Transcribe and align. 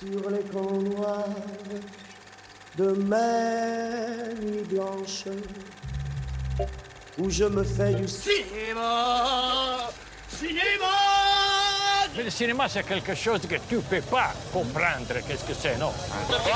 sur 0.00 0.30
les 0.30 0.42
camps 0.42 0.80
noirs 0.80 1.24
de 2.76 2.92
mes 2.92 4.34
nuits 4.44 4.64
blanches 4.70 5.24
où 7.18 7.28
je 7.28 7.44
me 7.44 7.64
fais 7.64 7.94
du 7.94 8.06
Cinéma 8.06 9.90
Cinéma 10.28 10.86
Mais 12.16 12.22
le 12.22 12.30
cinéma, 12.30 12.68
c'est 12.68 12.84
quelque 12.86 13.14
chose 13.14 13.40
que 13.40 13.56
tu 13.68 13.80
peux 13.80 14.00
pas 14.02 14.32
comprendre. 14.52 15.14
Qu'est-ce 15.26 15.44
que 15.44 15.54
c'est, 15.54 15.76
non? 15.78 15.92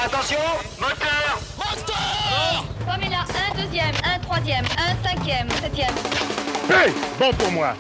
Attention 0.05 0.39
Moteur 0.79 1.41
Moteur 1.57 2.65
Comme 2.87 3.03
il 3.05 3.13
a 3.13 3.23
un 3.23 3.61
deuxième, 3.61 3.95
un 4.05 4.19
troisième, 4.21 4.65
un 4.79 5.09
cinquième, 5.09 5.51
septième. 5.61 5.95
Hey 6.71 6.93
Bon 7.19 7.33
pour 7.33 7.51
moi. 7.51 7.75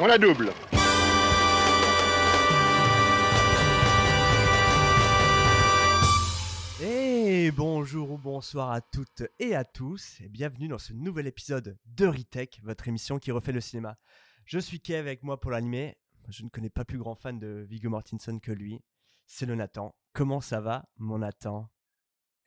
On 0.00 0.06
la 0.06 0.18
double. 0.18 0.52
Bonsoir 8.18 8.72
à 8.72 8.80
toutes 8.80 9.22
et 9.38 9.54
à 9.54 9.64
tous, 9.64 10.20
et 10.20 10.28
bienvenue 10.28 10.66
dans 10.66 10.78
ce 10.78 10.92
nouvel 10.92 11.28
épisode 11.28 11.78
de 11.86 12.06
Retech, 12.06 12.60
votre 12.64 12.88
émission 12.88 13.18
qui 13.18 13.30
refait 13.30 13.52
le 13.52 13.60
cinéma. 13.60 13.96
Je 14.44 14.58
suis 14.58 14.80
Kev 14.80 14.98
avec 14.98 15.22
moi 15.22 15.38
pour 15.38 15.52
l'animer. 15.52 15.96
Je 16.28 16.42
ne 16.42 16.48
connais 16.48 16.68
pas 16.68 16.84
plus 16.84 16.98
grand 16.98 17.14
fan 17.14 17.38
de 17.38 17.64
Viggo 17.68 17.88
Mortensen 17.88 18.40
que 18.40 18.50
lui. 18.50 18.82
C'est 19.26 19.46
le 19.46 19.54
Nathan. 19.54 19.94
Comment 20.12 20.40
ça 20.40 20.60
va, 20.60 20.88
mon 20.96 21.18
Nathan? 21.18 21.70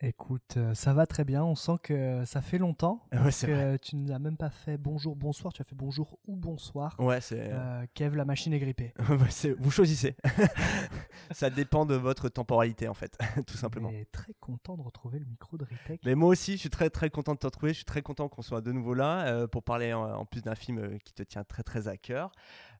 Écoute, 0.03 0.55
euh, 0.57 0.73
ça 0.73 0.93
va 0.93 1.05
très 1.05 1.23
bien. 1.23 1.43
On 1.43 1.53
sent 1.53 1.75
que 1.83 2.25
ça 2.25 2.41
fait 2.41 2.57
longtemps. 2.57 3.05
Ouais, 3.11 3.29
c'est 3.29 3.45
que 3.45 3.51
vrai. 3.51 3.79
tu 3.79 3.95
nous 3.95 4.11
as 4.11 4.17
même 4.17 4.35
pas 4.35 4.49
fait 4.49 4.75
bonjour, 4.77 5.15
bonsoir. 5.15 5.53
Tu 5.53 5.61
as 5.61 5.65
fait 5.65 5.75
bonjour 5.75 6.17
ou 6.25 6.35
bonsoir. 6.35 6.95
Ouais, 6.97 7.21
c'est. 7.21 7.49
Euh, 7.51 7.85
Kev, 7.93 8.15
la 8.15 8.25
machine 8.25 8.51
est 8.51 8.59
grippée. 8.59 8.95
Vous 9.59 9.69
choisissez. 9.69 10.15
ça 11.31 11.51
dépend 11.51 11.85
de 11.85 11.93
votre 11.93 12.29
temporalité, 12.29 12.87
en 12.87 12.95
fait, 12.95 13.15
tout 13.45 13.57
simplement. 13.57 13.89
On 13.89 13.93
est 13.93 14.11
très 14.11 14.33
content 14.39 14.75
de 14.75 14.81
retrouver 14.81 15.19
le 15.19 15.25
micro 15.25 15.55
de 15.57 15.65
Retech. 15.65 16.01
Mais 16.03 16.15
moi 16.15 16.29
aussi, 16.29 16.53
je 16.53 16.57
suis 16.57 16.71
très 16.71 16.89
très 16.89 17.11
content 17.11 17.33
de 17.33 17.39
te 17.39 17.45
retrouver. 17.45 17.71
Je 17.73 17.77
suis 17.77 17.85
très 17.85 18.01
content 18.01 18.27
qu'on 18.27 18.41
soit 18.41 18.61
de 18.61 18.71
nouveau 18.71 18.95
là 18.95 19.27
euh, 19.27 19.45
pour 19.45 19.61
parler 19.61 19.93
en, 19.93 20.01
en 20.03 20.25
plus 20.25 20.41
d'un 20.41 20.55
film 20.55 20.79
euh, 20.79 20.97
qui 21.05 21.13
te 21.13 21.21
tient 21.21 21.43
très 21.43 21.61
très 21.61 21.87
à 21.87 21.97
cœur. 21.97 22.31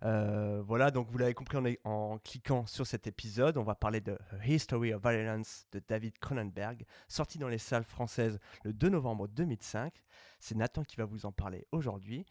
Euh, 0.04 0.64
voilà, 0.66 0.90
donc 0.92 1.10
vous 1.10 1.18
l'avez 1.18 1.34
compris 1.34 1.78
en, 1.84 2.18
cliquant 2.18 2.66
sur 2.66 2.88
cet 2.88 3.08
épisode, 3.08 3.58
on 3.58 3.64
va 3.64 3.76
parler 3.76 4.02
de 4.02 4.18
A 4.40 4.48
History 4.48 4.94
of 4.94 5.02
Violence 5.02 5.68
de 5.72 5.82
David 5.88 6.18
Cronenberg, 6.20 6.86
sorti 7.08 7.38
dans 7.38 7.48
les 7.48 7.60
salles 7.60 7.84
françaises 7.84 8.40
le 8.64 8.74
2 8.74 8.90
novembre 8.90 9.28
2005. 9.28 9.94
C'est 10.42 10.56
Nathan 10.56 10.84
qui 10.84 10.96
va 10.98 11.06
vous 11.06 11.26
en 11.26 11.32
parler 11.32 11.66
aujourd'hui. 11.72 12.26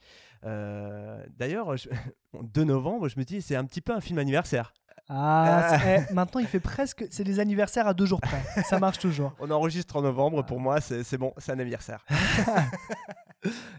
Euh, 0.45 1.25
D'ailleurs, 1.39 1.77
je- 1.77 1.89
2 2.43 2.65
novembre, 2.65 3.09
je 3.09 3.19
me 3.19 3.25
dis, 3.25 3.41
c'est 3.41 3.57
un 3.57 3.65
petit 3.65 3.81
peu 3.81 3.95
un 3.95 4.01
film 4.01 4.19
anniversaire. 4.19 4.73
Ah, 5.09 5.79
c'est- 5.83 6.07
eh, 6.11 6.15
maintenant 6.15 6.41
il 6.41 6.47
fait 6.47 6.61
presque. 6.61 7.05
C'est 7.11 7.25
les 7.25 7.41
anniversaires 7.41 7.89
à 7.89 7.95
deux 7.95 8.07
jours 8.07 8.21
près. 8.21 8.43
ça 8.63 8.79
marche 8.79 8.99
toujours. 8.99 9.33
On 9.41 9.51
enregistre 9.51 9.97
en 9.97 10.03
novembre, 10.03 10.45
pour 10.45 10.61
moi, 10.61 10.81
c'est 10.81 11.17
bon, 11.19 11.33
c'est 11.39 11.51
un 11.53 11.59
anniversaire. 11.59 12.05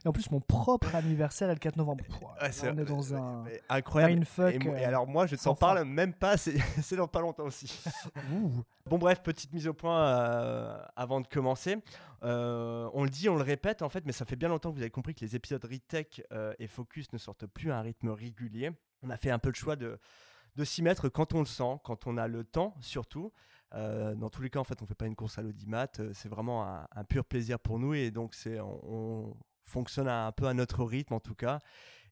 Et 0.04 0.08
en 0.08 0.12
plus, 0.12 0.32
mon 0.32 0.40
propre 0.40 0.96
anniversaire 0.96 1.50
est 1.50 1.54
le 1.54 1.60
4 1.60 1.76
novembre. 1.78 2.04
Ouais, 2.42 2.50
on 2.64 2.78
est 2.80 2.84
dans 2.84 3.14
un. 3.14 3.44
Incroyable. 3.70 4.14
mindfuck, 4.16 4.56
Et, 4.56 4.68
euh, 4.68 4.88
alors 4.88 5.06
moi, 5.08 5.28
je 5.28 5.36
t'en 5.36 5.54
parle 5.54 5.84
même 5.86 6.14
pas, 6.14 6.36
c'est 6.36 6.56
c'est 6.82 6.96
dans 6.96 7.08
pas 7.08 7.22
longtemps 7.22 7.44
aussi. 7.44 7.80
Ouh. 8.34 8.52
Bon 8.86 8.98
bref, 8.98 9.22
petite 9.22 9.54
mise 9.54 9.68
au 9.68 9.74
point 9.74 10.02
euh, 10.02 10.78
avant 10.96 11.22
de 11.22 11.28
commencer. 11.28 11.78
Euh, 12.24 12.90
on 12.94 13.04
le 13.04 13.10
dit, 13.10 13.30
on 13.30 13.36
le 13.36 13.44
répète 13.44 13.82
en 13.82 13.90
fait, 13.90 14.06
mais 14.06 14.12
ça 14.12 14.26
fait 14.26 14.36
bien 14.36 14.50
longtemps 14.50 14.70
que 14.72 14.76
vous 14.76 14.82
avez 14.82 14.92
compris 14.92 15.16
que 15.16 15.22
les 15.22 15.36
épisodes 15.36 15.64
Retech 15.64 16.24
euh, 16.32 16.54
et 16.60 16.68
Focus 16.68 17.12
ne 17.14 17.18
sortent 17.18 17.46
plus 17.48 17.72
à 17.72 17.78
un 17.78 17.82
rythme 17.82 18.10
régulier. 18.10 18.72
On 19.04 19.10
a 19.10 19.18
fait 19.18 19.32
un 19.32 19.40
peu 19.40 19.50
le 19.50 19.56
choix 19.56 19.76
de, 19.76 20.00
de 20.56 20.64
s'y 20.64 20.82
mettre 20.82 21.10
quand 21.10 21.34
on 21.34 21.40
le 21.40 21.46
sent, 21.46 21.80
quand 21.84 22.08
on 22.08 22.18
a 22.18 22.28
le 22.28 22.44
temps 22.44 22.76
surtout. 22.82 23.32
Dans 23.74 24.30
tous 24.30 24.42
les 24.42 24.50
cas, 24.50 24.60
en 24.60 24.66
fait, 24.66 24.82
on 24.82 24.86
fait 24.86 24.96
pas 24.96 25.06
une 25.06 25.16
course 25.16 25.38
à 25.38 25.42
l'audimat. 25.42 25.88
C'est 26.12 26.28
vraiment 26.28 26.66
un, 26.66 27.04
pur 27.06 27.24
plaisir 27.24 27.58
pour 27.58 27.80
nous 27.80 27.94
et 27.94 28.12
donc 28.12 28.36
on 28.50 29.34
fonctionne 29.64 30.10
un 30.10 30.34
peu 30.34 30.48
à 30.48 30.54
notre 30.54 30.84
rythme 30.84 31.14
en 31.14 31.22
tout 31.22 31.36
cas. 31.36 31.60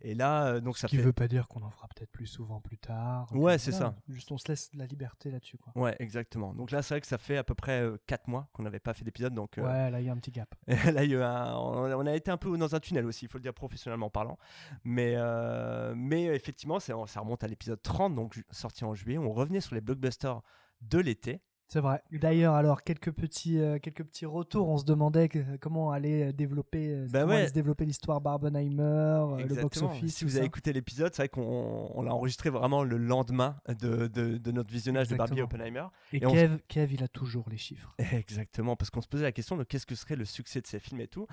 Et 0.01 0.15
là, 0.15 0.45
euh, 0.47 0.59
donc 0.61 0.77
ça 0.77 0.87
Ce 0.87 0.91
qui 0.91 0.95
fait. 0.97 1.03
veut 1.03 1.11
pas 1.13 1.27
dire 1.27 1.47
qu'on 1.49 1.61
en 1.61 1.69
fera 1.69 1.87
peut-être 1.89 2.11
plus 2.11 2.25
souvent 2.25 2.61
plus 2.61 2.77
tard. 2.77 3.27
Ouais, 3.35 3.57
c'est 3.57 3.71
ça. 3.73 3.95
Juste 4.07 4.31
on 4.31 4.37
se 4.37 4.47
laisse 4.47 4.69
la 4.73 4.85
liberté 4.85 5.29
là-dessus. 5.29 5.57
quoi. 5.57 5.73
Ouais, 5.75 5.95
exactement. 5.99 6.53
Donc 6.53 6.71
là, 6.71 6.81
c'est 6.81 6.93
vrai 6.93 7.01
que 7.01 7.07
ça 7.07 7.17
fait 7.17 7.35
à 7.37 7.43
peu 7.43 7.53
près 7.53 7.83
4 8.07 8.27
mois 8.27 8.47
qu'on 8.53 8.63
n'avait 8.63 8.79
pas 8.79 8.93
fait 8.93 9.03
d'épisode. 9.03 9.33
Donc 9.33 9.57
euh, 9.57 9.63
Ouais, 9.63 9.91
là 9.91 9.99
il 9.99 10.05
y 10.05 10.09
a 10.09 10.13
un 10.13 10.17
petit 10.17 10.31
gap. 10.31 10.55
là, 10.67 11.03
il 11.03 11.11
y 11.11 11.15
a 11.15 11.17
eu 11.19 11.21
un- 11.21 11.53
on 11.55 12.05
a 12.05 12.15
été 12.15 12.31
un 12.31 12.37
peu 12.37 12.57
dans 12.57 12.73
un 12.75 12.79
tunnel 12.79 13.05
aussi, 13.05 13.25
il 13.25 13.27
faut 13.27 13.37
le 13.37 13.43
dire 13.43 13.53
professionnellement 13.53 14.09
parlant. 14.09 14.37
Mais, 14.85 15.13
euh, 15.17 15.93
mais 15.97 16.25
effectivement, 16.27 16.79
c'est- 16.79 16.93
ça 17.07 17.19
remonte 17.19 17.43
à 17.43 17.47
l'épisode 17.47 17.81
30, 17.81 18.15
donc 18.15 18.41
sorti 18.51 18.85
en 18.85 18.95
juillet. 18.95 19.17
On 19.17 19.31
revenait 19.33 19.61
sur 19.61 19.75
les 19.75 19.81
blockbusters 19.81 20.41
de 20.81 20.99
l'été. 20.99 21.41
C'est 21.71 21.81
vrai. 21.81 22.01
D'ailleurs, 22.11 22.55
alors 22.55 22.81
quelques 22.83 23.11
petits, 23.11 23.59
euh, 23.59 23.77
quelques 23.77 24.03
petits 24.03 24.25
retours. 24.25 24.67
On 24.69 24.79
se 24.79 24.85
demandait 24.85 25.29
que- 25.29 25.55
comment 25.57 25.91
allait 25.91 26.29
euh, 26.29 26.33
développer, 26.33 26.87
euh, 26.89 27.07
Bah 27.11 27.21
comment 27.21 27.33
ouais. 27.33 27.39
allait 27.41 27.47
se 27.49 27.53
développer 27.53 27.85
l'histoire 27.85 28.19
Barbenheimer, 28.21 28.81
euh, 28.81 29.45
le 29.47 29.53
box 29.61 29.81
office. 29.83 30.15
Si 30.17 30.25
vous 30.25 30.35
avez 30.37 30.47
écouté 30.47 30.73
l'épisode, 30.73 31.13
c'est 31.13 31.21
vrai 31.21 31.29
qu'on 31.29 31.91
on 31.93 32.01
l'a 32.01 32.11
enregistré 32.13 32.49
vraiment 32.49 32.83
le 32.83 32.97
lendemain 32.97 33.55
de, 33.67 34.07
de- 34.07 34.37
de 34.39 34.51
notre 34.51 34.71
visionnage 34.71 35.09
de 35.09 35.15
Barbie. 35.15 35.41
Oppenheimer. 35.41 35.85
Et, 36.11 36.17
et 36.23 36.25
on- 36.25 36.31
Kev, 36.33 36.57
Kev, 36.67 36.91
il 36.95 37.03
a 37.03 37.07
toujours 37.07 37.45
les 37.51 37.57
chiffres. 37.57 37.93
Exactement, 38.13 38.75
parce 38.75 38.89
qu'on 38.89 39.01
se 39.01 39.07
posait 39.07 39.23
la 39.23 39.31
question 39.31 39.55
de 39.55 39.63
qu'est-ce 39.63 39.85
que 39.85 39.93
serait 39.95 40.15
le 40.15 40.25
succès 40.25 40.61
de 40.61 40.67
ces 40.67 40.79
films 40.79 41.01
et 41.01 41.07
tout. 41.07 41.27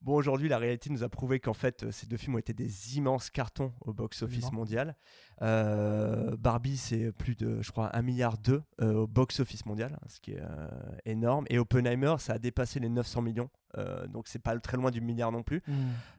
Bon, 0.00 0.14
aujourd'hui, 0.14 0.48
la 0.48 0.58
réalité 0.58 0.90
nous 0.90 1.02
a 1.02 1.08
prouvé 1.08 1.40
qu'en 1.40 1.54
fait, 1.54 1.82
euh, 1.82 1.90
ces 1.90 2.06
deux 2.06 2.16
films 2.16 2.36
ont 2.36 2.38
été 2.38 2.52
des 2.52 2.96
immenses 2.96 3.30
cartons 3.30 3.72
au 3.80 3.92
box-office 3.92 4.44
mondial. 4.52 4.96
Euh, 5.42 6.36
Barbie, 6.36 6.76
c'est 6.76 7.10
plus 7.12 7.34
de, 7.36 7.60
je 7.62 7.70
crois, 7.72 7.94
1 7.96 8.02
milliard 8.02 8.38
2 8.38 8.62
au 8.80 9.06
box-office 9.06 9.66
mondial, 9.66 9.98
ce 10.08 10.20
qui 10.20 10.32
est 10.32 10.40
euh, 10.40 10.68
énorme. 11.04 11.46
Et 11.50 11.58
Oppenheimer, 11.58 12.14
ça 12.18 12.34
a 12.34 12.38
dépassé 12.38 12.78
les 12.80 12.88
900 12.88 13.22
millions. 13.22 13.50
Euh, 13.76 14.06
donc, 14.06 14.28
c'est 14.28 14.38
pas 14.38 14.58
très 14.60 14.76
loin 14.76 14.90
du 14.90 15.00
milliard 15.00 15.32
non 15.32 15.42
plus. 15.42 15.62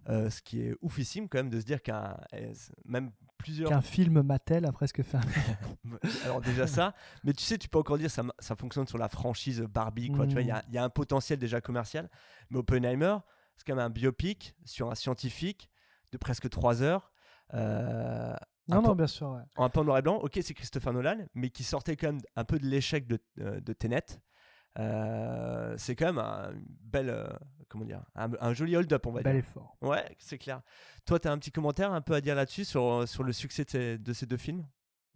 Euh, 0.09 0.29
ce 0.29 0.41
qui 0.41 0.62
est 0.62 0.75
oufissime 0.81 1.28
quand 1.29 1.38
même 1.39 1.50
de 1.50 1.59
se 1.59 1.66
dire 1.66 1.81
qu'un, 1.81 2.18
euh, 2.34 2.53
même 2.85 3.12
plusieurs 3.38 3.69
Qu'un 3.69 3.81
film 3.81 4.22
Mattel 4.22 4.66
a 4.66 4.72
presque 4.73 5.01
fait 5.03 5.18
alors 6.25 6.41
déjà 6.41 6.68
ça, 6.68 6.94
mais 7.23 7.31
tu 7.34 7.44
sais, 7.44 7.57
tu 7.57 7.69
peux 7.69 7.79
encore 7.79 7.97
dire 7.97 8.12
ça, 8.12 8.23
ça 8.39 8.56
fonctionne 8.57 8.85
sur 8.88 8.97
la 8.97 9.07
franchise 9.07 9.62
Barbie, 9.62 10.09
quoi. 10.12 10.28
Tu 10.28 10.34
vois, 10.34 10.41
il 10.41 10.47
y 10.47 10.51
a- 10.51 10.63
il 10.68 10.73
y, 10.75 10.78
a 10.78 10.84
un 10.84 10.89
potentiel 10.89 11.39
déjà 11.39 11.62
commercial. 11.62 12.09
Mais 12.50 12.57
Oppenheimer, 12.59 13.16
c'est 13.59 13.65
quand 13.67 13.75
même 13.75 13.85
un 13.85 13.89
biopic 13.89 14.55
sur 14.65 14.89
un 14.89 14.95
scientifique 14.95 15.69
de 16.11 16.17
presque 16.17 16.49
3 16.49 16.81
heures. 16.81 17.11
euh, 17.53 18.33
Non, 18.67 18.81
non, 18.81 18.95
bien 18.95 19.05
sûr. 19.07 19.29
Ouais. 19.31 19.41
un 19.57 19.69
peu 19.69 19.81
en 19.81 19.83
noir 19.83 19.97
et 19.97 20.01
blanc. 20.01 20.15
Ok, 20.17 20.39
c'est 20.41 20.53
Christopher 20.53 20.93
Nolan, 20.93 21.25
mais 21.35 21.49
qui 21.49 21.63
sortait 21.63 21.95
quand 21.95 22.07
même 22.07 22.21
un 22.35 22.45
peu 22.45 22.57
de 22.57 22.65
l'échec 22.65 23.05
de, 23.07 23.19
euh, 23.41 23.59
de 23.59 23.73
Tenet. 23.73 24.05
Euh, 24.77 25.73
c'est 25.77 25.95
quand 25.95 26.05
même 26.05 26.19
un 26.19 26.51
belle, 26.83 27.09
euh, 27.09 27.27
comment 27.67 27.85
dire, 27.85 28.03
un, 28.15 28.29
un 28.39 28.53
joli 28.53 28.75
hold-up, 28.77 29.05
on 29.07 29.11
va 29.11 29.21
Bel 29.21 29.33
dire. 29.33 29.39
effort. 29.43 29.75
Ouais, 29.81 30.15
c'est 30.19 30.37
clair. 30.37 30.61
Toi, 31.05 31.19
tu 31.19 31.27
as 31.27 31.31
un 31.31 31.37
petit 31.37 31.51
commentaire 31.51 31.91
un 31.91 32.01
peu 32.01 32.13
à 32.13 32.21
dire 32.21 32.35
là-dessus 32.35 32.65
sur, 32.65 33.07
sur 33.07 33.23
le 33.23 33.33
succès 33.33 33.65
de 33.65 33.69
ces, 33.69 33.97
de 33.97 34.13
ces 34.13 34.25
deux 34.25 34.37
films? 34.37 34.65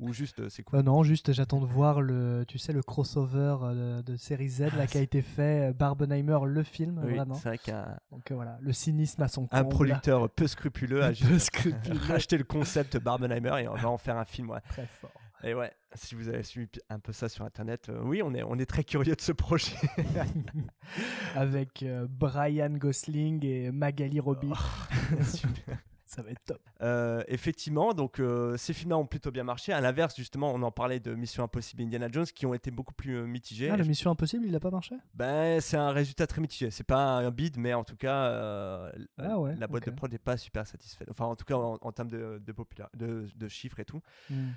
Ou 0.03 0.13
juste, 0.13 0.39
euh, 0.39 0.49
c'est 0.49 0.63
cool 0.63 0.79
Euh, 0.79 0.83
non, 0.83 1.03
juste 1.03 1.31
j'attends 1.33 1.59
de 1.61 1.65
voir 1.65 2.01
le, 2.01 2.43
tu 2.47 2.57
sais, 2.57 2.73
le 2.73 2.81
crossover 2.83 3.57
euh, 3.63 4.01
de 4.01 4.15
série 4.17 4.49
Z 4.49 4.59
là, 4.61 4.69
Ah, 4.81 4.87
qui 4.87 4.97
a 4.97 5.01
été 5.01 5.21
fait, 5.21 5.69
euh, 5.69 5.73
Barbenheimer, 5.73 6.39
le 6.45 6.63
film, 6.63 7.01
Oui, 7.03 7.15
vraiment. 7.15 7.35
c'est 7.35 7.49
vrai 7.49 7.57
qu'un 7.57 7.97
Donc 8.11 8.29
euh, 8.31 8.35
voilà, 8.35 8.57
le 8.61 8.73
cynisme 8.73 9.21
à 9.21 9.27
son 9.27 9.47
un 9.51 9.63
producteur 9.63 10.29
peu 10.29 10.47
scrupuleux 10.47 11.03
a 11.03 11.13
juste 11.13 11.45
scrupuleux. 11.47 11.99
racheté 12.07 12.37
le 12.37 12.43
concept 12.43 12.97
Barbenheimer 12.97 13.61
et 13.63 13.67
on 13.67 13.75
va 13.75 13.89
en 13.89 13.97
faire 13.97 14.17
un 14.17 14.25
film. 14.25 14.49
Ouais. 14.49 14.59
Très 14.69 14.85
fort. 14.87 15.11
Et 15.45 15.53
ouais, 15.53 15.71
si 15.93 16.15
vous 16.15 16.29
avez 16.29 16.41
suivi 16.43 16.69
un 16.89 16.99
peu 16.99 17.11
ça 17.11 17.27
sur 17.27 17.43
internet, 17.43 17.89
euh, 17.89 17.99
oui, 18.03 18.21
on 18.23 18.33
est, 18.33 18.43
on 18.43 18.57
est 18.57 18.65
très 18.65 18.85
curieux 18.85 19.13
de 19.15 19.19
ce 19.21 19.33
projet. 19.33 19.75
Avec 21.35 21.83
euh, 21.83 22.07
Brian 22.09 22.69
Gosling 22.71 23.43
et 23.45 23.71
Magali 23.71 24.19
Robbie. 24.21 24.51
Oh, 24.53 25.23
Super. 25.23 25.79
Ça 26.13 26.21
va 26.21 26.29
être 26.31 26.43
top. 26.45 26.61
Euh, 26.81 27.23
effectivement, 27.27 27.93
donc 27.93 28.19
euh, 28.19 28.55
ces 28.57 28.73
films-là 28.73 28.97
ont 28.97 29.05
plutôt 29.07 29.31
bien 29.31 29.43
marché. 29.43 29.73
À 29.73 29.81
l'inverse, 29.81 30.15
justement, 30.15 30.51
on 30.53 30.61
en 30.61 30.71
parlait 30.71 30.99
de 30.99 31.13
Mission 31.15 31.43
Impossible 31.43 31.81
et 31.81 31.85
Indiana 31.85 32.07
Jones 32.11 32.25
qui 32.25 32.45
ont 32.45 32.53
été 32.53 32.69
beaucoup 32.71 32.93
plus 32.93 33.15
euh, 33.17 33.25
mitigés. 33.25 33.69
Ah, 33.69 33.77
la 33.77 33.83
Mission 33.83 34.11
Impossible, 34.11 34.45
il 34.45 34.55
a 34.55 34.59
pas 34.59 34.69
marché? 34.69 34.95
Ben, 35.15 35.59
c'est 35.59 35.77
un 35.77 35.89
résultat 35.91 36.27
très 36.27 36.39
mitigé. 36.41 36.69
C'est 36.71 36.83
pas 36.83 37.17
un 37.17 37.31
bid, 37.31 37.57
mais 37.57 37.73
en 37.73 37.83
tout 37.83 37.95
cas, 37.95 38.91
Ah 39.17 39.39
ouais, 39.39 39.55
la 39.55 39.67
boîte 39.67 39.85
de 39.85 39.91
prod 39.91 40.11
n'est 40.11 40.17
pas 40.19 40.37
super 40.37 40.67
satisfaite. 40.67 41.07
Enfin, 41.09 41.25
en 41.25 41.35
tout 41.35 41.45
cas, 41.45 41.55
en, 41.55 41.77
en 41.81 41.91
termes 41.91 42.09
de, 42.11 42.41
de, 42.45 42.51
popula- 42.53 42.89
de, 42.95 43.27
de 43.35 43.47
chiffres 43.47 43.79
et 43.79 43.85
tout. 43.85 44.01
Hmm. 44.29 44.49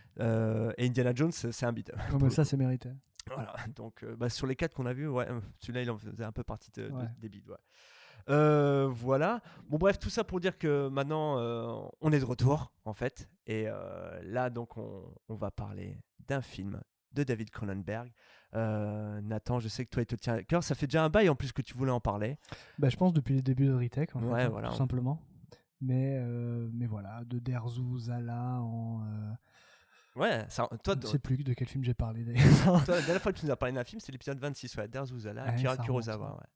Et 0.79 0.87
Indiana 0.87 1.13
Jones, 1.15 1.33
c'est 1.33 1.65
un 1.65 1.73
bid. 1.73 1.93
Mais 2.13 2.19
le 2.19 2.31
ça, 2.31 2.45
c'est 2.45 2.57
mérité. 2.57 2.91
Voilà. 3.35 3.55
Donc, 3.75 4.05
bah, 4.19 4.29
sur 4.29 4.47
les 4.47 4.55
quatre 4.57 4.75
qu'on 4.75 4.87
a 4.87 4.93
vus, 4.93 5.09
ouais, 5.09 5.27
celui-là, 5.59 5.83
il 5.83 5.91
en 5.91 5.99
faisait 5.99 6.23
un 6.25 6.33
peu 6.33 6.45
partie 6.45 6.71
de- 6.73 6.89
de- 6.89 6.93
Ouais. 6.93 7.05
des 7.19 7.29
bids. 7.29 7.43
ouais. 7.49 7.57
Euh, 8.29 8.89
voilà. 8.91 9.41
Bon, 9.69 9.79
bref, 9.79 9.99
tout 9.99 10.11
ça 10.11 10.25
pour 10.25 10.41
dire 10.41 10.59
que 10.59 10.89
maintenant, 10.89 11.39
euh, 11.39 11.75
on 12.01 12.13
est 12.13 12.19
de 12.21 12.25
retour, 12.25 12.73
en 12.85 12.93
fait. 12.93 13.29
Et 13.47 13.65
euh, 13.69 14.21
là, 14.25 14.51
donc, 14.51 14.77
on, 14.77 15.05
on 15.29 15.35
va 15.35 15.51
parler 15.51 15.99
d'un 16.27 16.43
film 16.43 16.81
de 17.13 17.23
David 17.23 17.51
Cronenberg. 17.51 18.13
Nathan, 18.53 19.61
je 19.61 19.69
sais 19.69 19.85
que 19.85 19.91
toi, 19.91 20.03
il 20.03 20.07
te 20.07 20.17
tient 20.17 20.35
à 20.35 20.43
cœur. 20.43 20.63
Ça 20.65 20.75
fait 20.75 20.87
déjà 20.87 21.05
un 21.05 21.09
bail 21.11 21.29
en 21.29 21.35
plus 21.35 21.53
que 21.53 21.63
tu 21.63 21.75
voulais 21.75 21.93
en 21.93 22.01
parler. 22.01 22.39
Bah, 22.79 22.89
je 22.89 22.97
pense 22.97 23.13
depuis 23.13 23.35
le 23.37 23.43
début 23.43 23.67
de 23.67 23.75
en 23.75 23.79
fait, 23.81 24.15
Ouais, 24.15 24.43
hein, 24.43 24.49
voilà. 24.49 24.69
tout 24.71 24.77
simplement. 24.77 25.21
Mais, 25.81 26.19
mais 26.73 26.87
voilà, 26.87 27.23
de 27.25 27.39
Derzu 27.39 27.99
Zala 27.99 28.61
en, 28.61 29.03
Ouais, 30.17 30.47
ça, 30.49 30.67
toi, 30.83 30.95
Je 30.99 31.07
ne 31.07 31.13
sais 31.13 31.19
plus 31.19 31.45
de 31.45 31.53
quel 31.53 31.69
film 31.69 31.85
j'ai 31.85 31.93
parlé 31.93 32.25
d'ailleurs. 32.25 32.83
la 32.89 33.03
dernière 33.03 33.21
fois 33.21 33.33
que 33.33 33.39
tu 33.39 33.45
nous 33.45 33.53
as 33.53 33.57
parlé 33.57 33.75
d'un 33.75 33.85
film, 33.85 34.01
c'est 34.01 34.13
l'épisode 34.13 34.39
26, 34.39 34.75
ouais, 34.77 34.89
Derzuzala, 34.89 35.45
Ouais, 35.45 35.49
Akira 35.51 35.77
Kurosawa. 35.77 36.37
ouais. 36.37 36.47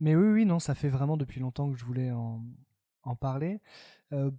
Mais 0.00 0.16
oui, 0.16 0.28
oui, 0.32 0.44
non, 0.46 0.58
ça 0.58 0.74
fait 0.74 0.88
vraiment 0.88 1.16
depuis 1.16 1.40
longtemps 1.40 1.70
que 1.70 1.78
je 1.78 1.84
voulais 1.84 2.10
en, 2.10 2.42
en 3.04 3.14
parler. 3.16 3.60
euh, 4.12 4.30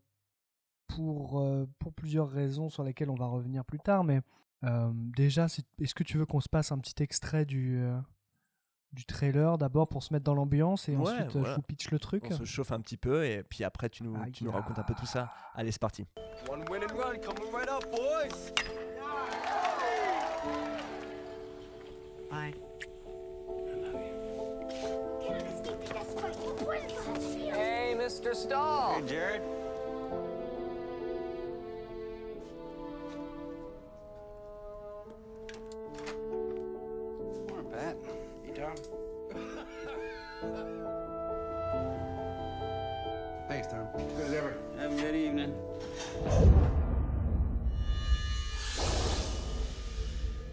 pour, 0.88 1.40
euh, 1.40 1.66
pour 1.80 1.92
plusieurs 1.94 2.30
raisons 2.30 2.70
sur 2.70 2.84
lesquelles 2.84 3.10
on 3.10 3.16
va 3.16 3.26
revenir 3.26 3.66
plus 3.66 3.80
tard. 3.80 4.04
Mais 4.04 4.22
euh, 4.64 4.92
déjà, 4.94 5.46
est-ce 5.80 5.96
que 5.96 6.04
tu 6.04 6.18
veux 6.20 6.26
qu'on 6.28 6.40
se 6.42 6.50
passe 6.50 6.72
un 6.72 6.78
petit 6.78 7.02
extrait 7.02 7.46
du, 7.46 7.78
euh, 7.80 7.98
du 8.92 9.04
trailer 9.06 9.58
d'abord 9.58 9.88
pour 9.88 10.04
se 10.04 10.14
mettre 10.14 10.26
dans 10.26 10.36
l'ambiance 10.36 10.88
et 10.90 10.96
Ouais, 10.96 11.02
ensuite 11.10 11.32
voilà. 11.32 11.50
je 11.50 11.56
vous 11.56 11.62
pitch 11.64 11.90
le 11.90 11.98
truc? 11.98 12.24
On 12.30 12.36
se 12.38 12.44
chauffe 12.46 12.72
un 12.72 12.80
petit 12.80 12.98
peu 12.98 13.26
et 13.26 13.42
puis 13.44 13.64
après, 13.64 13.90
tu 13.90 14.04
nous, 14.04 14.16
tu 14.32 14.44
nous 14.44 14.52
racontes 14.52 14.78
un 14.78 14.84
peu 14.84 14.94
tout 14.94 15.08
ça. 15.08 15.32
Allez, 15.56 15.72
c'est 15.72 15.82
parti. 15.82 16.06
One 16.52 16.64
win 28.46 28.54
and 28.54 28.62
run 28.62 28.90
coming 28.90 28.94
right 28.94 28.94
up, 28.94 28.94
boys. 28.94 28.94
Hey, 28.94 28.94
Mr. 28.94 28.94
Stahl. 28.94 28.94
Hey, 28.94 29.08
Jared. 29.08 29.42
More 37.50 37.64
Pat. 37.72 37.98
Hey, 38.44 38.54
Tom. 38.56 38.76
Thanks, 43.48 43.68
Tom. 43.68 43.88
Good 44.18 44.28
as 44.28 44.34
ever. 44.34 44.54
Have 44.80 44.92
a 44.92 45.02
good 45.02 45.16
evening. 45.16 45.54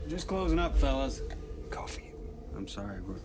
Just 0.08 0.26
closing 0.26 0.58
up, 0.58 0.76
fellas. 0.76 1.22
Coffee. 1.70 2.12
I'm 2.56 2.66
sorry, 2.66 3.00
we're 3.02 3.20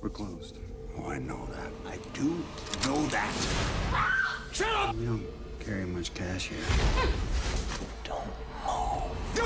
we're 0.00 0.10
closed. 0.10 0.58
Oh, 0.96 1.10
I 1.10 1.18
know 1.18 1.46
that. 1.52 1.72
I 1.86 1.98
do 2.12 2.42
know 2.84 3.06
that. 3.08 3.32
Shut 4.52 4.68
up! 4.68 4.94
We 4.96 5.06
don't 5.06 5.26
carry 5.58 5.84
much 5.84 6.14
cash 6.14 6.48
here. 6.48 6.58
Don't 8.04 8.26
move. 8.64 9.34
Do! 9.34 9.42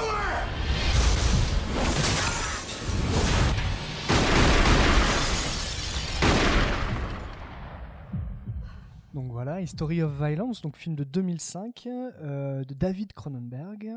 Donc 9.15 9.33
voilà, 9.33 9.61
History 9.61 10.03
of 10.03 10.13
Violence, 10.13 10.61
donc 10.61 10.77
film 10.77 10.95
de 10.95 11.03
2005 11.03 11.87
euh, 11.87 12.65
de 12.65 12.75
David 12.75 13.13
Cronenberg. 13.15 13.95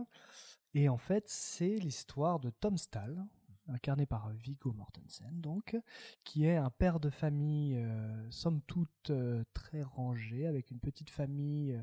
Et 0.73 0.89
en 0.89 0.97
fait, 0.97 1.25
c'est 1.27 1.75
l'histoire 1.75 2.39
de 2.39 2.49
Tom 2.49 2.77
Stahl, 2.77 3.25
incarné 3.71 4.05
par 4.05 4.29
Viggo 4.31 4.73
Mortensen, 4.73 5.41
donc, 5.41 5.77
qui 6.23 6.45
est 6.45 6.55
un 6.55 6.69
père 6.69 6.99
de 6.99 7.09
famille, 7.09 7.77
euh, 7.77 8.29
somme 8.29 8.61
toute 8.67 9.09
euh, 9.09 9.43
très 9.53 9.81
rangé, 9.81 10.47
avec 10.47 10.71
une 10.71 10.79
petite 10.79 11.09
famille 11.09 11.73
euh, 11.73 11.81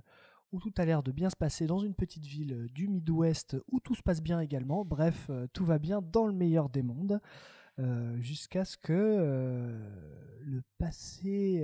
où 0.52 0.61
tout 0.61 0.73
a 0.79 0.85
l'air 0.85 1.02
de 1.02 1.12
bien 1.12 1.31
se 1.31 1.37
passer 1.37 1.67
dans 1.67 1.79
une 1.79 1.94
petite 1.94 2.25
ville 2.25 2.69
du 2.73 2.88
Midwest 2.88 3.56
où 3.70 3.81
tout 3.81 3.94
se 3.94 4.02
passe 4.02 4.23
bien 4.23 4.40
également. 4.40 4.85
Bref, 4.85 5.31
tout 5.52 5.64
va 5.64 5.79
bien 5.79 6.00
dans 6.00 6.26
le 6.26 6.32
meilleur 6.32 6.70
des 6.70 6.82
mondes, 6.82 7.20
jusqu'à 8.17 8.64
ce 8.64 8.79
que 8.79 9.79
le 10.40 10.62
passé 10.79 11.62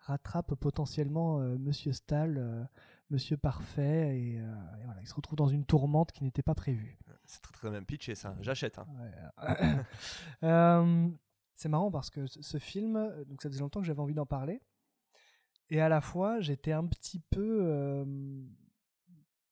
rattrape 0.00 0.56
potentiellement 0.56 1.38
Monsieur 1.38 1.92
Stahl, 1.92 2.68
Monsieur 3.10 3.36
Parfait, 3.36 4.18
et, 4.18 4.42
il 5.00 5.06
se 5.06 5.14
retrouve 5.14 5.36
dans 5.36 5.46
une 5.46 5.64
tourmente 5.64 6.10
qui 6.10 6.24
n'était 6.24 6.42
pas 6.42 6.56
prévue. 6.56 6.98
C'est 7.30 7.42
très, 7.42 7.52
très 7.52 7.70
bien 7.70 7.82
pitché, 7.82 8.14
ça. 8.14 8.34
J'achète. 8.40 8.78
hein. 8.78 8.86
Ouais. 8.98 9.84
Euh, 10.42 11.08
c'est 11.54 11.68
marrant 11.68 11.90
parce 11.90 12.08
que 12.10 12.26
ce 12.26 12.58
film, 12.58 12.96
euh, 12.96 13.24
donc 13.26 13.42
ça 13.42 13.48
faisait 13.50 13.60
longtemps 13.60 13.80
que 13.80 13.86
j'avais 13.86 14.00
envie 14.00 14.14
d'en 14.14 14.26
parler, 14.26 14.60
et 15.70 15.80
à 15.80 15.88
la 15.90 16.00
fois 16.00 16.40
j'étais 16.40 16.72
un 16.72 16.86
petit 16.86 17.18
peu, 17.20 17.58
euh, 17.62 18.42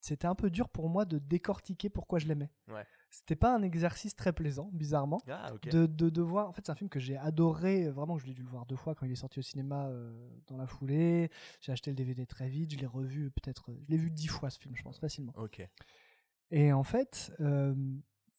c'était 0.01 0.27
un 0.27 0.35
peu 0.35 0.49
dur 0.51 0.69
pour 0.71 0.89
moi 0.89 1.05
de 1.05 1.19
décortiquer 1.19 1.91
pourquoi 1.91 2.19
je 2.19 2.27
l'aimais. 2.29 2.51
Ouais. 2.69 2.87
C'était 3.11 3.37
pas 3.37 3.55
un 3.55 3.63
exercice 3.63 4.15
très 4.17 4.33
plaisant, 4.33 4.69
bizarrement. 4.73 5.21
Ah. 5.29 5.53
De, 5.71 5.87
de, 5.87 6.11
de 6.11 6.23
voir, 6.23 6.49
en 6.49 6.53
fait, 6.53 6.65
c'est 6.67 6.73
un 6.73 6.77
film 6.77 6.91
que 6.91 7.01
j'ai 7.01 7.17
adoré, 7.17 7.87
euh, 7.87 7.93
vraiment, 7.93 8.17
je 8.19 8.27
l'ai 8.27 8.35
dû 8.35 8.43
le 8.43 8.49
voir 8.49 8.67
deux 8.67 8.77
fois 8.77 8.95
quand 8.95 9.05
il 9.07 9.13
est 9.13 9.17
sorti 9.17 9.39
au 9.39 9.43
cinéma 9.43 9.87
euh, 9.87 10.13
dans 10.49 10.57
la 10.57 10.67
foulée. 10.67 11.31
J'ai 11.61 11.73
acheté 11.73 11.91
le 11.91 11.97
DVD 11.97 12.25
très 12.27 12.49
vite, 12.49 12.73
je 12.73 12.79
l'ai 12.79 12.87
revu 12.87 13.31
peut-être, 13.31 13.71
je 13.85 13.91
l'ai 13.91 13.97
vu 13.99 14.11
dix 14.11 14.29
fois 14.29 14.49
ce 14.51 14.59
film, 14.59 14.75
je 14.77 14.83
pense, 14.83 14.99
facilement. 14.99 15.33
Ok. 15.37 15.67
Et 16.51 16.73
en 16.73 16.85
fait, 16.85 17.33
euh, 17.41 17.75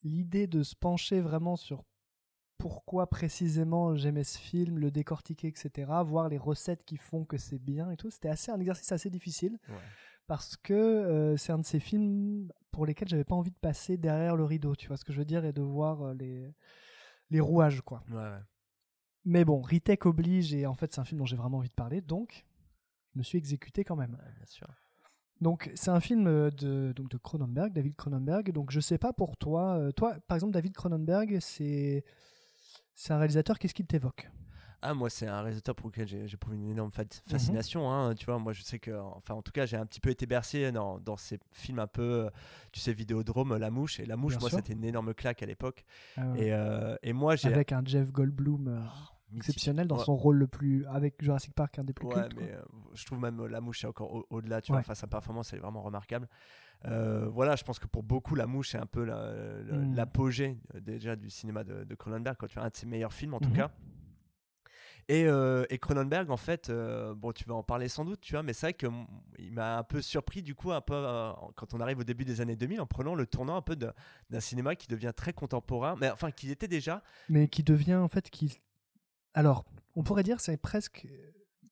l'idée 0.03 0.47
de 0.47 0.63
se 0.63 0.75
pencher 0.75 1.19
vraiment 1.21 1.55
sur 1.55 1.83
pourquoi 2.57 3.07
précisément 3.07 3.95
j'aimais 3.95 4.23
ce 4.23 4.37
film, 4.39 4.79
le 4.79 4.89
décortiquer, 4.89 5.47
etc., 5.47 6.03
voir 6.03 6.27
les 6.29 6.37
recettes 6.37 6.83
qui 6.85 6.97
font 6.97 7.23
que 7.25 7.37
c'est 7.37 7.59
bien 7.59 7.91
et 7.91 7.97
tout, 7.97 8.09
c'était 8.09 8.29
assez 8.29 8.51
un 8.51 8.59
exercice 8.59 8.91
assez 8.91 9.09
difficile 9.09 9.59
Ouais. 9.69 9.75
parce 10.25 10.57
que 10.57 10.73
euh, 10.73 11.37
c'est 11.37 11.51
un 11.51 11.59
de 11.59 11.65
ces 11.65 11.79
films 11.79 12.51
pour 12.71 12.85
lesquels 12.85 13.07
j'avais 13.07 13.23
pas 13.23 13.35
envie 13.35 13.51
de 13.51 13.57
passer 13.57 13.97
derrière 13.97 14.35
le 14.35 14.43
rideau, 14.43 14.75
tu 14.75 14.87
vois 14.87 14.97
ce 14.97 15.05
que 15.05 15.13
je 15.13 15.19
veux 15.19 15.25
dire, 15.25 15.45
et 15.45 15.53
de 15.53 15.61
voir 15.61 16.13
les 16.15 16.51
les 17.29 17.39
rouages 17.41 17.81
quoi. 17.81 18.03
Ouais, 18.09 18.15
ouais. 18.15 18.39
Mais 19.25 19.43
bon, 19.45 19.61
retech 19.61 20.05
oblige 20.05 20.53
et 20.53 20.65
en 20.65 20.75
fait 20.75 20.93
c'est 20.93 21.01
un 21.01 21.05
film 21.05 21.19
dont 21.19 21.25
j'ai 21.25 21.35
vraiment 21.35 21.57
envie 21.59 21.69
de 21.69 21.73
parler, 21.73 22.01
donc 22.01 22.45
je 23.13 23.19
me 23.19 23.23
suis 23.23 23.37
exécuté 23.37 23.83
quand 23.83 23.95
même. 23.97 24.17
Bien 24.37 24.45
sûr. 24.45 24.67
Donc 25.41 25.71
c'est 25.75 25.91
un 25.91 25.99
film 25.99 26.27
euh, 26.27 26.49
de, 26.51 26.93
donc 26.95 27.09
de 27.09 27.17
Cronenberg, 27.17 27.71
David 27.73 27.95
Cronenberg. 27.95 28.51
Donc 28.51 28.71
je 28.71 28.79
sais 28.79 28.97
pas 28.97 29.13
pour 29.13 29.37
toi, 29.37 29.77
euh, 29.77 29.91
toi 29.91 30.15
par 30.27 30.35
exemple 30.35 30.53
David 30.53 30.73
Cronenberg, 30.73 31.37
c'est 31.39 32.03
c'est 32.95 33.13
un 33.13 33.17
réalisateur, 33.17 33.59
qu'est-ce 33.59 33.73
qu'il 33.75 33.85
t'évoque? 33.85 34.29
Ah, 34.81 34.93
moi, 34.93 35.09
c'est 35.09 35.25
un 35.27 35.41
réalisateur 35.41 35.73
pour 35.75 35.87
lequel 35.87 36.07
j'ai 36.07 36.23
éprouvé 36.31 36.55
une 36.55 36.69
énorme 36.69 36.91
Mhm. 36.95 37.05
fascination. 37.27 37.91
hein, 37.91 38.13
tu 38.13 38.25
vois, 38.25 38.37
moi, 38.37 38.53
je 38.53 38.61
sais 38.61 38.77
que, 38.77 38.91
enfin, 38.91 39.33
en 39.33 39.41
tout 39.41 39.51
cas, 39.51 39.65
j'ai 39.65 39.75
un 39.75 39.87
petit 39.87 39.99
peu 39.99 40.11
été 40.11 40.27
bercé 40.27 40.71
dans, 40.71 40.99
dans 40.99 41.17
ces 41.17 41.39
films 41.51 41.79
un 41.79 41.87
peu, 41.87 42.25
euh, 42.25 42.29
tu 42.71 42.79
sais, 42.79 42.93
Vidéodrome, 42.93 43.57
La 43.57 43.71
Mouche. 43.71 43.99
Et 43.99 44.05
La 44.05 44.15
Mouche, 44.15 44.33
Bien 44.33 44.39
moi, 44.41 44.49
c'était 44.51 44.73
une 44.73 44.83
énorme 44.83 45.15
claque 45.15 45.41
à 45.41 45.47
l'époque. 45.47 45.83
Euh, 46.19 46.33
Et, 46.35 46.53
euh, 46.53 46.95
et 47.01 47.11
moi, 47.11 47.35
j'ai. 47.35 47.51
Avec 47.51 47.71
un 47.71 47.81
Jeff 47.83 48.11
Goldblum 48.11 48.65
mythique. 48.65 49.16
Exceptionnel 49.35 49.87
dans 49.87 49.97
Ouais. 49.97 50.03
son 50.05 50.15
rôle 50.15 50.37
le 50.37 50.47
plus 50.47 50.85
avec 50.87 51.21
Jurassic 51.21 51.53
Park, 51.53 51.79
un 51.79 51.83
des 51.83 51.93
plus 51.93 52.07
Ouais, 52.07 52.13
cultes. 52.23 52.35
mais 52.39 52.53
euh, 52.53 52.61
je 52.93 53.05
trouve 53.05 53.19
même 53.19 53.39
euh, 53.41 53.47
La 53.47 53.61
Mouche 53.61 53.83
est 53.83 53.87
encore 53.87 54.13
au- 54.13 54.25
au-delà, 54.29 54.61
tu 54.61 54.71
Ouais. 54.71 54.75
vois. 54.77 54.79
Enfin, 54.81 54.95
sa 54.95 55.07
performance, 55.07 55.51
elle 55.53 55.59
est 55.59 55.61
vraiment 55.61 55.81
remarquable. 55.81 56.27
Euh, 56.85 57.27
voilà, 57.27 57.55
je 57.55 57.63
pense 57.63 57.79
que 57.79 57.87
pour 57.87 58.03
beaucoup, 58.03 58.35
La 58.35 58.45
Mouche 58.47 58.75
est 58.75 58.79
un 58.79 58.85
peu 58.85 59.03
la- 59.03 59.33
la- 59.63 59.77
Mm. 59.77 59.95
l'apogée 59.95 60.57
déjà 60.75 61.15
du 61.15 61.29
cinéma 61.29 61.63
de, 61.63 61.95
Cronenberg, 61.95 62.37
quand 62.37 62.47
tu 62.47 62.59
as 62.59 62.63
un 62.63 62.69
de 62.69 62.75
ses 62.75 62.85
meilleurs 62.85 63.13
films 63.13 63.33
en 63.33 63.39
tout 63.39 63.49
Mhm. 63.49 63.55
cas. 63.55 63.71
Et, 65.09 65.25
euh, 65.25 65.63
et 65.69 65.77
Cronenberg, 65.77 66.29
en 66.31 66.35
fait, 66.37 66.69
euh, 66.69 67.15
bon, 67.15 67.31
tu 67.31 67.45
vas 67.45 67.55
en 67.55 67.63
parler 67.63 67.87
sans 67.87 68.03
doute, 68.03 68.19
tu 68.19 68.33
vois, 68.33 68.43
mais 68.43 68.51
c'est 68.51 68.65
vrai 68.67 68.73
que 68.73 68.87
mm, 68.87 69.07
il 69.39 69.53
m'a 69.53 69.77
un 69.77 69.83
peu 69.83 70.01
surpris, 70.01 70.41
du 70.43 70.53
coup, 70.53 70.73
un 70.73 70.81
peu 70.81 70.93
euh, 70.95 71.31
quand 71.55 71.73
on 71.73 71.79
arrive 71.79 71.99
au 71.99 72.03
début 72.03 72.25
des 72.25 72.41
années 72.41 72.57
2000, 72.57 72.81
en 72.81 72.85
prenant 72.87 73.15
le 73.15 73.25
tournant 73.25 73.55
un 73.55 73.61
peu 73.61 73.77
d'un 73.77 73.93
cinéma 74.41 74.75
qui 74.75 74.87
devient 74.89 75.13
très 75.15 75.31
contemporain, 75.31 75.95
mais 75.97 76.09
enfin, 76.11 76.29
qui 76.31 76.51
était 76.51 76.67
déjà. 76.67 77.03
Mais 77.29 77.47
qui 77.47 77.63
devient 77.63 77.95
en 77.95 78.09
fait 78.09 78.29
qui. 78.29 78.59
Alors, 79.37 79.65
on 79.95 80.01
pourrait 80.01 80.23
dire 80.23 80.39
c'est 80.39 80.57
presque. 80.57 81.07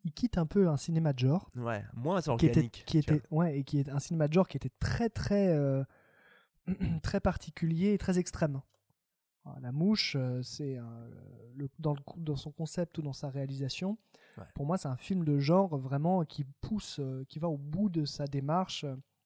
Il 0.04 0.14
quitte 0.14 0.38
un 0.38 0.46
peu 0.46 0.70
un 0.70 0.78
cinéma 0.78 1.14
de 1.14 1.20
genre. 1.20 1.50
Ouais, 1.56 1.84
moins 1.96 2.22
qui 2.22 2.30
organique. 2.30 2.58
était, 2.58 2.86
qui 2.86 2.98
était, 3.00 3.22
ouais, 3.32 3.58
et 3.58 3.64
qui 3.64 3.80
est 3.80 3.90
un 3.90 3.98
cinéma 4.00 4.28
de 4.28 4.34
genre 4.34 4.48
qui 4.48 4.56
était 4.56 4.72
très 4.80 5.10
très 5.10 5.48
euh, 5.48 5.84
très 7.02 7.20
particulier 7.20 7.94
et 7.94 7.98
très 7.98 8.20
extrême. 8.20 8.62
La 9.62 9.72
mouche, 9.72 10.16
euh, 10.16 10.42
c'est 10.42 10.78
le, 11.56 11.70
dans, 11.80 11.94
le, 11.94 12.00
dans 12.18 12.36
son 12.36 12.52
concept 12.52 12.98
ou 12.98 13.02
dans 13.02 13.14
sa 13.14 13.30
réalisation. 13.30 13.98
Ouais. 14.38 14.44
Pour 14.54 14.66
moi, 14.66 14.78
c'est 14.78 14.88
un 14.88 14.98
film 14.98 15.24
de 15.24 15.40
genre 15.40 15.78
vraiment 15.78 16.26
qui 16.26 16.44
pousse, 16.62 17.00
euh, 17.00 17.26
qui 17.30 17.40
va 17.40 17.48
au 17.48 17.58
bout 17.58 17.90
de 17.90 18.06
sa 18.06 18.26
démarche. 18.26 18.86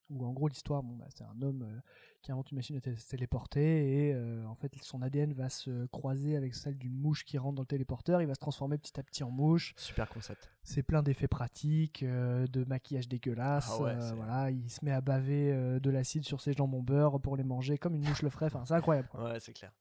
Où 0.10 0.25
en 0.25 0.34
gros 0.34 0.48
l'histoire, 0.48 0.82
bon, 0.82 0.96
bah, 0.96 1.06
c'est 1.10 1.24
un 1.24 1.42
homme 1.42 1.62
euh, 1.62 1.80
qui 2.22 2.32
invente 2.32 2.51
une 2.51 2.56
machine 2.58 2.75
à 2.78 2.82
téléporter 2.82 4.08
et 4.08 4.13
euh, 4.13 4.44
en 4.48 4.56
fait 4.56 4.72
son 4.82 5.01
ADN 5.01 5.34
va 5.34 5.50
se 5.50 5.86
croiser 5.88 6.36
avec 6.36 6.56
celle 6.56 6.78
d'une 6.78 6.96
mouche 6.98 7.24
qui 7.25 7.38
rentre 7.38 7.56
dans 7.56 7.62
le 7.62 7.68
téléporteur. 7.68 8.22
Il 8.22 8.28
va 8.28 8.34
se 8.34 8.39
transformer 8.39 8.78
petit 8.78 9.00
à 9.00 9.04
petit 9.04 9.24
en 9.24 9.30
mouche 9.30 9.74
Super 9.78 10.10
concept. 10.10 10.50
c'est 10.63 10.84
plein 10.84 11.04
d'effets 11.04 11.28
pratiques, 11.28 12.04
euh, 12.04 12.48
de 12.48 12.63
maquillage 12.63 13.08
dégueulasse. 13.08 13.70
Ah 13.72 13.82
ouais, 13.82 14.13
voilà, 14.16 14.51
il 14.51 14.70
se 14.70 14.84
met 14.84 14.92
à 14.92 15.01
baver 15.01 15.80
de 15.80 15.89
l'acide 15.89 16.25
sur 16.25 16.42
ses 16.42 16.54
jambons 16.54 16.82
beurre 16.82 17.20
pour 17.22 17.38
les 17.38 17.44
manger 17.44 17.78
comme 17.78 17.94
une 17.96 18.04
mouche 18.08 18.24
le 18.24 18.30
ferait. 18.30 18.48
Enfin, 18.48 18.66
c'est 18.66 18.74
incroyable. 18.74 19.08
quoi. 19.10 19.24
Ouais, 19.25 19.39
c'est 19.39 19.54
clair. 19.54 19.72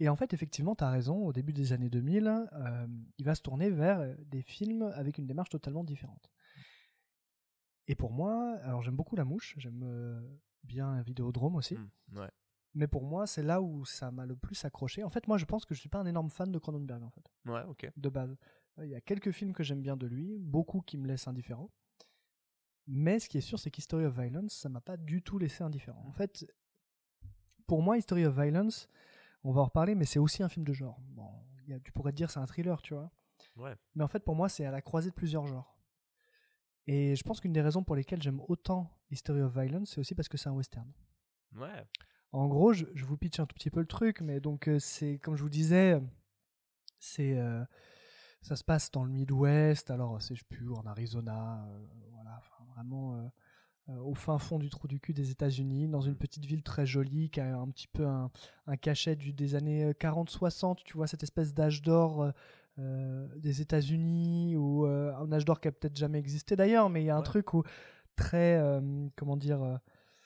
Et 0.00 0.08
en 0.08 0.16
fait, 0.16 0.34
effectivement, 0.34 0.74
tu 0.74 0.82
as 0.82 0.90
raison. 0.90 1.24
Au 1.24 1.32
début 1.32 1.52
des 1.52 1.72
années 1.72 1.88
2000, 1.88 2.26
euh, 2.26 2.86
il 3.18 3.24
va 3.24 3.36
se 3.36 3.42
tourner 3.42 3.70
vers 3.70 4.04
des 4.26 4.42
films 4.42 4.90
avec 4.96 5.18
une 5.18 5.26
démarche 5.26 5.50
totalement 5.50 5.84
différente. 5.84 6.32
Et 7.88 7.94
pour 7.94 8.12
moi, 8.12 8.56
alors 8.62 8.82
j'aime 8.82 8.96
beaucoup 8.96 9.16
La 9.16 9.24
Mouche, 9.24 9.54
j'aime 9.58 9.82
euh, 9.84 10.20
bien 10.62 11.00
Vidéodrome 11.02 11.56
aussi. 11.56 11.76
Mm, 11.76 12.18
ouais. 12.18 12.30
Mais 12.74 12.88
pour 12.88 13.04
moi, 13.04 13.26
c'est 13.26 13.42
là 13.42 13.60
où 13.62 13.84
ça 13.84 14.10
m'a 14.10 14.26
le 14.26 14.34
plus 14.36 14.64
accroché. 14.64 15.04
En 15.04 15.08
fait, 15.10 15.28
moi, 15.28 15.38
je 15.38 15.44
pense 15.44 15.64
que 15.64 15.74
je 15.74 15.80
suis 15.80 15.88
pas 15.88 15.98
un 16.00 16.06
énorme 16.06 16.30
fan 16.30 16.50
de 16.50 16.58
Cronenberg, 16.58 17.02
en 17.02 17.10
fait 17.10 17.30
Ouais, 17.46 17.62
ok. 17.68 17.90
de 17.96 18.08
base. 18.08 18.36
Il 18.78 18.88
y 18.88 18.94
a 18.96 19.00
quelques 19.00 19.30
films 19.30 19.52
que 19.52 19.62
j'aime 19.62 19.80
bien 19.82 19.96
de 19.96 20.06
lui, 20.08 20.36
beaucoup 20.38 20.80
qui 20.80 20.96
me 20.98 21.06
laissent 21.06 21.28
indifférent. 21.28 21.70
Mais 22.86 23.18
ce 23.20 23.28
qui 23.28 23.38
est 23.38 23.42
sûr, 23.42 23.58
c'est 23.58 23.70
qu'History 23.70 24.04
of 24.04 24.18
Violence, 24.18 24.52
ça 24.54 24.68
m'a 24.68 24.80
pas 24.80 24.96
du 24.96 25.22
tout 25.22 25.38
laissé 25.38 25.62
indifférent. 25.62 26.04
En 26.06 26.12
fait, 26.12 26.44
pour 27.66 27.80
moi, 27.82 27.96
History 27.96 28.26
of 28.26 28.34
Violence, 28.34 28.88
on 29.44 29.52
va 29.52 29.60
en 29.62 29.64
reparler, 29.66 29.94
mais 29.94 30.04
c'est 30.04 30.18
aussi 30.18 30.42
un 30.42 30.48
film 30.48 30.66
de 30.66 30.72
genre. 30.72 31.00
Bon, 31.10 31.30
il 31.62 31.70
y 31.70 31.72
a- 31.74 31.80
tu 31.80 31.92
pourrais 31.92 32.10
te 32.12 32.16
dire 32.16 32.30
c'est 32.30 32.40
un 32.40 32.46
thriller, 32.46 32.82
tu 32.82 32.94
vois. 32.94 33.10
Ouais. 33.56 33.74
Mais 33.94 34.02
en 34.04 34.08
fait, 34.08 34.20
pour 34.24 34.34
moi, 34.34 34.48
c'est 34.48 34.64
à 34.64 34.70
la 34.70 34.82
croisée 34.82 35.10
de 35.10 35.14
plusieurs 35.14 35.46
genres. 35.46 35.73
Et 36.86 37.16
je 37.16 37.22
pense 37.22 37.40
qu'une 37.40 37.52
des 37.52 37.62
raisons 37.62 37.82
pour 37.82 37.96
lesquelles 37.96 38.22
j'aime 38.22 38.40
autant 38.48 38.90
History 39.10 39.40
of 39.40 39.52
Violence, 39.52 39.92
c'est 39.92 40.00
aussi 40.00 40.14
parce 40.14 40.28
que 40.28 40.36
c'est 40.36 40.48
un 40.48 40.52
western. 40.52 40.90
Ouais. 41.56 41.86
En 42.32 42.46
gros, 42.48 42.72
je, 42.72 42.84
je 42.94 43.04
vous 43.04 43.16
pitch 43.16 43.38
un 43.40 43.46
tout 43.46 43.54
petit 43.54 43.70
peu 43.70 43.80
le 43.80 43.86
truc, 43.86 44.20
mais 44.20 44.40
donc 44.40 44.68
euh, 44.68 44.78
c'est 44.78 45.18
comme 45.18 45.36
je 45.36 45.42
vous 45.42 45.48
disais, 45.48 46.00
c'est 46.98 47.38
euh, 47.38 47.64
ça 48.44 48.56
se 48.56 48.64
passe 48.64 48.90
dans 48.90 49.04
le 49.04 49.10
Midwest, 49.10 49.90
alors 49.90 50.20
c'est 50.20 50.34
je 50.34 50.44
plus 50.44 50.70
en 50.70 50.84
Arizona, 50.84 51.66
euh, 51.66 51.86
voilà, 52.12 52.36
enfin, 52.38 52.64
vraiment 52.74 53.14
euh, 53.14 53.28
euh, 53.88 53.98
au 54.00 54.14
fin 54.14 54.38
fond 54.38 54.58
du 54.58 54.68
trou 54.68 54.86
du 54.86 55.00
cul 55.00 55.14
des 55.14 55.30
États-Unis, 55.30 55.88
dans 55.88 56.02
une 56.02 56.14
petite 56.14 56.44
ville 56.44 56.62
très 56.62 56.84
jolie 56.84 57.30
qui 57.30 57.40
a 57.40 57.56
un 57.56 57.70
petit 57.70 57.88
peu 57.88 58.06
un, 58.06 58.30
un 58.66 58.76
cachet 58.76 59.16
du, 59.16 59.32
des 59.32 59.54
années 59.54 59.90
40-60, 59.92 60.82
tu 60.84 60.94
vois 60.94 61.06
cette 61.06 61.22
espèce 61.22 61.54
d'âge 61.54 61.80
d'or. 61.80 62.32
Euh, 62.78 63.28
des 63.36 63.60
États-Unis 63.60 64.56
ou 64.56 64.86
euh, 64.86 65.14
un 65.16 65.30
âge 65.32 65.44
d'or 65.44 65.60
qui 65.60 65.68
a 65.68 65.72
peut-être 65.72 65.96
jamais 65.96 66.18
existé 66.18 66.56
d'ailleurs, 66.56 66.90
mais 66.90 67.02
il 67.02 67.06
y 67.06 67.10
a 67.10 67.14
un 67.16 67.18
Ouais. 67.18 67.24
truc 67.24 67.54
où 67.54 67.62
très 68.16 68.56
euh, 68.58 69.08
comment 69.16 69.36
dire, 69.36 69.80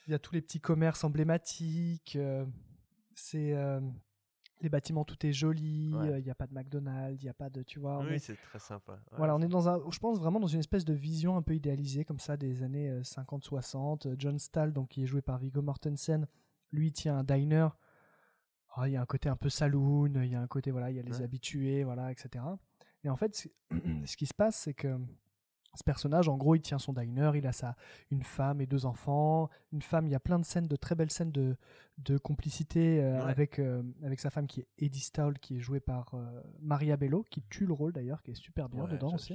il 0.06 0.10
y 0.12 0.14
a 0.14 0.18
tous 0.18 0.34
les 0.34 0.40
petits 0.40 0.60
commerces 0.60 1.04
emblématiques, 1.04 2.16
c'est 3.14 3.54
les 4.60 4.68
bâtiments 4.68 5.04
tout 5.04 5.24
est 5.24 5.32
joli, 5.32 5.94
Ouais. 5.94 6.08
euh, 6.08 6.18
il 6.18 6.24
n'y 6.24 6.30
a 6.32 6.34
pas 6.34 6.48
de 6.48 6.52
McDonald's, 6.54 7.22
il 7.22 7.26
n'y 7.26 7.30
a 7.30 7.34
pas 7.34 7.48
de 7.48 7.62
tu 7.62 7.78
vois. 7.78 8.00
Oui, 8.00 8.14
est- 8.14 8.18
c'est 8.18 8.34
très 8.34 8.58
sympa. 8.58 8.94
Ouais, 8.94 9.16
voilà, 9.18 9.36
on 9.36 9.40
est 9.40 9.46
dans 9.46 9.68
un, 9.68 9.80
je 9.88 9.98
pense 10.00 10.18
vraiment 10.18 10.40
dans 10.40 10.48
une 10.48 10.58
espèce 10.58 10.84
de 10.84 10.94
vision 10.94 11.36
un 11.36 11.42
peu 11.42 11.54
idéalisée 11.54 12.04
comme 12.04 12.18
ça 12.18 12.36
des 12.36 12.64
années 12.64 12.88
euh, 12.90 13.02
50-60. 13.04 14.08
John 14.18 14.36
Stahl, 14.40 14.72
donc 14.72 14.88
qui 14.88 15.04
est 15.04 15.06
joué 15.06 15.22
par 15.22 15.38
Viggo 15.38 15.62
Mortensen, 15.62 16.26
lui 16.72 16.90
tient 16.90 17.18
un 17.18 17.22
diner. 17.22 17.68
Ah, 18.80 18.88
Il 18.88 18.92
y 18.92 18.96
a 18.96 19.00
un 19.02 19.06
côté 19.06 19.28
un 19.28 19.36
peu 19.36 19.48
saloon, 19.48 20.12
il 20.22 20.30
y 20.30 20.34
a 20.34 20.40
un 20.40 20.46
côté 20.46 20.70
voilà, 20.70 20.90
il 20.90 20.96
y 20.96 21.00
a 21.00 21.02
les 21.02 21.18
Ouais. 21.18 21.22
habitués, 21.24 21.84
voilà, 21.84 22.10
etc. 22.12 22.44
Et 23.04 23.08
en 23.10 23.16
fait, 23.16 23.34
ce- 24.06 24.16
qui 24.16 24.26
se 24.26 24.34
passe, 24.34 24.56
c'est 24.56 24.74
que 24.74 24.96
ce 25.74 25.84
personnage, 25.84 26.28
en 26.28 26.36
gros, 26.36 26.54
il 26.56 26.60
tient 26.62 26.78
son 26.78 26.92
diner, 26.92 27.30
il 27.36 27.46
a 27.46 27.52
sa 27.52 27.76
une 28.10 28.22
femme 28.24 28.60
et 28.60 28.66
deux 28.66 28.84
enfants. 28.86 29.48
Une 29.72 29.82
femme, 29.82 30.06
il 30.06 30.10
y 30.10 30.14
a 30.14 30.20
plein 30.20 30.38
de 30.38 30.44
scènes, 30.44 30.66
de 30.66 30.76
très 30.76 30.94
belles 30.94 31.10
scènes 31.10 31.30
de, 31.30 31.56
de 31.98 32.18
complicité 32.18 33.00
euh, 33.02 33.24
Ouais. 33.24 33.30
avec, 33.30 33.58
euh, 33.58 33.82
avec 34.02 34.18
sa 34.18 34.30
femme 34.30 34.46
qui 34.46 34.60
est 34.60 34.68
Eddie 34.78 35.00
Stahl, 35.00 35.38
qui 35.38 35.56
est 35.56 35.60
jouée 35.60 35.80
par 35.80 36.14
euh, 36.14 36.42
Maria 36.60 36.96
Bello, 36.96 37.24
qui 37.30 37.42
tue 37.42 37.66
le 37.66 37.72
rôle 37.74 37.92
d'ailleurs, 37.92 38.22
qui 38.22 38.30
est 38.32 38.34
super 38.34 38.68
bien 38.68 38.84
Ouais, 38.84 38.90
dedans 38.92 39.12
aussi. 39.14 39.34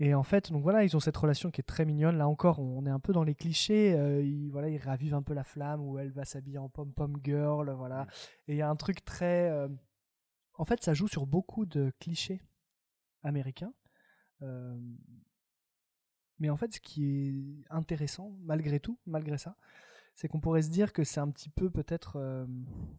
Et 0.00 0.14
en 0.14 0.22
fait, 0.22 0.50
donc 0.50 0.62
voilà, 0.62 0.82
ils 0.82 0.96
ont 0.96 1.00
cette 1.00 1.16
relation 1.16 1.50
qui 1.50 1.60
est 1.60 1.64
très 1.64 1.84
mignonne. 1.84 2.16
Là 2.16 2.26
encore, 2.26 2.58
on 2.58 2.86
est 2.86 2.90
un 2.90 3.00
peu 3.00 3.12
dans 3.12 3.22
les 3.22 3.34
clichés. 3.34 3.94
euh, 3.94 4.22
ils, 4.22 4.50
voilà, 4.50 4.68
ils 4.70 4.78
ravivent 4.78 5.14
un 5.14 5.22
peu 5.22 5.34
la 5.34 5.44
flamme 5.44 5.82
où 5.82 5.98
elle 5.98 6.10
va 6.10 6.24
s'habiller 6.24 6.58
en 6.58 6.68
pom-pom 6.70 7.18
girl, 7.22 7.70
voilà. 7.72 8.06
Et 8.48 8.54
il 8.54 8.56
y 8.56 8.62
a 8.62 8.70
un 8.70 8.76
truc 8.76 9.04
très. 9.04 9.50
euh, 9.50 9.68
En 10.54 10.64
fait, 10.64 10.82
ça 10.82 10.94
joue 10.94 11.08
sur 11.08 11.26
beaucoup 11.26 11.66
de 11.66 11.92
clichés 12.00 12.40
américains. 13.22 13.74
Euh, 14.42 14.78
Mais 16.38 16.48
en 16.50 16.56
fait, 16.56 16.74
ce 16.74 16.80
qui 16.80 17.04
est 17.28 17.64
intéressant, 17.70 18.34
malgré 18.42 18.80
tout, 18.80 18.98
malgré 19.06 19.36
ça, 19.36 19.56
c'est 20.14 20.28
qu'on 20.28 20.40
pourrait 20.40 20.62
se 20.62 20.70
dire 20.70 20.92
que 20.92 21.04
c'est 21.04 21.20
un 21.20 21.30
petit 21.30 21.50
peu 21.50 21.70
peut-être, 21.70 22.16
euh, 22.16 22.46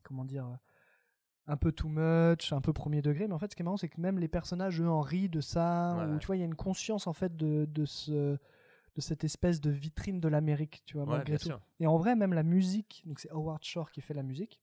comment 0.04 0.26
dire, 0.26 0.58
un 1.48 1.58
peu 1.58 1.72
too 1.72 1.88
much, 1.90 2.54
un 2.54 2.62
peu 2.62 2.74
premier 2.74 3.02
degré. 3.02 3.28
Mais 3.28 3.34
en 3.34 3.40
fait, 3.40 3.52
ce 3.52 3.56
qui 3.56 3.62
est 3.62 3.66
marrant, 3.66 3.78
c'est 3.78 3.90
que 3.90 4.00
même 4.00 4.20
les 4.20 4.28
personnages, 4.28 4.80
eux, 4.82 4.90
en 4.90 5.02
rient 5.02 5.30
de 5.30 5.42
ça. 5.42 5.96
Ouais, 5.98 6.06
ou 6.06 6.14
ouais. 6.14 6.20
tu 6.20 6.28
vois, 6.28 6.36
il 6.38 6.40
y 6.40 6.44
a 6.44 6.46
une 6.46 6.56
conscience, 6.56 7.08
en 7.08 7.14
fait, 7.14 7.36
de, 7.36 7.66
de, 7.66 7.86
ce, 7.86 8.12
de 8.12 9.02
cette 9.02 9.24
espèce 9.24 9.60
de 9.60 9.70
vitrine 9.70 10.20
de 10.20 10.28
l'Amérique, 10.28 10.84
tu 10.86 10.98
vois, 10.98 11.06
Ouais, 11.06 11.18
malgré 11.18 11.38
tout. 11.38 11.46
sûr. 11.46 11.62
Et 11.80 11.88
en 11.88 11.98
vrai, 11.98 12.16
même 12.16 12.34
la 12.34 12.44
musique, 12.44 13.04
donc 13.06 13.20
c'est 13.20 13.32
Howard 13.32 13.64
Shore 13.64 13.92
qui 13.92 14.02
fait 14.02 14.14
la 14.14 14.24
musique. 14.24 14.62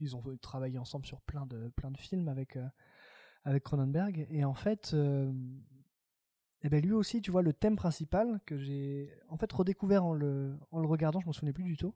Ils 0.00 0.16
ont 0.16 0.22
travaillé 0.40 0.78
ensemble 0.78 1.04
sur 1.06 1.20
plein 1.20 1.44
de, 1.46 1.68
plein 1.76 1.90
de 1.90 1.98
films 1.98 2.28
avec, 2.28 2.56
euh, 2.56 2.66
avec 3.44 3.62
Cronenberg. 3.64 4.26
Et 4.30 4.44
en 4.44 4.54
fait, 4.54 4.92
euh, 4.94 5.30
eh 6.62 6.68
ben 6.70 6.82
lui 6.82 6.92
aussi, 6.92 7.20
tu 7.20 7.30
vois, 7.30 7.42
le 7.42 7.52
thème 7.52 7.76
principal 7.76 8.40
que 8.46 8.56
j'ai 8.56 9.12
en 9.28 9.36
fait 9.36 9.52
redécouvert 9.52 10.04
en 10.04 10.14
le, 10.14 10.58
en 10.72 10.80
le 10.80 10.86
regardant, 10.86 11.20
je 11.20 11.26
m'en 11.26 11.32
souvenais 11.32 11.52
plus 11.52 11.64
du 11.64 11.76
tout. 11.76 11.94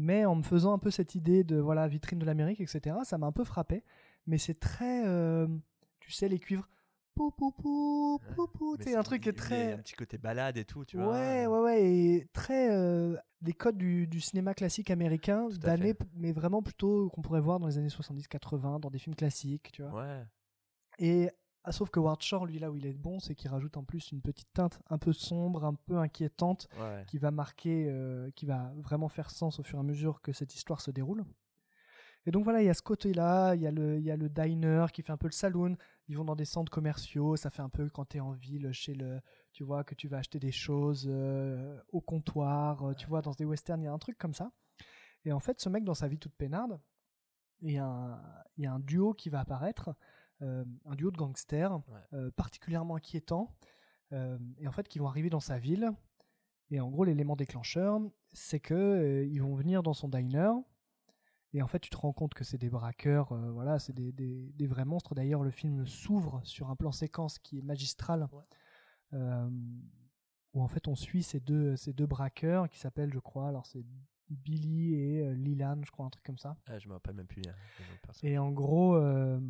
Mais 0.00 0.24
en 0.24 0.36
me 0.36 0.42
faisant 0.42 0.72
un 0.72 0.78
peu 0.78 0.90
cette 0.92 1.14
idée 1.16 1.42
de 1.42 1.56
voilà 1.56 1.88
vitrine 1.88 2.18
de 2.20 2.24
l'Amérique, 2.24 2.60
etc., 2.60 2.96
ça 3.04 3.18
m'a 3.18 3.26
un 3.26 3.32
peu 3.32 3.42
frappé. 3.44 3.82
Mais 4.26 4.38
c'est 4.38 4.58
très, 4.60 5.04
euh, 5.06 5.48
tu 5.98 6.12
sais, 6.12 6.28
les 6.28 6.38
cuivres, 6.38 6.68
pou 7.14 7.30
pou 7.32 7.50
pou 7.50 8.20
pou 8.36 8.46
pou, 8.46 8.76
sais, 8.80 8.94
un 8.94 8.98
c'est- 8.98 9.02
truc 9.04 9.22
qui 9.22 9.28
est 9.28 9.32
il 9.32 9.36
y 9.36 9.40
a 9.40 9.42
très, 9.42 9.72
un 9.72 9.78
petit 9.78 9.94
côté 9.94 10.18
balade 10.18 10.56
et 10.56 10.64
tout, 10.64 10.84
tu 10.84 10.98
vois. 10.98 11.10
Ouais, 11.12 11.46
ouais, 11.46 11.60
ouais, 11.60 11.82
et 11.84 12.28
très 12.32 12.70
euh, 12.70 13.16
des 13.40 13.52
codes 13.54 13.76
du, 13.78 14.06
du 14.06 14.20
cinéma 14.20 14.54
classique 14.54 14.90
américain 14.90 15.48
d'années, 15.60 15.94
mais 16.14 16.30
vraiment 16.32 16.62
plutôt 16.62 17.08
qu'on 17.10 17.22
pourrait 17.22 17.40
voir 17.40 17.58
dans 17.58 17.66
les 17.66 17.78
années 17.78 17.88
70-80, 17.88 18.78
dans 18.80 18.90
des 18.90 18.98
films 18.98 19.16
classiques, 19.16 19.72
tu 19.72 19.82
vois. 19.82 20.00
Ouais. 20.02 20.22
Et 21.00 21.30
ah, 21.64 21.72
sauf 21.72 21.90
que 21.90 22.00
Ward 22.00 22.22
Shore, 22.22 22.46
lui, 22.46 22.58
là 22.58 22.70
où 22.70 22.76
il 22.76 22.86
est 22.86 22.92
bon, 22.94 23.18
c'est 23.20 23.34
qu'il 23.34 23.50
rajoute 23.50 23.76
en 23.76 23.84
plus 23.84 24.12
une 24.12 24.20
petite 24.22 24.52
teinte 24.54 24.80
un 24.88 24.98
peu 24.98 25.12
sombre, 25.12 25.64
un 25.64 25.74
peu 25.74 25.98
inquiétante, 25.98 26.68
Ouais. 26.80 27.04
qui 27.06 27.18
va 27.18 27.30
marquer, 27.30 27.86
euh, 27.90 28.30
qui 28.32 28.46
va 28.46 28.72
vraiment 28.76 29.08
faire 29.08 29.30
sens 29.30 29.58
au 29.58 29.62
fur 29.62 29.78
et 29.78 29.80
à 29.80 29.84
mesure 29.84 30.20
que 30.22 30.32
cette 30.32 30.54
histoire 30.54 30.80
se 30.80 30.90
déroule. 30.90 31.24
Et 32.26 32.30
donc 32.30 32.44
voilà, 32.44 32.62
il 32.62 32.66
y 32.66 32.68
a 32.68 32.74
ce 32.74 32.82
côté-là, 32.82 33.54
il 33.54 33.62
y, 33.62 33.66
a 33.66 33.70
le- 33.70 33.98
il 33.98 34.04
y 34.04 34.10
a 34.10 34.16
le 34.16 34.28
diner 34.28 34.86
qui 34.92 35.02
fait 35.02 35.12
un 35.12 35.16
peu 35.16 35.28
le 35.28 35.32
saloon, 35.32 35.76
ils 36.08 36.16
vont 36.16 36.24
dans 36.24 36.36
des 36.36 36.44
centres 36.44 36.70
commerciaux, 36.70 37.36
ça 37.36 37.48
fait 37.48 37.62
un 37.62 37.68
peu 37.70 37.88
quand 37.88 38.06
tu 38.06 38.16
es 38.18 38.20
en 38.20 38.32
ville, 38.32 38.70
chez 38.72 38.94
le, 38.94 39.20
tu 39.52 39.64
vois, 39.64 39.82
que 39.84 39.94
tu 39.94 40.08
vas 40.08 40.18
acheter 40.18 40.38
des 40.38 40.52
choses 40.52 41.06
euh, 41.08 41.80
au 41.90 42.00
comptoir, 42.00 42.88
euh, 42.90 42.94
tu 42.94 43.06
vois, 43.06 43.22
dans 43.22 43.32
des 43.32 43.44
westerns, 43.44 43.80
il 43.82 43.84
y 43.84 43.88
a 43.88 43.92
un 43.92 43.98
truc 43.98 44.18
comme 44.18 44.34
ça. 44.34 44.50
Et 45.24 45.32
en 45.32 45.40
fait, 45.40 45.60
ce 45.60 45.68
mec, 45.68 45.84
dans 45.84 45.94
sa 45.94 46.06
vie 46.08 46.18
toute 46.18 46.34
peinarde, 46.34 46.78
il 47.62 47.72
y 47.72 47.78
a 47.78 47.86
un, 47.86 48.20
il 48.56 48.64
y 48.64 48.66
a 48.66 48.72
un 48.72 48.80
duo 48.80 49.14
qui 49.14 49.30
va 49.30 49.40
apparaître, 49.40 49.94
un 50.40 50.94
duo 50.94 51.10
de 51.10 51.16
gangsters, 51.16 51.80
euh, 52.12 52.30
particulièrement 52.32 52.96
inquiétant, 52.96 53.54
euh, 54.12 54.38
et 54.58 54.68
en 54.68 54.72
fait, 54.72 54.88
qui 54.88 54.98
vont 54.98 55.08
arriver 55.08 55.30
dans 55.30 55.40
sa 55.40 55.58
ville. 55.58 55.90
Et 56.70 56.80
en 56.80 56.90
gros, 56.90 57.04
l'élément 57.04 57.34
déclencheur, 57.36 57.98
c'est 58.32 58.60
que 58.60 58.74
euh, 58.74 59.24
ils 59.24 59.40
vont 59.42 59.54
venir 59.54 59.82
dans 59.82 59.94
son 59.94 60.08
diner. 60.08 60.50
Et 61.54 61.62
en 61.62 61.66
fait, 61.66 61.78
tu 61.78 61.88
te 61.88 61.96
rends 61.96 62.12
compte 62.12 62.34
que 62.34 62.44
c'est 62.44 62.58
des 62.58 62.68
braqueurs, 62.68 63.32
euh, 63.32 63.50
voilà, 63.52 63.78
c'est 63.78 63.94
des, 63.94 64.12
des- 64.12 64.52
des 64.52 64.66
vrais 64.66 64.84
monstres. 64.84 65.14
D'ailleurs, 65.14 65.42
le 65.42 65.50
film 65.50 65.86
s'ouvre 65.86 66.40
sur 66.44 66.68
un 66.70 66.76
plan 66.76 66.92
séquence 66.92 67.38
qui 67.38 67.58
est 67.58 67.62
magistral, 67.62 68.28
euh, 69.14 69.48
où 70.52 70.62
en 70.62 70.68
fait 70.68 70.88
on 70.88 70.94
suit 70.94 71.22
ces 71.22 71.40
deux, 71.40 71.74
ces 71.76 71.94
deux 71.94 72.06
braqueurs 72.06 72.68
qui 72.68 72.78
s'appellent, 72.78 73.12
je 73.12 73.18
crois, 73.18 73.48
alors 73.48 73.64
c'est 73.64 73.82
Billy 74.28 74.94
et 74.94 75.26
euh, 75.26 75.32
Lilan, 75.32 75.80
je 75.84 75.90
crois, 75.90 76.04
un 76.04 76.10
truc 76.10 76.24
comme 76.24 76.36
ça. 76.38 76.58
Ah, 76.66 76.78
je 76.78 76.86
me 76.88 76.92
rappelle 76.92 77.14
même 77.14 77.26
plus. 77.26 77.40
hein. 77.48 77.54
Et 78.28 78.36
en 78.36 78.52
gros, 78.52 78.96
euh, 78.96 79.40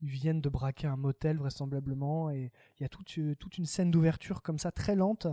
ils 0.00 0.08
viennent 0.08 0.40
de 0.40 0.48
braquer 0.48 0.86
un 0.86 0.96
motel 0.96 1.38
vraisemblablement, 1.38 2.30
et 2.30 2.52
il 2.78 2.82
y 2.82 2.86
a 2.86 2.88
toute, 2.88 3.16
euh, 3.18 3.34
toute 3.36 3.58
une 3.58 3.66
scène 3.66 3.90
d'ouverture 3.90 4.42
comme 4.42 4.58
ça, 4.58 4.70
très 4.72 4.94
lente, 4.96 5.26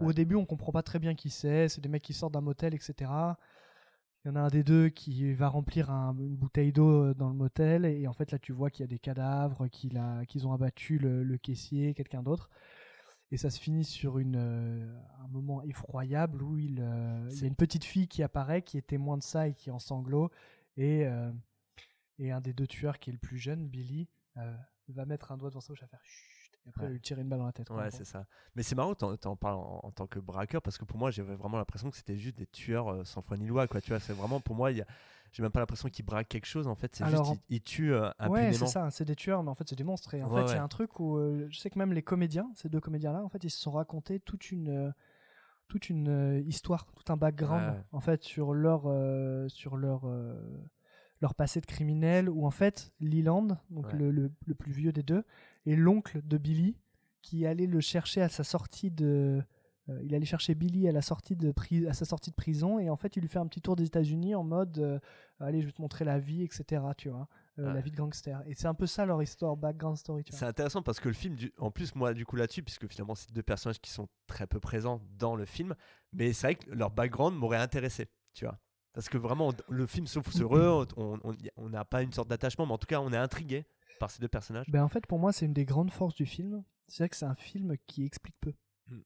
où 0.00 0.06
au 0.06 0.12
début 0.12 0.34
on 0.36 0.44
comprend 0.46 0.72
pas 0.72 0.82
très 0.82 0.98
bien 0.98 1.14
qui 1.14 1.30
c'est, 1.30 1.68
c'est 1.68 1.80
des 1.80 1.88
mecs 1.88 2.02
qui 2.02 2.12
sortent 2.14 2.34
d'un 2.34 2.40
motel, 2.40 2.74
etc. 2.74 3.10
Il 4.24 4.28
y 4.28 4.30
en 4.30 4.36
a 4.36 4.40
un 4.40 4.48
des 4.48 4.62
deux 4.64 4.88
qui 4.88 5.32
va 5.34 5.48
remplir 5.48 5.90
un- 5.90 6.16
une 6.18 6.36
bouteille 6.36 6.72
d'eau 6.72 7.04
euh, 7.04 7.14
dans 7.14 7.28
le 7.28 7.34
motel, 7.34 7.84
et 7.84 8.06
en 8.08 8.12
fait 8.12 8.30
là 8.32 8.38
tu 8.38 8.52
vois 8.52 8.70
qu'il 8.70 8.82
y 8.82 8.84
a 8.84 8.88
des 8.88 8.98
cadavres, 8.98 9.68
qu'ils 9.68 10.46
ont 10.46 10.52
abattu 10.52 10.98
le, 10.98 11.22
le 11.24 11.38
caissier, 11.38 11.94
quelqu'un 11.94 12.22
d'autre. 12.22 12.50
Et 13.30 13.36
ça 13.36 13.50
se 13.50 13.60
finit 13.60 13.84
sur 13.84 14.18
une, 14.18 14.36
euh, 14.36 14.98
un 15.22 15.28
moment 15.28 15.62
effroyable 15.62 16.42
où 16.42 16.58
il, 16.58 16.80
euh, 16.80 17.28
il 17.32 17.40
y 17.42 17.44
a 17.44 17.46
une 17.48 17.54
petite 17.56 17.84
fille 17.84 18.08
qui 18.08 18.22
apparaît, 18.22 18.62
qui 18.62 18.78
est 18.78 18.86
témoin 18.86 19.18
de 19.18 19.22
ça 19.22 19.48
et 19.48 19.54
qui 19.54 19.68
est 19.68 19.72
en 19.72 19.78
sanglots. 19.78 20.30
Et, 20.76 21.06
euh, 21.06 21.30
et 22.18 22.30
un 22.32 22.40
des 22.40 22.52
deux 22.52 22.66
tueurs, 22.66 22.98
qui 22.98 23.10
est 23.10 23.12
le 23.12 23.18
plus 23.18 23.38
jeune, 23.38 23.66
Billy, 23.68 24.08
euh, 24.36 24.54
va 24.88 25.04
mettre 25.04 25.32
un 25.32 25.36
doigt 25.36 25.50
devant 25.50 25.60
sa 25.60 25.72
bouche 25.72 25.82
à 25.82 25.86
faire 25.86 26.00
chut. 26.04 26.58
Et 26.66 26.68
après, 26.70 26.86
Ouais. 26.86 26.92
lui 26.92 27.00
tire 27.00 27.18
une 27.18 27.28
balle 27.28 27.38
dans 27.40 27.46
la 27.46 27.52
tête. 27.52 27.70
Ouais, 27.70 27.90
c'est 27.90 28.04
ça. 28.04 28.26
Mais 28.54 28.62
c'est 28.62 28.74
marrant, 28.74 28.94
t'en, 28.94 29.16
t'en 29.16 29.36
parles 29.36 29.56
en, 29.56 29.80
en 29.84 29.90
tant 29.90 30.06
que 30.06 30.18
braqueur 30.18 30.60
parce 30.62 30.76
que 30.78 30.84
pour 30.84 30.98
moi, 30.98 31.10
j'avais 31.10 31.34
vraiment 31.34 31.56
l'impression 31.58 31.90
que 31.90 31.96
c'était 31.96 32.16
juste 32.16 32.36
des 32.36 32.46
tueurs 32.46 32.88
euh, 32.88 33.04
sans 33.04 33.22
foi 33.22 33.36
ni 33.36 33.46
loi, 33.46 33.66
quoi. 33.68 33.80
Tu 33.80 33.90
vois, 33.90 34.00
c'est 34.00 34.12
vraiment 34.12 34.40
pour 34.40 34.54
moi, 34.56 34.70
il 34.72 34.78
y 34.78 34.82
a- 34.82 34.86
j'ai 35.32 35.42
même 35.42 35.52
pas 35.52 35.60
l'impression 35.60 35.88
qu'ils 35.90 36.04
braquent 36.06 36.28
quelque 36.28 36.46
chose. 36.46 36.66
En 36.66 36.74
fait, 36.74 36.96
c'est 36.96 37.04
Alors, 37.04 37.26
juste 37.26 37.42
ils, 37.50 37.56
ils 37.56 37.60
tuent 37.62 37.92
euh, 37.92 38.08
Ouais, 38.08 38.46
impunément. 38.46 38.52
c'est 38.52 38.66
ça, 38.66 38.90
c'est 38.90 39.04
des 39.04 39.14
tueurs, 39.16 39.42
mais 39.42 39.50
en 39.50 39.54
fait, 39.54 39.68
c'est 39.68 39.76
des 39.76 39.84
monstres. 39.84 40.14
Et 40.14 40.22
en 40.22 40.28
Ouais, 40.28 40.40
fait, 40.40 40.46
il 40.46 40.48
y 40.48 40.52
ouais. 40.54 40.58
a 40.58 40.62
un 40.62 40.68
truc 40.68 40.98
où 41.00 41.16
euh, 41.18 41.46
je 41.50 41.58
sais 41.58 41.68
que 41.70 41.78
même 41.78 41.92
les 41.92 42.02
comédiens, 42.02 42.50
ces 42.54 42.68
deux 42.68 42.80
comédiens-là, 42.80 43.22
en 43.22 43.28
fait, 43.28 43.44
ils 43.44 43.50
se 43.50 43.58
sont 43.60 43.70
racontés 43.72 44.20
toute 44.20 44.50
une, 44.50 44.94
toute 45.68 45.90
une 45.90 46.42
histoire, 46.46 46.86
tout 46.86 47.12
un 47.12 47.16
background, 47.18 47.74
Ouais. 47.76 47.82
en 47.92 48.00
fait, 48.00 48.22
sur 48.24 48.54
leur, 48.54 48.82
sur 49.50 49.76
leur, 49.76 50.02
leur 51.20 51.34
passé 51.34 51.60
de 51.60 51.66
criminel, 51.66 52.28
où 52.28 52.46
en 52.46 52.50
fait, 52.50 52.92
Leland, 53.00 53.58
donc 53.70 53.86
Ouais. 53.92 53.98
le, 53.98 54.10
le- 54.10 54.32
le 54.46 54.54
plus 54.54 54.72
vieux 54.72 54.92
des 54.92 55.02
deux, 55.02 55.24
est 55.66 55.74
l'oncle 55.76 56.20
de 56.24 56.38
Billy, 56.38 56.76
qui 57.22 57.44
allait 57.46 57.66
le 57.66 57.80
chercher 57.80 58.22
à 58.22 58.28
sa 58.28 58.44
sortie 58.44 58.90
de. 58.90 59.42
euh, 59.88 60.00
il 60.04 60.14
allait 60.14 60.24
chercher 60.26 60.54
Billy 60.54 60.86
à 60.88 60.92
la 60.92 61.02
sortie 61.02 61.34
de 61.34 61.52
à 61.88 61.92
sa 61.94 62.04
sortie 62.04 62.30
de 62.30 62.36
prison 62.36 62.78
et 62.78 62.90
en 62.90 62.96
fait 62.96 63.16
il 63.16 63.20
lui 63.20 63.28
fait 63.28 63.38
un 63.38 63.46
petit 63.46 63.60
tour 63.62 63.74
des 63.74 63.84
États-Unis 63.86 64.34
en 64.34 64.44
mode 64.44 64.78
euh, 64.78 64.98
allez 65.40 65.62
je 65.62 65.66
vais 65.66 65.72
te 65.72 65.80
montrer 65.80 66.04
la 66.04 66.18
vie 66.18 66.42
etc 66.42 66.82
tu 66.96 67.08
vois 67.08 67.26
euh, 67.58 67.72
la 67.72 67.80
vie 67.80 67.90
de 67.90 67.96
gangster 67.96 68.42
et 68.46 68.54
c'est 68.54 68.66
un 68.68 68.74
peu 68.74 68.86
ça 68.86 69.06
leur 69.06 69.22
histoire 69.22 69.56
background 69.56 69.96
story 69.96 70.24
tu 70.24 70.30
vois 70.32 70.38
C'est 70.38 70.44
intéressant 70.46 70.82
parce 70.82 71.00
que 71.00 71.08
le 71.08 71.14
film, 71.14 71.36
du- 71.36 71.52
en 71.58 71.70
plus, 71.70 71.94
moi, 71.94 72.12
du 72.14 72.24
coup, 72.26 72.36
là-dessus, 72.36 72.62
puisque 72.62 72.86
finalement, 72.86 73.14
c'est 73.14 73.32
deux 73.32 73.42
personnages 73.42 73.80
qui 73.80 73.90
sont 73.90 74.08
très 74.26 74.46
peu 74.46 74.60
présents 74.60 75.00
dans 75.18 75.34
le 75.36 75.44
film, 75.46 75.74
mais 76.12 76.32
c'est 76.34 76.46
vrai 76.48 76.54
que 76.56 76.70
leur 76.70 76.90
background 76.90 77.36
m'aurait 77.36 77.56
intéressé, 77.58 78.06
tu 78.34 78.44
vois. 78.44 78.58
Parce 78.92 79.08
que 79.08 79.18
vraiment, 79.18 79.52
le 79.68 79.86
film 79.86 80.06
sauf 80.06 80.28
heureux, 80.40 80.86
on 80.96 81.18
on- 81.56 81.68
n'a 81.68 81.84
pas 81.84 82.02
une 82.02 82.12
sorte 82.12 82.28
d'attachement, 82.28 82.66
mais 82.66 82.72
en 82.72 82.78
tout 82.78 82.86
cas, 82.86 83.00
on 83.00 83.12
est 83.12 83.16
intrigué 83.16 83.66
par 84.00 84.10
ces 84.10 84.20
deux 84.20 84.28
personnages. 84.28 84.66
Ben, 84.70 84.82
en 84.82 84.88
fait, 84.88 85.06
pour 85.06 85.18
moi, 85.18 85.32
c'est 85.32 85.46
une 85.46 85.52
des 85.52 85.64
grandes 85.64 85.90
forces 85.92 86.14
du 86.14 86.26
film. 86.26 86.64
C'est 86.88 87.02
vrai 87.04 87.08
que 87.08 87.16
c'est 87.16 87.26
un 87.26 87.34
film 87.34 87.76
qui 87.86 88.04
explique 88.04 88.36
peu. 88.40 88.54
Hmm. 88.88 89.00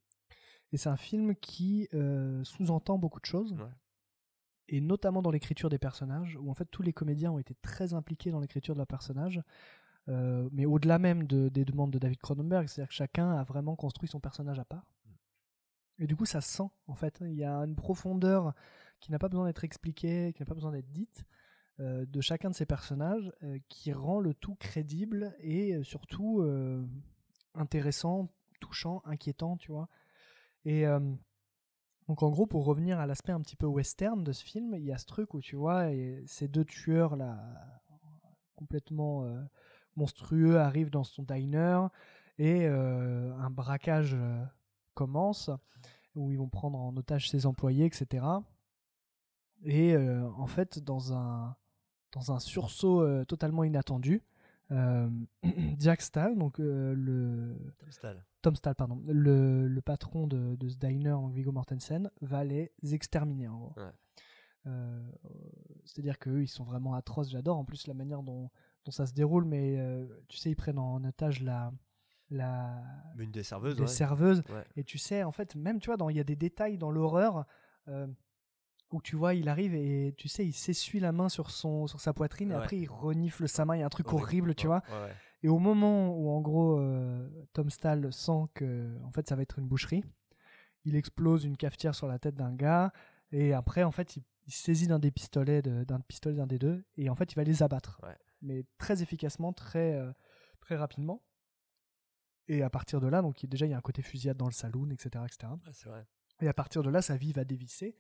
Et 0.73 0.77
c'est 0.77 0.89
un 0.89 0.97
film 0.97 1.35
qui 1.35 1.89
euh, 1.95 2.43
sous-entend 2.45 2.97
beaucoup 2.99 3.21
de 3.21 3.27
choses. 3.27 3.53
Ouais. 3.53 3.69
Et 4.69 4.81
notamment 4.81 5.21
dans 5.21 5.31
l'écriture 5.33 5.69
des 5.69 5.79
personnages, 5.79 6.39
où 6.41 6.51
en 6.51 6.55
fait 6.55 6.67
tous 6.71 6.83
les 6.83 6.93
comédiens 6.93 7.33
ont 7.33 7.39
été 7.39 7.55
très 7.61 7.93
impliqués 7.93 8.31
dans 8.31 8.41
l'écriture 8.41 8.75
de 8.75 8.79
leurs 8.79 8.87
personnages. 8.87 9.43
Euh, 10.09 10.49
mais 10.53 10.65
au-delà 10.65 10.99
même 10.99 11.25
de- 11.27 11.49
des 11.49 11.65
demandes 11.65 11.91
de 11.93 11.99
David 11.99 12.19
Cronenberg, 12.21 12.69
c'est-à-dire 12.69 12.89
que 12.89 12.95
chacun 12.95 13.33
a 13.37 13.45
vraiment 13.45 13.77
construit 13.77 14.09
son 14.09 14.21
personnage 14.21 14.59
à 14.59 14.65
part. 14.65 14.87
Et 15.99 16.07
du 16.07 16.17
coup, 16.17 16.25
ça 16.27 16.41
se 16.41 16.49
sent, 16.57 16.69
en 16.87 16.95
fait. 16.95 17.19
Il 17.21 17.35
y 17.35 17.45
a 17.45 17.57
une 17.59 17.77
profondeur 17.77 18.55
qui 19.03 19.11
n'a 19.11 19.19
pas 19.19 19.29
besoin 19.29 19.47
d'être 19.47 19.65
expliquée, 19.65 20.33
qui 20.33 20.41
n'a 20.41 20.47
pas 20.47 20.55
besoin 20.55 20.71
d'être 20.71 20.91
dite, 20.93 21.25
euh, 21.81 22.07
de 22.07 22.21
chacun 22.21 22.51
de 22.51 22.55
ces 22.55 22.67
personnages, 22.67 23.33
euh, 23.43 23.59
qui 23.69 23.93
rend 23.93 24.21
le 24.21 24.33
tout 24.33 24.55
crédible 24.55 25.35
et 25.41 25.75
euh, 25.75 25.83
surtout 25.83 26.43
intéressant, 27.55 28.33
touchant, 28.61 29.03
inquiétant, 29.05 29.57
tu 29.57 29.73
vois. 29.73 29.89
Et 30.65 30.85
donc, 32.07 32.23
en 32.23 32.31
gros, 32.31 32.47
pour 32.47 32.65
revenir 32.65 33.01
à 33.01 33.07
l'aspect 33.07 33.33
un 33.33 33.41
petit 33.41 33.57
peu 33.57 33.67
western 33.67 34.23
de 34.23 34.31
ce 34.31 34.45
film, 34.45 34.75
il 34.77 34.85
y 34.85 34.93
a 34.93 34.99
ce 34.99 35.07
truc 35.07 35.35
où, 35.35 35.41
tu 35.41 35.57
vois, 35.57 35.91
ces 36.27 36.47
deux 36.47 36.65
tueurs 36.65 37.17
là, 37.17 37.83
complètement 38.55 39.27
monstrueux, 39.97 40.59
arrivent 40.61 40.91
dans 40.91 41.03
son 41.03 41.25
diner 41.25 41.89
et 42.39 42.67
un 42.67 43.51
braquage 43.51 44.17
commence 44.95 45.51
où 46.15 46.31
ils 46.31 46.39
vont 46.39 46.49
prendre 46.49 46.79
en 46.79 46.97
otage 46.97 47.29
ses 47.29 47.45
employés, 47.45 47.87
etc. 47.87 48.25
Et 49.65 49.95
euh, 49.95 50.29
en 50.37 50.47
fait, 50.47 50.79
dans 50.79 51.13
un, 51.15 51.57
dans 52.13 52.33
un 52.33 52.39
sursaut 52.41 53.03
euh, 53.03 53.25
totalement 53.25 53.65
inattendu, 53.65 54.23
euh, 54.71 55.09
Jack 55.79 56.01
Stahl, 56.03 56.37
donc 56.39 56.59
le 56.59 57.57
Tom 57.79 57.93
Stahl. 57.93 58.25
Tom 58.43 58.57
Stahl, 58.57 58.75
pardon, 58.75 59.01
le, 59.07 59.69
le 59.69 59.81
patron 59.83 60.27
de, 60.27 60.57
de 60.57 60.69
ce 60.69 60.77
diner, 60.77 61.11
donc 61.11 61.33
Viggo 61.33 61.53
Mortensen, 61.53 62.11
va 62.23 62.43
les 62.45 62.73
exterminer 62.83 63.49
en 63.49 63.59
gros. 63.59 63.75
Ouais. 63.77 63.93
C'est-à-dire 65.85 66.19
qu'eux, 66.19 66.43
ils 66.43 66.49
sont 66.49 66.65
vraiment 66.65 66.95
atroces. 66.95 67.31
J'adore 67.31 67.59
en 67.59 67.65
plus 67.65 67.87
la 67.87 67.95
manière 67.95 68.23
dont, 68.23 68.51
dont 68.85 68.91
ça 68.91 69.07
se 69.07 69.13
déroule, 69.13 69.45
mais 69.45 69.79
tu 70.29 70.37
sais, 70.39 70.51
ils 70.51 70.57
prennent 70.57 70.79
en 70.79 71.03
otage 71.05 71.43
la, 71.43 71.73
la, 72.31 72.83
Une 73.19 73.31
des 73.31 73.43
serveuses. 73.43 73.77
des 73.77 73.83
ouais. 73.83 73.89
serveuses. 73.89 74.43
Ouais. 74.51 74.65
Et 74.77 74.85
tu 74.85 74.99
sais, 74.99 75.23
en 75.25 75.33
fait, 75.33 75.55
même, 75.55 75.81
tu 75.81 75.87
vois, 75.87 75.97
dans- 75.97 76.09
il 76.09 76.17
y 76.17 76.21
a 76.21 76.25
des 76.25 76.37
détails 76.37 76.79
dans 76.79 76.91
l'horreur 76.91 77.45
euh, 77.89 78.07
où 78.93 79.01
tu 79.03 79.17
vois, 79.17 79.35
il 79.35 79.49
arrive 79.49 79.75
et 79.75 80.15
tu 80.17 80.29
sais, 80.29 80.45
il 80.47 80.53
s'essuie 80.53 81.01
la 81.01 81.13
main 81.13 81.29
sur, 81.29 81.51
son, 81.51 81.87
sur 81.87 82.01
sa 82.01 82.13
poitrine 82.13 82.51
et 82.53 82.55
après 82.55 82.79
il 82.79 82.89
renifle 82.89 83.49
sa 83.49 83.65
main. 83.65 83.77
Il 83.77 83.81
y 83.81 83.83
a 83.83 83.87
un 83.87 83.89
truc 83.89 84.07
Horrible. 84.09 84.23
horrible, 84.23 84.55
tu 84.55 84.67
vois. 84.67 84.83
ouais. 84.91 85.13
Et 85.45 85.49
au 85.49 85.59
moment 85.59 86.17
où, 86.17 86.31
en 86.31 86.41
gros, 86.41 86.79
euh, 86.79 87.29
Tom 87.53 87.69
Stahl 87.69 88.13
sent 88.13 88.45
que, 88.55 88.97
en 89.05 89.11
fait, 89.11 89.29
ça 89.29 89.35
va 89.35 89.43
être 89.43 89.59
une 89.59 89.67
boucherie, 89.67 90.05
il 90.85 90.95
explose 90.95 91.45
une 91.45 91.57
cafetière 91.57 91.95
sur 91.97 92.07
la 92.07 92.19
tête 92.21 92.37
d'un 92.37 92.53
gars. 92.55 92.93
Et 93.33 93.53
après, 93.53 93.83
en 93.83 93.91
fait, 93.91 94.17
il, 94.17 94.23
il 94.47 94.53
saisit 94.53 94.87
d'un 94.87 94.99
des 94.99 95.11
pistolets 95.11 95.63
d'un 95.63 96.01
pistolet 96.01 96.37
d'un 96.37 96.47
des 96.47 96.59
deux 96.59 96.85
et 96.97 97.09
en 97.09 97.15
fait, 97.15 97.33
il 97.33 97.37
va 97.37 97.45
les 97.45 97.63
abattre. 97.63 98.01
Mais 98.41 98.65
très 98.79 99.03
efficacement, 99.03 99.53
très, 99.53 99.95
euh, 99.95 100.13
très 100.61 100.77
rapidement. 100.77 101.23
Et 102.49 102.63
à 102.63 102.71
partir 102.71 103.01
de 103.01 103.07
là, 103.07 103.23
donc 103.23 103.45
déjà, 103.47 103.67
il 103.67 103.71
y 103.71 103.75
a 103.75 103.79
un 103.79 103.83
côté 103.83 104.03
fusillade 104.03 104.37
dans 104.37 104.47
le 104.47 104.53
saloon, 104.53 104.91
etc. 104.91 105.25
etc. 105.25 105.53
Ouais, 105.53 105.73
c'est 105.73 105.89
vrai. 105.89 106.05
Et 106.41 106.49
à 106.49 106.53
partir 106.55 106.83
de 106.83 106.91
là, 106.91 107.03
sa 107.03 107.17
vie 107.17 107.33
va 107.33 107.45
dévisser, 107.45 107.95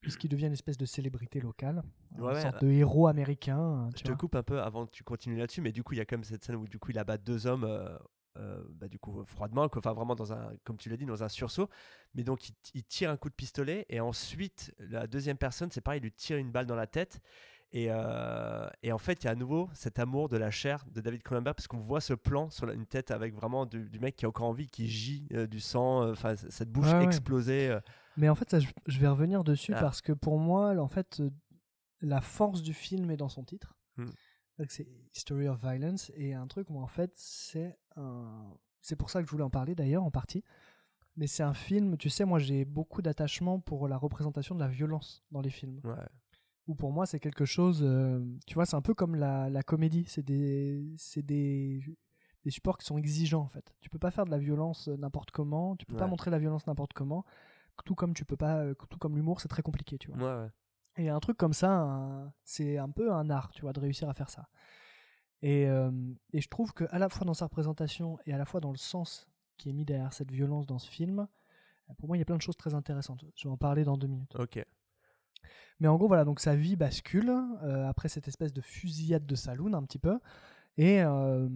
puisqu'il 0.00 0.28
devient 0.28 0.46
une 0.46 0.52
espèce 0.52 0.76
de 0.76 0.86
célébrité 0.86 1.40
locale, 1.40 1.82
Ouais, 2.18 2.34
une 2.34 2.40
sorte 2.40 2.54
bah, 2.54 2.58
de 2.66 2.68
héros 2.70 3.06
américain. 3.08 3.88
Je 3.92 3.96
tu 3.96 4.04
te 4.04 4.12
coupe 4.12 4.34
un 4.34 4.42
peu 4.42 4.60
avant 4.60 4.86
que 4.86 4.90
tu 4.92 5.04
continues 5.04 5.36
là-dessus, 5.38 5.60
mais 5.60 5.72
du 5.72 5.82
coup, 5.82 5.94
il 5.94 5.98
y 5.98 6.00
a 6.00 6.04
quand 6.04 6.16
même 6.16 6.24
cette 6.24 6.44
scène 6.44 6.56
où 6.56 6.66
du 6.66 6.78
coup, 6.78 6.90
il 6.90 6.98
abat 6.98 7.18
deux 7.18 7.46
hommes, 7.46 7.64
euh, 7.64 7.96
euh, 8.38 8.62
bah, 8.70 8.88
du 8.88 8.98
coup, 8.98 9.24
froidement, 9.24 9.68
enfin 9.76 9.92
vraiment 9.92 10.14
dans 10.14 10.32
un, 10.32 10.52
comme 10.64 10.76
tu 10.76 10.88
l'as 10.88 10.96
dit, 10.96 11.06
dans 11.06 11.22
un 11.24 11.28
sursaut. 11.28 11.68
Mais 12.14 12.22
donc, 12.22 12.48
il, 12.48 12.54
il 12.74 12.84
tire 12.84 13.10
un 13.10 13.16
coup 13.16 13.28
de 13.28 13.34
pistolet 13.34 13.84
et 13.88 14.00
ensuite, 14.00 14.72
la 14.78 15.06
deuxième 15.06 15.36
personne, 15.36 15.70
c'est 15.72 15.80
pareil, 15.80 16.00
il 16.00 16.04
lui 16.04 16.12
tire 16.12 16.36
une 16.38 16.50
balle 16.52 16.66
dans 16.66 16.76
la 16.76 16.86
tête. 16.86 17.20
Et, 17.70 17.88
euh, 17.90 18.66
et 18.82 18.92
en 18.92 18.98
fait, 18.98 19.22
il 19.22 19.26
y 19.26 19.28
a 19.28 19.32
à 19.32 19.34
nouveau 19.34 19.68
cet 19.74 19.98
amour 19.98 20.30
de 20.30 20.38
la 20.38 20.50
chair 20.50 20.86
de 20.90 21.02
David 21.02 21.22
Cronenberg, 21.22 21.54
parce 21.54 21.68
qu'on 21.68 21.80
voit 21.80 22.00
ce 22.00 22.14
plan 22.14 22.48
sur 22.48 22.64
la- 22.64 22.72
une 22.72 22.86
tête 22.86 23.10
avec 23.10 23.34
vraiment 23.34 23.66
du, 23.66 23.90
du 23.90 23.98
mec 23.98 24.16
qui 24.16 24.24
a 24.24 24.28
encore 24.28 24.46
envie, 24.46 24.68
qui 24.70 24.88
gît 24.88 25.28
euh, 25.34 25.46
du 25.46 25.60
sang, 25.60 26.02
euh, 26.02 26.12
enfin 26.12 26.34
cette 26.36 26.70
bouche 26.70 26.90
ouais. 26.92 27.04
explosée. 27.04 27.76
Mais 28.18 28.28
en 28.28 28.34
fait, 28.34 28.50
ça, 28.50 28.58
je, 28.60 28.68
je 28.86 28.98
vais 28.98 29.08
revenir 29.08 29.44
dessus 29.44 29.72
Ah. 29.74 29.80
parce 29.80 30.00
que 30.02 30.12
pour 30.12 30.38
moi, 30.38 30.76
en 30.76 30.88
fait, 30.88 31.20
euh, 31.20 31.30
la 32.00 32.20
force 32.20 32.62
du 32.62 32.74
film 32.74 33.10
est 33.10 33.16
dans 33.16 33.28
son 33.28 33.44
titre. 33.44 33.74
Hmm. 33.96 34.06
Donc, 34.58 34.70
C'est 34.70 34.86
History 35.14 35.46
of 35.48 35.60
Violence 35.60 36.10
et 36.16 36.34
un 36.34 36.46
truc 36.48 36.68
où 36.70 36.80
en 36.80 36.86
fait, 36.88 37.12
c'est 37.14 37.78
un. 37.96 38.52
C'est 38.80 38.96
pour 38.96 39.10
ça 39.10 39.20
que 39.20 39.26
je 39.26 39.30
voulais 39.30 39.44
en 39.44 39.50
parler 39.50 39.74
d'ailleurs 39.74 40.02
en 40.04 40.10
partie. 40.10 40.42
Mais 41.16 41.26
c'est 41.26 41.42
un 41.42 41.54
film, 41.54 41.96
tu 41.96 42.10
sais, 42.10 42.24
moi 42.24 42.38
j'ai 42.38 42.64
beaucoup 42.64 43.02
d'attachement 43.02 43.58
pour 43.58 43.88
la 43.88 43.96
représentation 43.96 44.54
de 44.54 44.60
la 44.60 44.68
violence 44.68 45.24
dans 45.32 45.40
les 45.40 45.50
films. 45.50 45.80
Ouais. 45.82 45.94
Où 46.68 46.74
pour 46.76 46.92
moi 46.92 47.06
c'est 47.06 47.18
quelque 47.18 47.44
chose, 47.44 47.80
euh, 47.82 48.24
tu 48.46 48.54
vois, 48.54 48.66
c'est 48.66 48.76
un 48.76 48.82
peu 48.82 48.94
comme 48.94 49.16
la, 49.16 49.50
la 49.50 49.62
comédie. 49.64 50.04
C'est 50.06 50.22
des, 50.24 50.80
des, 51.16 51.82
des 52.44 52.50
supports 52.50 52.78
qui 52.78 52.86
sont 52.86 52.98
exigeants 52.98 53.42
en 53.42 53.48
fait. 53.48 53.74
Tu 53.80 53.90
peux 53.90 53.98
pas 53.98 54.12
faire 54.12 54.26
de 54.26 54.30
la 54.30 54.38
violence 54.38 54.86
euh, 54.88 54.96
n'importe 54.96 55.32
comment, 55.32 55.74
tu 55.76 55.86
peux 55.86 55.96
pas 55.96 56.06
montrer 56.06 56.30
la 56.30 56.38
violence 56.38 56.66
n'importe 56.68 56.92
comment. 56.92 57.24
Tout 57.84 57.94
comme 57.94 58.14
tu 58.14 58.24
peux 58.24 58.36
pas, 58.36 58.58
euh, 58.58 58.74
tout 58.90 58.98
comme 58.98 59.16
l'humour, 59.16 59.40
c'est 59.40 59.48
très 59.48 59.62
compliqué, 59.62 59.98
tu 59.98 60.10
vois. 60.10 60.18
Ouais, 60.18 60.42
ouais. 60.44 60.50
Et 60.96 61.08
un 61.08 61.20
truc 61.20 61.36
comme 61.36 61.52
ça, 61.52 62.32
c'est 62.42 62.76
un 62.76 62.90
peu 62.90 63.12
un 63.12 63.30
art, 63.30 63.50
tu 63.52 63.62
vois, 63.62 63.72
de 63.72 63.80
réussir 63.80 64.08
à 64.08 64.14
faire 64.14 64.30
ça. 64.30 64.48
Et, 65.42 65.68
euh, 65.68 65.92
et 66.32 66.40
je 66.40 66.48
trouve 66.48 66.72
que 66.72 66.84
à 66.90 66.98
la 66.98 67.08
fois 67.08 67.24
dans 67.24 67.34
sa 67.34 67.44
représentation 67.44 68.18
et 68.26 68.32
à 68.32 68.38
la 68.38 68.44
fois 68.44 68.60
dans 68.60 68.72
le 68.72 68.76
sens 68.76 69.28
qui 69.56 69.70
est 69.70 69.72
mis 69.72 69.84
derrière 69.84 70.12
cette 70.12 70.32
violence 70.32 70.66
dans 70.66 70.78
ce 70.78 70.90
film, 70.90 71.28
euh, 71.88 71.94
pour 71.98 72.08
moi, 72.08 72.16
il 72.16 72.20
y 72.20 72.22
a 72.22 72.24
plein 72.24 72.36
de 72.36 72.42
choses 72.42 72.56
très 72.56 72.74
intéressantes. 72.74 73.24
Je 73.36 73.48
vais 73.48 73.52
en 73.52 73.56
parler 73.56 73.84
dans 73.84 73.96
deux 73.96 74.06
minutes. 74.06 74.34
Ok. 74.36 74.64
Mais 75.80 75.88
en 75.88 75.96
gros, 75.96 76.08
voilà, 76.08 76.24
donc 76.24 76.40
sa 76.40 76.56
vie 76.56 76.74
bascule 76.74 77.30
euh, 77.30 77.88
après 77.88 78.08
cette 78.08 78.26
espèce 78.26 78.52
de 78.52 78.60
fusillade 78.60 79.26
de 79.26 79.34
saloon, 79.34 79.74
un 79.74 79.82
petit 79.84 80.00
peu. 80.00 80.18
Et 80.76 81.02
euh, 81.02 81.48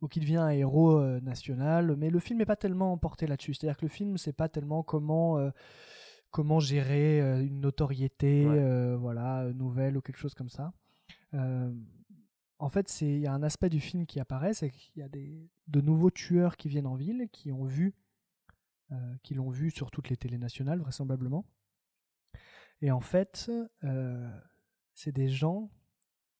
donc 0.00 0.16
il 0.16 0.20
devient 0.20 0.36
un 0.36 0.48
héros 0.50 0.98
euh, 0.98 1.20
national. 1.20 1.96
Mais 1.96 2.10
le 2.10 2.18
film 2.20 2.38
n'est 2.38 2.46
pas 2.46 2.56
tellement 2.56 2.96
porté 2.98 3.26
là-dessus. 3.26 3.54
C'est-à-dire 3.54 3.76
que 3.76 3.84
le 3.86 3.90
film, 3.90 4.16
c'est 4.18 4.32
pas 4.32 4.48
tellement 4.48 4.82
comment, 4.82 5.38
euh, 5.38 5.50
comment 6.30 6.60
gérer 6.60 7.20
euh, 7.20 7.44
une 7.44 7.60
notoriété 7.60 8.46
Ouais. 8.46 8.94
voilà, 8.96 9.52
nouvelle 9.52 9.96
ou 9.96 10.00
quelque 10.00 10.18
chose 10.18 10.34
comme 10.34 10.50
ça. 10.50 10.72
En 12.60 12.68
fait, 12.70 12.88
c'est- 12.88 13.06
il 13.14 13.20
y 13.20 13.26
a 13.26 13.32
un 13.32 13.42
aspect 13.44 13.68
du 13.70 13.78
film 13.80 14.04
qui 14.04 14.18
apparaît, 14.18 14.52
c'est 14.52 14.70
qu'il 14.70 15.00
y 15.00 15.02
a 15.04 15.08
des, 15.08 15.48
de 15.68 15.80
nouveaux 15.80 16.10
tueurs 16.10 16.56
qui 16.56 16.68
viennent 16.68 16.88
en 16.88 16.96
ville, 16.96 17.28
qui 17.30 17.52
ont 17.52 17.64
vu, 17.64 17.94
qui 19.22 19.34
l'ont 19.34 19.50
vu 19.50 19.70
sur 19.70 19.90
toutes 19.92 20.08
les 20.08 20.16
télés 20.16 20.38
nationales, 20.38 20.80
vraisemblablement. 20.80 21.44
Et 22.82 22.90
en 22.90 23.00
fait, 23.00 23.48
c'est 24.94 25.12
des 25.12 25.28
gens 25.28 25.70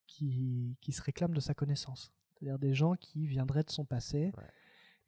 qui, 0.09 0.77
qui 0.81 0.91
se 0.93 1.03
réclament 1.03 1.35
de 1.35 1.41
sa 1.41 1.55
connaissance. 1.55 2.13
C'est-à-dire 2.39 2.59
des 2.59 2.75
gens 2.75 2.95
qui 2.95 3.27
viendraient 3.27 3.65
de 3.65 3.71
son 3.71 3.85
passé 3.85 4.33
Ouais. 4.37 4.45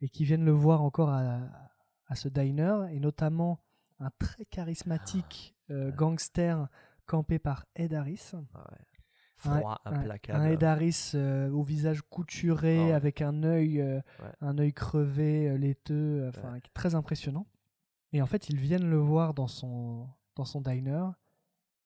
et 0.00 0.08
qui 0.08 0.24
viennent 0.24 0.44
le 0.44 0.50
voir 0.52 0.82
encore 0.82 1.10
à, 1.10 1.40
à 2.06 2.14
ce 2.14 2.28
diner, 2.28 2.86
et 2.90 3.00
notamment 3.00 3.60
un 4.00 4.10
très 4.18 4.44
charismatique 4.46 5.54
euh, 5.70 5.90
Ouais. 5.90 5.96
gangster 5.96 6.68
campé 7.06 7.38
par 7.38 7.66
Ed 7.76 7.94
Harris. 7.94 8.32
Ah 8.54 8.66
ouais. 8.72 8.78
Froid, 9.36 9.80
un, 9.86 9.92
implacable. 10.00 10.38
un 10.38 10.44
Ed 10.50 10.64
Harris 10.64 11.12
euh, 11.14 11.48
au 11.50 11.62
visage 11.62 12.02
couturé, 12.02 12.78
Ah 12.78 12.84
ouais. 12.86 12.92
avec 12.92 13.22
un 13.22 13.42
œil, 13.42 13.80
euh, 13.80 14.00
un 14.42 14.58
œil 14.58 14.72
crevé, 14.74 15.48
euh, 15.48 15.56
laiteux, 15.56 16.28
enfin 16.28 16.58
très 16.74 16.94
impressionnant. 16.94 17.46
Et 18.12 18.20
en 18.20 18.26
fait, 18.26 18.48
ils 18.50 18.58
viennent 18.58 18.90
le 18.90 18.98
voir 18.98 19.32
dans 19.34 19.46
son 19.46 20.08
dans 20.36 20.44
son 20.44 20.60
diner, 20.60 21.06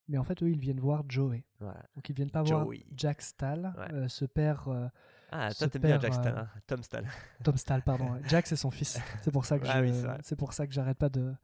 mais 0.09 0.19
en 0.19 0.25
fait, 0.25 0.43
eux, 0.43 0.51
ils 0.51 0.59
viennent 0.59 0.81
voir 0.81 1.05
Joey. 1.09 1.45
Ouais. 1.61 1.69
Donc, 1.95 2.09
ils 2.09 2.15
viennent 2.15 2.31
pas 2.31 2.43
voir. 2.43 2.67
Jack 2.97 3.23
Stahl, 3.23 3.73
Ouais. 3.79 3.93
euh, 3.95 4.09
ce 4.09 4.25
père 4.25 4.69
euh, 4.69 4.89
Ah, 5.37 5.53
toi, 5.53 5.69
t'aimes 5.69 5.83
bien 5.83 5.99
Jack 6.01 6.15
Stahl, 6.15 6.35
euh, 6.37 6.41
hein 6.43 6.49
Tom 6.67 6.83
Stahl. 6.83 7.05
Tom 7.43 7.57
Stahl, 7.57 7.83
pardon. 7.83 8.13
Jack, 8.29 8.47
c'est 8.47 8.57
son 8.57 8.71
fils. 8.71 9.01
C'est 9.23 9.33
pour 9.33 9.45
ça 9.45 9.59
que 9.59 9.67
Ah 9.69 9.79
je- 9.79 9.83
oui, 9.83 9.93
c'est 9.93 10.07
vrai. 10.07 10.19
c'est 10.23 10.37
pour 10.37 10.53
ça 10.53 10.67
que 10.67 10.73
j'arrête 10.73 10.97
pas 10.99 11.09
de, 11.09 11.35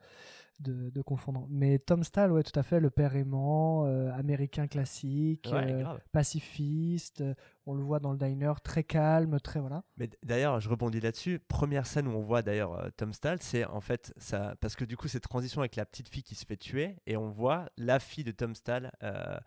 de 0.61 0.91
de 0.91 1.03
confondre. 1.03 1.47
Mais 1.51 1.79
Tom 1.81 2.05
Stahl, 2.05 2.31
ouais, 2.33 2.43
tout 2.45 2.59
à 2.59 2.63
fait, 2.63 2.79
le 2.81 2.91
père 2.91 3.17
aimant, 3.17 3.87
euh, 3.87 4.13
américain 4.13 4.69
classique, 4.69 5.49
Ouais, 5.53 5.73
euh, 5.73 5.97
pacifiste. 6.13 7.25
On 7.71 7.75
le 7.75 7.83
voit 7.85 8.01
dans 8.01 8.11
le 8.11 8.19
diner, 8.19 8.53
très 8.65 8.83
calme, 8.83 9.39
très 9.39 9.61
voilà. 9.61 9.85
Mais 9.97 10.11
d'ailleurs, 10.25 10.59
je 10.59 10.69
rebondis 10.69 10.99
là-dessus. 11.01 11.39
Première 11.39 11.87
scène 11.87 12.09
où 12.09 12.11
on 12.11 12.21
voit 12.21 12.43
d'ailleurs 12.43 12.75
euh, 12.75 12.89
Tom 12.97 13.13
Stahl, 13.13 13.39
c'est 13.41 13.65
en 13.65 13.81
fait 13.81 14.13
ça. 14.17 14.57
Parce 14.61 14.75
que 14.75 14.85
du 14.85 14.97
coup, 14.97 15.07
cette 15.07 15.23
transition 15.23 15.61
avec 15.61 15.77
la 15.77 15.87
petite 15.87 16.09
fille 16.09 16.25
qui 16.25 16.35
se 16.35 16.45
fait 16.45 16.57
tuer, 16.57 16.97
et 17.07 17.17
on 17.17 17.29
voit 17.31 17.67
la 17.77 18.01
fille 18.01 18.25
de 18.25 18.33
Tom 18.33 18.57
Stahl 18.57 18.91
euh, 19.05 19.39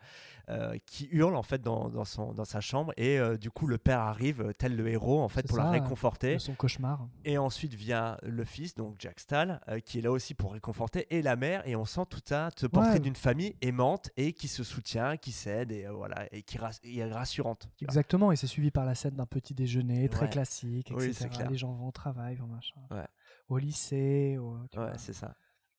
euh, 0.49 0.77
qui 0.85 1.09
hurle 1.11 1.35
en 1.35 1.43
fait 1.43 1.61
dans, 1.61 1.89
dans, 1.89 2.05
son, 2.05 2.31
dans 2.33 2.45
sa 2.45 2.61
chambre, 2.61 2.93
et 2.95 3.19
euh, 3.19 3.35
du 3.37 3.51
coup, 3.51 3.67
le 3.67 3.77
père 3.77 3.99
arrive, 3.99 4.41
euh, 4.41 4.53
tel 4.53 4.75
le 4.77 4.87
héros, 4.87 5.21
en 5.21 5.27
fait, 5.29 5.45
pour 5.47 5.57
la 5.57 5.69
réconforter. 5.69 6.39
son 6.39 6.53
cauchemar. 6.53 7.05
Et 7.25 7.37
ensuite 7.37 7.73
vient 7.73 8.17
le 8.23 8.45
fils, 8.45 8.73
donc 8.75 8.95
Jack 8.99 9.19
Stahl, 9.19 9.59
euh, 9.67 9.79
qui 9.79 9.99
est 9.99 10.01
là 10.01 10.11
aussi 10.11 10.33
pour 10.33 10.53
réconforter, 10.53 11.07
et 11.09 11.21
la 11.21 11.35
mère, 11.35 11.67
et 11.67 11.75
on 11.75 11.83
sent 11.85 12.05
tout 12.09 12.21
ça, 12.25 12.49
ce 12.57 12.67
portrait 12.67 12.93
Ouais. 12.93 12.99
d'une 12.99 13.15
famille 13.15 13.55
aimante 13.61 14.11
et 14.17 14.33
qui 14.33 14.47
se 14.47 14.63
soutient, 14.63 15.17
qui 15.17 15.31
s'aide, 15.33 15.71
et 15.71 15.87
voilà, 15.87 16.25
et 16.31 16.41
qui 16.43 16.57
est 16.57 17.05
rassurante. 17.11 17.67
vois. 17.85 17.93
Exactement, 18.13 18.31
et 18.31 18.35
c'est 18.35 18.47
suivi 18.47 18.69
par 18.69 18.85
la 18.85 18.93
scène 18.95 19.15
d'un 19.15 19.25
petit 19.25 19.53
déjeuner 19.55 20.07
très 20.07 20.25
Ouais. 20.25 20.31
classique, 20.31 20.91
etc. 20.91 21.07
Oui, 21.07 21.13
c'est 21.15 21.29
clair. 21.29 21.49
Les 21.49 21.57
gens 21.57 21.73
vont 21.73 21.87
au 21.87 21.91
travail, 21.91 22.35
vont 22.35 22.45
machin. 22.47 22.79
Ouais. 22.91 23.07
Au 23.49 23.57
lycée, 23.57 24.37
au, 24.37 24.57
Ouais, 24.77 24.91
c'est 24.97 25.13
ça. 25.13 25.35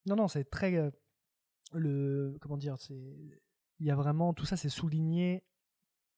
Non, 0.06 0.16
non, 0.16 0.26
c'est 0.28 0.44
très. 0.50 0.74
euh, 0.76 0.90
le 1.72 2.36
comment 2.40 2.56
dire, 2.56 2.76
il 2.90 3.86
y 3.86 3.90
a 3.90 3.94
vraiment 3.96 4.32
tout 4.34 4.44
ça, 4.46 4.56
c'est 4.56 4.68
souligné 4.68 5.44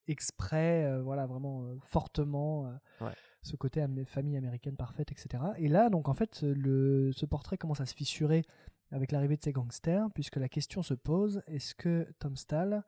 exprès, 0.07 0.85
euh, 0.85 1.03
voilà, 1.03 1.27
vraiment 1.27 1.65
euh, 1.67 1.77
fortement. 1.83 2.73
Ouais. 3.01 3.13
Ce 3.43 3.55
côté 3.57 3.81
am- 3.83 4.05
famille 4.07 4.37
américaine 4.37 4.77
parfaite, 4.77 5.13
etc. 5.13 5.43
Et 5.59 5.69
là, 5.69 5.89
donc 5.91 6.09
en 6.09 6.15
fait, 6.15 6.43
le, 6.43 7.13
ce 7.13 7.27
portrait 7.27 7.59
commence 7.59 7.81
à 7.81 7.87
se 7.87 7.95
fissurer 7.95 8.45
avec 8.91 9.13
l'arrivée 9.13 9.37
de 9.37 9.43
ces 9.43 9.53
gangsters, 9.53 10.09
puisque 10.15 10.37
la 10.37 10.49
question 10.49 10.83
se 10.83 10.95
pose 10.95 11.43
est-ce 11.47 11.75
que 11.75 12.09
Tom 12.19 12.37
Stahl 12.37 12.85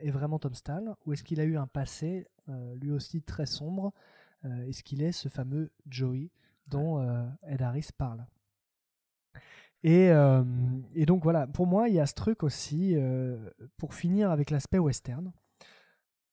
est 0.00 0.10
vraiment 0.10 0.38
Tom 0.38 0.54
Stahl, 0.54 0.94
ou 1.06 1.12
est-ce 1.12 1.24
qu'il 1.24 1.40
a 1.40 1.44
eu 1.44 1.56
un 1.56 1.66
passé 1.66 2.26
euh, 2.48 2.74
lui 2.74 2.90
aussi 2.90 3.22
très 3.22 3.46
sombre 3.46 3.92
euh, 4.44 4.68
Est-ce 4.68 4.82
qu'il 4.82 5.02
est 5.02 5.12
ce 5.12 5.28
fameux 5.28 5.70
Joey 5.86 6.30
dont 6.66 6.98
euh, 6.98 7.24
Ed 7.46 7.62
Harris 7.62 7.88
parle? 7.96 8.26
Et, 9.84 10.10
euh, 10.10 10.44
et 10.94 11.06
donc 11.06 11.22
voilà, 11.24 11.46
pour 11.46 11.66
moi, 11.66 11.88
il 11.88 11.94
y 11.94 12.00
a 12.00 12.06
ce 12.06 12.14
truc 12.14 12.42
aussi, 12.42 12.94
euh, 12.96 13.50
pour 13.76 13.94
finir 13.94 14.30
avec 14.30 14.50
l'aspect 14.50 14.78
western, 14.78 15.32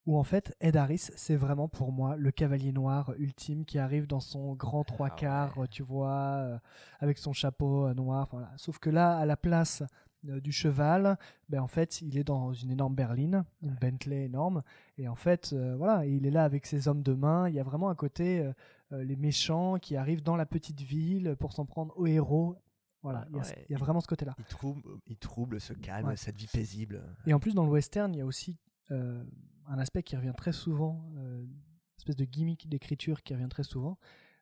où 0.06 0.17
en 0.17 0.23
fait, 0.23 0.56
Ed 0.60 0.75
Harris, 0.75 1.10
c'est 1.15 1.36
vraiment 1.36 1.67
pour 1.67 1.91
moi 1.91 2.15
le 2.15 2.32
cavalier 2.32 2.71
noir 2.71 3.13
ultime 3.17 3.65
qui 3.65 3.78
arrive 3.80 4.08
dans 4.08 4.19
son 4.19 4.54
grand 4.54 4.84
trois 4.84 5.10
quarts, 5.10 5.56
tu 5.69 5.84
vois, 5.84 6.38
euh, 6.38 6.60
avec 6.99 7.17
son 7.17 7.34
chapeau 7.34 7.88
euh, 7.88 7.93
noir. 7.93 8.28
Voilà. 8.32 8.52
Sauf 8.58 8.80
que 8.80 8.89
là, 8.89 9.17
à 9.17 9.25
la 9.25 9.38
place 9.38 9.82
euh, 9.82 9.86
du 10.23 10.51
cheval, 10.51 11.17
ben 11.47 11.62
en 11.62 11.67
fait, 11.67 12.01
il 12.01 12.17
est 12.17 12.23
dans 12.23 12.51
une 12.53 12.71
énorme 12.71 12.93
berline, 12.95 13.45
une 13.62 13.75
Bentley 13.75 14.25
énorme, 14.25 14.63
et 14.97 15.08
en 15.08 15.15
fait, 15.15 15.51
euh, 15.53 15.75
voilà, 15.77 16.05
il 16.05 16.25
est 16.25 16.32
là 16.32 16.43
avec 16.43 16.65
ses 16.65 16.88
hommes 16.89 17.03
de 17.03 17.13
main. 17.13 17.47
Il 17.47 17.55
y 17.55 17.60
a 17.60 17.63
vraiment 17.63 17.89
un 17.89 17.95
côté 17.95 18.39
euh, 18.39 18.51
euh, 18.91 19.03
les 19.03 19.15
méchants 19.15 19.77
qui 19.79 19.95
arrivent 19.95 20.23
dans 20.23 20.36
la 20.36 20.45
petite 20.45 20.82
ville 20.82 21.36
pour 21.39 21.53
s'en 21.53 21.65
prendre 21.65 21.97
aux 21.97 22.05
héros. 22.08 22.58
Voilà, 23.01 23.25
il 23.32 23.38
y 23.38 23.39
a, 23.39 23.43
y 23.69 23.79
vraiment 23.79 24.01
ce 24.01 24.08
côté-là. 24.08 24.36
Il 24.39 24.43
trouble, 24.45 24.82
il 25.08 25.15
trouble 25.15 25.62
ce 25.62 25.71
calme, 25.71 26.08
Ouais. 26.08 26.17
cette 26.17 26.36
vie 26.36 26.47
paisible. 26.51 27.01
Et 27.25 27.34
en 27.34 27.39
plus, 27.39 27.53
dans 27.55 27.63
le 27.63 27.71
western, 27.71 28.13
il 28.13 28.17
y 28.17 28.21
a 28.21 28.25
aussi 28.25 28.58
euh, 28.91 29.23
un 29.67 29.79
aspect 29.79 30.03
qui 30.03 30.17
revient 30.17 30.34
très 30.36 30.51
souvent, 30.51 31.01
euh, 31.15 31.43
une 31.43 31.49
espèce 31.97 32.17
de 32.17 32.25
gimmick 32.25 32.67
d'écriture 32.67 33.23
qui 33.23 33.34
revient 33.34 33.47
très 33.49 33.63
souvent. 33.63 33.97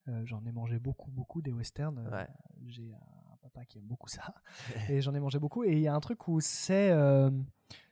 Euh, 0.08 0.26
j'en 0.26 0.44
ai 0.46 0.52
mangé 0.52 0.80
beaucoup, 0.80 1.12
beaucoup 1.12 1.42
des 1.44 1.52
westerns. 1.52 2.00
Euh. 2.00 2.26
J'ai 2.66 2.92
papa 3.58 3.65
qui 3.65 3.78
aime 3.80 3.86
beaucoup 3.86 4.08
ça. 4.10 4.34
et 4.89 5.02
j'en 5.02 5.13
ai 5.13 5.20
mangé 5.20 5.39
beaucoup. 5.39 5.63
Et 5.63 5.74
il 5.74 5.80
y 5.80 5.88
a 5.88 5.93
un 5.96 6.00
truc 6.00 6.28
où 6.28 6.39
c'est, 6.39 6.91
euh, 6.91 7.30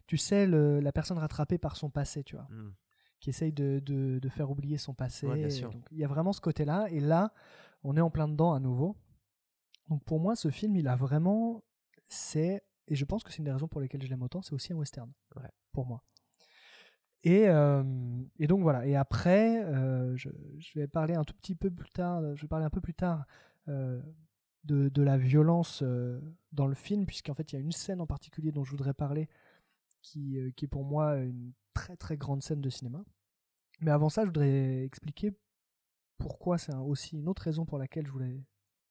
tu 0.08 0.18
sais, 0.18 0.46
le- 0.46 0.80
la 0.80 0.92
personne 0.92 1.18
rattrapée 1.18 1.58
par 1.58 1.76
son 1.76 1.90
passé, 1.90 2.24
tu 2.24 2.36
vois, 2.36 2.48
Mm. 2.50 2.74
qui 3.20 3.30
essaye 3.32 3.52
de, 3.52 3.80
de- 3.80 4.20
de 4.20 4.30
faire 4.30 4.52
oublier 4.52 4.78
son 4.78 4.94
passé. 4.94 5.28
Ouais, 5.28 5.36
bien 5.38 5.50
sûr. 5.50 5.72
Donc, 5.72 5.84
il 5.92 5.98
y 5.98 6.04
a 6.04 6.08
vraiment 6.08 6.34
ce 6.34 6.42
côté-là. 6.42 6.88
Et 6.92 7.00
là, 7.00 7.34
on 7.84 7.98
est 7.98 8.02
en 8.02 8.10
plein 8.10 8.28
dedans 8.28 8.54
à 8.54 8.60
nouveau. 8.60 8.96
Donc 9.90 10.04
pour 10.04 10.20
moi, 10.20 10.36
ce 10.36 10.50
film, 10.50 10.76
il 10.76 10.88
a 10.88 10.96
vraiment, 10.96 11.64
c'est, 12.08 12.64
et 12.88 12.96
je 12.96 13.06
pense 13.06 13.24
que 13.24 13.32
c'est 13.32 13.38
une 13.40 13.44
des 13.46 13.52
raisons 13.52 13.68
pour 13.68 13.82
lesquelles 13.82 14.02
je 14.02 14.08
l'aime 14.10 14.24
autant, 14.24 14.42
c'est 14.42 14.54
aussi 14.54 14.74
un 14.74 14.78
western, 14.78 15.12
Ouais. 15.36 15.50
pour 15.72 15.86
moi. 15.86 16.04
Et, 17.24 17.48
euh, 17.48 17.84
et 18.40 18.48
donc 18.48 18.62
voilà. 18.62 18.86
Et 18.86 18.96
après, 18.96 19.64
euh, 19.66 20.16
je, 20.16 20.30
je 20.60 20.80
vais 20.80 20.88
parler 20.88 21.16
un 21.16 21.24
tout 21.24 21.34
petit 21.36 21.56
peu 21.56 21.72
plus 21.72 21.90
tard. 21.90 22.22
Je 22.36 22.42
vais 22.44 22.48
parler 22.48 22.66
un 22.66 22.70
peu 22.70 22.82
plus 22.82 22.94
tard 22.94 23.26
euh, 23.68 24.00
de, 24.66 25.02
la 25.02 25.18
violence 25.18 25.82
euh, 25.84 26.20
dans 26.52 26.68
le 26.68 26.76
film, 26.76 27.06
puisqu'en 27.06 27.34
fait, 27.34 27.52
il 27.52 27.56
y 27.56 27.58
a 27.58 27.62
une 27.62 27.72
scène 27.72 28.02
en 28.02 28.08
particulier 28.08 28.52
dont 28.52 28.64
je 28.64 28.72
voudrais 28.72 28.94
parler, 28.94 29.30
qui, 30.02 30.38
euh, 30.40 30.52
qui 30.52 30.66
est 30.66 30.68
pour 30.68 30.86
moi 30.86 31.18
une 31.18 31.54
très 31.74 31.96
très 31.96 32.18
grande 32.18 32.44
scène 32.44 32.62
de 32.62 32.70
cinéma. 32.70 33.04
Mais 33.82 33.92
avant 33.92 34.10
ça, 34.10 34.22
je 34.22 34.28
voudrais 34.28 34.84
expliquer 34.84 35.34
pourquoi 36.18 36.58
c'est 36.58 36.74
aussi 36.76 37.18
une 37.18 37.28
autre 37.28 37.44
raison 37.44 37.66
pour 37.66 37.78
laquelle 37.78 38.08
je 38.08 38.12
voulais 38.12 38.44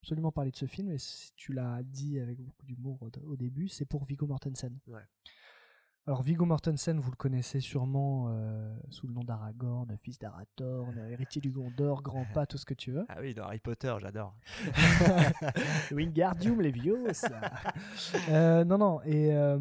absolument 0.02 0.32
parler 0.32 0.50
de 0.50 0.56
ce 0.56 0.66
film. 0.66 0.90
Et 0.90 0.98
si 0.98 1.32
tu 1.36 1.52
l'as 1.52 1.82
dit 1.82 2.20
avec 2.20 2.40
beaucoup 2.40 2.66
d'humour 2.66 2.98
au, 3.24 3.36
début, 3.36 3.68
c'est 3.68 3.86
pour 3.86 4.04
Viggo 4.04 4.26
Mortensen. 4.26 4.78
Alors 6.06 6.20
Viggo 6.22 6.44
Mortensen, 6.44 7.00
vous 7.00 7.10
le 7.10 7.16
connaissez 7.16 7.60
sûrement 7.60 8.26
euh, 8.28 8.76
sous 8.90 9.06
le 9.06 9.14
nom 9.14 9.24
d'Aragorn, 9.24 9.96
fils 10.02 10.18
d'Arathorn, 10.18 10.98
héritier 11.08 11.40
du 11.40 11.50
Gondor, 11.50 12.02
grand 12.02 12.26
pas, 12.34 12.44
tout 12.44 12.58
ce 12.58 12.66
que 12.66 12.74
tu 12.74 12.90
veux. 12.92 13.06
Ah 13.08 13.16
oui, 13.22 13.32
dans 13.32 13.44
Harry 13.44 13.58
Potter, 13.58 13.94
j'adore. 14.00 14.36
Wingardium 15.92 16.60
Leviosa. 16.60 17.40
Euh, 18.28 18.64
non, 18.64 18.76
non. 18.76 19.00
Et, 19.04 19.34
euh, 19.34 19.58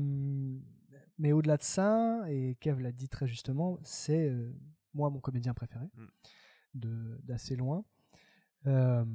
mais 1.18 1.32
au-delà 1.32 1.56
de 1.56 1.64
ça, 1.64 2.24
et 2.30 2.56
Kev 2.60 2.82
l'a 2.82 2.92
dit 2.92 3.08
très 3.08 3.26
justement, 3.28 3.80
c'est 3.84 4.28
euh, 4.30 4.54
moi 4.94 5.10
mon 5.10 5.20
comédien 5.22 5.54
préféré, 5.54 5.86
Mm. 5.96 6.06
de 6.76 7.20
d'assez 7.24 7.56
loin. 7.56 7.86
Euh, 8.68 9.06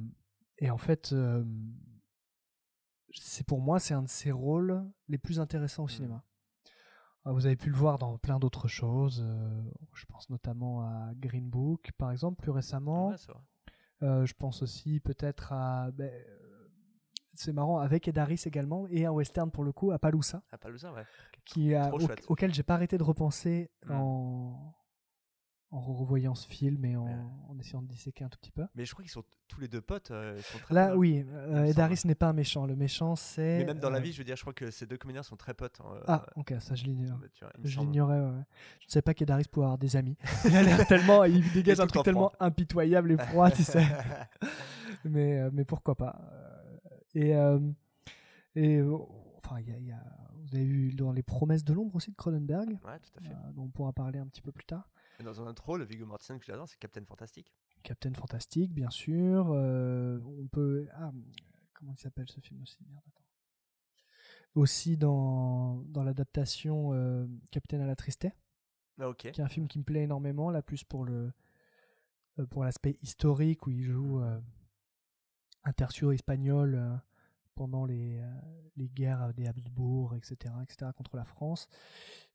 et 0.57 0.71
en 0.71 0.77
fait, 0.77 1.13
euh, 1.13 1.43
c'est 3.13 3.45
pour 3.45 3.61
moi, 3.61 3.79
c'est 3.79 3.93
un 3.93 4.03
de 4.03 4.09
ses 4.09 4.31
rôles 4.31 4.83
les 5.07 5.17
plus 5.19 5.39
intéressants 5.39 5.83
au 5.83 5.87
Mm. 5.87 5.89
cinéma. 5.89 6.23
Alors, 7.25 7.35
Vous 7.37 7.45
avez 7.45 7.55
pu 7.55 7.69
le 7.69 7.75
voir 7.75 7.97
dans 7.97 8.17
plein 8.17 8.39
d'autres 8.39 8.67
choses. 8.67 9.21
euh, 9.25 9.61
je 9.93 10.05
pense 10.05 10.29
notamment 10.29 10.81
à 10.81 11.11
Green 11.15 11.49
Book, 11.49 11.91
par 11.97 12.11
exemple, 12.11 12.41
plus 12.41 12.51
récemment. 12.51 13.09
Ouais. 13.09 13.15
Euh, 14.01 14.25
je 14.25 14.33
pense 14.33 14.61
aussi 14.61 14.99
peut-être 15.01 15.51
à. 15.51 15.91
ben, 15.91 16.09
euh, 16.11 16.45
c'est 17.33 17.53
marrant, 17.53 17.77
avec 17.79 18.07
Ed 18.07 18.17
Harris 18.17 18.41
également, 18.45 18.85
et 18.89 19.05
un 19.05 19.11
western 19.11 19.49
pour 19.51 19.63
le 19.63 19.71
coup, 19.71 19.91
à 19.91 19.99
Paloussa, 19.99 20.41
Ah, 20.51 20.57
Palousa, 20.57 20.91
ouais. 20.93 21.03
qui 21.45 21.73
a, 21.75 21.93
au- 21.93 21.99
auquel 22.27 22.53
j'ai 22.53 22.63
pas 22.63 22.73
arrêté 22.75 22.97
de 22.97 23.03
repenser 23.03 23.69
en, 23.89 24.73
en 25.71 25.79
revoyant 25.81 26.33
ce 26.33 26.47
film 26.47 26.83
et 26.85 26.95
en, 26.95 27.05
Ouais. 27.05 27.15
en 27.49 27.59
essayant 27.59 27.81
de 27.83 27.87
disséquer 27.87 28.23
un 28.23 28.29
tout 28.29 28.39
petit 28.39 28.51
peu. 28.51 28.65
Mais 28.75 28.85
je 28.85 28.91
crois 28.91 29.03
qu'ils 29.03 29.11
sont 29.11 29.23
tous 29.47 29.61
les 29.61 29.67
deux 29.67 29.81
potes. 29.81 30.09
euh, 30.11 30.33
ils 30.37 30.43
sont 30.43 30.57
très 30.57 30.73
Là, 30.73 30.87
potes. 30.89 30.97
oui, 30.97 31.23
euh, 31.29 31.65
Ed. 31.65 31.79
Harris 31.79 32.01
n'est 32.05 32.15
pas 32.15 32.27
un 32.29 32.33
méchant. 32.33 32.65
Le 32.65 32.75
méchant, 32.75 33.15
c'est. 33.15 33.59
Mais 33.59 33.65
même 33.65 33.79
dans 33.79 33.89
la 33.91 33.99
euh, 33.99 34.01
vie, 34.01 34.11
je 34.11 34.17
veux 34.17 34.23
dire, 34.23 34.35
je 34.35 34.41
crois 34.41 34.53
que 34.53 34.71
ces 34.71 34.85
deux 34.87 34.97
comédiens 34.97 35.21
sont 35.23 35.35
très 35.35 35.53
potes. 35.53 35.79
euh, 35.85 36.01
Ah, 36.07 36.25
ok, 36.35 36.55
ça 36.59 36.73
je 36.75 36.85
l'ignore. 36.85 37.19
Je 37.63 37.79
l'ignorais, 37.79 38.19
ouais. 38.19 38.43
Je 38.79 38.85
ne 38.87 38.91
sais 38.91 39.01
pas 39.03 39.13
qu'Ed 39.13 39.29
Harris 39.29 39.45
pouvait 39.51 39.65
avoir 39.65 39.77
des 39.77 39.95
amis. 39.95 40.17
il 40.45 40.55
a 40.55 40.63
l'air 40.63 40.87
tellement. 40.87 41.23
Il 41.25 41.51
dégage 41.53 41.79
un 41.79 41.87
truc 41.87 42.03
tellement 42.03 42.29
froid. 42.29 42.37
impitoyable 42.47 43.11
et 43.11 43.17
froid, 43.17 43.51
tu 43.51 43.63
sais. 43.63 43.85
mais, 45.05 45.39
euh, 45.39 45.49
mais 45.53 45.65
pourquoi 45.65 45.95
pas. 45.95 46.19
Euh, 46.31 46.55
Et, 47.15 47.35
euh, 47.35 47.59
et 48.55 48.77
euh, 48.77 48.97
enfin, 49.43 49.59
il 49.59 49.69
y 49.69 49.71
a, 49.71 49.77
il 49.77 49.85
y 49.87 49.91
a- 49.91 50.03
vous 50.41 50.55
avez 50.55 50.65
vu 50.65 50.93
dans 50.93 51.11
Les 51.11 51.21
Promesses 51.23 51.63
de 51.63 51.73
l'ombre 51.73 51.95
aussi 51.95 52.09
de 52.11 52.15
Cronenberg, 52.15 52.69
Ouais, 52.69 52.99
tout 52.99 53.19
à 53.19 53.21
fait. 53.21 53.29
euh, 53.29 53.51
dont 53.53 53.63
on 53.63 53.67
pourra 53.69 53.93
parler 53.93 54.17
un 54.19 54.25
petit 54.27 54.41
peu 54.41 54.51
plus 54.51 54.65
tard. 54.65 54.89
Et 55.19 55.23
dans 55.23 55.41
un 55.41 55.47
autre 55.47 55.65
rôle, 55.65 55.83
Viggo 55.83 56.05
Mortensen 56.05 56.39
que 56.39 56.45
j'adore, 56.45 56.67
c'est 56.67 56.79
Captain 56.79 57.03
Fantastic. 57.05 57.53
Captain 57.83 58.13
Fantastic, 58.13 58.73
bien 58.73 58.89
sûr. 58.89 59.51
euh, 59.51 60.19
on 60.25 60.47
peut. 60.47 60.87
Ah, 60.93 61.11
comment 61.73 61.91
il 61.93 61.99
s'appelle 61.99 62.29
ce 62.29 62.39
film 62.39 62.61
aussi 62.61 62.77
Merde, 62.87 63.03
attends. 63.07 63.25
Aussi 64.55 64.97
dans, 64.97 65.83
dans 65.87 66.03
l'adaptation 66.03 66.93
euh, 66.93 67.27
Capitaine 67.51 67.81
à 67.81 67.87
la 67.87 67.95
Tristesse. 67.95 68.31
Ah, 68.99 69.09
ok. 69.09 69.17
qui 69.17 69.27
est 69.27 69.41
un 69.41 69.47
film 69.47 69.67
qui 69.67 69.79
me 69.79 69.83
plaît 69.83 70.03
énormément, 70.03 70.49
là 70.49 70.61
plus 70.61 70.83
pour 70.83 71.05
le 71.05 71.31
euh, 72.37 72.45
pour 72.47 72.63
l'aspect 72.63 72.97
historique 73.01 73.65
où 73.67 73.69
il 73.69 73.81
joue 73.81 74.21
euh, 74.21 74.39
un 75.63 75.73
espagnol 76.11 77.01
pendant 77.59 77.83
les, 77.85 78.19
euh, 78.21 78.25
les 78.77 78.87
guerres 78.87 79.33
des 79.33 79.45
Habsbourg, 79.45 80.15
etc., 80.15 80.53
etc., 80.63 80.91
contre 80.95 81.17
la 81.17 81.25
France, 81.25 81.67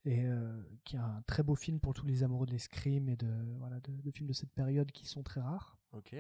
et 0.05 0.23
euh, 0.27 0.63
qui 0.85 0.97
est 0.97 0.99
un 0.99 1.23
très 1.27 1.43
beau 1.43 1.55
film 1.55 1.81
pour 1.81 1.95
tous 1.95 2.05
les 2.05 2.23
amoureux 2.23 2.45
de 2.45 2.53
l'escrime 2.53 3.09
et 3.09 3.17
de, 3.17 3.33
voilà, 3.59 3.81
de, 3.81 3.91
de 4.03 4.11
films 4.11 4.29
de 4.29 4.35
cette 4.35 4.53
période 4.53 4.93
qui 4.93 5.07
sont 5.07 5.23
très 5.23 5.41
rares. 5.41 5.79
Ok. 5.93 6.13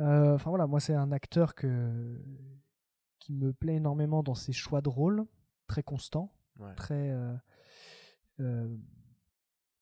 Euh, 0.00 0.34
Enfin 0.34 0.50
voilà, 0.50 0.66
moi 0.66 0.80
c'est 0.80 0.94
un 0.94 1.12
acteur 1.12 1.54
que, 1.54 2.20
qui 3.20 3.32
me 3.32 3.52
plaît 3.52 3.76
énormément 3.76 4.24
dans 4.24 4.34
ses 4.34 4.52
choix 4.52 4.80
de 4.80 4.88
rôle, 4.88 5.24
très 5.68 5.84
constant, 5.84 6.32
Ouais. 6.58 6.74
très 6.74 7.10
euh, 7.10 7.36
euh, 8.40 8.76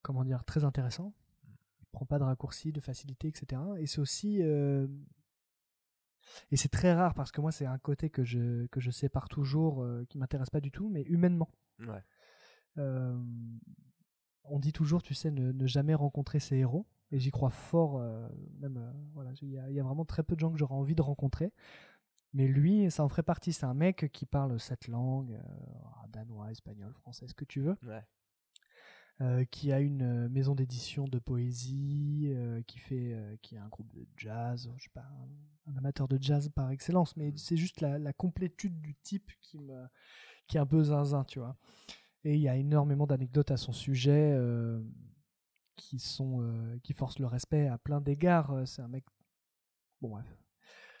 comment 0.03 0.23
dire 0.25 0.43
très 0.43 0.65
intéressant 0.65 1.13
il 1.79 1.85
prend 1.93 2.05
pas 2.05 2.19
de 2.19 2.23
raccourcis 2.25 2.73
de 2.73 2.81
facilité 2.81 3.29
etc 3.29 3.61
et 3.77 3.85
c'est 3.87 4.01
aussi 4.01 4.41
euh, 4.43 4.85
et 6.51 6.57
c'est 6.57 6.69
très 6.69 6.93
rare 6.93 7.13
parce 7.13 7.31
que 7.31 7.41
moi 7.41 7.51
c'est 7.51 7.65
un 7.65 7.77
côté 7.77 8.09
que 8.09 8.23
je 8.23 8.65
que 8.67 8.79
je 8.79 8.91
sépare 8.91 9.29
toujours 9.29 9.83
euh, 9.83 10.05
qui 10.09 10.17
m'intéresse 10.17 10.49
pas 10.49 10.61
du 10.61 10.71
tout 10.71 10.89
mais 10.89 11.03
humainement 11.03 11.49
Ouais. 11.79 12.03
Euh, 12.77 13.17
on 14.43 14.59
dit 14.59 14.73
toujours 14.73 15.01
tu 15.01 15.13
sais 15.13 15.31
ne, 15.31 15.51
ne 15.51 15.67
jamais 15.67 15.93
rencontrer 15.95 16.39
ses 16.39 16.57
héros 16.57 16.85
Et 17.11 17.19
j'y 17.19 17.31
crois 17.31 17.49
fort. 17.49 17.97
euh, 17.99 18.27
même, 18.59 18.77
euh, 18.77 18.91
voilà, 19.13 19.31
il 19.41 19.49
y, 19.49 19.73
y 19.73 19.79
a 19.79 19.83
vraiment 19.83 20.05
très 20.05 20.23
peu 20.23 20.35
de 20.35 20.39
gens 20.39 20.51
que 20.51 20.57
j'aurais 20.57 20.75
envie 20.75 20.95
de 20.95 21.01
rencontrer. 21.01 21.51
Mais 22.33 22.47
lui, 22.47 22.89
ça 22.91 23.03
en 23.03 23.09
ferait 23.09 23.23
partie. 23.23 23.53
C'est 23.53 23.65
un 23.65 23.73
mec 23.73 24.09
qui 24.11 24.25
parle 24.25 24.59
sept 24.59 24.87
langues, 24.87 25.33
euh, 25.33 26.07
danois, 26.09 26.51
espagnol, 26.51 26.93
français, 26.93 27.27
ce 27.27 27.33
que 27.33 27.45
tu 27.45 27.61
veux. 27.61 27.77
Ouais. 27.83 28.03
Euh, 29.21 29.45
qui 29.45 29.71
a 29.71 29.79
une 29.79 30.01
euh, 30.01 30.29
maison 30.29 30.55
d'édition 30.55 31.07
de 31.07 31.19
poésie, 31.19 32.25
euh, 32.27 32.61
qui 32.63 32.79
fait, 32.79 33.13
euh, 33.13 33.35
qui 33.41 33.55
a 33.55 33.63
un 33.63 33.67
groupe 33.69 33.93
de 33.93 34.05
jazz, 34.17 34.69
je 34.77 34.83
sais 34.83 34.89
pas, 34.93 35.07
un, 35.67 35.71
un 35.71 35.77
amateur 35.77 36.07
de 36.07 36.17
jazz 36.21 36.49
par 36.49 36.71
excellence, 36.71 37.15
mais 37.15 37.33
c'est 37.37 37.57
juste 37.57 37.81
la, 37.81 37.97
la 37.97 38.13
complétude 38.13 38.81
du 38.81 38.95
type 38.95 39.31
qui 39.41 39.59
me, 39.59 39.85
qui 40.47 40.57
est 40.57 40.59
un 40.59 40.65
peu 40.65 40.83
zinzin, 40.83 41.23
tu 41.23 41.39
vois. 41.39 41.57
Et 42.23 42.35
il 42.35 42.41
y 42.41 42.49
a 42.49 42.55
énormément 42.55 43.07
d'anecdotes 43.07 43.51
à 43.51 43.57
son 43.57 43.71
sujet 43.71 44.35
qui 45.75 45.99
sont, 45.99 46.79
qui 46.81 46.93
forcent 46.93 47.19
le 47.19 47.27
respect 47.27 47.67
à 47.67 47.77
plein 47.77 48.01
d'égards. 48.01 48.67
C'est 48.67 48.81
un 48.81 48.87
mec, 48.87 49.05
bon 50.01 50.09
bref, 50.09 50.25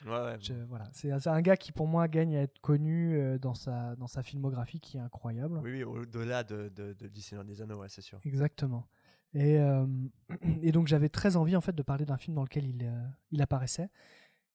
Ouais, 0.05 0.11
ouais. 0.11 0.37
je- 0.39 0.53
voilà, 0.67 0.89
c'est 0.93 1.11
un 1.27 1.41
gars 1.41 1.57
qui 1.57 1.71
pour 1.71 1.87
moi 1.87 2.07
gagne 2.07 2.35
à 2.35 2.41
être 2.41 2.59
connu 2.59 3.15
euh, 3.17 3.37
dans 3.37 3.53
sa, 3.53 3.95
dans 3.95 4.07
sa 4.07 4.23
filmographie 4.23 4.79
qui 4.79 4.97
est 4.97 5.01
incroyable. 5.01 5.59
Oui, 5.63 5.71
oui, 5.71 5.83
au-delà 5.83 6.43
de, 6.43 6.69
de, 6.75 6.93
de, 6.93 7.07
du 7.07 7.21
Seigneur 7.21 7.45
des 7.45 7.61
Anneaux, 7.61 7.79
ouais, 7.79 7.89
c'est 7.89 8.01
sûr. 8.01 8.19
Exactement. 8.23 8.87
Et, 9.33 9.57
euh, 9.59 9.85
et 10.61 10.71
donc 10.71 10.87
j'avais 10.87 11.09
très 11.09 11.35
envie 11.35 11.55
en 11.55 11.61
fait 11.61 11.73
de 11.75 11.83
parler 11.83 12.05
d'un 12.05 12.17
film 12.17 12.35
dans 12.35 12.43
lequel 12.43 12.65
il, 12.65 12.83
euh, 12.85 13.07
il 13.31 13.41
apparaissait. 13.41 13.89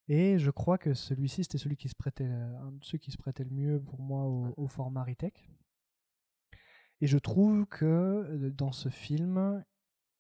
Et 0.09 0.38
je 0.38 0.50
crois 0.50 0.76
que 0.79 0.92
celui-ci 0.94 1.44
c'était 1.44 1.59
celui 1.59 1.76
qui 1.76 1.88
se 1.88 1.94
prêtait, 1.94 2.24
un 2.24 2.72
de 2.72 2.85
ceux 2.85 2.98
qui 2.98 3.11
se 3.12 3.16
prêtait 3.18 3.44
le 3.44 3.50
mieux 3.50 3.81
pour 3.81 4.00
moi 4.00 4.24
au, 4.24 4.53
au 4.57 4.66
format 4.66 5.05
Ritech. 5.05 5.50
Et 7.00 7.07
je 7.07 7.16
trouve 7.18 7.66
que 7.66 8.50
dans 8.57 8.72
ce 8.72 8.88
film, 8.90 9.64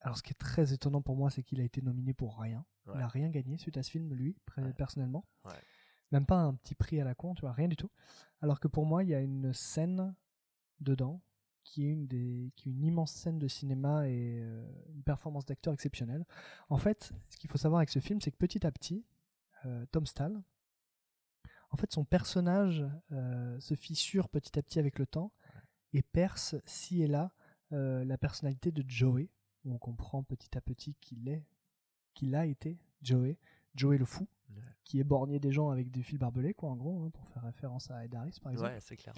alors 0.00 0.16
ce 0.18 0.22
qui 0.22 0.30
est 0.30 0.38
très 0.38 0.72
étonnant 0.72 1.02
pour 1.02 1.16
moi, 1.16 1.30
c'est 1.30 1.42
qu'il 1.42 1.60
a 1.60 1.64
été 1.64 1.82
nominé 1.82 2.14
pour 2.14 2.38
rien. 2.38 2.64
Il 2.86 2.92
Ouais. 2.92 3.02
a 3.02 3.08
rien 3.08 3.28
gagné 3.28 3.58
suite 3.58 3.76
à 3.76 3.82
ce 3.82 3.90
film, 3.90 4.12
lui, 4.14 4.36
Ouais. 4.56 4.72
personnellement. 4.72 5.24
Ouais. 5.44 5.52
Même 6.12 6.26
pas 6.26 6.38
un 6.38 6.54
petit 6.54 6.74
prix 6.74 7.00
à 7.00 7.04
la 7.04 7.14
con, 7.14 7.34
tu 7.34 7.42
vois, 7.42 7.52
rien 7.52 7.68
du 7.68 7.76
tout. 7.76 7.90
Alors 8.40 8.58
que 8.60 8.66
pour 8.68 8.86
moi, 8.86 9.04
il 9.04 9.10
y 9.10 9.14
a 9.14 9.20
une 9.20 9.52
scène 9.52 10.14
dedans 10.80 11.20
qui 11.62 11.84
est 11.86 11.90
une 11.90 12.06
des 12.08 12.52
qui 12.56 12.70
est 12.70 12.72
une 12.72 12.84
immense 12.84 13.12
scène 13.12 13.38
de 13.38 13.46
cinéma 13.46 14.08
et 14.08 14.40
euh, 14.42 14.66
une 14.94 15.02
performance 15.02 15.44
d'acteur 15.44 15.74
exceptionnelle. 15.74 16.24
En 16.70 16.78
fait, 16.78 17.12
ce 17.28 17.36
qu'il 17.36 17.50
faut 17.50 17.58
savoir 17.58 17.78
avec 17.80 17.90
ce 17.90 17.98
film, 18.00 18.20
c'est 18.20 18.30
que 18.32 18.38
petit 18.38 18.66
à 18.66 18.72
petit, 18.72 19.04
euh, 19.66 19.84
Tom 19.92 20.06
Stahl, 20.06 20.42
en 21.70 21.76
fait, 21.76 21.92
son 21.92 22.04
personnage 22.04 22.84
euh, 23.12 23.60
se 23.60 23.74
fissure 23.74 24.28
petit 24.30 24.58
à 24.58 24.62
petit 24.62 24.78
avec 24.80 24.98
le 24.98 25.06
temps 25.06 25.32
et 25.92 26.02
perce 26.02 26.56
ci 26.64 27.02
et 27.02 27.06
là 27.06 27.32
la 27.72 28.18
personnalité 28.18 28.72
de 28.72 28.82
Joey. 28.88 29.28
Où 29.64 29.74
On 29.74 29.78
comprend 29.78 30.22
petit 30.22 30.56
à 30.56 30.60
petit 30.60 30.94
qu'il 31.00 31.28
est, 31.28 31.44
qu'il 32.14 32.34
a 32.34 32.46
été 32.46 32.78
Joey, 33.02 33.38
Joey 33.74 33.98
le 33.98 34.04
fou, 34.04 34.26
Ouais. 34.50 34.62
qui 34.84 34.98
est 34.98 35.04
borgné 35.04 35.38
des 35.38 35.52
gens 35.52 35.70
avec 35.70 35.90
des 35.92 36.02
fils 36.02 36.18
barbelés, 36.18 36.54
quoi, 36.54 36.70
en 36.70 36.76
gros, 36.76 37.04
hein, 37.04 37.10
pour 37.10 37.28
faire 37.28 37.44
référence 37.44 37.88
à 37.90 38.04
Ed 38.04 38.14
Harris, 38.16 38.38
par 38.42 38.50
exemple. 38.52 38.70
Ouais, 38.72 38.80
c'est 38.80 38.96
clair. 38.96 39.14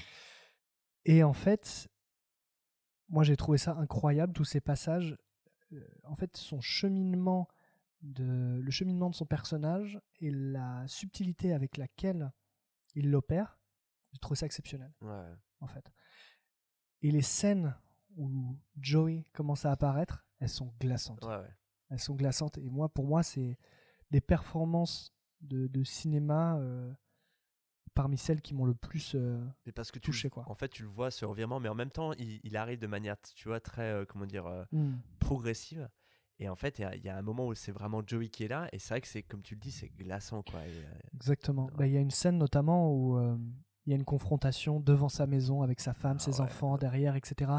Et 1.07 1.23
en 1.23 1.33
fait, 1.33 1.89
moi 3.09 3.25
j'ai 3.25 3.37
trouvé 3.37 3.57
ça 3.59 3.75
incroyable, 3.77 4.33
tous 4.35 4.45
ces 4.45 4.61
passages. 4.61 5.17
Euh, 5.73 5.81
en 6.05 6.15
fait, 6.17 6.37
son 6.37 6.61
cheminement, 6.61 7.49
de, 8.03 8.59
le 8.63 8.71
cheminement 8.71 9.09
de 9.11 9.15
son 9.15 9.25
personnage 9.27 9.99
et 10.21 10.31
la 10.31 10.87
subtilité 10.87 11.53
avec 11.55 11.77
laquelle 11.79 12.31
il 12.95 13.11
l'opère, 13.11 13.59
j'ai 14.13 14.19
trouvé 14.19 14.37
ça 14.37 14.45
exceptionnel, 14.47 14.93
Ouais. 15.01 15.33
en 15.61 15.67
fait. 15.67 15.91
Et 17.01 17.11
les 17.11 17.23
scènes 17.23 17.75
où 18.17 18.59
Joey 18.79 19.25
commence 19.33 19.65
à 19.65 19.73
apparaître, 19.73 20.27
elles 20.43 20.49
sont 20.49 20.73
glaçantes. 20.81 21.25
Ouais, 21.25 21.37
ouais. 21.37 21.51
Elles 21.91 21.99
sont 22.01 22.15
glaçantes. 22.15 22.59
Et 22.59 22.69
moi, 22.69 22.89
pour 22.89 23.07
moi, 23.07 23.23
c'est 23.23 23.57
des 24.11 24.21
performances 24.21 25.13
de, 25.41 25.67
de 25.69 25.85
cinéma 25.85 26.57
euh, 26.59 26.93
parmi 27.95 28.17
celles 28.17 28.41
qui 28.41 28.55
m'ont 28.55 28.65
le 28.65 28.75
plus 28.75 29.13
euh, 29.15 29.45
Mais 29.67 29.73
parce 29.73 29.91
que 29.91 29.99
tu, 29.99 30.07
touché, 30.11 30.27
le- 30.29 30.31
quoi. 30.31 30.45
en 30.49 30.55
fait, 30.55 30.69
tu 30.69 30.83
le 30.83 30.89
vois 30.89 31.11
ce 31.11 31.25
revirement, 31.25 31.61
mais 31.61 31.69
en 31.69 31.75
même 31.75 31.91
temps, 31.91 32.13
il, 32.15 32.41
il 32.43 32.57
arrive 32.57 32.79
de 32.79 32.87
manière, 32.87 33.17
tu 33.35 33.49
vois, 33.49 33.61
très, 33.61 33.83
euh, 33.93 34.05
comment 34.07 34.27
dire, 34.27 34.47
euh, 34.47 34.65
Hmm. 34.73 34.97
progressive. 35.19 35.89
Et 36.39 36.49
en 36.49 36.57
fait, 36.57 36.79
il 36.79 36.83
y 36.83 36.85
a- 36.85 36.97
il 36.97 37.05
y, 37.05 37.09
a 37.09 37.17
un 37.17 37.23
moment 37.23 37.47
où 37.47 37.55
c'est 37.55 37.73
vraiment 37.73 38.03
Joey 38.05 38.29
qui 38.29 38.45
est 38.45 38.49
là, 38.49 38.69
et 38.73 38.79
c'est 38.79 38.89
vrai 38.95 39.01
que 39.01 39.07
c'est, 39.09 39.23
comme 39.23 39.43
tu 39.43 39.55
le 39.55 39.61
dis, 39.61 39.71
c'est 39.71 39.89
glaçant, 39.91 40.43
quoi. 40.43 40.67
Et, 40.67 40.73
Exactement. 41.15 41.67
Ouais. 41.67 41.73
Bah, 41.77 41.87
Il 41.87 41.93
y 41.93 41.97
a 41.97 42.01
une 42.01 42.11
scène 42.11 42.39
notamment 42.39 42.91
où 42.93 43.17
il 43.85 43.91
y 43.91 43.93
a 43.93 43.97
une 43.97 44.05
confrontation 44.05 44.79
devant 44.79 45.09
sa 45.09 45.27
maison 45.27 45.63
avec 45.63 45.81
sa 45.81 45.93
femme, 45.93 46.19
Ah 46.21 46.23
ses 46.23 46.37
ouais, 46.37 46.43
enfants 46.43 46.79
derrière, 46.79 47.17
etc. 47.17 47.51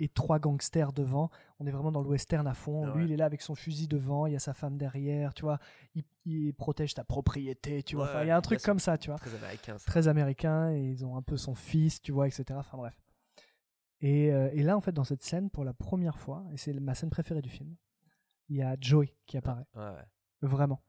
Et 0.00 0.08
trois 0.08 0.38
gangsters 0.40 0.92
devant. 0.92 1.30
On 1.60 1.66
est 1.66 1.70
vraiment 1.70 1.92
dans 1.92 2.00
le 2.02 2.08
western 2.08 2.46
à 2.48 2.54
fond. 2.54 2.84
Ah 2.86 2.90
Lui, 2.94 3.02
ouais. 3.02 3.08
il 3.08 3.12
est 3.12 3.16
là 3.16 3.26
avec 3.26 3.42
son 3.42 3.54
fusil 3.54 3.86
devant. 3.86 4.26
Il 4.26 4.32
y 4.32 4.36
a 4.36 4.40
sa 4.40 4.54
femme 4.54 4.76
derrière. 4.76 5.34
Tu 5.34 5.42
vois, 5.42 5.60
il, 5.94 6.02
il 6.24 6.52
protège 6.54 6.94
ta 6.94 7.04
propriété. 7.04 7.82
Tu 7.84 7.94
vois, 7.94 8.06
Enfin, 8.06 8.22
il 8.22 8.28
y 8.28 8.30
a 8.32 8.36
un 8.36 8.40
truc 8.40 8.60
comme 8.62 8.80
ça. 8.80 8.98
Tu 8.98 9.10
vois, 9.10 9.18
Très 9.20 9.34
américain, 9.36 9.78
ça. 9.78 9.86
très 9.86 10.08
américain. 10.08 10.72
Et 10.72 10.82
ils 10.90 11.06
ont 11.06 11.16
un 11.16 11.22
peu 11.22 11.36
son 11.36 11.54
fils. 11.54 12.00
Tu 12.02 12.10
vois, 12.10 12.26
etc. 12.26 12.44
Enfin 12.54 12.76
bref. 12.76 12.98
Et, 14.00 14.32
euh, 14.32 14.48
et 14.52 14.62
là, 14.62 14.76
en 14.76 14.80
fait, 14.80 14.92
dans 14.92 15.04
cette 15.04 15.22
scène, 15.22 15.48
pour 15.50 15.64
la 15.64 15.74
première 15.74 16.18
fois, 16.18 16.44
et 16.52 16.56
c'est 16.56 16.72
ma 16.72 16.94
scène 16.94 17.10
préférée 17.10 17.42
du 17.42 17.50
film, 17.50 17.76
il 18.48 18.56
y 18.56 18.62
a 18.62 18.76
Joey 18.80 19.14
qui 19.26 19.36
apparaît. 19.36 19.66
Ouais, 19.74 19.82
ouais. 19.90 20.04
Vraiment. 20.42 20.82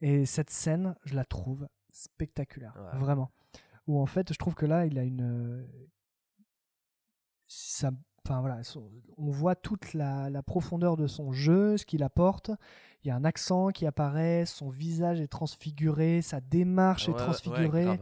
Et 0.00 0.24
cette 0.24 0.50
scène, 0.50 0.94
je 1.04 1.14
la 1.14 1.24
trouve 1.26 1.68
spectaculaire. 1.90 2.74
Vraiment. 2.94 3.30
Où 3.86 4.00
en 4.00 4.06
fait, 4.06 4.32
je 4.32 4.38
trouve 4.38 4.54
que 4.54 4.66
là, 4.66 4.86
il 4.86 4.98
a 4.98 5.02
une. 5.04 5.22
euh, 5.22 5.66
Ça, 7.48 7.90
enfin 8.24 8.40
voilà, 8.40 8.60
on 9.16 9.30
voit 9.30 9.56
toute 9.56 9.92
la, 9.94 10.30
la 10.30 10.42
profondeur 10.42 10.96
de 10.96 11.06
son 11.06 11.32
jeu, 11.32 11.76
ce 11.76 11.84
qu'il 11.84 12.02
apporte. 12.02 12.50
Il 13.02 13.08
y 13.08 13.10
a 13.10 13.16
un 13.16 13.24
accent 13.24 13.68
qui 13.70 13.86
apparaît, 13.86 14.44
son 14.46 14.68
visage 14.68 15.20
est 15.20 15.26
transfiguré, 15.26 16.22
sa 16.22 16.40
démarche 16.40 17.08
Ouais, 17.08 17.14
est 17.14 17.16
transfigurée. 17.16 17.98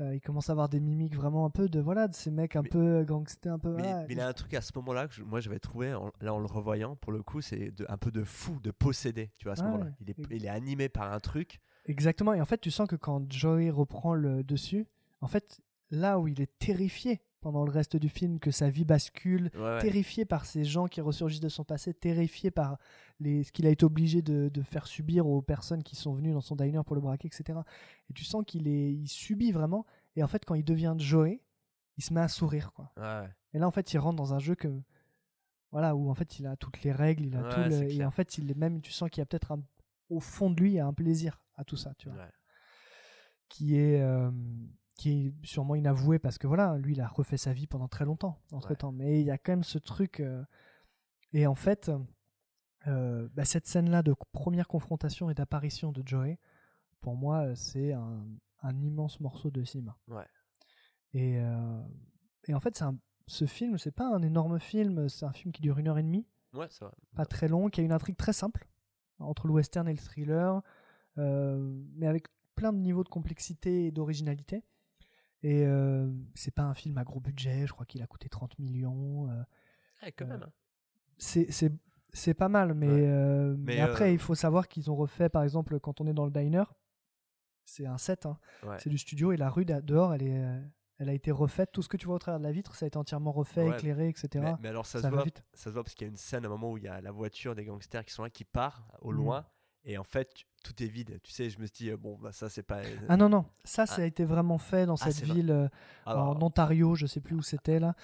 Euh, 0.00 0.14
il 0.14 0.20
commence 0.20 0.48
à 0.48 0.52
avoir 0.52 0.68
des 0.68 0.78
mimiques 0.78 1.16
vraiment 1.16 1.44
un 1.44 1.50
peu 1.50 1.68
de 1.68 1.80
voilà, 1.80 2.06
de 2.06 2.14
ces 2.14 2.30
mecs 2.30 2.54
un 2.54 2.62
Mais- 2.62 2.68
peu 2.68 3.04
gangsters, 3.04 3.52
un 3.54 3.58
peu. 3.58 3.74
Mais, 3.74 3.82
voilà. 3.82 4.06
mais 4.06 4.14
il 4.14 4.18
y 4.18 4.20
a 4.20 4.28
un 4.28 4.32
truc 4.32 4.54
à 4.54 4.60
ce 4.60 4.70
moment-là 4.76 5.08
que 5.08 5.14
je- 5.14 5.24
moi 5.24 5.40
j'avais 5.40 5.58
trouvé, 5.58 5.92
en- 5.92 6.12
là 6.20 6.32
en 6.32 6.38
le 6.38 6.46
revoyant, 6.46 6.94
pour 6.94 7.10
le 7.10 7.20
coup, 7.24 7.40
c'est 7.40 7.72
un 7.88 7.96
peu 7.98 8.12
de 8.12 8.22
fou, 8.22 8.60
de 8.60 8.70
possédé, 8.70 9.32
tu 9.38 9.44
vois, 9.46 9.54
à 9.54 9.56
ce 9.56 9.62
Ouais. 9.64 9.70
moment-là. 9.70 9.90
Il 10.00 10.08
est, 10.10 10.16
il 10.30 10.44
est 10.44 10.48
animé 10.50 10.88
par 10.88 11.12
un 11.12 11.18
truc. 11.18 11.58
Exactement. 11.86 12.32
Et 12.32 12.40
en 12.40 12.44
fait, 12.44 12.60
tu 12.60 12.70
sens 12.70 12.86
que 12.86 12.94
quand 12.94 13.28
Joey 13.32 13.70
reprend 13.70 14.14
le 14.14 14.44
dessus, 14.44 14.86
en 15.20 15.26
fait, 15.28 15.60
là 15.90 16.18
où 16.18 16.28
il 16.28 16.40
est 16.40 16.58
terrifié 16.58 17.20
pendant 17.40 17.64
le 17.64 17.70
reste 17.70 17.96
du 17.96 18.08
film, 18.08 18.40
que 18.40 18.50
sa 18.50 18.68
vie 18.68 18.84
bascule, 18.84 19.50
Ouais, 19.54 19.60
ouais. 19.60 19.78
terrifié 19.80 20.24
par 20.24 20.44
ces 20.44 20.64
gens 20.64 20.86
qui 20.88 21.00
ressurgissent 21.00 21.40
de 21.40 21.48
son 21.48 21.64
passé, 21.64 21.94
terrifié 21.94 22.50
par 22.50 22.78
les, 23.20 23.44
ce 23.44 23.52
qu'il 23.52 23.64
a 23.66 23.70
été 23.70 23.84
obligé 23.84 24.22
de, 24.22 24.48
de 24.48 24.62
faire 24.62 24.86
subir 24.88 25.26
aux 25.26 25.40
personnes 25.40 25.82
qui 25.84 25.94
sont 25.94 26.12
venues 26.14 26.32
dans 26.32 26.40
son 26.40 26.56
diner 26.56 26.82
pour 26.84 26.96
le 26.96 27.00
braquer, 27.00 27.28
etc. 27.28 27.60
Et 28.10 28.12
tu 28.12 28.24
sens 28.24 28.42
qu'il 28.46 28.66
est, 28.66 28.92
il 28.92 29.06
subit 29.08 29.52
vraiment. 29.52 29.86
Et 30.16 30.22
en 30.24 30.26
fait, 30.28 30.44
quand 30.44 30.54
il 30.56 30.64
devient 30.64 30.94
Joey, 30.98 31.40
il 31.96 32.02
se 32.04 32.12
met 32.12 32.20
à 32.20 32.28
sourire, 32.28 32.72
quoi. 32.72 32.92
Ouais. 32.96 33.28
Et 33.54 33.58
là, 33.60 33.68
en 33.68 33.70
fait, 33.70 33.92
il 33.92 33.98
rentre 33.98 34.16
dans 34.16 34.34
un 34.34 34.40
jeu 34.40 34.56
que, 34.56 34.68
voilà, 35.70 35.94
où 35.94 36.10
en 36.10 36.14
fait, 36.14 36.40
il 36.40 36.46
a 36.46 36.56
toutes 36.56 36.82
les 36.82 36.92
règles, 36.92 37.26
il 37.26 37.36
a 37.36 37.42
tout 37.44 37.60
le- 37.70 37.90
et 37.92 38.04
en 38.04 38.10
fait, 38.10 38.36
il 38.38 38.50
est 38.50 38.56
même, 38.56 38.80
tu 38.80 38.90
sens 38.90 39.08
qu'il 39.10 39.20
y 39.20 39.22
a 39.22 39.26
peut-être 39.26 39.52
un- 39.52 39.62
au 40.10 40.18
fond 40.20 40.50
de 40.50 40.60
lui, 40.60 40.72
il 40.72 40.74
y 40.74 40.80
a 40.80 40.86
un 40.86 40.92
plaisir 40.92 41.40
à 41.56 41.64
tout 41.64 41.76
ça, 41.76 41.94
tu 41.98 42.08
vois 42.08 42.18
qui 43.48 43.76
est 43.76 44.00
euh, 44.00 44.30
qui 44.98 45.10
est 45.28 45.46
sûrement 45.46 45.74
inavoué 45.76 46.18
parce 46.18 46.36
que 46.36 46.46
voilà 46.46 46.76
lui 46.76 46.92
il 46.92 47.00
a 47.00 47.08
refait 47.08 47.36
sa 47.38 47.52
vie 47.54 47.66
pendant 47.66 47.88
très 47.88 48.04
longtemps 48.04 48.38
entre 48.52 48.74
temps 48.74 48.92
mais 48.92 49.20
il 49.20 49.26
y 49.26 49.30
a 49.30 49.38
quand 49.38 49.52
même 49.52 49.62
ce 49.64 49.78
truc 49.78 50.20
euh, 50.20 50.44
et 51.32 51.46
en 51.46 51.54
fait 51.54 51.90
euh, 52.86 53.28
bah, 53.34 53.44
cette 53.46 53.66
scène 53.66 53.88
là 53.90 54.02
de 54.02 54.14
première 54.32 54.68
confrontation 54.68 55.30
et 55.30 55.34
d'apparition 55.34 55.92
de 55.92 56.02
Joey 56.06 56.38
pour 57.00 57.16
moi 57.16 57.46
euh, 57.46 57.54
c'est 57.54 57.92
un, 57.92 58.26
un 58.62 58.80
immense 58.82 59.20
morceau 59.20 59.50
de 59.50 59.62
cinéma 59.64 59.96
Ouais. 60.08 60.26
et 61.14 61.38
euh, 61.40 61.80
et 62.48 62.54
en 62.54 62.60
fait 62.60 62.76
c'est 62.76 62.84
un 62.84 62.98
ce 63.28 63.44
film 63.46 63.78
c'est 63.78 63.90
pas 63.94 64.08
un 64.12 64.22
énorme 64.22 64.58
film 64.58 65.08
c'est 65.08 65.26
un 65.26 65.32
film 65.32 65.52
qui 65.52 65.62
dure 65.62 65.78
une 65.78 65.88
heure 65.88 65.98
et 65.98 66.02
demie 66.02 66.26
Ouais, 66.54 66.66
c'est 66.70 66.84
vrai. 66.86 66.94
pas 67.14 67.26
très 67.26 67.46
long, 67.46 67.68
qui 67.68 67.82
a 67.82 67.84
une 67.84 67.92
intrigue 67.92 68.16
très 68.16 68.32
simple 68.32 68.66
entre 69.18 69.46
le 69.46 69.52
western 69.52 69.86
et 69.86 69.92
le 69.92 69.98
thriller, 69.98 70.62
mais 71.16 72.06
avec 72.06 72.26
plein 72.54 72.72
de 72.72 72.78
niveaux 72.78 73.04
de 73.04 73.10
complexité 73.10 73.84
et 73.86 73.90
d'originalité. 73.90 74.64
Et 75.42 75.64
euh, 75.66 76.10
c'est 76.34 76.50
pas 76.54 76.64
un 76.64 76.74
film 76.74 76.98
à 76.98 77.04
gros 77.04 77.20
budget, 77.20 77.66
je 77.66 77.72
crois 77.72 77.86
qu'il 77.86 78.02
a 78.02 78.06
coûté 78.06 78.28
30 78.28 78.58
millions. 78.58 79.30
euh, 79.30 79.42
Ouais, 80.02 80.12
quand 80.12 80.24
euh, 80.24 80.28
même. 80.28 80.42
hein. 80.42 80.52
c'est 81.18 81.50
c'est 81.52 81.72
c'est 82.12 82.34
pas 82.34 82.48
mal, 82.48 82.74
mais, 82.74 82.88
Ouais. 82.88 83.06
euh, 83.06 83.54
mais 83.58 83.76
Mais, 83.76 83.80
après 83.80 84.06
euh, 84.08 84.12
il 84.12 84.18
faut 84.18 84.34
savoir 84.34 84.66
qu'ils 84.66 84.90
ont 84.90 84.96
refait, 84.96 85.28
par 85.28 85.42
exemple, 85.42 85.78
quand 85.78 86.00
on 86.00 86.06
est 86.06 86.14
dans 86.14 86.24
le 86.24 86.30
diner, 86.30 86.64
c'est 87.64 87.86
un 87.86 87.98
set, 87.98 88.24
hein, 88.26 88.38
Ouais. 88.64 88.76
c'est 88.78 88.88
du 88.90 88.96
studio 88.98 89.30
et 89.32 89.36
la 89.36 89.50
rue 89.50 89.64
dehors, 89.66 90.14
elle 90.14 90.22
est, 90.22 90.44
elle 90.98 91.08
a 91.10 91.12
été 91.12 91.30
refaite. 91.30 91.70
Tout 91.70 91.82
ce 91.82 91.88
que 91.88 91.98
tu 91.98 92.06
vois 92.06 92.16
au 92.16 92.18
travers 92.18 92.38
de 92.40 92.44
la 92.44 92.50
vitre, 92.52 92.74
ça 92.74 92.86
a 92.86 92.88
été 92.88 92.96
entièrement 92.96 93.30
refait, 93.30 93.68
Ouais. 93.68 93.76
éclairé, 93.76 94.08
etc. 94.08 94.28
Mais, 94.42 94.54
mais 94.62 94.68
alors 94.70 94.86
ça, 94.86 95.00
ça 95.00 95.08
se 95.08 95.10
va 95.10 95.16
voit, 95.18 95.24
vite. 95.24 95.44
ça 95.52 95.64
se 95.64 95.70
voit 95.70 95.84
parce 95.84 95.94
qu'il 95.94 96.06
y 96.06 96.08
a 96.08 96.10
une 96.10 96.16
scène 96.16 96.44
à 96.44 96.48
un 96.48 96.50
moment 96.50 96.72
où 96.72 96.78
il 96.78 96.84
y 96.84 96.88
a 96.88 97.00
la 97.02 97.10
voiture 97.12 97.54
des 97.54 97.64
gangsters 97.66 98.04
qui 98.06 98.12
sont 98.14 98.22
là, 98.22 98.30
qui 98.30 98.44
part 98.44 98.90
au 99.02 99.10
Mhm. 99.12 99.16
loin, 99.18 99.46
et 99.88 99.98
en 99.98 100.04
fait 100.04 100.28
tout 100.62 100.80
est 100.82 100.86
vide. 100.86 101.18
Tu 101.24 101.32
sais, 101.32 101.50
je 101.50 101.58
me 101.60 101.66
suis 101.66 101.74
dit 101.86 101.90
euh, 101.90 101.96
bon 101.96 102.16
bah 102.20 102.30
ça 102.32 102.48
c'est 102.48 102.62
pas. 102.62 102.80
Ah 103.08 103.16
non, 103.16 103.28
non, 103.28 103.44
ça, 103.64 103.82
Ah. 103.82 103.86
ça 103.86 104.02
a 104.02 104.04
été 104.04 104.24
vraiment 104.24 104.58
fait 104.58 104.86
dans 104.86 104.94
Ah, 105.00 105.10
cette 105.10 105.24
ville 105.24 105.50
euh, 105.50 105.68
Alors, 106.06 106.28
en 106.36 106.42
Ontario, 106.42 106.94
je 106.94 107.06
sais 107.06 107.20
plus 107.20 107.34
où 107.34 107.42
c'était 107.42 107.80
là. 107.80 107.94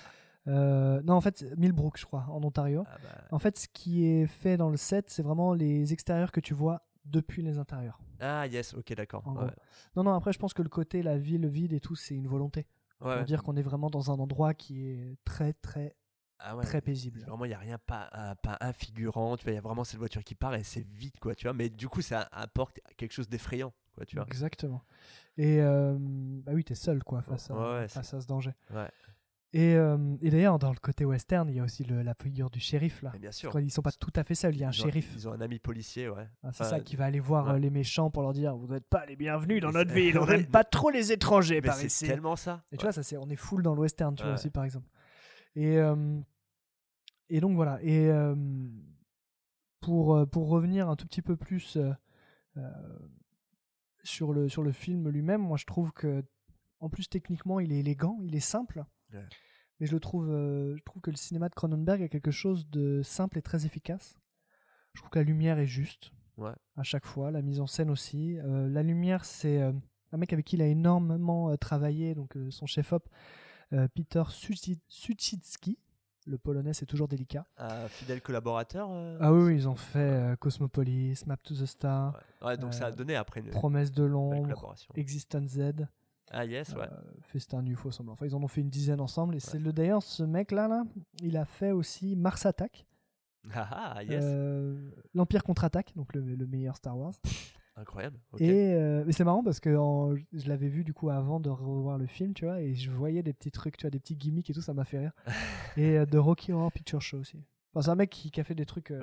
Euh, 0.47 1.01
non, 1.03 1.14
en 1.14 1.20
fait, 1.20 1.44
Millbrook, 1.57 1.99
je 1.99 2.05
crois, 2.05 2.27
en 2.29 2.42
Ontario. 2.44 2.85
Ah 2.87 2.97
bah, 3.03 3.09
En 3.31 3.38
fait, 3.38 3.57
ce 3.59 3.66
qui 3.68 4.05
est 4.07 4.27
fait 4.27 4.57
dans 4.57 4.68
le 4.70 4.77
set, 4.77 5.09
c'est 5.09 5.23
vraiment 5.23 5.55
les 5.55 5.92
extérieurs 5.92 6.33
que 6.33 6.40
tu 6.40 6.53
vois 6.55 6.83
depuis 7.07 7.42
les 7.42 7.59
intérieurs. 7.59 7.99
Ah, 8.20 8.47
yes, 8.47 8.75
ok, 8.75 8.94
d'accord. 8.94 9.27
Ouais. 9.27 9.51
Non, 9.97 10.05
non, 10.05 10.12
après, 10.14 10.33
je 10.33 10.38
pense 10.38 10.53
que 10.55 10.62
le 10.62 10.68
côté, 10.68 11.03
la 11.03 11.16
ville 11.18 11.47
vide 11.47 11.73
et 11.73 11.81
tout, 11.81 11.97
c'est 11.97 12.14
une 12.14 12.29
volonté. 12.29 12.66
ouais, 13.01 13.16
Pour 13.16 13.25
dire 13.25 13.42
qu'on 13.42 13.57
est 13.57 13.62
vraiment 13.62 13.88
dans 13.90 14.11
un 14.11 14.18
endroit 14.18 14.53
qui 14.55 14.87
est 14.90 15.16
très, 15.25 15.55
très, 15.55 15.97
Ah 16.38 16.57
ouais, 16.57 16.64
très 16.64 16.81
paisible. 16.81 17.20
Vraiment, 17.20 17.44
il 17.44 17.49
n'y 17.49 17.55
a 17.55 17.59
rien, 17.59 17.79
pas, 17.79 18.09
un- 18.12 18.35
pas 18.35 18.59
un 18.61 18.73
figurant. 18.73 19.37
Tu 19.37 19.44
vois, 19.44 19.53
il 19.53 19.57
y 19.57 19.59
a 19.59 19.62
vraiment 19.62 19.85
cette 19.85 19.99
voiture 19.99 20.23
qui 20.23 20.35
part 20.35 20.55
et 20.55 20.62
c'est 20.64 20.87
vite, 20.87 21.18
quoi, 21.20 21.35
tu 21.35 21.47
vois. 21.47 21.55
Mais 21.55 21.68
du 21.70 21.88
coup, 21.88 22.03
ça 22.03 22.29
apporte 22.33 22.81
quelque 22.97 23.12
chose 23.12 23.29
d'effrayant, 23.29 23.73
quoi, 23.94 24.05
tu 24.05 24.16
vois. 24.16 24.27
Exactement. 24.27 24.83
Et 25.38 25.61
euh, 25.61 25.97
bah 25.99 26.53
oui, 26.55 26.62
t'es 26.64 26.75
seul, 26.75 27.03
quoi, 27.03 27.23
face, 27.23 27.51
à, 27.51 27.55
Ouais, 27.55 27.81
ouais, 27.81 27.88
face 27.88 28.12
à 28.14 28.20
ce 28.20 28.27
danger. 28.27 28.53
Ouais. 28.75 28.88
Et, 29.57 29.77
euh, 29.77 29.97
et 30.20 30.31
d'ailleurs, 30.31 30.59
dans 30.59 30.70
le 30.73 30.79
côté 30.81 31.05
western, 31.05 31.49
il 31.49 31.55
y 31.55 31.61
a 31.61 31.62
aussi 31.62 31.85
le- 31.85 32.03
la 32.03 32.14
figure 32.14 32.51
du 32.51 32.59
shérif, 32.59 33.03
là. 33.03 33.11
Mais 33.12 33.20
bien 33.20 33.31
sûr. 33.31 33.53
Quand 33.53 33.61
ils 33.61 33.70
sont 33.70 33.83
pas 33.83 33.92
tout 33.92 34.12
à 34.16 34.25
fait 34.25 34.35
seuls, 34.35 34.53
il 34.57 34.61
y 34.61 34.64
a 34.64 34.68
un 34.68 34.73
Ils 34.73 34.81
ont- 34.81 34.85
shérif. 34.85 35.12
Ils 35.14 35.29
ont 35.29 35.33
un 35.33 35.40
ami 35.40 35.61
policier, 35.61 36.09
ouais. 36.09 36.27
Ah, 36.42 36.51
c'est 36.53 36.62
Enfin, 36.64 36.70
ça 36.70 36.81
qui 36.81 36.97
va 36.97 37.05
aller 37.05 37.20
voir 37.20 37.51
euh, 37.51 37.59
les 37.59 37.70
méchants 37.70 38.11
pour 38.11 38.23
leur 38.23 38.33
dire 38.33 38.57
vous 38.57 38.66
n'êtes 38.66 38.88
pas 38.88 39.07
les 39.07 39.14
bienvenus 39.14 39.62
dans 39.62 39.70
notre 39.70 39.90
c'est- 39.92 39.97
ville, 40.01 40.18
on 40.18 40.27
n'aime 40.27 40.47
pas 40.47 40.64
trop 40.64 40.90
les 40.90 41.12
étrangers 41.12 41.61
Mais 41.61 41.68
par 41.68 41.77
c'est 41.77 41.87
ici. 41.87 42.05
tellement 42.07 42.35
ça. 42.35 42.64
Et 42.73 42.77
tu 42.77 42.83
vois, 42.83 42.90
ça 42.90 43.05
c'est 43.05 43.16
on 43.16 43.29
est 43.31 43.37
full 43.37 43.62
dans 43.62 43.75
le 43.77 43.81
western, 43.81 44.16
tu 44.16 44.25
vois 44.25 44.35
aussi 44.35 44.51
par 44.51 44.64
exemple. 44.64 44.88
Et 45.55 45.79
et 47.29 47.40
donc 47.40 47.55
voilà. 47.57 47.83
Et 47.83 48.11
pour 49.81 50.29
pour 50.31 50.49
revenir 50.49 50.88
un 50.88 50.97
tout 50.97 51.07
petit 51.07 51.23
peu 51.23 51.37
plus 51.37 51.79
sur 54.03 54.33
le 54.33 54.49
sur 54.49 54.62
le 54.62 54.73
film 54.73 55.09
lui-même, 55.09 55.40
moi 55.43 55.57
je 55.57 55.64
trouve 55.67 55.93
que 55.93 56.25
en 56.81 56.88
plus 56.88 57.09
techniquement 57.09 57.61
il 57.61 57.73
est 57.73 57.79
élégant, 57.81 58.19
il 58.23 58.35
est 58.35 58.40
simple. 58.40 58.85
Ouais. 59.12 59.25
Mais 59.81 59.87
je 59.87 59.93
le 59.93 60.01
trouve 60.01 60.29
je 60.29 60.83
trouve 60.85 61.03
que 61.03 61.11
le 61.11 61.17
cinéma 61.17 61.49
de 61.49 61.55
Cronenberg 61.55 62.03
a 62.03 62.09
quelque 62.09 62.31
chose 62.31 62.69
de 62.69 63.03
simple 63.03 63.38
et 63.38 63.43
très 63.43 63.67
efficace. 63.67 64.19
Je 64.95 65.01
trouve 65.01 65.11
que 65.11 65.19
la 65.19 65.25
lumière 65.25 65.59
est 65.59 65.67
juste 65.67 66.12
Ouais. 66.37 66.53
à 66.77 66.83
chaque 66.83 67.07
fois, 67.07 67.31
la 67.31 67.43
mise 67.43 67.61
en 67.61 67.67
scène 67.69 67.90
aussi. 67.90 68.38
Euh, 68.40 68.69
la 68.69 68.83
lumière, 68.83 69.25
c'est 69.25 69.62
euh, 69.62 69.73
un 70.11 70.17
mec 70.17 70.33
avec 70.33 70.45
qui 70.47 70.57
il 70.57 70.62
a 70.62 70.67
énormément 70.67 71.51
euh, 71.51 71.57
travaillé, 71.57 72.14
donc 72.17 72.37
son 72.51 72.67
chef-op, 72.67 73.09
Peter 73.94 74.22
Suchi- 74.31 74.81
Suchicki. 74.88 75.79
Le 76.27 76.38
polonais, 76.38 76.72
c'est 76.72 76.87
toujours 76.87 77.07
délicat. 77.07 77.44
Un 77.59 77.87
fidèle 77.87 78.22
collaborateur. 78.22 78.88
euh, 78.90 79.18
Ah 79.20 79.31
oui, 79.31 79.57
ils 79.57 79.68
ont 79.68 79.74
fait 79.77 79.98
euh, 79.98 80.37
Cosmopolis, 80.37 81.22
Map 81.27 81.37
to 81.37 81.55
the 81.55 81.66
Star, 81.66 82.14
Ouais, 82.40 82.46
Ouais, 82.48 82.57
donc 82.57 82.72
ça 82.72 82.87
a 82.87 82.90
euh, 82.90 82.94
donné 82.94 83.14
après 83.14 83.40
une 83.40 83.50
Promesse 83.50 83.92
de 83.92 84.05
l'ombre. 84.05 84.74
Existence 84.94 85.48
Z, 85.50 85.87
Ah, 86.31 86.46
yes, 86.46 86.70
ouais. 86.72 86.88
euh, 86.90 86.96
Festin 87.20 87.62
UFO 87.66 87.88
ensemble. 87.88 88.09
Enfin, 88.11 88.24
ils 88.24 88.35
en 88.35 88.42
ont 88.42 88.48
fait 88.48 88.62
une 88.62 88.70
dizaine 88.70 89.03
ensemble. 89.03 89.37
Et 89.37 89.40
c'est 89.40 89.59
le 89.59 89.70
d'ailleurs, 89.74 90.03
ce 90.03 90.22
mec-là, 90.22 90.66
là, 90.66 90.85
il 91.20 91.37
a 91.37 91.44
fait 91.44 91.72
aussi 91.72 92.16
Mars 92.16 92.46
Attack, 92.46 92.87
Ah, 93.53 93.92
ah, 93.96 94.03
yes. 94.03 94.22
euh, 94.24 94.90
l'Empire 95.12 95.44
contre-attaque, 95.44 95.92
donc 95.94 96.14
le, 96.14 96.22
le 96.22 96.46
meilleur 96.46 96.77
Star 96.77 96.96
Wars. 96.96 97.12
Incroyable. 97.77 98.19
Et 98.39 98.75
euh, 98.75 99.03
mais 99.05 99.13
c'est 99.13 99.25
marrant 99.25 99.43
parce 99.43 99.59
que 99.59 99.75
en- 99.77 100.15
je 100.15 100.49
l'avais 100.49 100.69
vu 100.69 100.85
du 100.85 100.95
coup 100.95 101.11
avant 101.11 101.41
de 101.41 101.51
revoir 101.51 101.99
le 101.99 102.07
film, 102.07 102.33
tu 102.33 102.45
vois, 102.45 102.61
et 102.61 102.75
je 102.75 102.91
voyais 102.91 103.23
des 103.23 103.33
petits 103.33 103.51
trucs, 103.51 103.77
tu 103.77 103.83
vois, 103.83 103.91
des 103.91 103.99
petits 103.99 104.17
gimmicks 104.17 104.49
et 104.49 104.53
tout, 104.55 104.61
ça 104.63 104.75
m'a 104.75 104.85
fait 104.85 104.99
rire. 104.99 105.13
et 105.77 105.99
euh, 105.99 106.07
de 106.07 106.19
Rocky 106.19 106.53
Horror 106.53 106.71
Picture 106.71 107.03
Show 107.03 107.19
aussi. 107.19 107.43
Enfin, 107.73 107.83
c'est 107.83 107.91
un 107.91 107.97
mec 107.97 108.11
qui, 108.11 108.31
qui 108.31 108.41
a 108.41 108.45
fait 108.45 108.55
des 108.55 108.67
trucs 108.67 108.93
euh, 108.93 109.03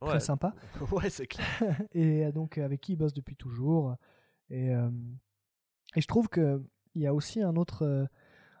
très 0.00 0.20
sympas 0.20 0.54
ouais, 0.92 1.08
c'est 1.10 1.26
clair. 1.26 1.46
et 1.94 2.30
donc 2.32 2.58
avec 2.58 2.80
qui 2.82 2.92
il 2.92 2.96
bosse 2.96 3.14
depuis 3.14 3.36
toujours. 3.36 3.96
Et, 4.50 4.68
et 5.96 6.00
je 6.00 6.06
trouve 6.06 6.28
que 6.28 6.62
il 6.94 7.02
y 7.02 7.06
a 7.06 7.14
aussi 7.14 7.40
un 7.40 7.56
autre 7.56 8.08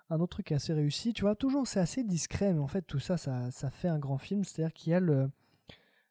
un 0.08 0.20
autre 0.20 0.30
truc 0.36 0.52
assez 0.52 0.72
réussi, 0.72 1.12
tu 1.12 1.22
vois. 1.22 1.34
Toujours 1.36 1.66
c'est 1.66 1.80
assez 1.80 2.04
discret, 2.04 2.52
mais 2.52 2.60
en 2.60 2.66
fait 2.66 2.82
tout 2.82 2.98
ça, 2.98 3.16
ça, 3.16 3.50
ça 3.50 3.70
fait 3.70 3.88
un 3.88 3.98
grand 3.98 4.18
film. 4.18 4.44
C'est-à-dire 4.44 4.72
qu'il 4.72 4.92
y 4.92 4.94
a 4.94 5.00
le 5.00 5.30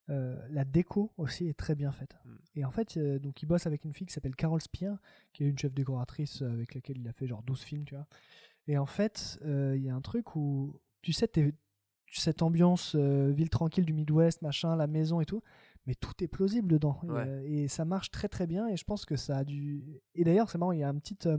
euh, 0.09 0.35
la 0.49 0.65
déco 0.65 1.11
aussi 1.17 1.47
est 1.47 1.57
très 1.57 1.75
bien 1.75 1.91
faite. 1.91 2.15
Mm. 2.25 2.29
Et 2.55 2.65
en 2.65 2.71
fait, 2.71 2.97
euh, 2.97 3.19
donc 3.19 3.41
il 3.41 3.45
bosse 3.45 3.67
avec 3.67 3.85
une 3.85 3.93
fille 3.93 4.07
qui 4.07 4.13
s'appelle 4.13 4.35
Carol 4.35 4.61
Spear, 4.61 4.97
qui 5.33 5.43
est 5.43 5.47
une 5.47 5.57
chef 5.57 5.73
décoratrice 5.73 6.41
euh, 6.41 6.51
avec 6.51 6.75
laquelle 6.75 6.97
il 6.97 7.07
a 7.07 7.13
fait 7.13 7.27
genre 7.27 7.43
12 7.43 7.61
films, 7.61 7.85
tu 7.85 7.95
vois. 7.95 8.07
Et 8.67 8.77
en 8.77 8.85
fait, 8.85 9.39
euh, 9.45 9.75
il 9.77 9.83
y 9.83 9.89
a 9.89 9.95
un 9.95 10.01
truc 10.01 10.35
où, 10.35 10.79
tu 11.01 11.13
sais, 11.13 11.29
cette 12.11 12.41
ambiance 12.41 12.95
ville 12.95 13.49
tranquille 13.49 13.85
du 13.85 13.93
Midwest, 13.93 14.41
machin, 14.41 14.75
la 14.75 14.87
maison 14.87 15.21
et 15.21 15.25
tout, 15.25 15.41
mais 15.85 15.95
tout 15.95 16.23
est 16.23 16.27
plausible 16.27 16.67
dedans. 16.67 16.99
Et, 17.03 17.07
Ouais. 17.07 17.51
Et, 17.51 17.67
ça 17.67 17.85
marche 17.85 18.11
très 18.11 18.27
très 18.27 18.45
bien. 18.45 18.67
Et 18.67 18.77
je 18.77 18.83
pense 18.83 19.05
que 19.05 19.15
ça 19.15 19.37
a 19.37 19.43
dû. 19.43 20.01
Et 20.15 20.23
d'ailleurs, 20.23 20.49
c'est 20.49 20.57
marrant, 20.57 20.71
il 20.71 20.79
y 20.79 20.83
a 20.83 20.89
une 20.89 20.99
petite, 20.99 21.29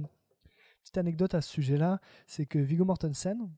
petite 0.83 0.99
anecdote 0.99 1.35
à 1.35 1.41
ce 1.41 1.51
sujet-là 1.51 2.01
c'est 2.27 2.47
que 2.47 2.59
Viggo 2.59 2.85
Mortensen, 2.85 3.51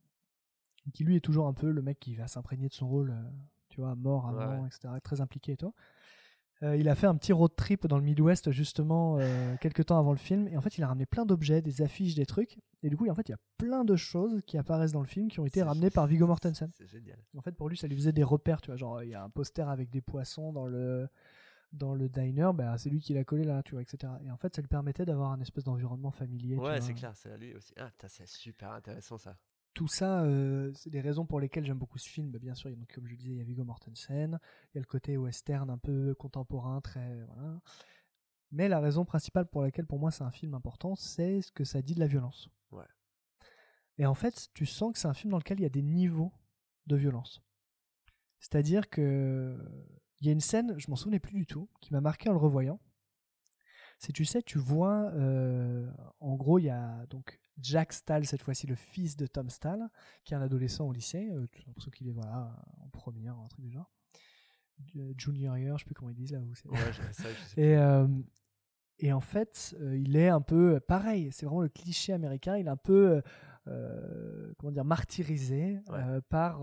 qui 0.93 1.05
lui 1.05 1.17
est 1.17 1.21
toujours 1.21 1.47
un 1.47 1.55
peu 1.55 1.71
le 1.71 1.81
mec 1.81 1.99
qui 2.01 2.15
va 2.15 2.27
s'imprégner 2.27 2.69
de 2.69 2.75
son 2.75 2.89
rôle, 2.89 3.15
tu 3.73 3.81
vois, 3.81 3.95
mort 3.97 4.29
avant, 4.29 4.61
Ouais. 4.63 4.69
etc., 4.69 4.95
très 5.03 5.21
impliqué 5.21 5.53
et 5.53 5.57
tout. 5.57 5.75
Euh, 6.63 6.77
il 6.77 6.89
a 6.89 6.95
fait 6.95 7.09
un 7.09 7.17
petit 7.17 7.33
road 7.33 7.51
trip 7.57 7.89
dans 7.89 7.97
le 7.99 8.05
Midwest 8.05 8.53
justement 8.53 9.17
euh, 9.19 9.57
quelques 9.61 9.87
temps 9.87 9.99
avant 9.99 10.13
le 10.13 10.19
film 10.19 10.47
et 10.47 10.57
en 10.57 10.61
fait 10.61 10.79
il 10.79 10.85
a 10.85 10.87
ramené 10.87 11.07
plein 11.07 11.27
d'objets, 11.27 11.61
des 11.61 11.83
affiches, 11.83 12.15
des 12.15 12.25
trucs 12.27 12.59
et 12.85 12.89
du 12.89 12.97
coup 12.97 13.09
en 13.09 13.15
fait 13.17 13.29
il 13.29 13.33
y 13.33 13.35
a 13.35 13.39
plein 13.59 13.85
de 13.85 13.97
choses 13.97 14.41
qui 14.47 14.57
apparaissent 14.59 14.93
dans 14.93 15.01
le 15.01 15.09
film 15.09 15.27
qui 15.29 15.41
ont 15.41 15.45
été 15.47 15.61
ramenées 15.65 15.91
par 15.91 16.07
Viggo 16.07 16.25
Mortensen. 16.29 16.71
C'est 16.79 16.87
génial. 16.87 17.19
En 17.37 17.41
fait 17.41 17.51
pour 17.51 17.69
lui 17.69 17.77
ça 17.77 17.89
lui 17.89 17.97
faisait 17.97 18.13
des 18.13 18.23
repères, 18.23 18.61
tu 18.61 18.69
vois, 18.69 18.77
genre 18.77 19.03
il 19.03 19.09
y 19.09 19.15
a 19.17 19.25
un 19.25 19.31
poster 19.31 19.69
avec 19.69 19.91
des 19.91 20.01
poissons 20.03 20.53
dans 20.53 20.67
le 20.67 21.09
dans 21.73 21.95
le 21.95 22.09
diner, 22.09 22.51
bah, 22.55 22.77
c'est 22.79 22.91
lui 22.91 23.01
qui 23.01 23.13
l'a 23.15 23.25
collé 23.25 23.43
là, 23.45 23.63
tu 23.65 23.73
vois, 23.73 23.83
etc. 23.83 24.13
Et 24.25 24.31
en 24.31 24.37
fait 24.37 24.55
ça 24.55 24.61
lui 24.63 24.69
permettait 24.69 25.05
d'avoir 25.07 25.33
un 25.33 25.41
espèce 25.41 25.65
d'environnement 25.65 26.13
familier. 26.13 26.59
Ouais, 26.59 26.81
c'est 26.81 26.95
clair, 26.95 27.11
c'est 27.17 27.33
à 27.33 27.37
lui 27.39 27.55
aussi. 27.57 27.73
Ah, 27.77 27.91
c'est 28.07 28.29
super 28.29 28.71
intéressant 28.71 29.19
ça. 29.19 29.37
Tout 29.75 29.89
ça, 29.89 30.23
euh, 30.23 30.73
c'est 30.75 30.91
des 30.91 31.01
raisons 31.01 31.25
pour 31.25 31.41
lesquelles 31.41 31.65
j'aime 31.65 31.79
beaucoup 31.79 31.99
ce 31.99 32.09
film. 32.09 32.31
Bah, 32.31 32.39
bien 32.39 32.55
sûr, 32.55 32.71
donc, 32.71 32.93
comme 32.93 33.07
je 33.07 33.13
le 33.13 33.17
disais, 33.17 33.33
il 33.33 33.39
y 33.39 33.41
a 33.41 33.45
Viggo 33.45 33.65
Mortensen, 33.65 34.39
il 34.73 34.77
y 34.77 34.79
a 34.79 34.81
le 34.81 34.87
côté 34.87 35.17
western 35.17 35.71
un 35.71 35.79
peu 35.79 36.15
contemporain, 36.15 36.81
très 36.81 37.25
voilà. 37.25 37.61
Mais 38.51 38.69
la 38.69 38.81
raison 38.81 39.05
principale 39.05 39.47
pour 39.47 39.63
laquelle 39.63 39.87
pour 39.87 39.99
moi 39.99 40.11
c'est 40.11 40.25
un 40.25 40.31
film 40.31 40.53
important, 40.55 40.95
c'est 40.95 41.41
ce 41.41 41.51
que 41.51 41.65
ça 41.65 41.81
dit 41.81 41.95
de 41.95 42.01
la 42.01 42.07
violence. 42.07 42.51
Ouais. 42.71 42.85
Et 43.97 44.05
en 44.05 44.15
fait, 44.15 44.49
tu 44.53 44.67
sens 44.67 44.93
que 44.93 44.99
c'est 44.99 45.09
un 45.09 45.15
film 45.15 45.31
dans 45.31 45.39
lequel 45.39 45.59
il 45.59 45.63
y 45.63 45.67
a 45.67 45.71
des 45.71 45.83
niveaux 45.83 46.33
de 46.87 46.97
violence. 46.97 47.43
C'est-à-dire 48.41 48.91
que 48.91 49.59
il 50.21 50.27
y 50.27 50.29
a 50.29 50.33
une 50.33 50.41
scène, 50.41 50.79
je 50.79 50.89
m'en 50.89 50.97
souvenais 50.97 51.19
plus 51.19 51.35
du 51.35 51.47
tout, 51.47 51.69
qui 51.81 51.93
m'a 51.93 52.01
marqué 52.01 52.29
en 52.29 52.33
le 52.33 52.39
revoyant. 52.39 52.79
C'est 54.05 54.13
tu 54.13 54.25
sais, 54.25 54.43
tu 54.43 54.59
vois, 54.59 55.13
euh, 55.15 55.89
en 56.19 56.35
gros, 56.35 56.59
il 56.59 56.65
y 56.65 56.71
a 56.71 57.07
donc 57.07 57.39
Jack 57.59 57.93
Stahl, 57.93 58.27
cette 58.27 58.43
fois-ci 58.43 58.67
le 58.67 58.75
fils 58.75 59.17
de 59.17 59.29
Tom 59.29 59.49
Stahl, 59.49 59.89
qui 60.25 60.35
est 60.35 60.37
un 60.37 60.43
adolescent 60.43 60.89
au 60.89 60.93
lycée. 60.93 61.31
Euh, 61.31 61.47
J'ai 61.57 61.63
l'impression 61.69 61.93
qu'il 61.93 62.09
est 62.09 62.13
voilà, 62.13 62.53
en 62.81 62.89
première, 62.89 63.39
un 63.39 63.47
truc 63.47 63.65
du 63.65 63.71
genre. 63.71 63.93
Euh, 64.97 65.13
Junior 65.17 65.57
year, 65.57 65.79
je 65.79 65.85
sais 65.85 65.87
plus 65.87 65.95
comment 65.95 66.11
ils 66.11 66.17
disent 66.17 66.33
là. 66.33 66.41
Où 66.41 66.53
c'est. 66.57 66.69
Ouais, 66.69 66.79
ça, 67.13 67.29
je 67.33 67.45
sais 67.45 67.61
Et, 67.61 67.77
euh, 67.77 68.09
et 68.99 69.13
en 69.13 69.21
fait, 69.21 69.77
il 69.95 70.17
est 70.17 70.31
un 70.31 70.41
peu 70.41 70.81
pareil. 70.81 71.31
C'est 71.31 71.47
vraiment 71.47 71.63
le 71.63 71.69
cliché 71.69 72.13
américain. 72.13 72.57
Il 72.57 72.67
est 72.67 72.71
un 72.71 72.77
peu, 72.77 73.23
comment 74.59 74.73
dire, 74.73 74.85
martyrisé 74.85 75.79
Ouais. 75.89 76.21
par 76.29 76.61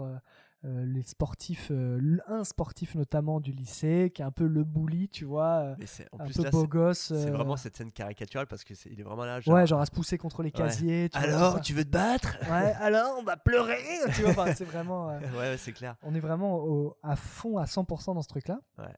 euh, 0.66 0.86
les 0.86 1.04
sportifs, 1.04 1.70
euh, 1.72 2.18
un 2.28 2.44
sportif 2.44 2.96
notamment 2.96 3.40
du 3.40 3.52
lycée, 3.54 4.12
qui 4.14 4.22
est 4.22 4.26
un 4.26 4.32
peu 4.32 4.46
le 4.46 4.66
bully, 4.66 5.08
tu 5.08 5.24
vois, 5.24 5.60
euh, 5.64 5.76
Mais 5.80 5.86
c'est 5.86 6.08
en 6.12 6.20
un 6.20 6.26
plus 6.26 6.36
peu 6.36 6.44
là, 6.44 6.50
beau 6.52 6.62
c'est- 6.64 6.68
gosse. 6.68 7.00
c'est 7.16 7.30
vraiment 7.32 7.56
cette 7.56 7.78
scène 7.78 7.92
caricaturale 7.94 8.46
parce 8.48 8.66
que 8.66 8.74
il 8.90 9.00
est 9.00 9.04
vraiment 9.04 9.24
là. 9.24 9.40
Ouais, 9.48 9.66
genre 9.66 9.80
à 9.80 9.86
se 9.86 9.92
pousser 9.92 10.18
contre 10.18 10.44
les 10.44 10.48
Ouais. 10.48 10.52
casiers. 10.52 11.10
tu 11.10 11.18
Alors, 11.18 11.62
tu 11.62 11.74
veux 11.74 11.86
te 11.86 11.90
battre? 11.90 12.38
Ouais, 12.52 12.74
alors 12.80 13.16
on 13.20 13.24
va 13.24 13.38
pleurer, 13.38 13.78
tu 14.22 14.22
vois. 14.24 14.32
enfin, 14.32 14.54
c'est 14.54 14.66
vraiment. 14.66 15.08
Ouais, 15.34 15.38
ouais, 15.38 15.58
c'est 15.58 15.72
clair. 15.72 15.96
on 16.04 16.14
est 16.14 16.20
vraiment 16.20 16.58
au- 16.58 16.98
à 17.04 17.16
fond, 17.16 17.58
à 17.58 17.66
100% 17.66 18.14
dans 18.14 18.22
ce 18.22 18.28
truc-là. 18.28 18.60
Ouais. 18.78 18.94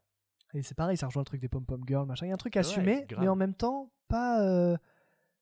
Et 0.56 0.64
c'est 0.64 0.76
pareil, 0.76 0.98
ça 0.98 1.06
rejoint 1.06 1.22
le 1.22 1.26
truc 1.26 1.40
des 1.42 1.48
pom-pom 1.48 1.82
girls, 1.88 2.08
machin. 2.08 2.26
Il 2.26 2.30
y 2.30 2.32
a 2.32 2.36
un 2.36 2.38
truc 2.38 2.58
assumé, 2.58 3.06
mais 3.20 3.28
en 3.28 3.36
même 3.36 3.54
temps, 3.54 3.92
pas. 4.08 4.76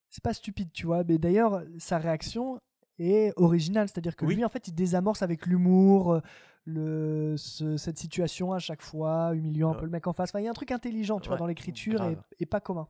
c'est 0.10 0.24
pas 0.24 0.34
stupide, 0.34 0.72
tu 0.74 0.86
vois. 0.86 1.04
Mais 1.04 1.18
d'ailleurs, 1.18 1.64
sa 1.78 1.98
réaction 1.98 2.60
est 3.00 3.34
originale. 3.38 3.88
C'est-à-dire 3.88 4.16
que 4.16 4.26
Oui. 4.26 4.36
lui, 4.36 4.46
en 4.46 4.50
fait, 4.50 4.68
il 4.68 4.74
désamorce 4.74 5.22
avec 5.22 5.46
l'humour 5.46 6.14
euh, 6.14 6.22
le, 6.66 7.36
ce- 7.38 7.78
cette 7.78 7.98
situation 7.98 8.54
à 8.54 8.60
chaque 8.60 8.82
fois, 8.82 9.34
humiliant 9.34 9.70
un 9.70 9.74
Ouais. 9.74 9.80
peu 9.80 9.86
le 9.86 9.92
mec 9.92 10.06
en 10.08 10.14
face. 10.14 10.30
Enfin, 10.30 10.40
il 10.40 10.44
y 10.44 10.48
a 10.48 10.52
un 10.52 10.54
truc 10.54 10.72
intelligent, 10.72 11.20
tu 11.20 11.30
vois, 11.30 11.38
dans 11.38 11.48
l'écriture 11.48 12.04
et, 12.04 12.18
et 12.40 12.46
pas 12.46 12.60
commun. 12.60 12.88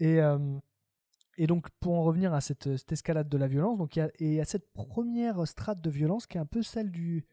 Et. 0.00 0.20
euh, 0.20 0.38
et 1.38 1.46
donc, 1.46 1.70
pour 1.80 1.94
en 1.94 2.02
revenir 2.02 2.34
à 2.34 2.42
cette, 2.42 2.76
cette 2.76 2.92
escalade 2.92 3.26
de 3.26 3.38
la 3.38 3.46
violence, 3.48 3.78
donc 3.78 3.96
il 3.96 4.00
y 4.00 4.02
a, 4.02 4.10
et 4.18 4.38
à 4.42 4.44
cette 4.44 4.70
première 4.74 5.48
strate 5.48 5.80
de 5.80 5.88
violence 5.88 6.26
qui 6.26 6.36
est 6.36 6.40
un 6.40 6.44
peu 6.46 6.62
celle 6.62 6.90
du, 6.90 7.24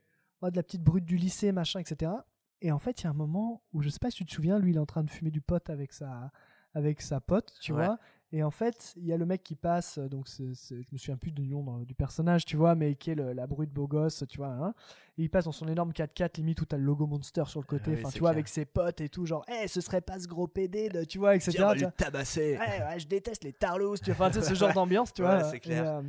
de 0.41 0.55
la 0.55 0.63
petite 0.63 0.81
brute 0.83 1.03
du 1.03 1.17
lycée, 1.17 1.51
machin, 1.51 1.81
etc. 1.81 2.13
Et 2.61 2.71
en 2.71 2.79
fait, 2.79 3.01
il 3.01 3.03
y 3.03 3.07
a 3.07 3.09
un 3.09 3.13
moment 3.13 3.61
où, 3.73 3.81
je 3.81 3.89
sais 3.89 3.99
pas 3.99 4.09
si 4.09 4.19
tu 4.19 4.25
te 4.25 4.31
souviens, 4.31 4.57
lui, 4.57 4.71
il 4.71 4.77
est 4.77 4.79
en 4.79 4.85
train 4.85 5.03
de 5.03 5.09
fumer 5.09 5.31
du 5.31 5.41
pot 5.41 5.69
avec 5.69 5.91
sa, 5.91 6.31
avec 6.73 7.01
sa 7.01 7.19
pote, 7.19 7.53
tu 7.59 7.73
Ouais. 7.73 7.85
vois. 7.85 7.99
Et 8.31 8.43
en 8.43 8.51
fait, 8.51 8.93
il 8.97 9.05
y 9.07 9.11
a 9.13 9.17
le 9.17 9.25
mec 9.25 9.41
qui 9.41 9.55
passe, 9.55 9.97
euh, 9.97 10.07
donc 10.07 10.27
c'est- 10.27 10.53
c'est- 10.53 10.83
je 10.83 10.87
me 10.91 10.97
souviens 10.99 11.17
plus 11.17 11.31
du 11.31 11.47
nom 11.47 11.63
dans- 11.63 11.79
du 11.79 11.95
personnage, 11.95 12.45
tu 12.45 12.57
vois, 12.57 12.75
mais 12.75 12.93
qui 12.95 13.09
est 13.09 13.15
le- 13.15 13.33
la 13.33 13.47
brute 13.47 13.71
beau 13.71 13.87
gosse, 13.87 14.23
tu 14.29 14.37
vois. 14.37 14.49
hein. 14.49 14.73
et 15.17 15.23
il 15.23 15.29
passe 15.29 15.45
dans 15.45 15.51
son 15.51 15.67
énorme 15.67 15.91
4x4, 15.91 16.37
limite 16.37 16.61
où 16.61 16.65
t'as 16.65 16.77
le 16.77 16.83
logo 16.83 17.05
Monster 17.07 17.43
sur 17.47 17.59
le 17.59 17.65
côté, 17.65 17.85
Ah 17.87 17.89
oui, 17.89 17.99
enfin, 17.99 18.09
tu 18.11 18.19
vois, 18.19 18.29
clair. 18.29 18.37
avec 18.37 18.47
ses 18.47 18.63
potes 18.65 19.01
et 19.01 19.09
tout, 19.09 19.25
genre, 19.25 19.43
Eh, 19.49 19.67
ce 19.67 19.81
serait 19.81 19.99
pas 19.99 20.17
ce 20.19 20.27
gros 20.27 20.47
PD, 20.47 20.87
de, 20.89 21.03
tu 21.03 21.17
vois, 21.17 21.35
etc. 21.35 21.51
Tiens, 21.51 21.65
on 21.65 21.67
va 21.67 21.73
tu 21.73 21.79
lui 21.79 21.83
vois. 21.85 21.91
tabasser. 21.91 22.57
Ouais, 22.57 22.83
ouais, 22.85 22.99
je 22.99 23.07
déteste 23.07 23.43
les 23.43 23.51
tarlos, 23.51 23.97
tu 23.97 24.11
vois, 24.13 24.31
ce 24.31 24.39
genre 24.55 24.73
d'ambiance, 24.73 25.11
tu 25.13 25.21
Ouais, 25.23 25.27
vois. 25.27 25.43
c'est 25.43 25.59
clair. 25.59 25.83
Et, 25.83 25.87
euh, 25.87 26.01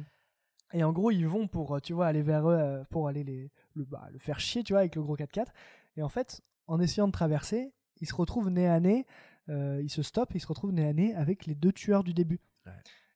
Et 0.72 0.84
en 0.84 0.92
gros, 0.92 1.10
ils 1.10 1.26
vont 1.26 1.48
pour, 1.48 1.74
euh, 1.74 1.80
tu 1.80 1.92
vois, 1.94 2.06
aller 2.06 2.22
vers 2.22 2.48
eux, 2.48 2.54
euh, 2.56 2.84
pour 2.90 3.08
aller 3.08 3.24
les, 3.24 3.50
le, 3.74 3.84
bah, 3.84 4.06
le 4.12 4.18
faire 4.20 4.38
chier, 4.38 4.62
tu 4.62 4.72
vois, 4.74 4.80
avec 4.80 4.94
le 4.94 5.02
gros 5.02 5.16
4x4. 5.16 5.52
Et 5.96 6.02
en 6.04 6.08
fait, 6.08 6.40
en 6.68 6.78
essayant 6.78 7.08
de 7.08 7.12
traverser, 7.12 7.72
ils 8.00 8.06
se 8.06 8.14
retrouvent 8.14 8.50
nez 8.50 8.68
à 8.68 8.78
nez, 8.78 9.04
euh, 9.50 9.80
ils 9.82 9.90
se 9.90 10.02
stoppent, 10.02 10.34
ils 10.34 10.40
se 10.40 10.46
retrouvent 10.46 10.72
nez 10.72 10.86
à 10.86 10.92
nez 10.92 11.14
avec 11.14 11.44
les 11.46 11.54
deux 11.54 11.72
tueurs 11.72 12.02
du 12.04 12.14
début. 12.14 12.40
Ouais. 12.66 12.72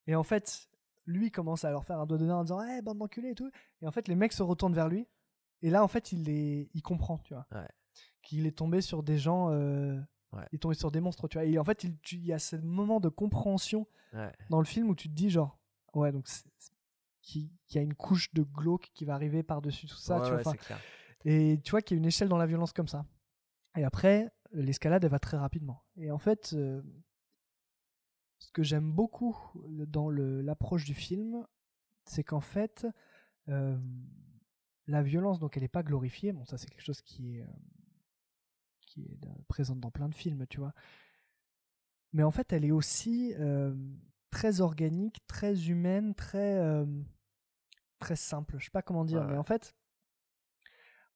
Et 0.06 0.14
en 0.14 0.22
fait, 0.24 0.68
lui 1.06 1.30
commence 1.30 1.64
à 1.64 1.70
leur 1.70 1.84
faire 1.84 2.00
un 2.00 2.06
doigt 2.06 2.18
d'honneur 2.18 2.38
en 2.38 2.44
disant 2.44 2.60
Eh, 2.62 2.82
bande 2.82 2.98
d'enculés 2.98 3.30
et 3.30 3.34
tout. 3.34 3.50
Et 3.82 3.86
en 3.86 3.90
fait, 3.92 4.08
les 4.08 4.14
mecs 4.16 4.32
se 4.32 4.42
retournent 4.42 4.74
vers 4.74 4.88
lui. 4.88 5.06
Et 5.62 5.70
là, 5.70 5.82
en 5.84 5.88
fait, 5.88 6.12
il, 6.12 6.24
les, 6.24 6.68
il 6.74 6.82
comprend, 6.82 7.18
tu 7.18 7.32
vois. 7.34 7.46
Ouais. 7.52 7.68
Qu'il 8.22 8.46
est 8.46 8.56
tombé 8.58 8.80
sur 8.80 9.02
des 9.02 9.16
gens. 9.18 9.50
euh, 9.50 9.98
Ouais. 10.32 10.42
Il 10.50 10.56
est 10.56 10.58
tombé 10.58 10.74
sur 10.74 10.90
des 10.90 11.00
monstres, 11.00 11.28
tu 11.28 11.38
vois. 11.38 11.44
Et 11.46 11.58
en 11.60 11.64
fait, 11.64 11.84
il, 11.84 11.96
tu- 12.00 12.16
il 12.16 12.24
y 12.26 12.32
a 12.32 12.40
ce 12.40 12.56
moment 12.56 12.98
de 12.98 13.08
compréhension 13.08 13.86
dans 14.50 14.58
le 14.58 14.64
film 14.64 14.88
où 14.90 14.94
tu 14.96 15.08
te 15.08 15.14
dis, 15.14 15.30
genre, 15.30 15.60
ouais, 15.94 16.10
donc, 16.10 16.26
qu'il 17.22 17.48
y 17.70 17.78
a 17.78 17.80
une 17.82 17.94
couche 17.94 18.32
de 18.34 18.42
glauque 18.42 18.90
qui 18.94 19.04
va 19.04 19.14
arriver 19.14 19.42
par-dessus 19.44 19.86
tout 19.86 19.96
ça, 19.96 20.18
Ouais, 20.18 20.24
tu 20.26 20.32
vois. 20.42 20.52
ouais, 20.52 20.58
clair. 20.58 20.80
et 21.24 21.60
tu 21.62 21.70
vois 21.70 21.82
qu'il 21.82 21.96
y 21.96 21.98
a 21.98 22.00
une 22.00 22.06
échelle 22.06 22.28
dans 22.28 22.36
la 22.36 22.46
violence 22.46 22.72
comme 22.72 22.88
ça. 22.88 23.04
Et 23.76 23.84
après, 23.84 24.30
l'escalade, 24.54 25.04
elle 25.04 25.10
va 25.10 25.18
très 25.18 25.36
rapidement. 25.36 25.84
Et 25.96 26.10
en 26.10 26.18
fait, 26.18 26.52
euh, 26.54 26.82
ce 28.38 28.50
que 28.52 28.62
j'aime 28.62 28.92
beaucoup 28.92 29.36
dans 29.64 30.10
l'approche 30.10 30.84
du 30.84 30.94
film, 30.94 31.46
c'est 32.04 32.24
qu'en 32.24 32.40
fait, 32.40 32.86
euh, 33.48 33.78
la 34.86 35.02
violence, 35.02 35.38
donc 35.38 35.56
elle 35.56 35.62
n'est 35.62 35.68
pas 35.68 35.82
glorifiée. 35.82 36.32
Bon, 36.32 36.44
ça, 36.44 36.58
c'est 36.58 36.68
quelque 36.68 36.84
chose 36.84 37.00
qui 37.02 37.36
est, 37.36 37.42
euh, 37.42 37.46
qui 38.80 39.02
est 39.02 39.18
présente 39.48 39.80
dans 39.80 39.90
plein 39.90 40.08
de 40.08 40.14
films, 40.14 40.46
tu 40.48 40.58
vois. 40.58 40.74
Mais 42.12 42.22
en 42.22 42.30
fait, 42.30 42.52
elle 42.52 42.64
est 42.64 42.70
aussi 42.70 43.34
très 44.30 44.60
organique, 44.60 45.26
très 45.26 45.68
humaine, 45.68 46.14
très, 46.14 46.86
très 47.98 48.14
simple. 48.14 48.56
Je 48.58 48.66
sais 48.66 48.70
pas 48.70 48.82
comment 48.82 49.04
dire, 49.04 49.22
Ouais, 49.22 49.32
mais 49.32 49.36
en 49.36 49.42
fait, 49.42 49.74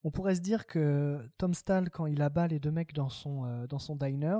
on 0.03 0.11
pourrait 0.11 0.35
se 0.35 0.41
dire 0.41 0.65
que 0.65 1.29
Tom 1.37 1.53
Stahl, 1.53 1.89
quand 1.89 2.05
il 2.05 2.21
abat 2.21 2.47
les 2.47 2.59
deux 2.59 2.71
mecs 2.71 2.93
dans 2.93 3.09
son, 3.09 3.45
euh, 3.45 3.67
dans 3.67 3.79
son 3.79 3.95
diner, 3.95 4.37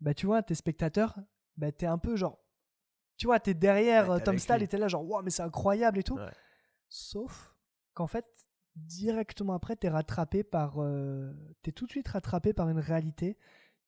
bah 0.00 0.14
tu 0.14 0.26
vois, 0.26 0.42
tes 0.42 0.54
spectateurs, 0.54 1.18
bah 1.56 1.72
t'es 1.72 1.86
un 1.86 1.98
peu 1.98 2.16
genre. 2.16 2.38
Tu 3.16 3.26
vois, 3.26 3.40
t'es 3.40 3.54
derrière 3.54 4.08
Ouais, 4.10 4.16
euh, 4.16 4.24
Tom 4.24 4.38
Stahl 4.38 4.62
et 4.62 4.68
t'es 4.68 4.78
là 4.78 4.86
genre, 4.86 5.04
waouh, 5.08 5.22
mais 5.24 5.30
c'est 5.30 5.42
incroyable 5.42 5.98
et 5.98 6.04
tout. 6.04 6.14
Ouais. 6.16 6.30
Sauf 6.88 7.54
qu'en 7.94 8.06
fait, 8.06 8.24
directement 8.76 9.54
après, 9.54 9.74
t'es 9.74 9.88
rattrapé 9.88 10.44
par. 10.44 10.80
euh, 10.80 11.32
t'es 11.62 11.72
tout 11.72 11.86
de 11.86 11.90
suite 11.90 12.08
rattrapé 12.08 12.52
par 12.52 12.68
une 12.68 12.78
réalité 12.78 13.36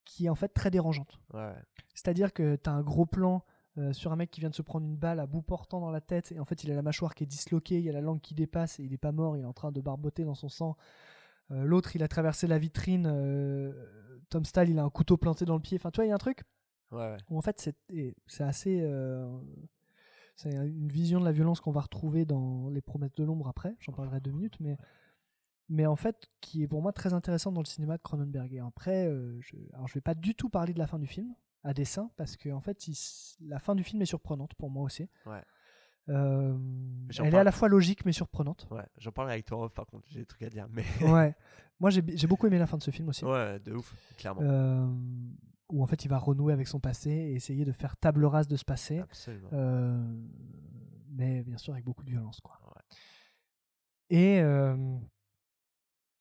qui 0.04 0.26
est 0.26 0.28
en 0.28 0.34
fait 0.34 0.48
très 0.48 0.70
dérangeante. 0.70 1.20
Ouais. 1.32 1.54
C'est-à-dire 1.94 2.32
que 2.32 2.56
tu 2.56 2.68
as 2.68 2.72
un 2.72 2.82
gros 2.82 3.06
plan 3.06 3.44
euh, 3.78 3.92
sur 3.92 4.10
un 4.12 4.16
mec 4.16 4.30
qui 4.30 4.40
vient 4.40 4.50
de 4.50 4.54
se 4.54 4.62
prendre 4.62 4.84
une 4.86 4.96
balle 4.96 5.20
à 5.20 5.26
bout 5.26 5.42
portant 5.42 5.80
dans 5.80 5.90
la 5.90 6.00
tête 6.00 6.32
et 6.32 6.40
en 6.40 6.44
fait 6.44 6.64
il 6.64 6.72
a 6.72 6.74
la 6.74 6.82
mâchoire 6.82 7.14
qui 7.14 7.22
est 7.24 7.26
disloquée, 7.26 7.78
il 7.78 7.84
y 7.84 7.88
a 7.88 7.92
la 7.92 8.00
langue 8.00 8.20
qui 8.20 8.34
dépasse 8.34 8.80
et 8.80 8.84
il 8.84 8.92
est 8.92 8.98
pas 8.98 9.12
mort, 9.12 9.36
il 9.36 9.42
est 9.42 9.46
en 9.46 9.52
train 9.52 9.70
de 9.72 9.80
barboter 9.80 10.24
dans 10.24 10.34
son 10.34 10.48
sang. 10.48 10.76
Euh, 11.52 11.64
L'autre 11.64 11.94
il 11.96 12.02
a 12.02 12.08
traversé 12.08 12.46
la 12.46 12.58
vitrine, 12.58 13.06
euh, 13.08 14.18
Tom 14.28 14.44
Stahl 14.44 14.68
il 14.68 14.78
a 14.78 14.82
un 14.84 14.90
couteau 14.90 15.16
planté 15.16 15.44
dans 15.44 15.54
le 15.54 15.60
pied. 15.62 15.76
Enfin 15.78 15.90
tu 15.90 15.96
vois, 15.98 16.06
il 16.06 16.08
y 16.08 16.12
a 16.12 16.14
un 16.14 16.18
truc 16.18 16.42
Ouais, 16.90 16.98
ouais. 16.98 17.16
où 17.28 17.38
en 17.38 17.40
fait 17.42 17.60
c'est 18.26 18.42
assez. 18.42 18.84
c'est 20.34 20.50
une 20.52 20.88
vision 20.88 21.20
de 21.20 21.24
la 21.24 21.32
violence 21.32 21.60
qu'on 21.60 21.70
va 21.70 21.80
retrouver 21.82 22.24
dans 22.24 22.68
Les 22.70 22.80
Promesses 22.82 23.14
de 23.14 23.22
l'ombre 23.24 23.46
après, 23.48 23.76
j'en 23.78 23.92
parlerai 23.92 24.20
deux 24.20 24.32
minutes, 24.32 24.58
mais, 24.58 24.76
mais 25.68 25.86
en 25.86 25.94
fait 25.96 26.28
qui 26.40 26.62
est 26.64 26.66
pour 26.68 26.82
moi 26.82 26.92
très 26.92 27.12
intéressant 27.14 27.52
dans 27.52 27.60
le 27.60 27.66
cinéma 27.66 27.96
de 27.96 28.02
Cronenberg. 28.02 28.52
Et 28.52 28.58
après, 28.58 29.06
euh, 29.06 29.38
je, 29.40 29.54
alors 29.74 29.86
je 29.86 29.94
vais 29.94 30.00
pas 30.00 30.14
du 30.16 30.34
tout 30.34 30.48
parler 30.48 30.72
de 30.74 30.80
la 30.80 30.88
fin 30.88 30.98
du 30.98 31.06
film 31.06 31.32
à 31.62 31.74
dessein 31.74 32.10
parce 32.16 32.36
que 32.36 32.48
en 32.50 32.60
fait 32.60 32.88
il 32.88 32.96
la 33.46 33.58
fin 33.58 33.74
du 33.74 33.82
film 33.84 34.00
est 34.02 34.06
surprenante 34.06 34.54
pour 34.54 34.70
moi 34.70 34.84
aussi. 34.84 35.08
Ouais. 35.26 35.42
Euh, 36.08 36.56
elle 37.10 37.26
est 37.26 37.30
parle- 37.30 37.40
à 37.40 37.44
la 37.44 37.52
fois 37.52 37.68
logique 37.68 38.04
mais 38.04 38.12
surprenante. 38.12 38.66
Ouais, 38.70 38.86
j'en 38.98 39.12
parlerai 39.12 39.34
avec 39.34 39.44
toi 39.46 39.64
off, 39.64 39.72
par 39.74 39.86
contre, 39.86 40.08
j'ai 40.08 40.20
des 40.20 40.26
trucs 40.26 40.42
à 40.42 40.48
dire. 40.50 40.66
Mais 40.70 40.84
ouais. 41.02 41.34
Moi 41.78 41.90
j'ai 41.90 42.26
beaucoup 42.26 42.46
aimé 42.46 42.58
la 42.58 42.66
fin 42.66 42.76
de 42.78 42.82
ce 42.82 42.90
film 42.90 43.08
aussi. 43.08 43.24
ouais, 43.24 43.58
de 43.60 43.72
ouf, 43.74 43.94
clairement. 44.18 44.40
Euh, 44.42 44.86
où 45.70 45.82
en 45.82 45.86
fait 45.86 46.04
il 46.04 46.08
va 46.08 46.18
renouer 46.18 46.52
avec 46.52 46.66
son 46.66 46.80
passé 46.80 47.10
et 47.10 47.34
essayer 47.34 47.64
de 47.64 47.72
faire 47.72 47.96
table 47.96 48.24
rase 48.24 48.48
de 48.48 48.56
ce 48.56 48.64
passé. 48.64 48.98
Absolument. 48.98 49.48
Euh, 49.52 50.02
mais 51.10 51.42
bien 51.44 51.58
sûr 51.58 51.72
avec 51.74 51.84
beaucoup 51.84 52.02
de 52.04 52.10
violence 52.10 52.40
quoi. 52.40 52.58
Ouais. 52.74 52.82
Et 54.10 54.42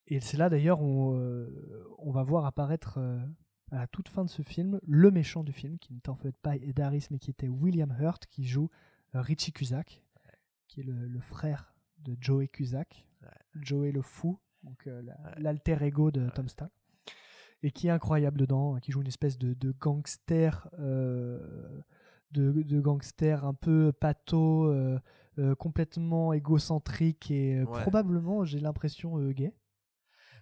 et 0.06 0.20
c'est 0.20 0.36
là 0.36 0.48
d'ailleurs 0.48 0.82
où 0.82 1.14
on 1.98 2.10
va 2.12 2.22
voir 2.22 2.44
apparaître 2.46 2.98
à 3.72 3.76
la 3.78 3.86
toute 3.86 4.08
fin 4.08 4.24
de 4.24 4.30
ce 4.30 4.42
film 4.42 4.80
le 4.86 5.10
méchant 5.10 5.44
du 5.44 5.52
film 5.52 5.78
qui 5.78 5.92
n'était 5.92 6.08
en 6.10 6.16
fait 6.16 6.36
pas 6.36 6.56
Ed 6.56 6.80
Harris 6.80 7.06
mais 7.10 7.18
qui 7.18 7.30
était 7.30 7.48
William 7.48 7.94
Hurt 8.00 8.26
qui 8.26 8.44
joue 8.44 8.68
euh, 9.14 9.20
Richie 9.20 9.52
Cusack 9.52 10.02
qui 10.68 10.80
est 10.80 10.84
le, 10.84 11.06
le 11.08 11.20
frère 11.20 11.74
de 11.98 12.16
Joey 12.20 12.48
Cusack. 12.48 13.06
Joey 13.56 13.92
le 13.92 14.02
fou 14.02 14.38
donc 14.62 14.86
euh, 14.86 15.02
la- 15.02 15.34
l'alter 15.38 15.76
ego 15.82 16.10
de 16.10 16.28
Tom 16.30 16.48
Stahl 16.48 16.70
et 17.62 17.70
qui 17.72 17.88
est 17.88 17.90
incroyable 17.90 18.38
dedans, 18.38 18.76
qui 18.80 18.90
joue 18.90 19.02
une 19.02 19.06
espèce 19.08 19.36
de, 19.36 19.52
de 19.52 19.72
gangster, 19.72 20.66
euh, 20.78 21.82
de, 22.30 22.52
de 22.62 22.80
gangster 22.80 23.44
un 23.44 23.52
peu 23.52 23.92
pato, 23.92 24.64
euh, 24.64 24.98
euh, 25.38 25.54
complètement 25.54 26.32
égocentrique 26.32 27.30
et 27.30 27.62
Ouais. 27.64 27.82
probablement, 27.82 28.44
j'ai 28.46 28.60
l'impression, 28.60 29.18
gay. 29.32 29.52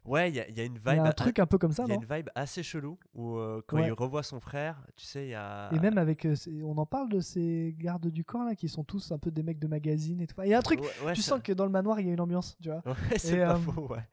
Ouais, 0.04 0.30
il 0.30 0.36
y, 0.36 0.40
a- 0.40 0.48
il 0.48 0.56
y 0.56 0.60
a 0.60 0.64
une 0.64 0.74
vibe. 0.78 0.88
Il 0.88 0.96
y 0.96 0.98
a 1.00 1.04
un 1.04 1.12
truc 1.12 1.38
un 1.38 1.46
peu 1.46 1.58
comme 1.58 1.72
ça, 1.72 1.84
Il 1.86 1.90
y 1.90 1.92
a 1.92 1.96
une 1.96 2.06
vibe 2.06 2.28
assez 2.34 2.62
chelou 2.62 2.98
où 3.14 3.36
euh, 3.36 3.60
quand 3.66 3.76
Ouais. 3.76 3.88
il 3.88 3.92
revoit 3.92 4.22
son 4.22 4.40
frère, 4.40 4.82
tu 4.96 5.04
sais, 5.04 5.26
il 5.26 5.30
y 5.30 5.34
a. 5.34 5.68
Et 5.74 5.78
même 5.80 5.98
avec, 5.98 6.24
euh, 6.24 6.34
on 6.64 6.76
en 6.78 6.86
parle 6.86 7.08
de 7.10 7.20
ces 7.20 7.74
gardes 7.78 8.08
du 8.08 8.24
corps 8.24 8.44
là, 8.44 8.54
qui 8.54 8.68
sont 8.68 8.84
tous 8.84 9.12
un 9.12 9.18
peu 9.18 9.30
des 9.30 9.42
mecs 9.42 9.58
de 9.58 9.66
magazine 9.68 10.20
et 10.20 10.26
tout. 10.26 10.34
Il 10.42 10.48
y 10.50 10.54
a 10.54 10.58
un 10.58 10.62
truc, 10.62 10.80
Ouais, 10.80 10.88
ouais, 11.06 11.12
tu 11.12 11.22
ça- 11.22 11.30
sens 11.36 11.40
que 11.42 11.52
dans 11.52 11.64
le 11.64 11.70
manoir 11.70 12.00
il 12.00 12.06
y 12.06 12.10
a 12.10 12.12
une 12.12 12.20
ambiance, 12.20 12.56
tu 12.62 12.70
vois. 12.70 12.82
C'est 13.18 13.38
pas 13.38 13.54
euh, 13.54 13.56
faux, 13.56 13.88
ouais. 13.88 14.04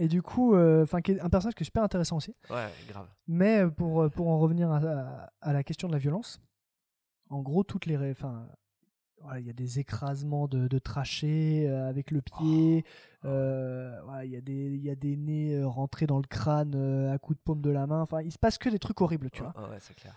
Et 0.00 0.06
du 0.06 0.22
coup, 0.22 0.54
euh, 0.54 0.82
enfin, 0.84 0.98
un 0.98 1.28
personnage 1.28 1.54
qui 1.54 1.62
est 1.62 1.64
super 1.64 1.82
intéressant 1.82 2.16
aussi. 2.18 2.34
Ouais, 2.50 2.68
grave. 2.88 3.08
Mais 3.26 3.66
pour, 3.68 4.08
pour 4.10 4.28
en 4.28 4.38
revenir 4.38 4.70
à, 4.70 4.76
à- 4.78 5.30
à 5.40 5.52
la 5.52 5.64
question 5.64 5.88
de 5.88 5.92
la 5.92 5.98
violence, 5.98 6.40
en 7.30 7.42
gros, 7.42 7.64
toutes 7.64 7.86
les. 7.86 7.96
Enfin, 8.10 8.46
voilà, 9.22 9.40
il 9.40 9.46
y 9.46 9.50
a 9.50 9.52
des 9.54 9.78
écrasements 9.78 10.46
de, 10.48 10.68
de 10.68 10.78
trachées 10.78 11.68
euh, 11.68 11.88
avec 11.88 12.10
le 12.10 12.20
pied. 12.22 12.84
euh, 13.24 14.00
voilà, 14.04 14.24
il 14.24 14.30
y 14.30 14.36
a 14.36 14.40
des 14.40 14.52
il 14.74 14.82
y 14.82 14.90
a 14.90 14.94
des 14.94 15.16
nez 15.16 15.54
euh, 15.56 15.66
rentrés 15.66 16.06
dans 16.06 16.18
le 16.18 16.26
crâne 16.26 16.72
euh, 16.74 17.12
à 17.12 17.18
coups 17.18 17.38
de 17.38 17.42
paume 17.42 17.60
de 17.60 17.70
la 17.70 17.86
main. 17.86 18.00
Enfin, 18.02 18.22
il 18.22 18.32
se 18.32 18.38
passe 18.38 18.58
que 18.58 18.68
des 18.68 18.78
trucs 18.78 19.00
horribles, 19.00 19.30
tu 19.30 19.42
vois. 19.42 19.54
Ouais, 19.60 19.70
ouais, 19.70 19.80
c'est 19.80 19.94
clair. 19.94 20.14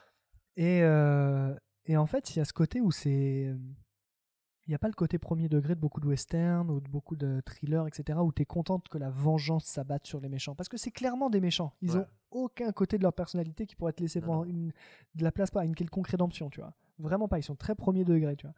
Et, 0.57 0.81
euh, 0.83 1.55
et 1.85 1.97
en 1.97 2.05
fait, 2.05 2.35
il 2.35 2.39
y 2.39 2.41
a 2.41 2.45
ce 2.45 2.53
côté 2.53 2.79
où 2.81 2.91
c'est. 2.91 3.45
euh, 3.47 3.57
Il 4.67 4.69
n'y 4.69 4.75
a 4.75 4.79
pas 4.79 4.87
le 4.87 4.93
côté 4.93 5.17
premier 5.17 5.49
degré 5.49 5.73
de 5.75 5.79
beaucoup 5.79 5.99
de 5.99 6.07
westerns 6.07 6.69
ou 6.69 6.79
de 6.79 6.87
beaucoup 6.89 7.15
de 7.15 7.41
thrillers, 7.45 7.87
etc., 7.87 8.19
où 8.21 8.31
tu 8.31 8.43
es 8.43 8.45
contente 8.45 8.87
que 8.87 8.97
la 8.99 9.09
vengeance 9.09 9.65
s'abatte 9.65 10.05
sur 10.05 10.19
les 10.21 10.29
méchants. 10.29 10.53
Parce 10.55 10.69
que 10.69 10.77
c'est 10.77 10.91
clairement 10.91 11.29
des 11.31 11.41
méchants. 11.41 11.73
Ils 11.81 11.91
Ouais. 11.91 11.97
ont 12.01 12.07
aucun 12.29 12.71
côté 12.71 12.97
de 12.97 13.03
leur 13.03 13.13
personnalité 13.13 13.65
qui 13.65 13.75
pourrait 13.75 13.93
te 13.93 14.01
laisser 14.01 14.21
une, 14.45 14.71
de 15.15 15.23
la 15.23 15.31
place 15.31 15.49
à 15.55 15.65
une 15.65 15.73
quelconque 15.75 16.07
rédemption, 16.07 16.49
tu 16.51 16.61
vois. 16.61 16.73
Vraiment 16.99 17.27
pas. 17.27 17.39
Ils 17.39 17.43
sont 17.43 17.55
très 17.55 17.73
premier 17.75 18.05
degré, 18.05 18.35
tu 18.35 18.45
vois. 18.45 18.55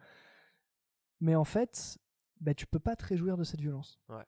Mais 1.24 1.36
en 1.36 1.46
fait, 1.46 1.98
bah, 2.42 2.54
tu 2.54 2.68
peux 2.68 2.80
pas 2.80 2.98
te 2.98 3.06
réjouir 3.06 3.38
de 3.38 3.46
cette 3.46 3.62
violence. 3.62 3.98
Ouais. 4.10 4.26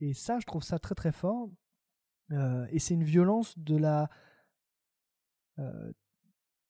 Et 0.00 0.12
ça, 0.12 0.40
je 0.40 0.44
trouve 0.46 0.62
ça 0.64 0.78
très 0.80 0.96
très 0.96 1.12
fort. 1.12 1.48
Euh, 2.32 2.66
et 2.70 2.80
c'est 2.80 2.94
une 2.94 3.04
violence 3.04 3.56
de 3.56 3.76
la. 3.76 4.10
euh, 5.60 5.92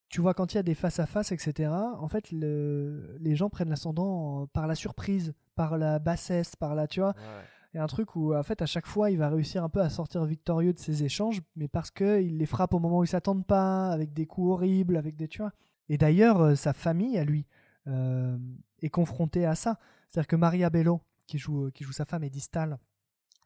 tu 0.09 0.21
vois, 0.21 0.35
quand 0.35 0.53
il 0.53 0.57
y 0.57 0.61
a 0.61 0.63
des 0.63 0.75
face-à-face, 0.75 1.33
etc., 1.33 1.71
en 1.99 2.07
fait, 2.07 2.31
le- 2.31 3.17
les 3.19 3.35
gens 3.35 3.49
prennent 3.51 3.71
l'ascendant 3.71 4.43
en- 4.43 4.47
par 4.47 4.67
la 4.67 4.75
surprise, 4.77 5.33
par 5.57 5.79
la 5.79 5.99
bassesse, 5.99 6.55
par 6.55 6.75
la. 6.75 6.87
Tu 6.87 7.01
vois, 7.01 7.15
Ouais. 7.17 7.45
il 7.73 7.79
y 7.79 7.81
a 7.81 7.83
un 7.83 7.87
truc 7.89 8.15
où, 8.15 8.35
en 8.35 8.43
fait, 8.43 8.61
à 8.63 8.67
chaque 8.67 8.87
fois, 8.87 9.11
il 9.11 9.19
va 9.19 9.29
réussir 9.31 9.65
un 9.65 9.69
peu 9.71 9.81
à 9.81 9.89
sortir 9.89 10.25
victorieux 10.27 10.73
de 10.75 10.79
ses 10.79 11.03
échanges, 11.03 11.41
mais 11.57 11.67
parce 11.67 11.91
qu'il 11.91 12.37
les 12.39 12.47
frappe 12.47 12.75
au 12.75 12.79
moment 12.79 12.99
où 12.99 13.05
ils 13.05 13.09
s'attendent 13.09 13.47
pas, 13.47 13.89
avec 13.91 14.13
des 14.13 14.27
coups 14.27 14.51
horribles, 14.53 14.97
avec 14.97 15.17
des. 15.17 15.27
Tu 15.29 15.39
vois. 15.39 15.53
Et 15.89 15.97
d'ailleurs, 15.99 16.41
euh, 16.43 16.55
sa 16.55 16.73
famille, 16.75 17.19
à 17.19 17.25
lui, 17.25 17.47
euh, 17.89 18.37
est 18.83 18.89
confrontée 18.91 19.47
à 19.47 19.55
ça. 19.55 19.79
C'est-à-dire 20.11 20.29
que 20.29 20.37
Maria 20.37 20.71
Bello, 20.71 21.01
qui 21.27 21.39
joue, 21.39 21.71
qui 21.73 21.85
joue 21.85 21.93
sa 21.93 22.05
femme, 22.05 22.25
Eddie 22.25 22.41
Stahl, 22.41 22.79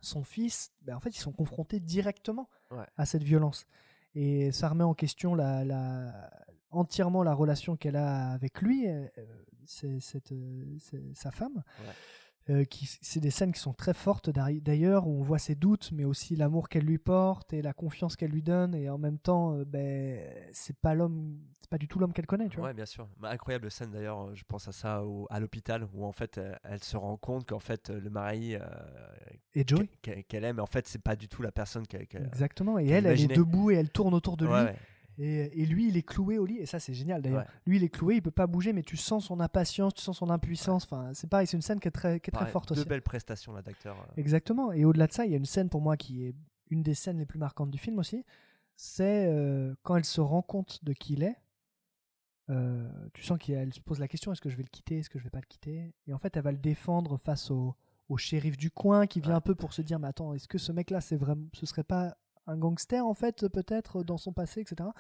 son 0.00 0.22
fils, 0.22 0.72
ben, 0.82 0.96
en 0.96 1.00
fait, 1.00 1.10
ils 1.10 1.20
sont 1.20 1.32
confrontés 1.32 1.80
directement 1.80 2.48
Ouais. 2.70 2.86
à 2.96 3.04
cette 3.06 3.22
violence. 3.22 3.66
Et 4.14 4.50
ça 4.52 4.68
remet 4.68 4.84
en 4.84 4.94
question 4.94 5.34
la, 5.34 5.64
la- 5.64 6.30
entièrement 6.70 7.22
la 7.22 7.34
relation 7.34 7.76
qu'elle 7.76 7.96
a 7.96 8.30
avec 8.32 8.60
lui, 8.62 8.88
euh, 8.88 9.06
c'est, 9.66 9.98
cette, 10.00 10.32
euh, 10.32 10.76
c'est 10.78 11.16
sa 11.16 11.30
femme. 11.30 11.62
Euh, 12.48 12.64
c'est 13.02 13.20
des 13.20 13.30
scènes 13.30 13.52
qui 13.52 13.60
sont 13.60 13.74
très 13.74 13.94
fortes 13.94 14.30
d'ailleurs, 14.30 15.06
où 15.06 15.20
on 15.20 15.22
voit 15.22 15.38
ses 15.38 15.54
doutes, 15.54 15.90
mais 15.92 16.04
aussi 16.04 16.34
l'amour 16.34 16.68
qu'elle 16.68 16.84
lui 16.84 16.98
porte 16.98 17.52
et 17.52 17.62
la 17.62 17.72
confiance 17.72 18.16
qu'elle 18.16 18.30
lui 18.30 18.42
donne. 18.42 18.74
Et 18.74 18.88
en 18.88 18.98
même 18.98 19.18
temps, 19.18 19.54
euh, 19.54 19.64
ben, 19.64 20.18
c'est 20.50 20.76
pas 20.76 20.94
l'homme, 20.94 21.38
c'est 21.60 21.68
pas 21.70 21.78
du 21.78 21.86
tout 21.86 21.98
l'homme 22.00 22.12
qu'elle 22.12 22.26
connaît. 22.26 22.48
Tu 22.48 22.56
vois. 22.56 22.68
Ouais, 22.68 22.74
bien 22.74 22.86
sûr. 22.86 23.06
Bah, 23.18 23.28
incroyable 23.30 23.70
scène 23.70 23.90
d'ailleurs, 23.92 24.34
je 24.34 24.42
pense 24.48 24.66
à 24.66 24.72
ça 24.72 25.04
au- 25.04 25.26
à 25.30 25.38
l'hôpital 25.38 25.86
où 25.94 26.04
en 26.04 26.12
fait 26.12 26.40
elle 26.64 26.82
se 26.82 26.96
rend 26.96 27.16
compte 27.18 27.46
qu'en 27.48 27.60
fait 27.60 27.90
euh, 27.90 28.00
le 28.00 28.10
mari 28.10 28.56
euh, 28.56 28.60
Et 29.54 29.64
qu'elle- 29.64 30.44
aime, 30.44 30.58
en 30.60 30.66
fait 30.66 30.88
c'est 30.88 31.02
pas 31.02 31.14
du 31.16 31.28
tout 31.28 31.42
la 31.42 31.52
personne 31.52 31.86
qu'elle. 31.86 32.06
qu'elle- 32.06 32.26
Exactement. 32.26 32.78
Et 32.78 32.88
elle, 32.88 33.06
elle 33.06 33.20
est 33.20 33.36
debout 33.36 33.70
et 33.70 33.74
elle 33.74 33.90
tourne 33.90 34.14
autour 34.14 34.36
de 34.36 34.46
lui. 34.46 34.52
Ouais. 34.52 34.74
Et, 35.22 35.62
et 35.62 35.66
lui, 35.66 35.88
il 35.88 35.96
est 35.98 36.02
cloué 36.02 36.38
au 36.38 36.46
lit, 36.46 36.56
et 36.58 36.66
ça 36.66 36.78
c'est 36.80 36.94
génial 36.94 37.20
d'ailleurs. 37.20 37.40
Ouais. 37.42 37.46
Lui, 37.66 37.76
il 37.76 37.84
est 37.84 37.88
cloué, 37.90 38.14
il 38.16 38.22
peut 38.22 38.30
pas 38.30 38.46
bouger, 38.46 38.72
mais 38.72 38.82
tu 38.82 38.96
sens 38.96 39.26
son 39.26 39.38
impatience, 39.40 39.92
tu 39.92 40.00
sens 40.02 40.16
son 40.18 40.30
impuissance. 40.30 40.84
Enfin, 40.84 41.10
c'est 41.12 41.28
pareil, 41.28 41.46
c'est 41.46 41.56
une 41.58 41.62
scène 41.62 41.78
qui 41.78 41.88
est 41.88 41.90
très, 41.90 42.20
qui 42.20 42.30
est 42.30 42.32
très 42.32 42.46
forte 42.46 42.72
Deux 42.72 42.80
aussi. 42.80 42.88
belles 42.88 43.02
prestations 43.02 43.52
là 43.52 43.60
d'acteurs. 43.60 43.96
euh. 44.00 44.12
Exactement. 44.16 44.72
Et 44.72 44.84
au-delà 44.86 45.06
de 45.06 45.12
ça, 45.12 45.26
il 45.26 45.30
y 45.32 45.34
a 45.34 45.36
une 45.36 45.44
scène 45.44 45.68
pour 45.68 45.82
moi 45.82 45.96
qui 45.98 46.24
est 46.24 46.34
une 46.70 46.82
des 46.82 46.94
scènes 46.94 47.18
les 47.18 47.26
plus 47.26 47.38
marquantes 47.38 47.70
du 47.70 47.78
film 47.78 47.98
aussi. 47.98 48.24
C'est 48.76 49.26
euh, 49.28 49.74
quand 49.82 49.96
elle 49.96 50.04
se 50.06 50.20
rend 50.22 50.40
compte 50.42 50.82
de 50.84 50.92
qui 50.94 51.12
il 51.12 51.22
est. 51.22 51.36
euh, 52.48 52.88
tu 53.14 53.22
sens 53.22 53.38
qu'elle 53.38 53.72
se 53.74 53.80
pose 53.80 53.98
la 54.00 54.08
question 54.08 54.32
est-ce 54.32 54.40
que 54.40 54.48
je 54.50 54.56
vais 54.56 54.62
le 54.62 54.68
quitter 54.70 54.98
Est-ce 54.98 55.10
que 55.10 55.18
je 55.18 55.24
vais 55.24 55.30
pas 55.30 55.40
le 55.40 55.46
quitter? 55.46 55.92
Et 56.06 56.12
en 56.14 56.18
fait, 56.18 56.36
elle 56.36 56.42
va 56.42 56.52
le 56.52 56.58
défendre 56.58 57.16
face 57.18 57.50
au, 57.50 57.74
au 58.08 58.16
shérif 58.16 58.56
du 58.56 58.70
coin 58.70 59.06
qui 59.06 59.20
vient 59.20 59.36
un 59.36 59.40
peu 59.40 59.54
pour 59.54 59.72
se 59.72 59.82
dire 59.82 59.98
mais 59.98 60.08
attends, 60.08 60.32
est-ce 60.34 60.48
que 60.48 60.58
ce 60.58 60.72
mec-là, 60.72 61.00
c'est 61.00 61.16
vraiment, 61.16 61.46
ce 61.52 61.66
serait 61.66 61.84
pas 61.84 62.16
un 62.50 62.56
gangster 62.56 63.06
en 63.06 63.14
fait, 63.14 63.48
peut-être 63.48 64.02
dans 64.02 64.18
son 64.18 64.32
passé, 64.32 64.60
etc. 64.60 64.90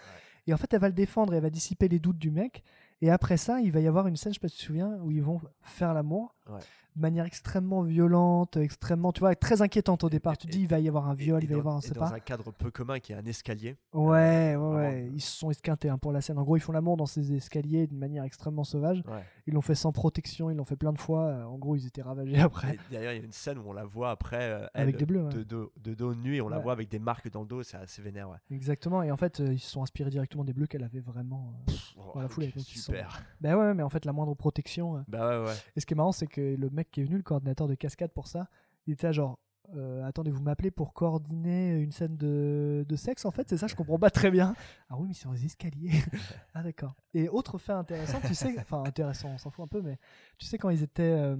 Et 0.46 0.54
en 0.54 0.56
fait, 0.56 0.72
elle 0.72 0.80
va 0.80 0.88
le 0.88 0.94
défendre 0.94 1.32
et 1.32 1.36
elle 1.36 1.42
va 1.42 1.50
dissiper 1.50 1.88
les 1.88 1.98
doutes 1.98 2.18
du 2.18 2.30
mec. 2.30 2.62
Et 3.02 3.10
après 3.10 3.36
ça, 3.36 3.60
il 3.60 3.72
va 3.72 3.80
y 3.80 3.86
avoir 3.86 4.06
une 4.06 4.16
scène, 4.16 4.32
je 4.32 4.38
sais 4.38 4.40
pas 4.40 4.48
si 4.48 4.56
tu 4.56 4.60
te 4.60 4.66
souviens, 4.66 4.98
où 5.02 5.10
ils 5.10 5.22
vont 5.22 5.40
faire 5.62 5.94
l'amour 5.94 6.34
Ouais. 6.50 6.58
de 6.96 7.00
manière 7.00 7.24
extrêmement 7.24 7.82
violente, 7.82 8.56
extrêmement, 8.56 9.12
tu 9.12 9.20
vois, 9.20 9.34
très 9.36 9.62
inquiétante 9.62 10.02
au 10.02 10.10
départ. 10.10 10.36
Tu 10.36 10.48
te 10.48 10.52
dis, 10.52 10.62
il 10.62 10.66
va 10.66 10.80
y 10.80 10.88
avoir 10.88 11.08
un 11.08 11.14
viol, 11.14 11.40
et 11.40 11.46
il 11.46 11.48
va 11.48 11.54
y 11.54 11.58
avoir 11.60 11.76
un 11.76 11.80
c'est 11.80 11.94
dans 11.94 12.12
un 12.12 12.18
cadre 12.18 12.50
peu 12.52 12.72
commun 12.72 12.98
qui 12.98 13.12
est 13.12 13.14
un 13.14 13.24
escalier. 13.24 13.76
Ouais, 13.94 14.02
ouais, 14.10 14.56
vraiment, 14.56 14.70
ouais. 14.74 15.04
euh, 15.04 15.10
Ils 15.14 15.20
se 15.20 15.30
sont 15.38 15.50
esquintés 15.50 15.88
hein, 15.88 15.96
pour 15.98 16.10
la 16.12 16.20
scène. 16.20 16.38
En 16.38 16.42
gros, 16.42 16.56
ils 16.56 16.60
font 16.60 16.72
l'amour 16.72 16.96
dans 16.96 17.06
ces 17.06 17.32
escaliers 17.32 17.86
d'une 17.86 17.98
manière 18.00 18.24
extrêmement 18.24 18.64
sauvage. 18.64 19.02
Ouais. 19.06 19.22
Ils 19.46 19.54
l'ont 19.54 19.60
fait 19.60 19.76
sans 19.76 19.92
protection, 19.92 20.50
ils 20.50 20.56
l'ont 20.56 20.64
fait 20.64 20.74
plein 20.76 20.92
de 20.92 20.98
fois. 20.98 21.26
Euh, 21.26 21.44
En 21.44 21.56
gros, 21.58 21.76
ils 21.76 21.86
étaient 21.86 22.02
ravagés 22.02 22.40
après. 22.40 22.76
D'ailleurs, 22.90 23.12
il 23.12 23.18
y 23.18 23.22
a 23.22 23.24
une 23.24 23.32
scène 23.32 23.58
où 23.58 23.62
on 23.68 23.72
la 23.72 23.84
voit 23.84 24.10
après, 24.10 24.42
euh, 24.50 24.66
Avec 24.74 24.94
elle, 24.96 24.98
des 24.98 25.06
bleus, 25.06 25.22
ouais. 25.22 25.32
de, 25.32 25.42
dos, 25.44 25.70
de 25.80 25.94
dos 25.94 26.14
nu, 26.16 26.34
et 26.36 26.40
on 26.40 26.48
la 26.48 26.56
Ouais. 26.56 26.62
voit 26.64 26.72
avec 26.72 26.88
des 26.90 26.98
marques 26.98 27.30
dans 27.30 27.42
le 27.42 27.46
dos, 27.46 27.62
c'est 27.62 27.76
assez 27.76 28.02
vénère. 28.02 28.28
Ouais. 28.28 28.36
Exactement. 28.50 29.02
Et 29.04 29.12
en 29.12 29.16
fait, 29.16 29.38
euh, 29.38 29.52
ils 29.52 29.60
se 29.60 29.70
sont 29.70 29.82
inspirés 29.82 30.10
directement 30.10 30.42
des 30.44 30.52
bleus 30.52 30.66
qu'elle 30.66 30.82
avait 30.84 31.00
vraiment 31.00 31.54
euh, 31.68 31.72
Oh, 31.96 32.12
dans 32.14 32.20
la 32.22 32.28
foulée. 32.28 32.48
Donc, 32.56 32.64
sont- 32.90 32.96
super. 32.96 33.22
Bah 33.40 33.56
ouais, 33.56 33.74
mais 33.74 33.82
en 33.82 33.88
fait, 33.88 34.04
la 34.04 34.12
moindre 34.12 34.34
protection. 34.34 34.96
euh, 34.98 35.00
Bah 35.08 35.40
ouais, 35.40 35.46
ouais. 35.46 35.54
Et 35.76 35.80
ce 35.80 35.86
qui 35.86 35.94
est 35.94 35.96
marrant, 35.96 36.12
c'est 36.12 36.26
que 36.26 36.40
le 36.40 36.70
mec 36.70 36.90
qui 36.90 37.00
est 37.00 37.04
venu, 37.04 37.16
le 37.16 37.22
coordinateur 37.22 37.68
de 37.68 37.74
cascade 37.74 38.12
pour 38.12 38.26
ça, 38.26 38.48
il 38.86 38.92
était 38.94 39.12
genre. 39.12 39.38
euh, 39.76 40.02
attendez, 40.04 40.32
vous 40.32 40.42
m'appelez 40.42 40.72
pour 40.72 40.92
coordonner 40.94 41.78
une 41.78 41.92
scène 41.92 42.16
de, 42.16 42.84
de 42.88 42.96
sexe 42.96 43.24
en 43.24 43.30
fait, 43.30 43.48
c'est 43.48 43.56
ça, 43.56 43.68
je 43.68 43.76
comprends 43.76 44.00
pas 44.00 44.10
très 44.10 44.30
bien. 44.32 44.54
Ah 44.88 44.96
oui, 44.98 45.06
mais 45.08 45.14
dans 45.24 45.30
les 45.30 45.44
escaliers. 45.44 45.92
ah 46.54 46.62
d'accord. 46.64 46.96
Et 47.14 47.28
autre 47.28 47.56
fait 47.58 47.70
intéressant, 47.72 48.18
tu 48.26 48.34
sais, 48.34 48.52
enfin 48.58 48.82
intéressant, 48.84 49.28
on 49.28 49.38
s'en 49.38 49.50
fout 49.50 49.64
un 49.64 49.68
peu, 49.68 49.80
mais 49.80 49.96
tu 50.38 50.46
sais 50.46 50.58
quand 50.58 50.70
ils 50.70 50.82
étaient, 50.82 51.02
euh, 51.04 51.36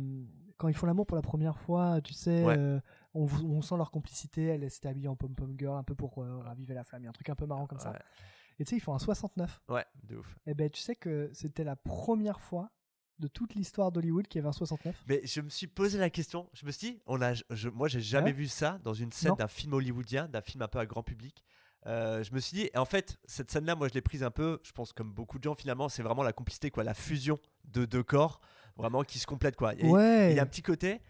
quand 0.58 0.68
ils 0.68 0.74
font 0.74 0.86
l'amour 0.86 1.06
pour 1.06 1.16
la 1.16 1.22
première 1.22 1.58
fois, 1.58 2.00
tu 2.02 2.12
sais, 2.14 2.44
Ouais. 2.44 2.54
euh, 2.56 2.78
on, 3.14 3.26
on 3.46 3.62
sent 3.62 3.76
leur 3.76 3.90
complicité, 3.90 4.44
elle 4.44 4.70
s'était 4.70 4.90
habillée 4.90 5.08
en 5.08 5.16
pom 5.16 5.34
pom 5.34 5.52
girl 5.58 5.76
un 5.76 5.82
peu 5.82 5.96
pour 5.96 6.14
raviver 6.44 6.74
la 6.74 6.84
flamme, 6.84 7.02
il 7.02 7.04
y 7.04 7.08
a 7.08 7.10
un 7.10 7.12
truc 7.12 7.28
un 7.30 7.34
peu 7.34 7.46
marrant 7.46 7.66
comme 7.66 7.80
ça. 7.80 7.94
Et 8.60 8.64
tu 8.64 8.70
sais, 8.70 8.76
ils 8.76 8.80
font 8.80 8.94
un 8.94 8.98
69. 8.98 9.62
Ouais, 9.70 9.84
de 10.04 10.16
ouf. 10.18 10.36
Et 10.46 10.54
ben 10.54 10.68
tu 10.70 10.80
sais 10.80 10.94
que 10.94 11.30
c'était 11.32 11.64
la 11.64 11.76
première 11.76 12.40
fois 12.40 12.70
de 13.18 13.26
toute 13.26 13.54
l'histoire 13.54 13.90
d'Hollywood 13.90 14.28
qu'il 14.28 14.38
y 14.38 14.40
avait 14.40 14.48
un 14.48 14.52
69. 14.52 15.02
Mais 15.08 15.22
je 15.24 15.40
me 15.40 15.48
suis 15.48 15.66
posé 15.66 15.98
la 15.98 16.10
question, 16.10 16.48
je 16.54 16.64
me 16.66 16.70
suis 16.70 16.92
dit, 16.92 17.02
on 17.06 17.20
a, 17.22 17.32
je, 17.34 17.68
moi 17.68 17.88
j'ai 17.88 18.00
jamais 18.00 18.26
Ouais. 18.26 18.32
vu 18.32 18.46
ça 18.48 18.78
dans 18.84 18.94
une 18.94 19.12
scène 19.12 19.34
d'un 19.36 19.48
film 19.48 19.72
hollywoodien, 19.74 20.28
d'un 20.28 20.40
film 20.42 20.62
un 20.62 20.68
peu 20.68 20.78
à 20.78 20.86
grand 20.86 21.02
public. 21.02 21.42
Euh, 21.86 22.22
je 22.22 22.32
me 22.34 22.40
suis 22.40 22.54
dit, 22.56 22.68
et 22.72 22.76
en 22.78 22.84
fait, 22.84 23.18
cette 23.24 23.50
scène-là, 23.50 23.74
moi 23.74 23.88
je 23.88 23.94
l'ai 23.94 24.02
prise 24.02 24.22
un 24.22 24.30
peu, 24.30 24.58
je 24.62 24.72
pense 24.72 24.92
comme 24.92 25.10
beaucoup 25.12 25.38
de 25.38 25.44
gens 25.44 25.54
finalement, 25.54 25.88
c'est 25.88 26.02
vraiment 26.02 26.22
la 26.22 26.32
complicité, 26.34 26.70
quoi, 26.70 26.84
la 26.84 26.92
fusion 26.94 27.38
de 27.64 27.86
deux 27.86 28.02
corps, 28.02 28.40
vraiment 28.76 29.02
qui 29.04 29.18
se 29.18 29.26
complètent, 29.26 29.56
quoi. 29.56 29.72
Ouais. 29.82 30.32
Il 30.32 30.36
y 30.36 30.38
a 30.38 30.42
un 30.42 30.46
petit 30.46 30.62
côté 30.62 31.00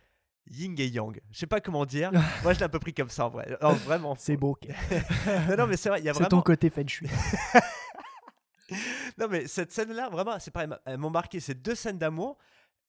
yin 0.51 0.74
et 0.78 0.88
yang. 0.88 1.18
Je 1.30 1.38
sais 1.38 1.46
pas 1.46 1.61
comment 1.61 1.86
dire. 1.86 2.11
moi 2.42 2.53
je 2.53 2.59
l'ai 2.59 2.64
un 2.64 2.68
peu 2.68 2.78
pris 2.78 2.92
comme 2.92 3.09
ça 3.09 3.26
en 3.26 3.30
vrai. 3.30 3.57
Non, 3.62 3.72
vraiment. 3.72 4.14
C'est 4.18 4.36
beau. 4.36 4.59
non, 5.48 5.57
non, 5.57 5.66
mais 5.66 5.76
c'est 5.76 5.88
vrai, 5.88 6.01
il 6.01 6.05
y 6.05 6.09
a 6.09 6.14
C'est 6.14 6.28
ton 6.28 6.42
côté 6.42 6.70
feng 6.70 6.86
shui. 6.86 7.09
Non, 9.18 9.26
mais 9.28 9.46
cette 9.48 9.72
scène-là, 9.72 10.09
vraiment, 10.11 10.38
c'est 10.38 10.53
pareil, 10.53 10.68
elles 10.84 10.96
m'ont 10.96 11.11
marqué. 11.11 11.40
Ces 11.40 11.55
deux 11.55 11.74
scènes 11.74 11.98
d'amour. 11.98 12.38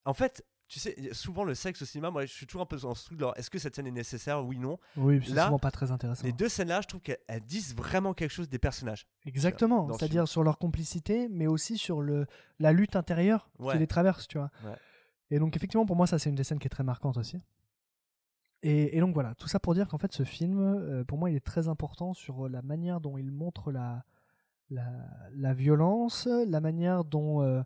En 0.06 0.14
fait, 0.14 0.46
tu 0.68 0.80
sais, 0.80 0.96
souvent 1.12 1.44
le 1.44 1.54
sexe 1.54 1.82
au 1.82 1.86
cinéma, 1.86 2.12
moi 2.12 2.26
je 2.26 2.32
suis 2.32 2.46
toujours 2.46 2.62
un 2.62 2.66
peu 2.66 2.78
dans 2.78 2.96
ce 2.96 3.06
truc 3.06 3.18
de 3.18 3.26
est-ce 3.36 3.50
que 3.50 3.60
cette 3.60 3.76
scène 3.76 3.88
est 3.88 3.92
nécessaire 3.92 4.44
Oui, 4.46 4.58
non? 4.58 4.80
Oui, 4.96 5.20
c'est 5.22 5.32
souvent 5.32 5.60
pas 5.60 5.70
très 5.72 5.92
intéressant. 5.92 6.24
Les 6.24 6.32
deux 6.32 6.48
scènes-là, 6.48 6.82
je 6.82 6.88
trouve 6.88 7.02
qu'elles 7.02 7.20
elles 7.28 7.42
disent 7.42 7.76
vraiment 7.76 8.14
quelque 8.14 8.32
chose 8.32 8.48
des 8.48 8.58
personnages. 8.60 9.06
Exactement, 9.26 9.92
ce 9.92 9.98
c'est-à-dire 10.00 10.28
sur 10.28 10.44
leur 10.44 10.58
complicité, 10.58 11.28
mais 11.30 11.48
aussi 11.48 11.78
sur 11.78 12.02
le, 12.02 12.26
la 12.60 12.72
lutte 12.72 12.96
intérieure 12.96 13.50
Ouais. 13.60 13.74
qui 13.74 13.80
les 13.80 13.88
traverse, 13.88 14.28
tu 14.28 14.38
vois. 14.38 14.50
Ouais. 14.64 14.76
Et 15.32 15.40
donc 15.40 15.56
effectivement, 15.56 15.86
pour 15.86 15.96
moi, 15.96 16.08
ça 16.08 16.20
c'est 16.20 16.30
une 16.30 16.36
des 16.36 16.44
scènes 16.44 16.60
qui 16.60 16.68
est 16.68 16.70
très 16.70 16.84
marquante 16.84 17.18
aussi. 17.18 17.40
Et, 18.64 18.96
et 18.96 19.00
donc 19.00 19.14
voilà, 19.14 19.34
tout 19.36 19.48
ça 19.48 19.60
pour 19.60 19.74
dire 19.74 19.88
qu'en 19.88 19.98
fait, 19.98 20.12
ce 20.14 20.24
film, 20.24 20.60
euh, 20.60 21.04
pour 21.04 21.18
moi, 21.18 21.32
il 21.32 21.36
est 21.36 21.40
très 21.46 21.68
important 21.68 22.14
sur 22.14 22.48
la 22.48 22.62
manière 22.62 23.02
dont 23.02 23.18
il 23.18 23.32
montre 23.32 23.72
la, 23.72 24.06
la, 24.70 24.86
la 25.36 25.54
violence, 25.54 26.28
la 26.28 26.62
manière 26.62 27.04
dont 27.04 27.42
euh, 27.42 27.64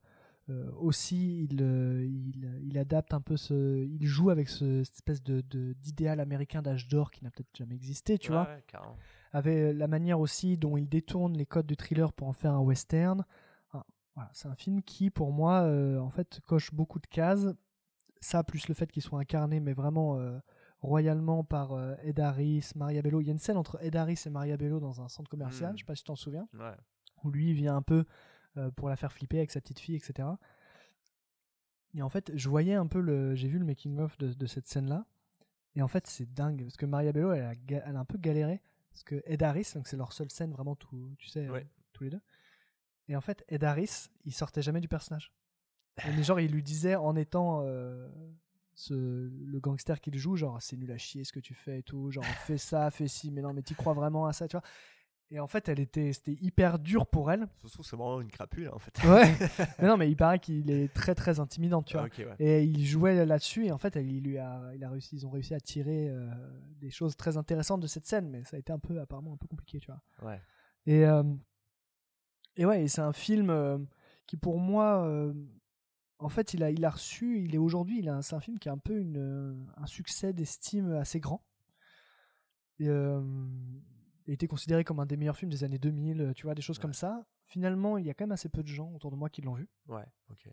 euh, 0.49 0.71
aussi 0.79 1.45
il, 1.51 1.61
euh, 1.61 2.05
il, 2.05 2.61
il 2.63 2.77
adapte 2.77 3.13
un 3.13 3.21
peu 3.21 3.37
ce, 3.37 3.85
il 3.85 4.05
joue 4.05 4.29
avec 4.29 4.49
ce, 4.49 4.83
cette 4.83 4.95
espèce 4.95 5.23
de 5.23 5.41
d'idéal 5.81 6.19
américain 6.21 6.61
d'âge 6.61 6.87
d'or 6.87 7.11
qui 7.11 7.23
n'a 7.23 7.31
peut-être 7.31 7.55
jamais 7.57 7.75
existé, 7.75 8.17
tu 8.17 8.31
Ouais, 8.31 8.37
vois 8.37 8.47
ouais, 8.47 8.63
avec 9.33 9.75
la 9.75 9.87
manière 9.87 10.19
aussi 10.19 10.57
dont 10.57 10.77
il 10.77 10.87
détourne 10.87 11.33
les 11.37 11.45
codes 11.45 11.65
du 11.67 11.75
thriller 11.75 12.13
pour 12.13 12.27
en 12.27 12.33
faire 12.33 12.53
un 12.53 12.61
western. 12.61 13.25
Voilà, 14.15 14.29
c'est 14.33 14.47
un 14.47 14.55
film 14.55 14.81
qui, 14.81 15.09
pour 15.09 15.31
moi, 15.33 15.61
euh, 15.63 15.99
en 15.99 16.09
fait, 16.09 16.39
coche 16.47 16.73
beaucoup 16.73 16.99
de 16.99 17.07
cases. 17.07 17.47
Ça, 18.21 18.43
plus 18.43 18.67
le 18.69 18.73
fait 18.73 18.89
qu'il 18.91 19.01
soit 19.03 19.19
incarné, 19.19 19.59
mais 19.59 19.73
vraiment 19.73 20.17
euh, 20.19 20.39
royalement 20.81 21.43
par 21.43 21.73
euh, 21.73 21.95
Ed 22.01 22.19
Harris, 22.19 22.69
Maria 22.75 23.01
Bello. 23.01 23.19
Il 23.21 23.25
y 23.27 23.29
a 23.29 23.33
une 23.33 23.37
scène 23.39 23.57
entre 23.57 23.77
Ed 23.83 23.95
Harris 23.95 24.21
et 24.25 24.29
Maria 24.29 24.55
Bello 24.57 24.79
dans 24.79 25.01
un 25.01 25.09
centre 25.09 25.29
commercial, 25.29 25.73
Mm. 25.73 25.77
je 25.77 25.81
sais 25.83 25.85
pas 25.85 25.95
si 25.95 26.03
tu 26.03 26.07
t'en 26.07 26.15
souviens, 26.15 26.47
Ouais. 26.53 26.75
où 27.23 27.29
lui 27.31 27.49
il 27.49 27.53
vient 27.55 27.75
un 27.75 27.81
peu 27.81 28.05
euh, 28.57 28.71
pour 28.71 28.87
la 28.87 28.95
faire 28.95 29.11
flipper 29.11 29.37
avec 29.39 29.51
sa 29.51 29.59
petite 29.59 29.79
fille, 29.79 29.95
etc. 29.95 30.29
Et 31.93 32.01
en 32.01 32.09
fait, 32.09 32.31
je 32.35 32.49
voyais 32.49 32.73
un 32.75 32.87
peu 32.87 32.99
le. 32.99 33.35
J'ai 33.35 33.47
vu 33.47 33.57
le 33.59 33.65
making-of 33.65 34.17
de, 34.17 34.33
de 34.33 34.45
cette 34.45 34.67
scène-là. 34.67 35.05
Et 35.75 35.81
en 35.81 35.87
fait, 35.87 36.07
c'est 36.07 36.33
dingue. 36.33 36.61
Parce 36.63 36.77
que 36.77 36.85
Maria 36.85 37.11
Bello, 37.11 37.31
elle 37.33 37.43
a, 37.43 37.53
elle 37.85 37.95
a 37.95 37.99
un 37.99 38.05
peu 38.05 38.17
galéré. 38.17 38.61
Parce 38.91 39.03
que 39.03 39.21
Ed 39.25 39.43
Harris, 39.43 39.71
donc 39.75 39.87
c'est 39.87 39.97
leur 39.97 40.13
seule 40.13 40.29
scène 40.29 40.51
vraiment, 40.51 40.75
tout, 40.75 41.15
tu 41.17 41.27
sais, 41.27 41.49
Ouais. 41.49 41.67
tous 41.91 42.05
les 42.05 42.09
deux. 42.11 42.21
Et 43.07 43.15
en 43.15 43.21
fait, 43.21 43.43
Ed 43.47 43.63
Harris, 43.63 44.07
il 44.25 44.33
sortait 44.33 44.61
jamais 44.61 44.81
du 44.81 44.87
personnage. 44.87 45.31
Mais 46.05 46.23
genre, 46.23 46.39
il 46.39 46.51
lui 46.51 46.63
disait 46.63 46.95
en 46.95 47.15
étant 47.15 47.61
euh, 47.63 48.09
ce, 48.73 48.93
le 48.93 49.59
gangster 49.59 50.01
qu'il 50.01 50.17
joue, 50.17 50.35
genre, 50.35 50.61
c'est 50.61 50.75
nul 50.75 50.91
à 50.91 50.97
chier 50.97 51.23
ce 51.23 51.31
que 51.31 51.39
tu 51.39 51.53
fais 51.53 51.79
et 51.79 51.83
tout. 51.83 52.11
Genre, 52.11 52.25
fais 52.25 52.57
ça, 52.57 52.89
fais 52.91 53.07
ci, 53.07 53.31
mais 53.31 53.41
non, 53.41 53.53
mais 53.53 53.61
tu 53.61 53.75
crois 53.75 53.93
vraiment 53.93 54.25
à 54.25 54.33
ça, 54.33 54.47
tu 54.47 54.57
vois. 54.57 54.63
Et 55.31 55.39
en 55.39 55.47
fait, 55.47 55.69
elle 55.69 55.79
était, 55.79 56.13
c'était 56.13 56.37
hyper 56.39 56.77
dur 56.77 57.07
pour 57.07 57.31
elle. 57.31 57.47
Ça 57.61 57.67
se 57.67 57.73
trouve, 57.73 57.85
c'est 57.85 57.95
vraiment 57.95 58.21
une 58.21 58.29
crapule 58.29 58.69
en 58.69 58.77
fait. 58.77 58.95
Ouais. 59.07 59.33
mais 59.79 59.87
non, 59.87 59.97
mais 59.97 60.09
il 60.11 60.15
paraît 60.15 60.37
qu'il 60.37 60.69
est 60.69 60.93
très 60.93 61.15
très 61.15 61.39
intimidant, 61.39 61.81
tu 61.81 61.97
Ah, 61.97 62.01
vois. 62.07 62.25
ouais. 62.25 62.35
Et 62.39 62.63
il 62.63 62.85
jouait 62.85 63.25
là-dessus 63.25 63.65
et 63.65 63.71
en 63.71 63.79
fait, 63.79 63.95
il 63.95 64.21
lui 64.23 64.37
a, 64.37 64.61
il 64.75 64.83
a 64.83 64.89
réussi, 64.89 65.15
ils 65.15 65.25
ont 65.25 65.31
réussi 65.31 65.55
à 65.55 65.59
tirer 65.59 66.09
euh, 66.09 66.29
des 66.79 66.91
choses 66.91 67.17
très 67.17 67.37
intéressantes 67.37 67.81
de 67.81 67.87
cette 67.87 68.05
scène, 68.05 68.29
mais 68.29 68.43
ça 68.43 68.55
a 68.57 68.59
été 68.59 68.71
un 68.71 68.77
peu 68.77 68.99
apparemment 68.99 69.33
un 69.33 69.37
peu 69.37 69.47
compliqué, 69.47 69.79
tu 69.79 69.89
vois. 69.91 70.29
Ouais. 70.29 70.39
Et 70.85 71.05
euh, 71.05 71.23
et 72.57 72.65
ouais, 72.65 72.83
et 72.83 72.87
c'est 72.87 73.01
un 73.01 73.13
film 73.13 73.49
euh, 73.49 73.77
qui 74.27 74.37
pour 74.37 74.59
moi, 74.59 75.05
euh, 75.05 75.33
en 76.19 76.29
fait, 76.29 76.53
il 76.53 76.63
a, 76.63 76.71
il 76.71 76.83
a 76.85 76.89
reçu, 76.89 77.41
il 77.43 77.53
est 77.55 77.57
aujourd'hui, 77.59 77.99
il 77.99 78.09
a, 78.09 78.21
c'est 78.21 78.35
un 78.35 78.39
film 78.39 78.57
qui 78.59 78.69
a 78.69 78.71
un 78.71 78.77
peu 78.77 78.97
une, 78.99 79.17
euh, 79.17 79.53
un 79.77 79.85
succès 79.85 80.33
d'estime 80.33 80.93
assez 80.93 81.19
grand. 81.19 81.43
Et, 82.79 82.87
euh, 82.89 83.21
il 84.27 84.31
a 84.31 84.33
été 84.33 84.47
considéré 84.47 84.83
comme 84.83 84.99
un 84.99 85.05
des 85.05 85.17
meilleurs 85.17 85.37
films 85.37 85.51
des 85.51 85.63
années 85.63 85.77
2000, 85.77 86.33
tu 86.35 86.43
vois, 86.47 86.55
des 86.55 86.61
choses 86.61 86.79
comme 86.79 86.93
ça. 86.93 87.25
Finalement, 87.45 87.97
il 87.99 88.05
y 88.05 88.09
a 88.09 88.13
quand 88.15 88.23
même 88.25 88.31
assez 88.31 88.49
peu 88.49 88.63
de 88.63 88.67
gens 88.67 88.91
autour 88.95 89.11
de 89.11 89.15
moi 89.15 89.29
qui 89.29 89.41
l'ont 89.41 89.53
vu. 89.53 89.69
Ouais, 89.87 90.05
ok. 90.31 90.49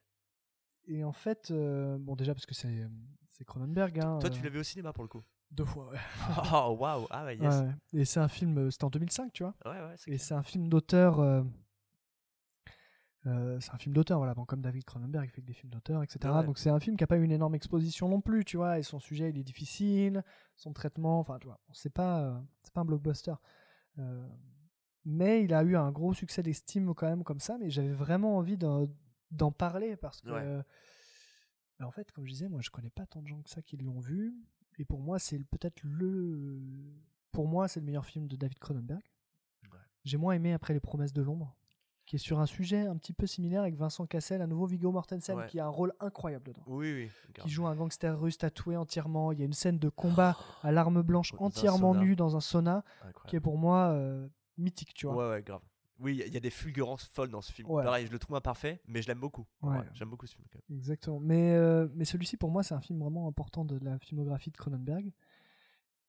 Et 0.88 1.04
en 1.04 1.12
fait, 1.12 1.50
bon, 1.52 2.14
déjà 2.14 2.34
parce 2.34 2.44
que 2.44 2.54
c'est 2.54 2.86
c'est 3.30 3.44
Cronenberg. 3.46 3.98
Hein, 3.98 4.18
Toi, 4.20 4.28
tu 4.28 4.42
l'as 4.42 4.50
vu 4.50 4.58
au 4.58 4.62
cinéma 4.62 4.92
pour 4.92 5.04
le 5.04 5.08
coup? 5.08 5.22
Deux 5.50 5.64
fois, 5.64 5.88
ouais. 5.88 5.98
Oh, 6.52 6.76
waouh 6.78 7.06
Ah, 7.08 7.24
ouais, 7.24 7.36
yes. 7.38 7.62
Ouais. 7.62 8.00
Et 8.00 8.04
c'est 8.04 8.20
un 8.20 8.28
film, 8.28 8.70
c'était 8.70 8.84
en 8.84 8.90
2005, 8.90 9.32
tu 9.32 9.42
vois. 9.42 9.54
Ouais, 9.64 9.80
ouais, 9.80 9.94
c'est 9.96 10.10
Et 10.10 10.18
c'est 10.18 10.34
un 10.34 10.42
film 10.42 10.68
d'auteur. 10.68 11.18
euh, 11.20 11.42
euh, 13.26 13.60
c'est 13.60 13.72
un 13.72 13.78
film 13.78 13.94
d'auteur, 13.94 14.18
voilà. 14.18 14.34
Bon, 14.34 14.44
comme 14.44 14.60
David 14.60 14.84
Cronenberg, 14.84 15.26
il 15.26 15.30
fait 15.30 15.42
que 15.42 15.46
des 15.46 15.52
films 15.52 15.70
d'auteur, 15.70 16.02
etc. 16.02 16.18
Ouais. 16.34 16.44
Donc 16.44 16.58
c'est 16.58 16.70
un 16.70 16.80
film 16.80 16.96
qui 16.96 17.04
a 17.04 17.06
pas 17.06 17.16
eu 17.16 17.22
une 17.22 17.30
énorme 17.32 17.54
exposition 17.54 18.08
non 18.08 18.20
plus, 18.20 18.44
tu 18.44 18.56
vois. 18.56 18.78
Et 18.78 18.82
son 18.82 18.98
sujet, 18.98 19.30
il 19.30 19.38
est 19.38 19.44
difficile, 19.44 20.24
son 20.56 20.72
traitement, 20.72 21.20
enfin, 21.20 21.38
tu 21.38 21.46
vois, 21.46 21.60
c'est 21.72 21.92
pas, 21.92 22.22
euh, 22.22 22.40
c'est 22.62 22.72
pas 22.72 22.80
un 22.80 22.84
blockbuster. 22.84 23.34
Euh, 23.98 24.28
mais 25.04 25.44
il 25.44 25.54
a 25.54 25.62
eu 25.62 25.76
un 25.76 25.90
gros 25.90 26.14
succès 26.14 26.42
d'estime 26.42 26.94
quand 26.94 27.06
même 27.08 27.24
comme 27.24 27.40
ça. 27.40 27.58
Mais 27.58 27.70
j'avais 27.70 27.92
vraiment 27.92 28.36
envie 28.36 28.56
d'en, 28.56 28.88
parler 29.52 29.96
parce 29.96 30.20
que, 30.20 30.30
Ouais. 30.30 30.40
euh, 30.42 30.62
en 31.80 31.90
fait, 31.90 32.10
comme 32.12 32.26
je 32.26 32.32
disais, 32.32 32.48
moi, 32.48 32.60
je 32.60 32.70
connais 32.70 32.90
pas 32.90 33.06
tant 33.06 33.22
de 33.22 33.26
gens 33.26 33.42
que 33.42 33.50
ça 33.50 33.62
qui 33.62 33.76
l'ont 33.76 34.00
vu. 34.00 34.34
Et 34.78 34.84
pour 34.84 35.00
moi, 35.00 35.18
c'est 35.18 35.38
peut-être 35.44 35.82
le, 35.84 36.60
pour 37.30 37.46
moi, 37.46 37.68
c'est 37.68 37.80
le 37.80 37.86
meilleur 37.86 38.06
film 38.06 38.26
de 38.26 38.36
David 38.36 38.58
Cronenberg. 38.58 39.02
J'ai 40.04 40.16
moins 40.16 40.32
aimé 40.34 40.52
après 40.52 40.74
Les 40.74 40.80
Promesses 40.80 41.12
de 41.12 41.22
l'ombre, 41.22 41.56
qui 42.12 42.16
est 42.16 42.18
sur 42.18 42.40
un 42.40 42.44
sujet 42.46 42.80
un 42.86 42.94
petit 42.98 43.14
peu 43.14 43.26
similaire 43.26 43.62
avec 43.62 43.74
Vincent 43.74 44.04
Cassel, 44.04 44.42
à 44.42 44.46
nouveau 44.46 44.66
Viggo 44.66 44.92
Mortensen, 44.92 45.34
Ouais. 45.38 45.46
qui 45.46 45.58
a 45.58 45.64
un 45.64 45.70
rôle 45.70 45.94
incroyable 45.98 46.44
dedans. 46.44 46.60
Oui, 46.66 46.92
oui. 46.92 47.10
Qui 47.40 47.48
joue 47.48 47.66
un 47.66 47.74
gangster 47.74 48.20
russe 48.20 48.36
tatoué 48.36 48.76
entièrement. 48.76 49.32
Il 49.32 49.38
y 49.38 49.42
a 49.42 49.46
une 49.46 49.54
scène 49.54 49.78
de 49.78 49.88
combat 49.88 50.36
à 50.62 50.72
l'arme 50.72 51.00
blanche 51.00 51.32
entièrement 51.38 51.94
nue 51.94 52.14
dans 52.14 52.36
un 52.36 52.40
sauna, 52.40 52.84
Incroyable. 52.98 53.30
qui 53.30 53.36
est 53.36 53.40
pour 53.40 53.56
moi 53.56 53.92
euh, 53.92 54.28
mythique, 54.58 54.92
tu 54.92 55.06
vois. 55.06 55.16
Ouais, 55.16 55.30
ouais, 55.36 55.42
grave. 55.42 55.62
Oui, 56.00 56.20
il 56.26 56.34
y 56.34 56.36
a- 56.36 56.40
des 56.40 56.50
fulgurances 56.50 57.04
folles 57.06 57.30
dans 57.30 57.40
ce 57.40 57.50
film. 57.50 57.70
Ouais. 57.70 57.82
Pareil, 57.82 58.06
je 58.06 58.12
le 58.12 58.18
trouve 58.18 58.36
imparfait, 58.36 58.82
mais 58.86 59.00
je 59.00 59.08
l'aime 59.08 59.18
beaucoup. 59.20 59.46
Ouais. 59.62 59.78
Ouais, 59.78 59.84
J'aime 59.94 60.10
beaucoup 60.10 60.26
ce 60.26 60.34
film. 60.34 60.46
quand 60.52 60.58
même. 60.68 60.76
Exactement. 60.78 61.18
Mais, 61.18 61.54
euh, 61.54 61.88
mais 61.94 62.04
celui-ci, 62.04 62.36
pour 62.36 62.50
moi, 62.50 62.62
c'est 62.62 62.74
un 62.74 62.80
film 62.82 62.98
vraiment 62.98 63.26
important 63.26 63.64
de 63.64 63.78
la 63.82 63.98
filmographie 64.00 64.50
de 64.50 64.56
Cronenberg. 64.58 65.10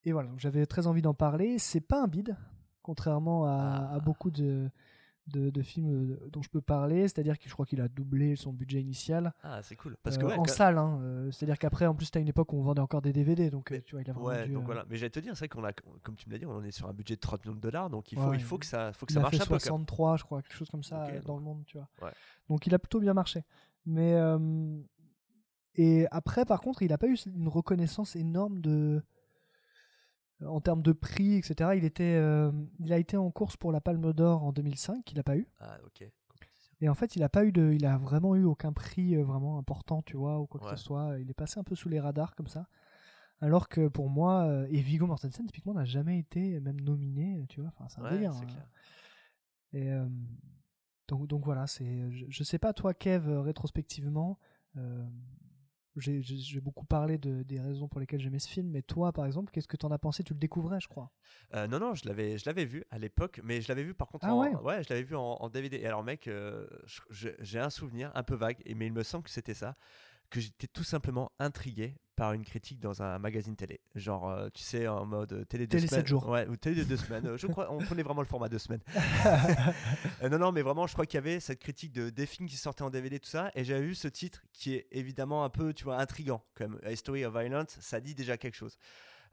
Et 0.04 0.12
voilà, 0.12 0.32
j'avais 0.36 0.66
très 0.66 0.86
envie 0.86 1.02
d'en 1.02 1.14
parler. 1.14 1.60
C'est 1.60 1.80
pas 1.80 2.04
un 2.04 2.08
bide, 2.08 2.36
contrairement 2.82 3.46
à, 3.46 3.88
Ah. 3.90 3.96
à 3.96 4.00
beaucoup 4.02 4.32
de, 4.32 4.70
de, 5.28 5.50
de 5.50 5.62
films 5.62 5.90
euh, 6.14 6.30
dont 6.30 6.42
je 6.42 6.50
peux 6.50 6.62
parler. 6.62 7.02
C'est-à-dire 7.08 7.40
que 7.40 7.48
je 7.48 7.54
crois 7.54 7.66
qu'il 7.66 7.80
a 7.82 7.88
doublé 7.88 8.36
son 8.36 8.52
budget 8.54 8.82
initial. 8.82 9.34
Ah, 9.44 9.62
c'est 9.64 9.76
cool. 9.76 9.96
Parce 10.04 10.18
euh, 10.18 10.20
que 10.20 10.26
ouais, 10.26 10.34
en 10.34 10.44
quand- 10.44 10.52
salle, 10.52 10.78
hein, 10.78 11.00
euh, 11.02 11.32
c'est-à-dire 11.32 11.58
qu'après, 11.58 11.86
en 11.86 11.96
plus, 11.96 12.12
t'as 12.12 12.20
une 12.20 12.28
époque 12.28 12.52
où 12.54 12.58
on 12.58 12.64
vendait 12.64 12.82
encore 12.82 13.02
des 13.02 13.14
DVD, 13.14 13.50
donc 13.50 13.72
euh, 13.72 13.76
Mais- 13.76 13.82
tu 13.82 13.96
vois, 13.96 14.02
il 14.02 14.10
a 14.12 14.14
Ouais, 14.18 14.46
dû, 14.48 14.54
donc 14.54 14.64
euh, 14.64 14.66
voilà. 14.66 14.86
Mais 14.90 14.98
j'allais 14.98 15.10
te 15.10 15.20
dire, 15.20 15.34
c'est 15.36 15.40
vrai 15.46 15.50
qu'on 15.50 15.64
a, 15.64 15.72
comme 16.04 16.16
tu 16.16 16.28
me 16.28 16.34
l'as 16.34 16.40
dit, 16.40 16.46
on 16.46 16.64
est 16.64 16.72
sur 16.72 16.88
un 16.90 16.94
budget 16.94 17.16
de 17.16 17.20
30 17.22 17.46
millions 17.46 17.56
de 17.56 17.62
dollars, 17.62 17.90
donc 17.90 18.12
il 18.12 18.18
faut, 18.18 18.30
Ouais, 18.30 18.38
il 18.38 18.44
faut 18.44 18.58
que 18.58 18.66
ça, 18.66 18.92
faut 18.94 19.06
que 19.06 19.12
il 19.12 19.16
ça 19.16 19.20
a 19.20 19.24
marche 19.24 19.36
fait 19.38 19.42
un 19.42 19.46
peu. 19.46 19.50
quand 19.50 19.54
même. 19.56 19.60
63, 19.62 20.18
je 20.18 20.24
crois, 20.24 20.42
quelque 20.42 20.56
chose 20.56 20.70
comme 20.70 20.84
ça 20.84 21.06
euh, 21.06 21.22
dans 21.22 21.34
donc- 21.34 21.40
le 21.40 21.44
monde, 21.46 21.64
tu 21.66 21.78
vois. 21.78 22.12
Donc 22.50 22.68
il 22.68 22.74
a 22.76 22.80
plutôt 22.80 23.00
bien 23.00 23.14
marché. 23.14 23.44
Mais 23.86 24.14
euh, 24.16 24.78
et 25.76 26.06
après, 26.12 26.46
par 26.46 26.62
contre, 26.62 26.84
il 26.84 26.90
n'a 26.90 26.98
pas 26.98 27.08
eu 27.08 27.16
une 27.26 27.48
reconnaissance 27.48 28.16
énorme 28.16 28.60
de 28.62 29.02
en 30.48 30.62
termes 30.62 30.82
de 30.82 30.92
prix, 30.92 31.36
etc. 31.36 31.72
Il 31.76 31.86
était, 31.86 32.16
euh, 32.16 32.52
il 32.80 32.92
a 32.94 32.98
été 32.98 33.18
en 33.18 33.30
course 33.32 33.58
pour 33.58 33.72
la 33.72 33.82
Palme 33.82 34.14
d'Or 34.14 34.44
en 34.44 34.52
2005, 34.52 35.04
qu'il 35.06 35.18
n'a 35.18 35.24
pas 35.24 35.38
eu. 35.38 35.48
Ah, 35.60 35.78
ok. 35.86 36.10
Et 36.82 36.90
en 36.90 36.96
fait, 36.96 37.16
il 37.16 37.24
a 37.24 37.30
pas 37.30 37.46
eu 37.46 37.52
de, 37.52 37.72
il 37.72 37.86
a 37.86 37.98
vraiment 37.98 38.36
eu 38.36 38.44
aucun 38.44 38.74
prix 38.74 39.16
euh, 39.16 39.24
vraiment 39.24 39.58
important, 39.58 40.02
tu 40.02 40.18
vois, 40.18 40.40
ou 40.40 40.48
quoi 40.48 40.60
que 40.60 40.70
ce 40.70 40.84
soit. 40.84 41.18
Il 41.20 41.30
est 41.30 41.34
passé 41.34 41.60
un 41.60 41.64
peu 41.64 41.76
sous 41.76 41.88
les 41.90 42.00
radars 42.00 42.36
comme 42.36 42.48
ça. 42.48 42.68
Alors 43.40 43.68
que 43.70 43.88
pour 43.88 44.10
moi, 44.10 44.44
euh, 44.46 44.68
et 44.70 44.82
Viggo 44.82 45.06
Mortensen 45.06 45.46
typiquement 45.46 45.74
n'a 45.74 45.86
jamais 45.86 46.18
été 46.20 46.60
même 46.62 46.80
nominé, 46.82 47.46
tu 47.50 47.62
vois. 47.62 47.70
Enfin, 47.76 47.88
c'est 47.90 48.00
un 48.02 48.06
Ouais, 48.06 48.12
délire. 48.12 48.32
hein. 48.34 48.46
clair. 48.46 48.68
Et 49.74 49.92
euh, 49.92 50.08
donc, 51.08 51.28
donc 51.28 51.44
voilà, 51.46 51.68
c'est. 51.68 52.10
Je, 52.12 52.26
je 52.30 52.44
sais 52.44 52.60
pas 52.60 52.74
toi, 52.74 52.94
Kev, 52.94 53.28
euh, 53.30 53.42
rétrospectivement, 53.42 54.38
euh, 54.78 55.06
j'ai 55.96 56.60
beaucoup 56.60 56.86
parlé 56.86 57.18
de, 57.18 57.44
des 57.44 57.60
raisons 57.60 57.88
pour 57.88 58.00
lesquelles 58.00 58.20
j'aimais 58.20 58.40
ce 58.40 58.50
film, 58.50 58.70
mais 58.70 58.82
toi, 58.82 59.12
par 59.12 59.26
exemple, 59.26 59.52
qu'est-ce 59.52 59.68
que 59.68 59.78
t'en 59.78 59.92
as 59.92 60.00
pensé? 60.00 60.24
Tu 60.24 60.34
le 60.34 60.40
découvrais, 60.40 60.80
je 60.80 60.88
crois. 60.88 61.12
Euh, 61.54 61.68
non, 61.68 61.80
non, 61.80 61.94
je 61.94 62.08
l'avais, 62.08 62.38
je 62.38 62.46
l'avais 62.46 62.66
vu 62.66 62.84
à 62.90 62.98
l'époque, 62.98 63.40
mais 63.44 63.62
je 63.62 63.68
l'avais 63.68 63.84
vu 63.84 63.94
par 63.94 64.08
contre 64.08 64.26
Ah 64.26 64.34
en, 64.34 64.42
ouais? 64.64 64.84
je 64.84 64.90
l'avais 64.90 65.04
vu 65.04 65.16
en, 65.16 65.22
en 65.40 65.50
DVD. 65.50 65.78
Et 65.78 65.86
alors, 65.86 66.04
mec, 66.04 66.28
euh, 66.28 66.68
j'ai 67.10 67.60
un 67.60 67.70
souvenir 67.70 68.12
un 68.16 68.24
peu 68.24 68.36
vague, 68.36 68.62
mais 68.76 68.88
il 68.88 68.94
me 68.94 69.04
semble 69.04 69.24
que 69.24 69.30
c'était 69.30 69.54
ça, 69.54 69.76
que 70.34 70.42
j'étais 70.42 70.66
tout 70.68 70.84
simplement 70.84 71.32
intrigué 71.38 71.96
par 72.16 72.34
une 72.34 72.44
critique 72.44 72.80
dans 72.80 73.04
un 73.04 73.20
magazine 73.20 73.56
télé. 73.56 73.82
Genre, 73.94 74.30
euh, 74.30 74.50
tu 74.54 74.64
sais, 74.64 74.88
en 74.88 75.06
mode 75.06 75.32
euh, 75.34 75.46
télé 75.46 75.66
de 75.68 75.72
Télé 75.72 75.88
semaines. 75.88 76.02
sept 76.02 76.08
jours. 76.08 76.28
Ouais, 76.28 76.48
ou 76.48 76.56
télé 76.58 76.76
de 76.84 76.84
deux 76.88 76.98
semaines. 77.06 77.26
Euh, 77.28 77.38
Je 77.38 77.46
crois, 77.48 77.72
on 77.72 77.78
prenait 77.80 78.02
vraiment 78.04 78.22
le 78.22 78.28
format 78.28 78.50
deux 78.50 78.58
semaines. 78.60 78.82
Euh, 80.24 80.30
non, 80.30 80.38
non, 80.40 80.52
mais 80.52 80.62
vraiment, 80.62 80.88
je 80.88 80.94
crois 80.94 81.06
qu'il 81.06 81.18
y 81.18 81.24
avait 81.24 81.40
cette 81.40 81.60
critique 81.60 81.92
de, 81.92 82.10
des 82.10 82.26
films 82.26 82.48
qui 82.48 82.56
sortaient 82.56 82.84
en 82.84 82.90
DVD, 82.90 83.20
tout 83.20 83.30
ça, 83.30 83.52
et 83.56 83.64
j'avais 83.66 83.82
vu 83.86 83.94
ce 83.96 84.08
titre 84.08 84.42
qui 84.54 84.74
est 84.76 84.88
évidemment 84.92 85.44
un 85.44 85.50
peu, 85.50 85.74
tu 85.74 85.84
vois, 85.84 86.00
intrigant. 86.00 86.44
Comme 86.56 86.80
A 86.84 86.92
History 86.92 87.26
of 87.26 87.34
Violence, 87.38 87.78
ça 87.82 88.00
dit 88.00 88.16
déjà 88.16 88.38
quelque 88.38 88.56
chose. 88.56 88.78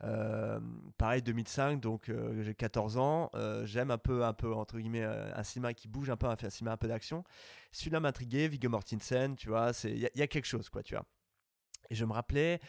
Euh, 0.03 0.59
pareil 0.96 1.20
2005 1.20 1.78
donc 1.78 2.09
euh, 2.09 2.42
j'ai 2.42 2.55
14 2.55 2.96
ans 2.96 3.28
euh, 3.34 3.66
j'aime 3.66 3.90
un 3.90 3.98
peu 3.98 4.24
un 4.24 4.32
peu 4.32 4.55
entre 4.55 4.78
guillemets 4.78 5.05
un 5.05 5.42
cinéma 5.42 5.74
qui 5.74 5.88
bouge 5.88 6.09
un 6.09 6.16
peu 6.16 6.26
un 6.26 6.36
cinéma 6.48 6.72
un 6.72 6.76
peu 6.78 6.88
d'action. 6.88 7.22
Celui-là 7.70 8.01
m'intriguait 8.01 8.48
Viggo 8.48 8.70
Mortensen 8.70 9.36
tu 9.36 9.48
vois 9.51 9.72
c'est 9.74 9.90
il 9.90 9.98
y, 9.98 10.07
a- 10.07 10.11
il 10.14 10.18
y 10.20 10.22
a 10.22 10.26
quelque 10.26 10.46
chose 10.46 10.70
quoi 10.70 10.82
tu 10.82 10.94
vois. 10.94 11.05
Et 11.90 11.94
je 11.94 12.05
me 12.07 12.12
rappelais 12.12 12.61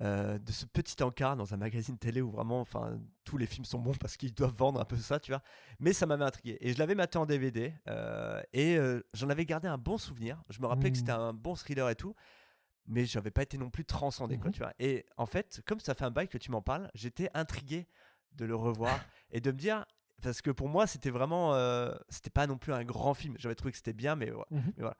euh, 0.00 0.38
de 0.38 0.52
ce 0.52 0.64
petit 0.64 1.02
encart 1.02 1.36
dans 1.36 1.52
un 1.52 1.56
magazine 1.56 1.98
télé 1.98 2.22
où 2.22 2.30
vraiment 2.30 2.60
enfin 2.60 2.98
tous 3.24 3.36
les 3.36 3.46
films 3.46 3.64
sont 3.66 3.80
bons 3.80 3.94
parce 4.00 4.16
qu'ils 4.16 4.32
doivent 4.32 4.54
vendre 4.56 4.80
un 4.80 4.84
peu 4.86 4.96
ça 4.96 5.20
tu 5.20 5.30
vois. 5.32 5.42
Mais 5.80 5.92
ça 5.92 6.06
m'avait 6.06 6.24
intrigué. 6.24 6.56
Et 6.60 6.72
je 6.72 6.78
l'avais 6.78 6.94
maté 6.94 7.18
en 7.18 7.26
DVD 7.26 7.74
euh, 7.88 8.40
et 8.54 8.78
euh, 8.78 9.02
j'en 9.12 9.28
avais 9.28 9.44
gardé 9.44 9.68
un 9.68 9.76
bon 9.76 9.98
souvenir. 9.98 10.42
Je 10.48 10.60
me 10.62 10.66
rappelais 10.66 10.90
que 10.90 10.96
Mm. 10.96 11.00
c'était 11.00 11.12
un 11.12 11.34
bon 11.34 11.54
thriller 11.54 11.90
et 11.90 11.96
tout 11.96 12.14
mais 12.88 13.04
j'avais 13.04 13.30
pas 13.30 13.42
été 13.42 13.56
non 13.58 13.70
plus 13.70 13.84
transcendé 13.84 14.36
quoi 14.38 14.46
Mhm. 14.48 14.52
tu 14.54 14.58
vois. 14.60 14.72
Et 14.78 15.06
en 15.16 15.26
fait 15.26 15.60
comme 15.66 15.78
ça 15.80 15.94
fait 15.94 16.04
un 16.04 16.10
bail 16.10 16.28
que 16.28 16.38
tu 16.38 16.50
m'en 16.50 16.62
parles 16.62 16.90
j'étais 16.94 17.30
intrigué 17.34 17.86
de 18.32 18.44
le 18.44 18.54
revoir 18.56 18.98
et 19.30 19.40
de 19.40 19.52
me 19.52 19.56
dire 19.56 19.84
parce 20.22 20.42
que 20.42 20.50
pour 20.50 20.68
moi 20.68 20.86
c'était 20.86 21.10
vraiment 21.10 21.54
euh, 21.54 21.94
c'était 22.08 22.30
pas 22.30 22.46
non 22.46 22.58
plus 22.58 22.72
un 22.72 22.84
grand 22.84 23.14
film. 23.14 23.34
J'avais 23.38 23.54
trouvé 23.54 23.70
que 23.72 23.76
c'était 23.76 23.92
bien 23.92 24.16
mais, 24.16 24.32
ouais, 24.32 24.44
mais 24.50 24.72
voilà. 24.78 24.96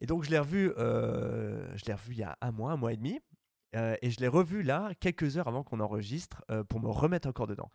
Et 0.00 0.06
donc 0.06 0.24
je 0.24 0.30
l'ai 0.30 0.38
revu 0.38 0.72
euh, 0.78 1.76
je 1.76 1.84
l'ai 1.86 1.94
revu 1.94 2.12
il 2.12 2.18
y 2.18 2.22
a 2.24 2.36
un 2.40 2.50
mois 2.52 2.72
un 2.72 2.76
mois 2.76 2.92
et 2.92 2.96
demi 2.96 3.20
euh, 3.76 3.96
et 4.02 4.10
je 4.10 4.18
l'ai 4.20 4.28
revu 4.28 4.62
là 4.62 4.90
quelques 5.00 5.36
heures 5.38 5.46
avant 5.48 5.62
qu'on 5.62 5.80
enregistre 5.80 6.44
pour 6.68 6.80
me 6.80 6.88
remettre 6.88 7.28
encore 7.28 7.46
dedans. 7.46 7.70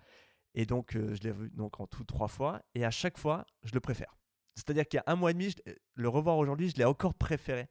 Et 0.54 0.66
donc 0.66 0.94
je 0.94 1.22
l'ai 1.24 1.32
revu 1.32 1.50
donc 1.52 1.80
en 1.80 1.88
tout 1.88 2.04
trois 2.04 2.28
fois 2.28 2.62
et 2.76 2.84
à 2.86 2.92
chaque 2.92 3.18
fois 3.18 3.46
je 3.64 3.74
le 3.74 3.80
préfère 3.80 4.16
c'est-à-dire 4.56 4.88
qu'il 4.88 4.98
y 4.98 5.00
a 5.00 5.12
un 5.12 5.16
mois 5.16 5.32
et 5.32 5.34
demi 5.34 5.50
je- 5.52 5.74
le 5.96 6.10
revoir 6.10 6.38
aujourd'hui 6.38 6.70
je 6.70 6.76
l'ai 6.78 6.86
encore 6.86 7.14
préféré 7.14 7.68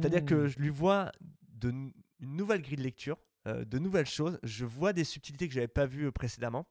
c'est-à-dire 0.00 0.24
que 0.24 0.34
Mmh. 0.34 0.46
je 0.48 0.58
lui 0.58 0.68
vois 0.70 1.12
de, 1.48 1.70
une 1.70 1.92
nouvelle 2.20 2.62
grille 2.62 2.76
de 2.76 2.82
lecture, 2.82 3.18
euh, 3.48 3.64
de 3.64 3.78
nouvelles 3.78 4.06
choses. 4.06 4.38
Je 4.44 4.64
vois 4.64 4.92
des 4.92 5.04
subtilités 5.04 5.48
que 5.48 5.54
je 5.54 5.58
n'avais 5.58 5.68
pas 5.68 5.86
vues 5.86 6.06
euh, 6.06 6.12
précédemment. 6.12 6.66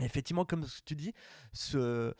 Et 0.00 0.04
effectivement, 0.04 0.44
comme 0.44 0.64
tu 0.84 0.94
dis, 0.96 1.12
ce, 1.52 2.12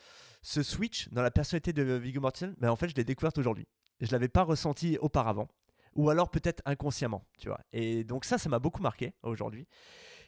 ce 0.43 0.63
switch 0.63 1.09
dans 1.11 1.23
la 1.23 1.31
personnalité 1.31 1.73
de 1.73 1.83
Viggo 1.95 2.21
Mortensen, 2.21 2.55
ben 2.59 2.71
en 2.71 2.77
fait, 2.77 2.89
je 2.89 2.95
l'ai 2.95 3.03
découverte 3.05 3.39
aujourd'hui. 3.39 3.67
Je 4.01 4.07
ne 4.07 4.13
l'avais 4.13 4.29
pas 4.29 4.43
ressenti 4.43 4.99
auparavant. 5.01 5.49
Ou 5.95 6.09
alors 6.11 6.31
peut-être 6.31 6.63
inconsciemment, 6.67 7.27
tu 7.39 7.49
vois. 7.49 7.61
Et 7.73 8.05
donc 8.05 8.25
ça, 8.25 8.39
ça 8.39 8.49
m'a 8.49 8.59
beaucoup 8.59 8.83
marqué 8.83 9.15
aujourd'hui. 9.23 9.67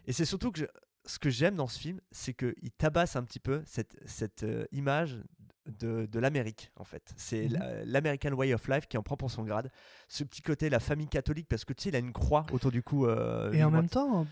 Et 0.07 0.12
c'est 0.12 0.24
surtout 0.24 0.51
que 0.53 0.59
je- 0.61 0.66
ce 1.07 1.18
que 1.18 1.30
j'aime 1.30 1.55
dans 1.57 1.66
ce 1.68 1.78
film, 1.78 2.00
c'est 2.11 2.34
qu'il 2.34 2.70
tabasse 2.78 3.16
un 3.16 3.22
petit 3.24 3.40
peu 3.40 3.62
cette, 3.66 3.96
cette 4.07 4.42
euh, 4.44 4.64
image 4.72 5.18
de, 5.78 6.07
de 6.07 6.18
l'Amérique, 6.18 6.70
en 6.76 6.84
fait. 6.84 7.14
C'est 7.16 7.48
la- 7.48 7.84
l'American 7.84 8.32
Way 8.32 8.52
of 8.55 8.68
Life 8.68 8.86
qui 8.86 8.98
en 8.98 9.02
prend 9.02 9.16
pour 9.16 9.30
son 9.30 9.44
grade. 9.44 9.70
Ce 10.09 10.22
petit 10.24 10.42
côté, 10.42 10.68
la 10.68 10.80
famille 10.80 11.09
catholique, 11.09 11.46
parce 11.48 11.64
que 11.64 11.72
tu 11.72 11.84
sais, 11.84 11.88
il 11.90 11.96
a 11.96 12.00
une 12.00 12.12
croix 12.12 12.44
autour 12.52 12.70
du 12.70 12.82
cou. 12.82 13.07
euh, 13.07 13.50
Et 13.52 13.64
en 13.64 13.70
même 13.70 13.88
temps, 13.88 14.26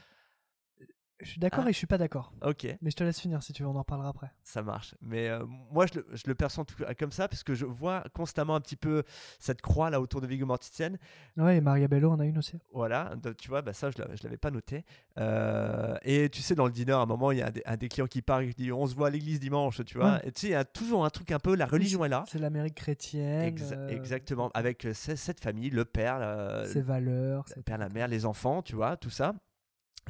je 1.23 1.31
suis 1.31 1.41
d'accord 1.41 1.65
Ah. 1.67 1.71
et 1.71 1.73
je 1.73 1.79
suis 1.79 1.87
pas 1.87 1.99
d'accord. 1.99 2.33
Ok. 2.43 2.67
Mais 2.83 2.91
je 2.91 2.97
te 2.97 3.05
laisse 3.05 3.21
finir 3.21 3.43
si 3.43 3.53
tu 3.53 3.63
veux, 3.63 3.69
on 3.69 3.75
en 3.77 3.79
reparlera 3.81 4.09
après. 4.11 4.31
Ça 4.43 4.63
marche. 4.63 4.95
Mais 5.01 5.29
euh, 5.29 5.45
moi, 5.71 5.87
je 5.87 5.99
le, 6.01 6.07
je 6.13 6.23
le 6.27 6.35
perçois 6.35 6.65
tout 6.65 6.75
comme 6.99 7.13
ça, 7.13 7.29
parce 7.29 7.43
que 7.43 7.55
je 7.55 7.65
vois 7.65 8.05
constamment 8.13 8.55
un 8.55 8.61
petit 8.61 8.77
peu 8.77 9.03
cette 9.39 9.63
croix 9.63 9.91
là 9.91 10.01
autour 10.01 10.21
de 10.21 10.27
Viggo 10.27 10.47
Mortensen. 10.47 10.99
Ouais, 11.37 11.57
et 11.57 11.61
Maria 11.61 11.89
Bello 11.89 12.11
en 12.11 12.21
a 12.21 12.25
une 12.27 12.39
aussi. 12.39 12.59
Voilà, 12.73 13.15
tu 13.39 13.49
vois, 13.49 13.63
bah 13.63 13.73
ça, 13.73 13.91
je 13.91 13.99
l'avais, 14.03 14.17
je 14.17 14.23
l'avais 14.25 14.37
pas 14.37 14.51
noté. 14.51 14.85
Euh, 15.19 15.97
et 16.03 16.29
tu 16.31 16.43
sais, 16.43 16.55
dans 16.55 16.67
le 16.67 16.73
dîner, 16.73 16.93
à 16.93 16.99
un 16.99 17.07
moment, 17.07 17.31
il 17.33 17.39
y 17.39 17.43
a 17.43 17.47
un 17.47 17.51
des, 17.51 17.63
un 17.65 17.77
des 17.77 17.89
clients 17.89 18.07
qui 18.07 18.23
part 18.23 18.41
et 18.41 18.49
qui 18.49 18.55
dit 18.65 18.73
On 18.73 18.87
se 18.87 18.95
voit 18.95 19.09
à 19.09 19.11
l'église 19.11 19.41
dimanche, 19.41 19.85
tu 19.85 19.99
vois. 19.99 20.15
Ouais. 20.15 20.21
Et 20.29 20.33
tu 20.33 20.41
sais, 20.43 20.47
il 20.49 20.53
y 20.53 20.55
a 20.55 20.65
toujours 20.65 21.05
un 21.05 21.11
truc 21.11 21.31
un 21.33 21.39
peu, 21.39 21.55
la 21.55 21.67
religion 21.67 22.05
est 22.05 22.09
là. 22.09 22.25
C'est 22.29 22.39
l'Amérique 22.39 22.75
chrétienne. 22.75 23.55
Exa- 23.55 23.75
euh, 23.77 23.89
exactement, 23.89 24.51
avec 24.55 24.83
ce- 24.93 25.17
cette 25.17 25.41
famille, 25.41 25.71
le 25.71 25.85
père, 25.85 26.65
Ses 26.67 26.81
valeurs. 26.83 27.45
le 27.57 27.63
père, 27.63 27.79
la 27.79 27.89
mère, 27.89 28.09
les 28.09 28.27
enfants, 28.27 28.63
tu 28.63 28.75
vois, 28.75 28.97
tout 28.97 29.11
ça. 29.11 29.35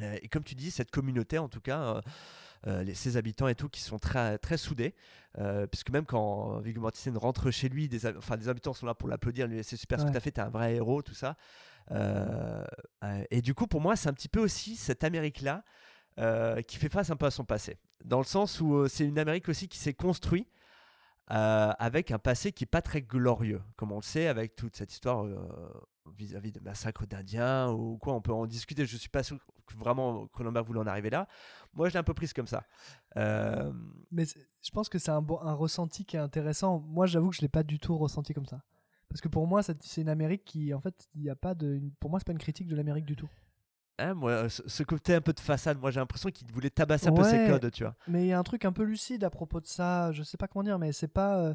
Euh, 0.01 0.17
et 0.21 0.27
comme 0.27 0.43
tu 0.43 0.55
dis, 0.55 0.71
cette 0.71 0.91
communauté, 0.91 1.37
en 1.37 1.49
tout 1.49 1.61
cas, 1.61 1.79
euh, 1.81 2.01
euh, 2.67 2.83
les, 2.83 2.93
ses 2.93 3.17
habitants 3.17 3.47
et 3.47 3.55
tout, 3.55 3.69
qui 3.69 3.81
sont 3.81 3.99
très, 3.99 4.37
très 4.37 4.57
soudés. 4.57 4.95
Euh, 5.39 5.67
puisque 5.67 5.89
même 5.89 6.05
quand 6.05 6.59
Viggo 6.59 6.81
Mortensen 6.81 7.17
rentre 7.17 7.51
chez 7.51 7.69
lui, 7.69 7.87
des, 7.89 8.05
enfin, 8.17 8.37
des 8.37 8.49
habitants 8.49 8.73
sont 8.73 8.85
là 8.85 8.93
pour 8.93 9.09
l'applaudir, 9.09 9.47
lui, 9.47 9.63
c'est 9.63 9.77
super 9.77 9.99
ce 9.99 10.03
Ouais. 10.05 10.09
que 10.09 10.13
tu 10.13 10.17
as 10.17 10.21
fait, 10.21 10.31
t'es 10.31 10.41
un 10.41 10.49
vrai 10.49 10.75
héros, 10.75 11.01
tout 11.01 11.13
ça. 11.15 11.35
Euh, 11.91 12.63
et 13.29 13.41
du 13.41 13.53
coup, 13.53 13.67
pour 13.67 13.81
moi, 13.81 13.95
c'est 13.95 14.09
un 14.09 14.13
petit 14.13 14.29
peu 14.29 14.39
aussi 14.39 14.75
cette 14.75 15.03
Amérique-là 15.03 15.63
qui 16.67 16.77
fait 16.77 16.89
face 16.89 17.09
un 17.09 17.15
peu 17.15 17.25
à 17.25 17.31
son 17.31 17.43
passé. 17.43 17.77
Dans 18.05 18.19
le 18.19 18.25
sens 18.25 18.61
où 18.61 18.87
c'est 18.87 19.05
une 19.05 19.17
Amérique 19.17 19.49
aussi 19.49 19.67
qui 19.67 19.79
s'est 19.79 19.93
construite 19.95 20.47
euh, 21.31 21.71
avec 21.79 22.11
un 22.11 22.19
passé 22.19 22.51
qui 22.51 22.65
est 22.65 22.67
pas 22.67 22.81
très 22.81 23.01
glorieux, 23.01 23.61
comme 23.77 23.91
on 23.91 23.97
le 23.97 24.03
sait, 24.03 24.27
avec 24.27 24.55
toute 24.55 24.75
cette 24.75 24.91
histoire 24.93 25.23
euh, 25.25 25.37
vis-à-vis 26.17 26.51
de 26.51 26.59
massacres 26.59 27.05
d'Indiens 27.07 27.69
ou 27.71 27.97
quoi. 27.97 28.13
On 28.13 28.21
peut 28.21 28.33
en 28.33 28.45
discuter. 28.45 28.85
Je 28.85 28.97
suis 28.97 29.09
pas 29.09 29.23
sûr 29.23 29.37
que 29.65 29.73
vraiment 29.77 30.27
Cronenberg 30.27 30.65
voulait 30.65 30.79
en 30.81 30.87
arriver 30.87 31.09
là. 31.09 31.27
Moi, 31.73 31.89
je 31.89 31.93
l'ai 31.93 31.99
un 31.99 32.03
peu 32.03 32.13
prise 32.13 32.33
comme 32.33 32.47
ça. 32.47 32.63
Euh, 33.17 33.71
Mais 34.11 34.25
je 34.25 34.71
pense 34.71 34.89
que 34.89 34.99
c'est 34.99 35.11
un, 35.11 35.21
bon- 35.21 35.39
un 35.41 35.53
ressenti 35.53 36.05
qui 36.05 36.15
est 36.15 36.19
intéressant. 36.19 36.79
Moi, 36.79 37.05
j'avoue 37.05 37.29
que 37.29 37.35
je 37.35 37.41
l'ai 37.41 37.47
pas 37.49 37.63
du 37.63 37.79
tout 37.79 37.97
ressenti 37.97 38.33
comme 38.33 38.45
ça. 38.45 38.61
Parce 39.09 39.21
que 39.21 39.27
pour 39.27 39.45
moi, 39.47 39.61
c'est 39.63 39.97
une 39.97 40.09
Amérique 40.09 40.43
qui, 40.43 40.73
en 40.73 40.79
fait, 40.81 41.07
il 41.15 41.21
n'y 41.21 41.29
a 41.29 41.35
pas 41.35 41.53
de. 41.55 41.75
une- 41.75 41.91
Pour 41.99 42.09
moi, 42.09 42.19
c'est 42.19 42.25
pas 42.25 42.31
une 42.31 42.39
critique 42.39 42.67
de 42.67 42.75
l'Amérique 42.75 43.05
du 43.05 43.15
tout. 43.15 43.29
hein, 43.99 44.15
moi, 44.15 44.49
ce, 44.49 44.63
ce 44.67 44.81
côté 44.83 45.13
un 45.13 45.21
peu 45.21 45.33
de 45.33 45.39
façade, 45.39 45.79
moi, 45.79 45.91
j'ai 45.91 45.99
l'impression 45.99 46.29
qu'il 46.31 46.51
voulait 46.51 46.71
tabasser 46.71 47.07
un 47.07 47.13
peu 47.13 47.23
ses 47.23 47.45
codes, 47.47 47.71
tu 47.71 47.83
vois. 47.83 47.95
Mais 48.07 48.23
il 48.23 48.27
y 48.27 48.33
a 48.33 48.39
un 48.39 48.43
truc 48.43 48.65
un 48.65 48.71
peu 48.71 48.83
lucide 48.83 49.23
à 49.23 49.29
propos 49.29 49.61
de 49.61 49.67
ça. 49.67 50.11
Je 50.11 50.23
sais 50.23 50.35
pas 50.37 50.47
comment 50.47 50.63
dire, 50.63 50.79
mais 50.79 50.91
c'est 50.91 51.07
pas. 51.07 51.37
euh, 51.39 51.53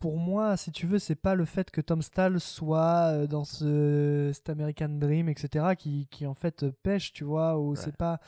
Pour 0.00 0.16
moi, 0.16 0.56
si 0.56 0.72
tu 0.72 0.86
veux, 0.86 0.98
c'est 0.98 1.14
pas 1.14 1.34
le 1.34 1.44
fait 1.44 1.70
que 1.70 1.80
Tom 1.80 2.00
Stahl 2.02 2.40
soit 2.40 3.12
euh, 3.12 3.26
dans 3.26 3.44
ce 3.44 4.30
cet 4.34 4.48
American 4.50 4.88
Dream, 4.88 5.28
etc., 5.28 5.76
qui, 5.76 6.08
qui 6.10 6.26
en 6.26 6.34
fait 6.34 6.68
pêche, 6.82 7.12
tu 7.12 7.22
vois, 7.24 7.58
ou 7.60 7.76
c'est 7.76 7.96
pas. 7.96 8.18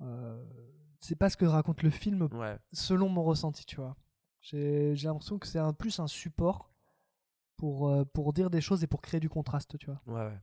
euh, 0.00 0.44
c'est 1.00 1.16
pas 1.16 1.28
ce 1.30 1.36
que 1.36 1.44
raconte 1.44 1.82
le 1.82 1.90
film 1.90 2.28
Ouais. 2.32 2.56
selon 2.72 3.08
mon 3.08 3.22
ressenti, 3.22 3.64
tu 3.66 3.76
vois. 3.76 3.96
J'ai 4.40 4.94
l'impression 4.94 5.38
que 5.38 5.46
c'est 5.46 5.58
un, 5.58 5.72
plus 5.72 5.98
un 6.00 6.06
support 6.06 6.70
pour, 7.56 7.88
euh, 7.88 8.04
pour 8.04 8.32
dire 8.32 8.50
des 8.50 8.60
choses 8.60 8.82
et 8.82 8.86
pour 8.86 9.00
créer 9.00 9.20
du 9.20 9.28
contraste, 9.28 9.78
tu 9.78 9.86
vois. 9.86 10.00
Ouais, 10.06 10.26
ouais. 10.30 10.38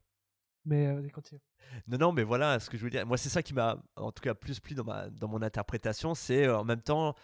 Mais 0.66 0.86
euh, 0.88 1.08
continue. 1.10 1.42
Non, 1.88 1.98
non, 1.98 2.12
mais 2.12 2.24
voilà 2.24 2.60
ce 2.60 2.70
que 2.70 2.78
je 2.78 2.84
veux 2.84 2.90
dire. 2.92 3.06
Moi, 3.06 3.18
c'est 3.18 3.30
ça 3.30 3.42
qui 3.44 3.54
m'a, 3.54 3.78
en 3.96 4.12
tout 4.12 4.22
cas, 4.22 4.34
plus 4.36 4.60
plu 4.60 4.76
dans, 4.76 4.84
ma, 4.84 5.10
dans 5.10 5.28
mon 5.28 5.42
interprétation. 5.42 6.14
C'est 6.16 6.46
euh, 6.46 6.60
en 6.60 6.64
même 6.64 6.82
temps, 6.82 7.16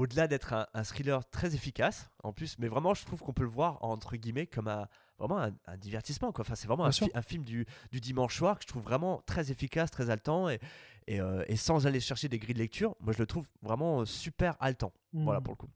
au-delà 0.00 0.26
d'être 0.28 0.52
un, 0.52 0.66
un 0.74 0.82
thriller 0.84 1.28
très 1.30 1.54
efficace, 1.54 2.10
en 2.22 2.32
plus, 2.32 2.58
mais 2.58 2.68
vraiment, 2.68 2.94
je 2.94 3.04
trouve 3.04 3.20
qu'on 3.20 3.32
peut 3.32 3.42
le 3.42 3.48
voir 3.50 3.82
entre 3.84 4.16
guillemets 4.16 4.46
comme 4.46 4.68
un 4.68 4.88
vraiment 5.18 5.38
un, 5.38 5.52
un 5.66 5.76
divertissement. 5.76 6.32
Quoi. 6.32 6.42
Enfin, 6.46 6.54
c'est 6.54 6.66
vraiment 6.66 6.86
un, 6.86 6.92
sûr. 6.92 7.06
fi- 7.06 7.12
un 7.14 7.20
film 7.22 7.44
du, 7.44 7.66
du 7.92 8.00
dimanche 8.00 8.34
soir 8.36 8.56
que 8.56 8.62
je 8.62 8.68
trouve 8.68 8.82
vraiment 8.82 9.20
très 9.26 9.50
efficace, 9.50 9.90
très 9.90 10.08
haletant 10.08 10.48
et, 10.48 10.58
et, 11.06 11.20
euh, 11.20 11.44
et 11.46 11.56
sans 11.56 11.86
aller 11.86 12.00
chercher 12.00 12.28
des 12.28 12.38
grilles 12.38 12.54
de 12.54 12.58
lecture, 12.60 12.96
moi 13.00 13.12
je 13.12 13.18
le 13.18 13.26
trouve 13.26 13.46
vraiment 13.60 14.00
euh, 14.00 14.04
super 14.06 14.56
haletant. 14.60 14.92
Voilà 15.12 15.40
Mm. 15.40 15.42
pour 15.42 15.52
le 15.52 15.56
coup. 15.58 15.68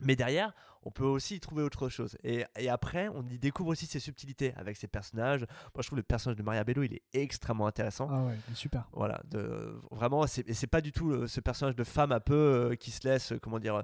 Mais 0.00 0.16
derrière, 0.16 0.54
on 0.88 0.90
peut 0.90 1.04
aussi 1.04 1.36
y 1.36 1.40
trouver 1.40 1.62
autre 1.62 1.90
chose. 1.90 2.16
Et, 2.24 2.46
et 2.58 2.70
après, 2.70 3.08
on 3.08 3.22
y 3.28 3.38
découvre 3.38 3.68
aussi 3.72 3.84
ses 3.84 4.00
subtilités 4.00 4.54
avec 4.56 4.78
ses 4.78 4.88
personnages. 4.88 5.42
Moi, 5.74 5.82
je 5.82 5.86
trouve 5.86 5.98
le 5.98 6.02
personnage 6.02 6.38
de 6.38 6.42
Maria 6.42 6.64
Bello, 6.64 6.82
il 6.82 6.94
est 6.94 7.02
extrêmement 7.12 7.66
intéressant. 7.66 8.08
Ah 8.10 8.24
ouais, 8.24 8.34
il 8.48 8.52
est 8.52 8.56
super. 8.56 8.88
Voilà, 8.94 9.20
de, 9.30 9.78
vraiment, 9.90 10.26
c'est, 10.26 10.66
pas 10.66 10.80
du 10.80 10.90
tout 10.92 11.10
euh, 11.10 11.26
ce 11.26 11.40
personnage 11.40 11.76
de 11.76 11.84
femme 11.84 12.10
un 12.12 12.20
peu 12.20 12.34
euh, 12.34 12.74
qui 12.74 12.90
se 12.90 13.06
laisse, 13.06 13.32
euh, 13.32 13.38
comment 13.38 13.58
dire, 13.58 13.82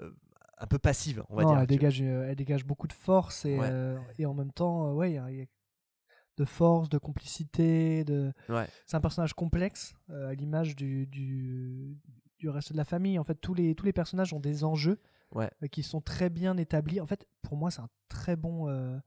euh, 0.00 0.10
un 0.58 0.66
peu 0.66 0.78
passive, 0.78 1.22
on 1.28 1.36
va 1.36 1.42
Non, 1.44 1.50
dire. 1.50 1.60
elle 1.60 1.66
dégage, 1.68 2.00
elle 2.00 2.34
dégage 2.34 2.64
beaucoup 2.64 2.88
de 2.88 2.92
force 2.92 3.44
et, 3.44 3.56
Ouais. 3.56 3.68
euh, 3.70 3.96
et 4.18 4.26
en 4.26 4.34
même 4.34 4.50
temps, 4.52 4.92
ouais, 4.94 5.12
il 5.12 5.14
y 5.14 5.18
a- 5.18 5.30
il 5.30 5.36
y 5.38 5.42
a 5.42 5.46
de 6.38 6.44
force, 6.44 6.88
de 6.88 6.98
complicité. 6.98 8.04
De... 8.04 8.32
Ouais. 8.48 8.66
C'est 8.84 8.96
un 8.96 9.00
personnage 9.00 9.32
complexe 9.34 9.94
euh, 10.10 10.30
à 10.30 10.34
l'image 10.34 10.74
du, 10.74 11.06
du, 11.06 11.96
du 12.40 12.48
reste 12.48 12.72
de 12.72 12.76
la 12.76 12.84
famille. 12.84 13.16
En 13.18 13.24
fait, 13.24 13.36
tous 13.36 13.54
les, 13.54 13.74
tous 13.76 13.86
les 13.86 13.92
personnages 13.92 14.32
ont 14.34 14.40
des 14.40 14.64
enjeux 14.64 14.98
Ouais. 15.34 15.50
euh, 15.62 15.66
qui 15.66 15.82
sont 15.82 16.00
très 16.00 16.30
bien 16.30 16.56
établis. 16.56 17.00
En 17.00 17.06
fait, 17.06 17.26
pour 17.42 17.56
moi, 17.56 17.70
c'est 17.70 17.80
un 17.82 17.88
très 18.08 18.36
bon. 18.36 18.68
euh, 18.68 18.98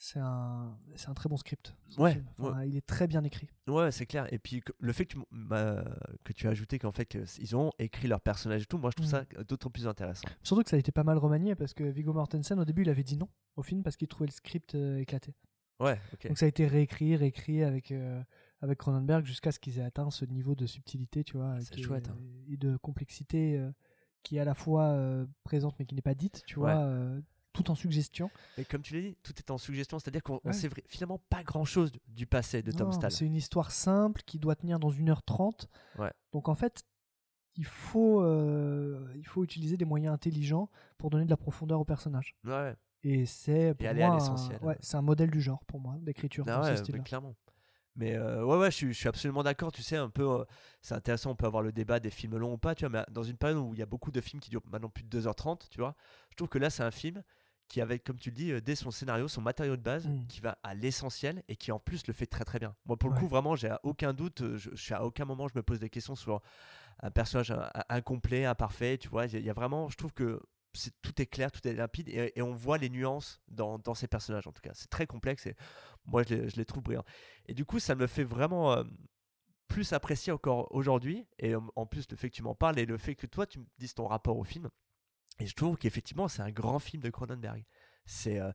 c'est 0.00 0.20
un, 0.20 0.78
c'est 0.94 1.08
un 1.08 1.14
très 1.14 1.28
bon 1.28 1.36
script. 1.36 1.74
Ouais, 1.96 2.12
film. 2.12 2.26
Enfin, 2.38 2.58
ouais. 2.60 2.68
Il 2.68 2.76
est 2.76 2.86
très 2.86 3.08
bien 3.08 3.24
écrit. 3.24 3.48
Ouais, 3.66 3.90
c'est 3.90 4.06
clair. 4.06 4.32
Et 4.32 4.38
puis 4.38 4.62
le 4.78 4.92
fait 4.92 5.06
que 5.06 5.14
tu, 5.14 5.18
m'as- 5.32 5.82
que 6.22 6.32
tu 6.32 6.46
as 6.46 6.50
ajouté 6.50 6.78
qu'en 6.78 6.92
fait 6.92 7.18
ils 7.40 7.56
ont 7.56 7.72
écrit 7.80 8.06
leur 8.06 8.20
personnage 8.20 8.62
et 8.62 8.66
tout, 8.66 8.78
moi 8.78 8.90
je 8.90 8.96
trouve 8.96 9.08
Mm. 9.08 9.24
ça 9.36 9.42
d'autant 9.44 9.70
plus 9.70 9.88
intéressant. 9.88 10.28
Surtout 10.44 10.62
que 10.62 10.70
ça 10.70 10.76
a 10.76 10.78
été 10.78 10.92
pas 10.92 11.02
mal 11.02 11.18
remanié 11.18 11.56
parce 11.56 11.74
que 11.74 11.82
Viggo 11.82 12.12
Mortensen, 12.12 12.60
au 12.60 12.64
début, 12.64 12.82
il 12.82 12.90
avait 12.90 13.02
dit 13.02 13.16
non 13.16 13.28
au 13.56 13.62
film 13.62 13.82
parce 13.82 13.96
qu'il 13.96 14.06
trouvait 14.06 14.28
le 14.28 14.32
script 14.32 14.76
euh, 14.76 14.98
éclaté. 14.98 15.34
Ouais, 15.80 15.98
ok. 16.12 16.28
Donc 16.28 16.38
ça 16.38 16.44
a 16.46 16.48
été 16.48 16.66
réécrit, 16.68 17.16
réécrit 17.16 17.64
avec, 17.64 17.90
euh, 17.90 18.22
avec 18.60 18.78
Cronenberg 18.78 19.24
jusqu'à 19.24 19.50
ce 19.50 19.58
qu'ils 19.58 19.78
aient 19.80 19.84
atteint 19.84 20.10
ce 20.10 20.24
niveau 20.24 20.54
de 20.54 20.66
subtilité, 20.66 21.24
tu 21.24 21.36
vois, 21.36 21.56
chouette, 21.76 22.08
hein. 22.08 22.16
et 22.48 22.56
de 22.56 22.76
complexité 22.76 23.58
euh, 23.58 23.70
qui 24.22 24.36
est 24.36 24.40
à 24.40 24.44
la 24.44 24.54
fois 24.54 24.84
euh, 24.90 25.26
présente 25.44 25.74
mais 25.78 25.86
qui 25.86 25.94
n'est 25.94 26.02
pas 26.02 26.14
dite, 26.14 26.42
tu 26.46 26.58
Ouais. 26.58 26.72
vois, 26.72 26.82
euh, 26.82 27.20
tout 27.52 27.70
en 27.70 27.74
suggestion. 27.74 28.30
Et 28.56 28.64
comme 28.64 28.82
tu 28.82 28.94
l'as 28.94 29.00
dit, 29.00 29.16
tout 29.22 29.32
est 29.38 29.50
en 29.50 29.58
suggestion, 29.58 29.98
c'est-à-dire 29.98 30.22
qu'on 30.22 30.40
on 30.44 30.48
Ouais. 30.48 30.52
sait 30.52 30.68
finalement 30.86 31.18
pas 31.30 31.42
grand-chose 31.42 31.90
du- 32.06 32.26
passé 32.26 32.62
de 32.62 32.70
Tom 32.72 32.92
Stahl. 32.92 33.10
C'est 33.10 33.24
une 33.26 33.34
histoire 33.34 33.70
simple 33.72 34.22
qui 34.26 34.38
doit 34.38 34.54
tenir 34.54 34.78
dans 34.78 34.90
1h30. 34.90 35.66
Ouais. 35.98 36.12
Donc 36.32 36.48
en 36.48 36.54
fait, 36.54 36.84
il 37.56 37.64
faut, 37.64 38.22
euh, 38.22 39.12
il 39.16 39.26
faut 39.26 39.42
utiliser 39.42 39.76
des 39.76 39.84
moyens 39.84 40.14
intelligents 40.14 40.70
pour 40.98 41.10
donner 41.10 41.24
de 41.24 41.30
la 41.30 41.36
profondeur 41.36 41.80
au 41.80 41.84
personnage. 41.84 42.36
Ouais. 42.44 42.76
Et 43.02 43.26
c'est 43.26 43.74
pour 43.74 43.86
aller 43.88 44.02
à 44.02 44.08
moi 44.60 44.74
c'est 44.80 44.96
un 44.96 45.02
modèle 45.02 45.30
du 45.30 45.40
genre 45.40 45.64
pour 45.66 45.80
moi 45.80 45.96
d'écriture 46.00 46.44
Ah 46.48 46.74
clairement. 47.04 47.34
Mais 47.98 48.14
euh, 48.14 48.44
ouais, 48.44 48.56
ouais, 48.56 48.70
je 48.70 48.76
suis, 48.76 48.88
je 48.94 48.98
suis 48.98 49.08
absolument 49.08 49.42
d'accord. 49.42 49.70
Tu 49.72 49.82
sais, 49.82 49.96
un 49.96 50.08
peu, 50.08 50.22
euh, 50.22 50.44
c'est 50.80 50.94
intéressant. 50.94 51.32
On 51.32 51.34
peut 51.36 51.46
avoir 51.46 51.62
le 51.62 51.72
débat 51.72 51.98
des 52.00 52.10
films 52.10 52.36
longs 52.38 52.54
ou 52.54 52.58
pas, 52.58 52.74
tu 52.74 52.86
vois. 52.86 52.90
Mais 53.00 53.12
dans 53.12 53.24
une 53.24 53.36
période 53.36 53.58
où 53.58 53.74
il 53.74 53.78
y 53.80 53.82
a 53.82 53.86
beaucoup 53.86 54.10
de 54.12 54.20
films 54.20 54.40
qui 54.40 54.48
durent 54.50 54.62
maintenant 54.70 54.88
plus 54.88 55.04
de 55.04 55.08
2h30, 55.20 55.68
tu 55.68 55.80
vois, 55.80 55.94
je 56.30 56.36
trouve 56.36 56.48
que 56.48 56.58
là, 56.58 56.70
c'est 56.70 56.84
un 56.84 56.90
film 56.92 57.22
qui, 57.66 57.80
avec, 57.82 58.02
comme 58.04 58.18
tu 58.18 58.30
le 58.30 58.34
dis, 58.36 58.50
euh, 58.52 58.60
dès 58.62 58.76
son 58.76 58.90
scénario, 58.90 59.28
son 59.28 59.42
matériau 59.42 59.76
de 59.76 59.82
base, 59.82 60.06
Mm. 60.06 60.26
qui 60.28 60.40
va 60.40 60.56
à 60.62 60.74
l'essentiel 60.74 61.42
et 61.48 61.56
qui 61.56 61.70
en 61.72 61.78
plus 61.78 62.06
le 62.06 62.14
fait 62.14 62.24
très 62.24 62.44
très 62.44 62.58
bien. 62.58 62.74
Moi, 62.86 62.96
pour 62.96 63.10
le 63.10 63.14
Ouais. 63.16 63.20
coup, 63.20 63.28
vraiment, 63.28 63.56
j'ai 63.56 63.74
aucun 63.82 64.14
doute. 64.14 64.40
euh, 64.42 64.56
Je, 64.56 64.70
je 64.72 64.82
suis 64.82 64.94
à 64.94 65.04
aucun 65.04 65.24
moment, 65.26 65.48
je 65.48 65.52
me 65.58 65.62
pose 65.62 65.78
des 65.80 65.90
questions 65.90 66.14
sur 66.14 66.40
un 67.02 67.10
personnage 67.10 67.50
euh, 67.50 67.60
incomplet, 67.88 68.44
imparfait. 68.44 68.96
Tu 68.96 69.08
vois, 69.08 69.26
il 69.26 69.32
y 69.32 69.36
a- 69.36 69.38
il 69.40 69.44
y 69.44 69.50
a 69.50 69.54
vraiment, 69.54 69.88
je 69.90 69.96
trouve 69.96 70.12
que 70.12 70.40
tout 71.02 71.20
est 71.20 71.26
clair, 71.26 71.50
tout 71.50 71.66
est 71.66 71.72
limpide 71.72 72.08
et, 72.08 72.42
on 72.42 72.52
voit 72.52 72.78
les 72.78 72.88
nuances 72.88 73.40
dans, 73.48 73.94
ces 73.94 74.08
personnages 74.08 74.46
en 74.46 74.52
tout 74.52 74.60
cas. 74.60 74.72
C'est 74.74 74.90
très 74.90 75.06
complexe 75.06 75.46
et 75.46 75.56
moi 76.04 76.22
je 76.22 76.34
les, 76.34 76.64
trouve 76.64 76.82
brillants. 76.82 77.04
Et 77.46 77.54
du 77.54 77.64
coup, 77.64 77.78
ça 77.78 77.94
me 77.94 78.06
fait 78.06 78.24
vraiment 78.24 78.72
euh, 78.72 78.84
plus 79.68 79.92
apprécier 79.92 80.32
encore 80.32 80.72
aujourd'hui. 80.74 81.26
Et 81.38 81.54
euh, 81.54 81.60
en 81.76 81.86
plus, 81.86 82.06
le 82.10 82.16
fait 82.16 82.30
que 82.30 82.36
tu 82.36 82.42
m'en 82.42 82.54
parles 82.54 82.78
et 82.78 82.86
le 82.86 82.98
fait 82.98 83.14
que 83.14 83.26
toi 83.26 83.46
tu 83.46 83.58
me 83.58 83.66
dises 83.78 83.94
ton 83.94 84.06
rapport 84.06 84.36
au 84.38 84.44
film. 84.44 84.68
Et 85.40 85.46
je 85.46 85.54
trouve 85.54 85.76
qu'effectivement, 85.76 86.28
c'est 86.28 86.42
un 86.42 86.50
grand 86.50 86.78
film 86.78 87.02
de 87.02 87.10
Cronenberg. 87.10 87.64
C'est 88.04 88.40
euh, 88.40 88.50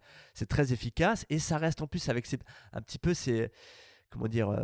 très 0.49 0.73
efficace 0.73 1.25
et 1.29 1.39
ça 1.39 1.57
reste 1.57 1.81
en 1.81 1.87
plus 1.87 2.09
avec 2.09 2.25
ces, 2.25 2.39
un 2.73 2.81
petit 2.81 2.99
peu 2.99 3.13
ces 3.13 3.51
comment 4.09 4.27
dire 4.27 4.55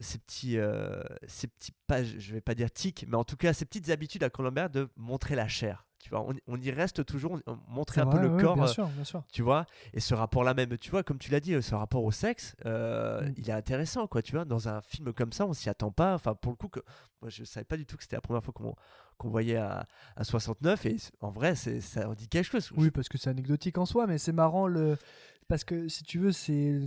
ces 0.00 0.16
petits 0.18 0.56
ces 1.26 1.46
petits 1.46 1.72
pas 1.86 2.02
je 2.02 2.32
vais 2.32 2.40
pas 2.40 2.54
dire 2.54 2.70
tics 2.70 3.04
mais 3.06 3.18
en 3.18 3.24
tout 3.24 3.36
cas 3.36 3.52
ces 3.52 3.66
petites 3.66 3.90
habitudes 3.90 4.22
à 4.22 4.30
Cronenberg 4.30 4.72
de 4.72 4.88
montrer 4.96 5.34
la 5.34 5.46
chair 5.46 5.86
tu 6.04 6.10
vois 6.10 6.20
on, 6.20 6.34
on 6.48 6.60
y 6.60 6.70
reste 6.70 7.02
toujours 7.06 7.32
on- 7.46 7.52
on- 7.52 7.58
montrer 7.68 8.02
un 8.02 8.06
peu 8.06 8.18
le 8.20 8.28
ouais, 8.28 8.42
corps 8.42 8.56
bien 8.56 8.64
euh, 8.64 8.68
sûr, 8.68 8.86
bien 8.88 9.04
sûr. 9.04 9.22
tu 9.32 9.40
vois 9.40 9.64
et 9.94 10.00
ce 10.00 10.12
rapport 10.14 10.44
là 10.44 10.52
même 10.52 10.76
tu 10.76 10.90
vois 10.90 11.02
comme 11.02 11.16
tu 11.16 11.30
l'as 11.30 11.40
dit 11.40 11.54
euh, 11.54 11.62
ce 11.62 11.74
rapport 11.74 12.04
au 12.04 12.12
sexe 12.12 12.54
euh, 12.66 13.22
Mm. 13.22 13.34
il 13.38 13.48
est 13.48 13.52
intéressant 13.54 14.06
quoi 14.06 14.20
tu 14.20 14.32
vois 14.32 14.44
dans 14.44 14.68
un 14.68 14.82
film 14.82 15.14
comme 15.14 15.32
ça 15.32 15.46
on 15.46 15.54
s'y 15.54 15.70
attend 15.70 15.90
pas 15.90 16.12
enfin 16.14 16.34
pour 16.34 16.52
le 16.52 16.56
coup 16.56 16.68
que 16.68 16.80
moi 17.22 17.30
je 17.30 17.42
savais 17.44 17.64
pas 17.64 17.78
du 17.78 17.86
tout 17.86 17.96
que 17.96 18.02
c'était 18.02 18.16
la 18.16 18.20
première 18.20 18.44
fois 18.44 18.52
qu'on 18.52 18.74
qu'on 19.16 19.30
voyait 19.30 19.56
à, 19.56 19.86
à 20.16 20.24
69 20.24 20.84
et 20.86 20.96
en 21.20 21.30
vrai 21.30 21.54
c'est 21.54 21.80
ça 21.80 22.08
en 22.08 22.14
dit 22.14 22.28
quelque 22.28 22.46
chose 22.50 22.70
Oui, 22.76 22.90
parce 22.90 23.08
que 23.08 23.16
c'est 23.16 23.30
anecdotique 23.30 23.78
en 23.78 23.86
soi, 23.86 24.06
mais 24.08 24.18
c'est 24.18 24.32
marrant 24.32 24.66
le 24.66 24.98
parce 25.48 25.64
que 25.64 25.88
si 25.88 26.02
tu 26.02 26.18
veux, 26.18 26.32
c'est 26.32 26.80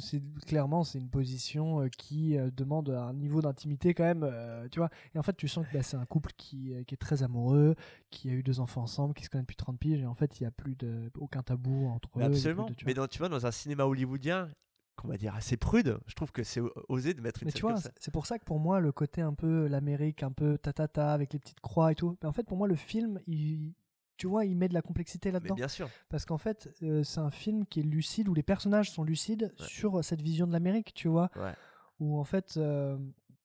clairement 0.45 0.84
c'est 0.84 0.99
une 0.99 1.10
position 1.10 1.82
euh, 1.82 1.88
qui 1.89 2.38
euh, 2.38 2.49
demande 2.51 2.89
un 2.89 3.14
niveau 3.14 3.41
d'intimité 3.41 3.93
quand 3.93 4.03
même, 4.03 4.24
euh, 4.24 4.68
tu 4.70 4.80
vois. 4.80 4.89
Et 5.14 5.20
en 5.20 5.24
fait, 5.24 5.36
tu 5.36 5.47
sens 5.47 5.66
que 5.68 5.74
bah, 5.74 5.84
c'est 5.84 5.97
un 5.97 6.05
couple 6.05 6.32
qui, 6.38 6.74
qui 6.86 6.93
est 6.93 6.97
très 6.97 7.24
amoureux, 7.24 7.76
qui 8.10 8.30
a 8.30 8.34
eu 8.34 8.43
deux 8.43 8.60
enfants 8.60 8.82
ensemble, 8.82 9.14
qui 9.14 9.24
se 9.24 9.30
connaît 9.30 9.43
depuis 9.43 9.55
30 9.55 9.80
piges, 9.80 10.01
et 10.01 10.05
en 10.05 10.16
fait, 10.16 10.39
il 10.39 10.43
n'y 10.43 10.47
a 10.47 10.51
plus 10.51 10.76
de 10.76 11.12
aucun 11.18 11.43
tabou 11.43 11.88
entre 11.88 12.10
Mais 12.16 12.24
eux. 12.24 12.28
absolument 12.28 12.66
de- 12.66 12.74
tu 12.74 12.86
mais 12.86 12.93
dans, 12.93 13.08
tu 13.08 13.20
vois 13.20 13.30
dans 13.30 13.45
un 13.45 13.51
cinéma 13.51 13.86
hollywoodien 13.86 14.49
qu'on 14.95 15.08
va 15.10 15.18
dire 15.18 15.36
assez 15.36 15.58
prude 15.58 15.99
je 16.08 16.16
trouve 16.16 16.32
que 16.32 16.41
c'est 16.43 16.60
osé 16.89 17.14
de 17.14 17.22
mettre 17.22 17.43
une 17.43 17.47
Mais 17.47 17.51
tu 17.51 17.62
vois, 17.62 17.76
c'est 17.99 18.12
pour 18.12 18.26
ça 18.26 18.39
que 18.39 18.45
pour 18.45 18.60
moi, 18.60 18.80
le 18.80 18.91
côté 18.91 19.22
un 19.22 19.34
peu 19.34 19.68
l'Amérique, 19.68 20.24
un 20.24 20.32
peu 20.32 20.58
tatata, 20.58 21.14
avec 21.14 21.34
les 21.34 21.39
petites 21.39 21.60
croix 21.60 21.91
et 21.91 21.95
tout, 21.95 22.18
mais 22.22 22.28
en 22.28 22.32
fait, 22.34 22.43
pour 22.43 22.58
moi, 22.58 22.68
le 22.68 22.76
film, 22.76 23.20
il, 23.28 23.74
tu 24.18 24.28
vois, 24.28 24.45
il 24.45 24.55
met 24.57 24.68
de 24.68 24.74
la 24.74 24.82
complexité 24.82 25.32
là-dedans. 25.32 25.55
bien 25.55 25.68
sûr 25.68 25.89
Parce 26.09 26.26
qu'en 26.26 26.38
fait, 26.38 26.70
euh, 26.84 27.03
c'est 27.03 27.20
un 27.20 27.32
film 27.32 27.65
qui 27.65 27.80
est 27.80 27.84
lucide, 27.84 28.28
où 28.28 28.34
les 28.34 28.43
personnages 28.43 28.91
sont 28.91 29.03
lucides 29.03 29.53
Ouais. 29.59 29.65
sur 29.68 30.03
cette 30.03 30.22
vision 30.22 30.47
de 30.47 30.51
l'Amérique, 30.53 30.93
tu 30.93 31.07
vois. 31.07 31.30
Ouais. 31.36 31.53
Où 31.99 32.20
en 32.20 32.24
fait, 32.24 32.55
euh, 32.57 32.97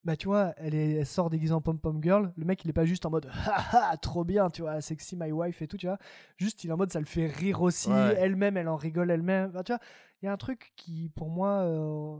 bah 0.05 0.16
tu 0.16 0.27
vois, 0.27 0.53
elle, 0.57 0.75
est, 0.75 0.93
elle 0.95 1.07
sort 1.07 1.31
déguisée 1.31 1.55
en 1.55 1.61
pom-pom 1.61 2.03
girl. 2.03 2.33
Le 2.37 2.45
mec, 2.45 2.64
il 2.64 2.70
est 2.70 2.75
pas 2.75 2.85
juste 2.85 3.07
en 3.07 3.11
mode 3.11 3.27
haha, 3.47 3.97
trop 3.99 4.25
bien, 4.25 4.51
tu 4.51 4.62
vois, 4.62 4.81
sexy 4.81 5.16
my 5.16 5.31
wife 5.33 5.62
et 5.62 5.68
tout, 5.68 5.77
tu 5.77 5.87
vois. 5.87 5.99
Juste, 6.37 6.64
il 6.64 6.70
est 6.70 6.73
en 6.73 6.77
mode 6.77 6.91
ça 6.91 6.99
le 7.01 7.07
fait 7.07 7.27
rire 7.27 7.62
aussi. 7.62 7.89
Ouais. 7.91 8.14
Elle-même, 8.18 8.57
elle 8.57 8.68
en 8.68 8.77
rigole 8.77 9.11
elle-même. 9.11 9.51
Enfin, 9.51 9.62
tu 9.62 9.73
vois, 9.73 9.81
il 10.20 10.27
y 10.27 10.29
a 10.29 10.33
un 10.33 10.37
truc 10.37 10.73
qui, 10.77 11.09
pour 11.11 11.31
moi, 11.31 11.61
euh, 11.62 12.16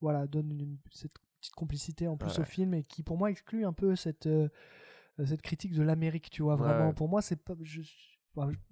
voilà, 0.00 0.26
donne 0.26 0.50
une, 0.50 0.78
cette 0.90 1.12
petite 1.40 1.54
complicité 1.54 2.08
en 2.08 2.16
plus 2.16 2.38
au 2.38 2.44
film 2.44 2.74
et 2.74 2.84
qui, 2.84 3.02
pour 3.02 3.16
moi, 3.16 3.30
exclut 3.30 3.64
un 3.64 3.72
peu 3.72 3.94
cette. 3.96 4.28
Cette 5.26 5.42
critique 5.42 5.74
de 5.74 5.82
l'Amérique, 5.82 6.30
tu 6.30 6.42
vois, 6.42 6.56
vraiment. 6.56 6.88
ouais. 6.88 6.94
Pour 6.94 7.08
moi, 7.08 7.22
c'est 7.22 7.36
pas. 7.42 7.54
je- 7.62 7.82
je- 7.82 8.18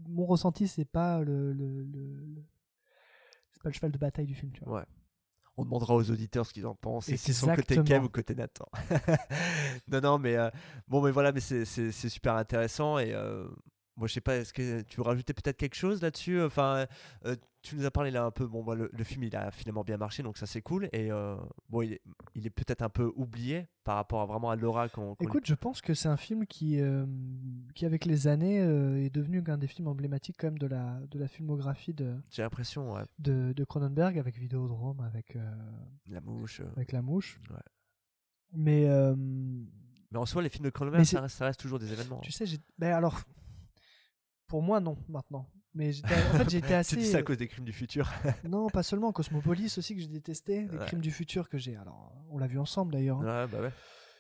mon 0.09 0.27
ressenti, 0.27 0.69
c'est 0.69 0.85
pas 0.85 1.21
le. 1.23 1.53
le, 1.53 1.85
pas 3.63 3.71
le 3.71 3.73
cheval 3.75 3.91
de 3.91 3.99
bataille 3.99 4.27
du 4.27 4.35
film, 4.35 4.53
tu 4.53 4.63
vois. 4.65 4.81
Ouais. 4.81 4.85
On 5.57 5.65
demandera 5.65 5.95
aux 5.97 6.11
auditeurs 6.11 6.45
ce 6.47 6.53
qu'ils 6.53 6.67
en 6.67 6.75
pensent 6.75 7.09
et 7.09 7.17
s'ils 7.17 7.35
sont 7.35 7.53
côté. 7.55 7.83
Kev 7.83 8.05
ou 8.05 8.09
côté 8.11 8.35
Nathan. 8.35 8.67
non, 9.89 10.01
non, 10.03 10.19
mais 10.19 10.37
euh, 10.37 10.51
bon, 10.87 11.01
mais 11.03 11.11
voilà, 11.11 11.33
mais 11.33 11.41
c'est 11.41 11.65
super 11.93 12.35
intéressant 12.35 12.99
et 12.99 13.13
euh, 13.15 13.49
moi 13.97 14.07
je 14.07 14.13
sais 14.13 14.21
pas, 14.21 14.37
est-ce 14.37 14.53
que 14.53 14.83
tu 14.83 14.99
veux 14.99 15.03
rajouter 15.05 15.33
peut-être 15.33 15.57
quelque 15.57 15.75
chose 15.75 16.03
là-dessus? 16.03 16.43
Enfin, 16.43 16.87
euh, 17.25 17.37
tu 17.67 17.77
nous 17.77 17.85
as 17.87 17.91
parlé 17.91 18.11
là 18.11 18.25
un 18.25 18.31
peu. 18.31 18.47
Bon, 18.47 18.63
moi, 18.63 18.75
le, 18.75 18.89
le 18.93 19.05
film 19.05 19.23
il 19.25 19.35
a 19.37 19.51
finalement 19.51 19.83
bien 19.83 19.97
marché, 19.97 20.23
donc 20.23 20.39
ça 20.39 20.47
c'est 20.47 20.63
cool 20.63 20.89
et 20.93 21.11
euh, 21.11 21.37
bon, 21.69 21.83
il 21.83 21.95
est, 21.95 22.01
il 22.35 22.47
est 22.47 22.51
peut-être 22.51 22.83
un 22.83 22.89
peu 22.89 23.13
oublié 23.17 23.67
par 23.85 23.97
rapport 23.97 24.21
à 24.21 24.27
vraiment 24.27 24.51
à 24.51 24.57
l'aura 24.57 24.89
qu'on. 24.89 25.11
lui- 25.11 25.27
Écoute, 25.27 25.45
je 25.47 25.55
pense 25.55 25.81
que 25.81 25.93
c'est 25.95 26.09
un 26.09 26.17
film 26.17 26.47
qui, 26.47 26.81
euh, 26.81 27.07
qui 27.75 27.85
avec 27.87 28.05
les 28.05 28.27
années, 28.29 28.61
euh, 28.61 29.03
est 29.05 29.11
devenu 29.11 29.43
un 29.47 29.59
des 29.59 29.67
films 29.67 29.89
emblématiques 29.89 30.37
quand 30.39 30.47
même 30.49 30.59
de 30.59 30.67
la, 30.67 31.01
de 31.11 31.19
la 31.19 31.29
filmographie 31.29 31.95
de, 31.95 32.17
J'ai 32.31 32.43
l'impression, 32.43 32.95
ouais, 32.95 33.03
de, 33.19 33.53
de 33.55 33.65
Cronenberg, 33.65 34.19
avec 34.19 34.39
Vidéodrome, 34.39 35.01
avec, 35.01 35.37
la 36.09 36.21
mouche. 36.21 36.61
avec 36.77 36.93
La 36.93 37.03
Mouche. 37.03 37.41
Ouais. 37.51 37.57
Mais 38.53 38.87
Mais 40.11 40.19
en 40.19 40.27
soi, 40.27 40.43
les 40.43 40.49
films 40.49 40.65
de 40.65 40.71
Cronenberg, 40.71 41.05
ça 41.05 41.21
reste, 41.21 41.37
ça 41.37 41.45
reste 41.47 41.61
toujours 41.61 41.79
des 41.79 41.93
événements. 41.93 42.21
tu 42.21 42.33
sais, 42.33 42.47
j'ai... 42.47 42.59
Ben 42.79 42.93
alors, 42.95 43.21
pour 44.47 44.63
moi, 44.63 44.81
non, 44.81 44.97
maintenant. 45.09 45.49
Mais 45.77 45.93
j'étais- 45.93 46.09
en 46.15 46.39
fait, 46.39 46.55
été 46.57 46.75
assez... 46.75 46.97
tu 46.97 47.03
dis 47.03 47.09
ça 47.09 47.19
à 47.19 47.23
cause 47.23 47.37
des 47.37 47.47
crimes 47.49 47.65
du 47.65 47.73
futur. 47.73 48.11
Non, 48.49 48.69
pas 48.69 48.83
seulement. 48.83 49.13
Cosmopolis 49.13 49.77
aussi, 49.79 49.95
que 49.95 50.01
j'ai 50.01 50.09
détesté. 50.09 50.67
Les 50.73 50.79
Ouais. 50.79 50.87
crimes 50.87 51.01
du 51.01 51.11
futur 51.11 51.49
que 51.49 51.59
j'ai... 51.59 51.77
Alors, 51.77 52.13
on 52.31 52.39
l'a 52.39 52.47
vu 52.47 52.59
ensemble, 52.59 52.93
d'ailleurs. 52.95 53.21
hein. 53.21 53.45
ouais, 53.45 53.47
bah 53.53 53.61
ouais. 53.61 53.73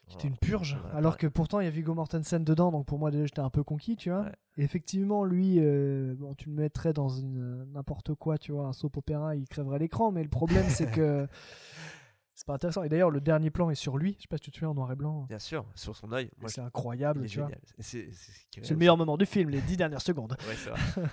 C'était 0.09 0.28
une 0.28 0.36
purge. 0.36 0.74
Ouais, 0.84 0.96
alors 0.98 1.16
que 1.16 1.26
pourtant, 1.26 1.59
il 1.59 1.64
y 1.64 1.66
a 1.66 1.70
Viggo 1.70 1.92
Mortensen 1.92 2.44
dedans. 2.44 2.70
Donc, 2.70 2.86
pour 2.86 2.98
moi, 3.00 3.11
déjà, 3.11 3.24
j'étais 3.24 3.40
un 3.40 3.50
peu 3.50 3.64
conquis, 3.64 3.96
tu 3.96 4.11
vois. 4.11 4.26
Et 4.57 4.62
effectivement, 4.62 5.24
lui, 5.24 5.57
euh, 5.59 6.14
bon, 6.16 6.34
tu 6.34 6.48
le 6.48 6.54
mettrais 6.54 6.92
dans 6.92 7.09
une 7.09 7.64
n'importe 7.72 8.14
quoi, 8.14 8.38
tu 8.38 8.52
vois, 8.52 8.66
un 8.66 8.72
soap 8.72 8.98
opéra, 8.98 9.34
il 9.34 9.48
crèverait 9.48 9.80
l'écran. 9.80 10.12
Mais 10.12 10.22
le 10.22 10.28
problème, 10.28 10.66
c'est 10.68 10.88
que... 10.90 11.26
C'est 12.39 12.47
pas 12.47 12.53
intéressant. 12.53 12.82
Et 12.82 12.91
d'ailleurs, 12.91 13.11
le 13.11 13.22
dernier 13.22 13.49
plan 13.51 13.70
est 13.70 13.74
sur 13.74 13.97
lui. 13.97 14.14
Je 14.18 14.22
sais 14.22 14.28
pas 14.28 14.37
si 14.37 14.43
tu 14.43 14.51
te 14.51 14.57
souviens 14.57 14.68
en 14.68 14.74
noir 14.74 14.93
et 14.93 14.95
blanc. 14.95 15.24
Bien 15.26 15.39
sûr, 15.39 15.64
sur 15.74 15.97
son 15.97 16.12
œil. 16.12 16.30
C'est 16.49 16.61
incroyable. 16.61 17.24
Et 17.24 17.28
C'est 17.80 18.11
le 18.70 18.76
meilleur 18.76 18.99
moment 18.99 19.16
du 19.16 19.24
film, 19.24 19.49
les 19.49 19.62
dix 19.62 19.76
dernières 19.78 20.03
secondes. 20.03 20.37
Ouais, 20.47 20.55
c'est 20.55 20.68
vrai. 20.70 21.09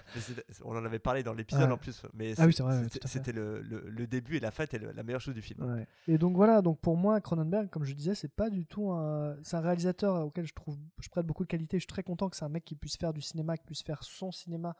On 0.65 0.76
en 0.76 0.84
avait 0.84 0.99
parlé 0.99 1.24
dans 1.24 1.34
l'épisode 1.34 1.63
Ouais. 1.67 1.71
en 1.71 1.78
plus. 1.78 2.03
Mais 2.13 2.34
Ah 2.38 2.45
oui, 2.45 2.53
c'est 2.53 2.61
vrai, 2.63 2.78
ouais, 2.78 2.88
c'était- 3.05 3.32
le, 3.32 3.61
le- 3.61 3.89
le 3.89 4.05
début 4.05 4.36
et 4.36 4.39
la 4.41 4.51
fin 4.51 4.65
le- 4.74 4.91
la 4.91 5.01
meilleure 5.03 5.21
chose 5.21 5.34
du 5.34 5.41
film. 5.41 5.63
Ouais. 5.63 5.88
Et 6.09 6.17
donc 6.17 6.36
voilà, 6.36 6.61
donc 6.61 6.80
pour 6.82 6.97
moi, 6.97 7.19
Cronenberg, 7.21 7.69
comme 7.69 7.86
je 7.86 7.93
disais, 7.93 8.15
c'est 8.15 8.28
pas 8.34 8.49
du 8.49 8.65
tout 8.65 8.91
un. 8.91 9.36
C'est 9.43 9.55
un 9.55 9.61
réalisateur 9.61 10.26
auquel 10.26 10.45
je 10.45 10.53
trouve, 10.53 10.78
je 10.99 11.07
prête 11.09 11.26
beaucoup 11.26 11.43
de 11.43 11.49
qualité. 11.49 11.78
Je 11.78 11.82
suis 11.84 11.88
très 11.88 12.03
content 12.03 12.30
que 12.30 12.36
c'est 12.36 12.45
un 12.45 12.49
mec 12.49 12.65
qui 12.65 12.76
puisse 12.76 12.97
faire 12.97 13.13
du 13.13 13.21
cinéma, 13.21 13.55
qui 13.57 13.65
puisse 13.65 13.82
faire 13.84 14.03
son 14.03 14.32
cinéma 14.34 14.76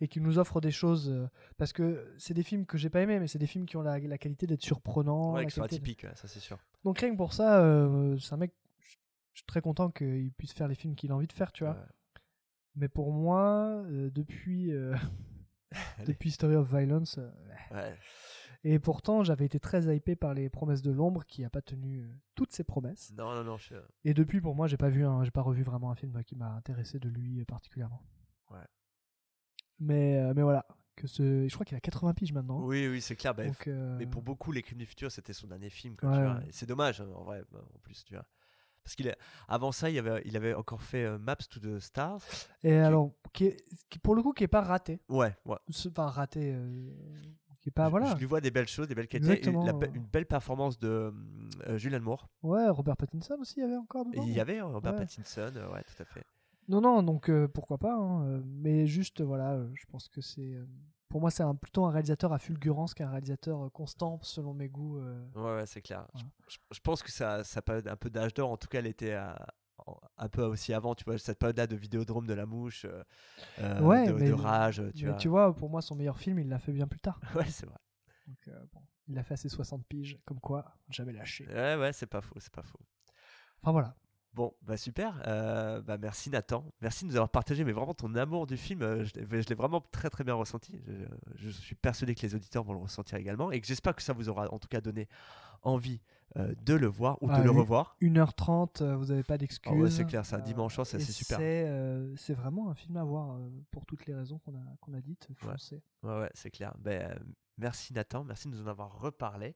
et 0.00 0.08
qui 0.08 0.20
nous 0.20 0.38
offre 0.38 0.60
des 0.60 0.70
choses. 0.70 1.08
euh, 1.10 1.28
Parce 1.56 1.72
que 1.72 2.12
c'est 2.18 2.34
des 2.34 2.42
films 2.42 2.66
que 2.66 2.76
j'ai 2.78 2.90
pas 2.90 3.00
aimés, 3.00 3.18
mais 3.20 3.26
c'est 3.28 3.38
des 3.38 3.46
films 3.46 3.66
qui 3.66 3.76
ont 3.76 3.82
la, 3.82 3.98
la 3.98 4.18
qualité 4.18 4.46
d'être 4.46 4.62
surprenants. 4.62 5.34
Ouais, 5.34 5.44
qui 5.46 5.52
sont 5.52 5.60
de- 5.62 5.66
atypiques, 5.66 6.06
ça 6.14 6.28
c'est 6.28 6.40
sûr. 6.40 6.58
Donc 6.84 6.98
rien 6.98 7.10
que 7.12 7.16
pour 7.16 7.32
ça, 7.32 7.60
euh, 7.62 8.18
c'est 8.18 8.32
un 8.34 8.38
mec. 8.38 8.52
Je 9.32 9.38
suis 9.40 9.46
très 9.46 9.60
content 9.60 9.90
qu'il 9.90 10.30
puisse 10.32 10.52
faire 10.52 10.68
les 10.68 10.74
films 10.76 10.94
qu'il 10.94 11.10
a 11.10 11.16
envie 11.16 11.26
de 11.26 11.32
faire, 11.32 11.50
tu 11.52 11.64
vois. 11.64 11.74
Ouais. 11.74 11.80
Mais 12.76 12.88
pour 12.88 13.12
moi, 13.12 13.82
euh, 13.86 14.10
depuis, 14.10 14.72
euh, 14.72 14.94
depuis 16.06 16.30
Story 16.30 16.54
of 16.56 16.68
Violence, 16.68 17.18
Ouais. 17.70 17.96
et 18.62 18.78
pourtant 18.78 19.22
j'avais 19.24 19.44
été 19.46 19.58
très 19.58 19.94
hypé 19.96 20.14
par 20.16 20.34
les 20.34 20.48
promesses 20.48 20.82
de 20.82 20.90
l'ombre 20.92 21.24
qui 21.24 21.44
a 21.44 21.50
pas 21.50 21.62
tenu 21.62 22.04
toutes 22.34 22.52
ses 22.52 22.62
promesses. 22.64 23.12
Non, 23.16 23.34
non, 23.34 23.44
non. 23.44 23.56
je- 23.56 23.74
Et 24.04 24.14
depuis, 24.14 24.40
pour 24.40 24.54
moi, 24.54 24.66
j'ai 24.68 24.76
pas 24.76 24.88
vu, 24.90 25.04
j'ai 25.22 25.30
pas 25.30 25.42
revu 25.42 25.62
vraiment 25.62 25.90
un 25.90 25.94
film 25.96 26.22
qui 26.24 26.36
m'a 26.36 26.52
intéressé 26.52 26.98
de 26.98 27.08
lui 27.08 27.44
particulièrement. 27.44 28.02
Ouais. 28.50 28.58
Mais, 29.80 30.16
euh, 30.18 30.32
mais 30.34 30.42
voilà, 30.42 30.66
que 30.96 31.06
ce, 31.06 31.46
je 31.48 31.52
crois 31.54 31.64
qu'il 31.66 31.76
a 31.76 31.80
80 31.80 32.14
piges 32.14 32.32
maintenant. 32.32 32.60
Oui, 32.60 32.86
oui, 32.88 33.00
c'est 33.00 33.16
clair. 33.16 33.34
bah, 33.34 33.44
Donc, 33.46 33.66
euh, 33.66 33.96
Mais 33.98 34.06
pour 34.06 34.22
beaucoup, 34.22 34.52
Les 34.52 34.62
Crimes 34.62 34.78
du 34.78 34.86
Futur, 34.86 35.10
c'était 35.10 35.32
son 35.32 35.46
dernier 35.48 35.70
film. 35.70 35.96
quoi, 35.96 36.10
Ouais, 36.10 36.16
tu 36.16 36.22
vois. 36.22 36.34
ouais. 36.34 36.46
Et 36.48 36.52
C'est 36.52 36.66
dommage, 36.66 37.00
hein, 37.00 37.08
en 37.14 37.24
vrai, 37.24 37.42
bah, 37.52 37.60
en 37.74 37.78
plus, 37.80 38.04
tu 38.04 38.14
vois. 38.14 38.24
Parce 38.84 38.96
qu'il 38.96 39.06
est... 39.06 39.16
avant 39.48 39.72
ça, 39.72 39.88
il 39.88 39.98
avait, 39.98 40.20
il 40.26 40.36
avait 40.36 40.52
encore 40.52 40.82
fait 40.82 41.04
euh, 41.04 41.18
Maps 41.18 41.36
to 41.36 41.58
the 41.58 41.78
Stars. 41.80 42.20
Et 42.62 42.74
alors, 42.74 43.12
qui 43.32 43.46
est, 43.46 43.56
qui, 43.88 43.98
pour 43.98 44.14
le 44.14 44.22
coup, 44.22 44.32
qui 44.34 44.44
est 44.44 44.48
pas 44.48 44.60
raté. 44.60 45.00
Ouais, 45.08 45.34
ouais. 45.46 45.56
Ce- 45.70 45.88
Enfin, 45.88 46.06
raté. 46.06 46.52
euh, 46.54 46.90
qui 47.62 47.70
est 47.70 47.72
pas 47.72 47.86
je, 47.86 47.90
voilà. 47.92 48.06
je 48.12 48.16
lui 48.16 48.26
vois 48.26 48.42
des 48.42 48.50
belles 48.50 48.68
choses, 48.68 48.86
des 48.86 48.94
belles 48.94 49.08
qualités. 49.08 49.50
la 49.50 49.72
une 49.94 50.04
belle 50.04 50.26
performance 50.26 50.78
de 50.78 51.14
Julianne 51.76 52.02
Moore. 52.02 52.28
Ouais, 52.42 52.68
Robert 52.68 52.94
Pattinson 52.98 53.38
aussi, 53.40 53.54
il 53.56 53.62
y 53.62 53.64
avait 53.64 53.76
encore 53.78 54.04
dedans. 54.04 54.22
il 54.26 54.32
y 54.34 54.38
avait 54.40 54.60
Robert. 54.60 54.94
Pattinson, 54.96 55.50
ouais, 55.72 55.82
tout 55.84 56.02
à 56.02 56.04
fait. 56.04 56.24
Non, 56.68 56.80
non, 56.80 57.02
donc 57.02 57.28
euh, 57.28 57.46
pourquoi 57.48 57.78
pas. 57.78 57.94
hein, 57.94 58.26
euh, 58.26 58.42
mais 58.44 58.86
juste, 58.86 59.20
voilà, 59.20 59.52
euh, 59.52 59.70
je 59.74 59.84
pense 59.86 60.08
que 60.08 60.20
c'est. 60.20 60.58
pour 61.08 61.20
moi, 61.20 61.30
c'est 61.30 61.42
un, 61.42 61.54
plutôt 61.54 61.84
un 61.84 61.90
réalisateur 61.90 62.32
à 62.32 62.38
fulgurance 62.38 62.94
qu'un 62.94 63.10
réalisateur 63.10 63.70
constant, 63.72 64.18
selon 64.22 64.54
mes 64.54 64.68
goûts. 64.68 64.98
Ouais, 65.34 65.42
ouais, 65.56 65.66
c'est 65.66 65.82
clair. 65.82 66.06
Je- 66.14 66.18
Voilà. 66.20 66.28
Je, 66.48 66.58
je 66.72 66.80
pense 66.80 67.02
que 67.02 67.10
ça, 67.12 67.44
ça 67.44 67.62
période 67.62 67.86
un 67.88 67.96
peu 67.96 68.10
d'âge 68.10 68.34
d'or. 68.34 68.50
En 68.50 68.56
tout 68.56 68.68
cas, 68.68 68.78
elle 68.78 68.86
était 68.86 69.12
à- 69.12 69.46
un 70.16 70.28
peu 70.28 70.42
aussi 70.44 70.72
avant, 70.72 70.94
tu 70.94 71.04
vois, 71.04 71.18
cette 71.18 71.38
période-là 71.38 71.66
de 71.66 71.76
Vidéodrome 71.76 72.26
de 72.26 72.32
la 72.34 72.46
Mouche, 72.46 72.86
euh, 73.58 73.80
Ouais, 73.82 74.06
de, 74.06 74.12
mais- 74.12 74.28
de 74.28 74.32
Rage, 74.32 74.82
tu 74.94 75.04
mais 75.04 75.10
vois. 75.10 75.18
tu 75.18 75.28
vois, 75.28 75.54
pour 75.54 75.68
moi, 75.68 75.82
son 75.82 75.94
meilleur 75.94 76.16
film, 76.18 76.38
il 76.38 76.48
l'a 76.48 76.58
fait 76.58 76.72
bien 76.72 76.86
plus 76.86 77.00
tard. 77.00 77.20
Ouais, 77.34 77.46
c'est 77.50 77.66
vrai. 77.66 77.78
Donc, 78.26 78.38
euh, 78.48 78.64
bon, 78.72 78.80
il 79.08 79.18
a 79.18 79.22
fait 79.22 79.34
à 79.34 79.36
ses 79.36 79.50
60 79.50 79.84
piges, 79.86 80.18
comme 80.24 80.40
quoi, 80.40 80.64
jamais 80.88 81.12
lâché. 81.12 81.46
Ouais, 81.48 81.76
ouais, 81.76 81.92
c'est 81.92 82.06
pas 82.06 82.22
faux, 82.22 82.36
c'est 82.38 82.52
pas 82.52 82.62
faux. 82.62 82.80
Enfin 83.60 83.72
voilà. 83.72 83.94
Bon, 84.34 84.52
bah 84.62 84.76
super. 84.76 85.22
Euh, 85.26 85.80
bah 85.80 85.96
merci 85.96 86.28
Nathan. 86.28 86.64
Merci 86.80 87.04
de 87.04 87.10
nous 87.10 87.16
avoir 87.16 87.28
partagé, 87.28 87.62
mais 87.64 87.70
vraiment 87.72 87.94
ton 87.94 88.12
amour 88.16 88.46
du 88.48 88.56
film, 88.56 88.82
euh, 88.82 89.04
je 89.04 89.20
l'ai 89.48 89.54
vraiment 89.54 89.80
très 89.92 90.10
très 90.10 90.24
bien 90.24 90.34
ressenti. 90.34 90.80
Je, 90.86 90.94
je 91.36 91.50
suis 91.50 91.76
persuadé 91.76 92.14
que 92.16 92.22
les 92.22 92.34
auditeurs 92.34 92.64
vont 92.64 92.72
le 92.72 92.80
ressentir 92.80 93.16
également 93.18 93.52
et 93.52 93.60
que 93.60 93.66
j'espère 93.66 93.94
que 93.94 94.02
ça 94.02 94.12
vous 94.12 94.28
aura 94.28 94.52
en 94.52 94.58
tout 94.58 94.66
cas 94.68 94.80
donné 94.80 95.08
envie 95.62 96.00
euh, 96.36 96.52
de 96.64 96.74
le 96.74 96.88
voir 96.88 97.22
ou 97.22 97.28
Ah, 97.30 97.38
de 97.38 97.44
le 97.44 97.50
oui. 97.50 97.58
revoir. 97.60 97.96
1h30, 98.02 98.82
euh, 98.82 98.96
vous 98.96 99.06
n'avez 99.06 99.22
pas 99.22 99.38
d'excuses. 99.38 99.72
Ah 99.72 99.78
ouais, 99.80 99.90
c'est 99.90 100.04
clair, 100.04 100.26
c'est 100.26 100.34
un 100.36 100.40
dimanche 100.40 100.74
soir, 100.74 100.86
ça, 100.86 100.98
et 100.98 101.00
c'est 101.00 101.12
super. 101.12 101.38
C'est 101.38 102.34
vraiment 102.34 102.68
un 102.70 102.74
film 102.74 102.96
à 102.96 103.04
voir 103.04 103.38
pour 103.70 103.86
toutes 103.86 104.04
les 104.06 104.14
raisons 104.14 104.38
qu'on 104.40 104.54
a, 104.56 104.64
qu'on 104.80 104.94
a 104.94 105.00
dites. 105.00 105.28
Ouais, 106.02 106.18
ouais, 106.20 106.30
c'est 106.34 106.50
clair. 106.50 106.74
Ben, 106.80 107.16
merci 107.56 107.92
Nathan, 107.94 108.24
merci 108.24 108.48
de 108.48 108.56
nous 108.56 108.62
en 108.62 108.66
avoir 108.66 108.98
reparlé. 109.00 109.54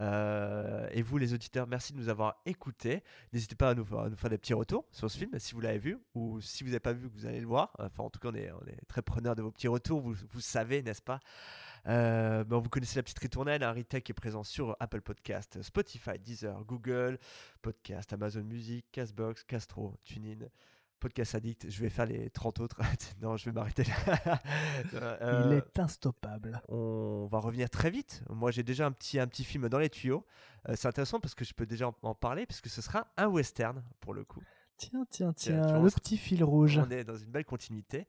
Euh, 0.00 0.88
et 0.92 1.02
vous, 1.02 1.18
les 1.18 1.34
auditeurs, 1.34 1.66
merci 1.66 1.92
de 1.92 1.98
nous 1.98 2.08
avoir 2.08 2.40
écoutés. 2.46 3.02
N'hésitez 3.32 3.54
pas 3.54 3.70
à 3.70 3.74
nous, 3.74 3.84
faire 3.84 4.30
des 4.30 4.38
petits 4.38 4.54
retours 4.54 4.86
sur 4.90 5.10
ce 5.10 5.18
film, 5.18 5.38
si 5.38 5.54
vous 5.54 5.60
l'avez 5.60 5.78
vu, 5.78 5.98
ou 6.14 6.40
si 6.40 6.64
vous 6.64 6.70
n'avez 6.70 6.80
pas 6.80 6.92
vu, 6.92 7.08
vous 7.14 7.26
allez 7.26 7.40
le 7.40 7.46
voir. 7.46 7.72
Enfin, 7.78 8.02
en 8.02 8.10
tout 8.10 8.18
cas, 8.18 8.28
on 8.28 8.34
est, 8.34 8.50
très 8.88 9.02
preneurs 9.02 9.36
de 9.36 9.42
vos 9.42 9.50
petits 9.50 9.68
retours, 9.68 10.00
vous, 10.00 10.40
savez, 10.40 10.82
n'est-ce 10.82 11.02
pas? 11.02 11.20
Euh, 11.86 12.44
ben, 12.44 12.58
Vous 12.58 12.68
connaissez 12.68 12.98
la 12.98 13.02
petite 13.02 13.18
ritournelle, 13.18 13.62
un 13.62 13.72
Retech 13.72 14.08
est 14.08 14.14
présent 14.14 14.42
sur 14.42 14.76
Apple 14.80 15.02
Podcast, 15.02 15.62
Spotify, 15.62 16.18
Deezer, 16.18 16.64
Google 16.64 17.18
Podcast, 17.62 18.12
Amazon 18.12 18.42
Music, 18.42 18.86
Castbox, 18.90 19.44
Castro, 19.44 19.94
TuneIn. 20.04 20.48
Podcast 21.04 21.34
Addict, 21.34 21.70
je 21.70 21.80
vais 21.82 21.90
faire 21.90 22.06
les 22.06 22.30
30 22.30 22.60
autres. 22.60 22.80
non, 23.20 23.36
je 23.36 23.44
vais 23.44 23.52
m'arrêter 23.52 23.84
là. 23.84 24.40
Il 24.92 24.98
Euh, 25.02 25.58
est 25.58 25.78
instoppable. 25.78 26.62
on 26.68 27.26
va 27.30 27.40
revenir 27.40 27.68
très 27.68 27.90
vite. 27.90 28.22
Moi, 28.30 28.50
j'ai 28.50 28.62
déjà 28.62 28.86
un 28.86 28.90
petit, 28.92 29.18
un 29.20 29.26
petit 29.26 29.44
film 29.44 29.68
dans 29.68 29.78
les 29.78 29.90
tuyaux. 29.90 30.24
Euh, 30.70 30.72
c'est 30.76 30.88
intéressant 30.88 31.20
parce 31.20 31.34
que 31.34 31.44
je 31.44 31.52
peux 31.52 31.66
déjà 31.66 31.88
en, 31.88 31.94
en 32.02 32.14
parler, 32.14 32.46
puisque 32.46 32.68
ce 32.68 32.80
sera 32.80 33.06
un 33.18 33.26
western 33.26 33.84
pour 34.00 34.14
le 34.14 34.24
coup. 34.24 34.42
Tiens, 34.78 35.04
tiens, 35.10 35.34
Tiens, 35.34 35.60
le 35.74 35.78
on- 35.78 35.90
petit 35.90 36.16
fil 36.16 36.42
rouge. 36.42 36.78
On 36.78 36.88
est 36.90 37.04
dans 37.04 37.16
une 37.16 37.30
belle 37.30 37.44
continuité. 37.44 38.06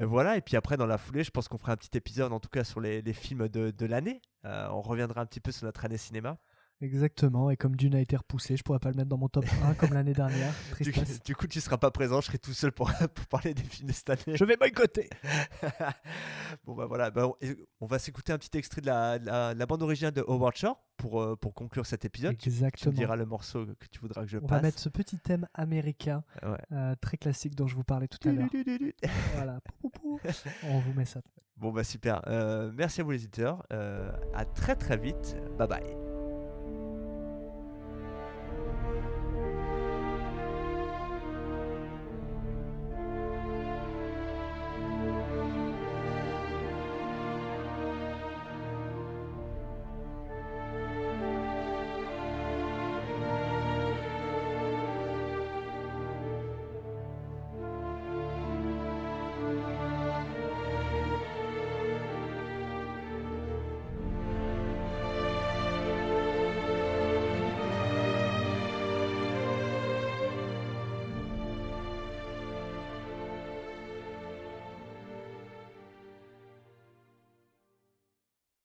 Euh, 0.00 0.06
voilà, 0.06 0.36
et 0.36 0.40
puis 0.40 0.56
après, 0.56 0.76
dans 0.76 0.86
la 0.86 0.96
foulée, 0.96 1.24
je 1.24 1.32
pense 1.32 1.48
qu'on 1.48 1.58
fera 1.58 1.72
un 1.72 1.76
petit 1.76 1.96
épisode, 1.98 2.32
en 2.32 2.38
tout 2.38 2.48
cas, 2.50 2.62
sur 2.62 2.80
les, 2.80 3.02
les 3.02 3.12
films 3.14 3.48
de, 3.48 3.72
de 3.72 3.86
l'année. 3.86 4.22
Euh, 4.44 4.68
on 4.70 4.80
reviendra 4.80 5.20
un 5.22 5.26
petit 5.26 5.40
peu 5.40 5.50
sur 5.50 5.64
notre 5.64 5.84
année 5.84 5.98
cinéma. 5.98 6.38
Exactement, 6.80 7.50
et 7.50 7.56
comme 7.56 7.74
Dune 7.74 7.96
a 7.96 8.00
été 8.00 8.16
repoussé, 8.16 8.56
je 8.56 8.62
pourrais 8.62 8.78
pas 8.78 8.90
le 8.90 8.94
mettre 8.94 9.08
dans 9.08 9.18
mon 9.18 9.28
top 9.28 9.44
1 9.64 9.74
comme 9.74 9.94
l'année 9.94 10.12
dernière. 10.12 10.52
Du, 11.24 11.34
coup, 11.34 11.46
tu 11.48 11.60
seras 11.60 11.76
pas 11.76 11.90
présent, 11.90 12.20
je 12.20 12.26
serai 12.26 12.38
tout 12.38 12.52
seul 12.52 12.70
pour, 12.72 12.90
pour 13.14 13.26
parler 13.26 13.52
des 13.52 13.64
films 13.64 13.88
de 13.88 13.92
cette 13.92 14.10
année. 14.10 14.36
Je 14.36 14.44
vais 14.44 14.56
boycotter. 14.56 15.10
bon 16.64 16.74
bah 16.74 16.86
voilà, 16.86 17.10
bah, 17.10 17.26
on, 17.26 17.34
on 17.80 17.86
va 17.86 17.98
s'écouter 17.98 18.32
un 18.32 18.38
petit 18.38 18.56
extrait 18.56 18.80
de 18.80 18.86
la, 18.86 19.18
la- 19.18 19.54
de 19.54 19.58
la 19.58 19.66
bande 19.66 19.82
originale 19.82 20.12
de 20.14 20.22
Howard 20.26 20.54
Shore 20.56 20.80
pour, 20.96 21.20
euh, 21.20 21.36
pour 21.36 21.52
conclure 21.54 21.84
cet 21.84 22.04
épisode. 22.04 22.36
Tu- 22.36 22.44
Tu, 22.44 22.48
me 22.50 22.54
Exactement. 22.54 22.92
diras 22.94 23.16
le 23.16 23.26
morceau 23.26 23.66
que 23.66 23.86
tu 23.90 23.98
voudras 24.00 24.22
que 24.22 24.28
je 24.28 24.38
On 24.38 24.42
passe. 24.42 24.50
va 24.58 24.62
mettre 24.62 24.78
ce 24.78 24.88
petit 24.88 25.18
thème 25.18 25.46
américain 25.54 26.22
Ouais. 26.44 26.58
euh, 26.72 26.94
très 27.00 27.16
classique 27.16 27.54
dont 27.56 27.66
je 27.66 27.74
vous 27.74 27.84
parlais 27.84 28.08
tout 28.08 28.28
à 28.28 28.32
l'heure. 28.32 28.48
voilà. 29.34 29.60
On 30.62 30.78
vous 30.78 30.92
met 30.94 31.04
ça. 31.04 31.20
Bon 31.56 31.72
bah 31.72 31.82
super. 31.82 32.22
Euh, 32.28 32.70
merci 32.76 33.00
à 33.00 33.04
vous 33.04 33.10
les 33.10 33.24
éditeurs. 33.24 33.64
Euh, 33.72 34.12
à 34.32 34.44
très 34.44 34.76
très 34.76 34.96
vite. 34.96 35.36
Bye 35.58 35.66
bye. 35.68 36.07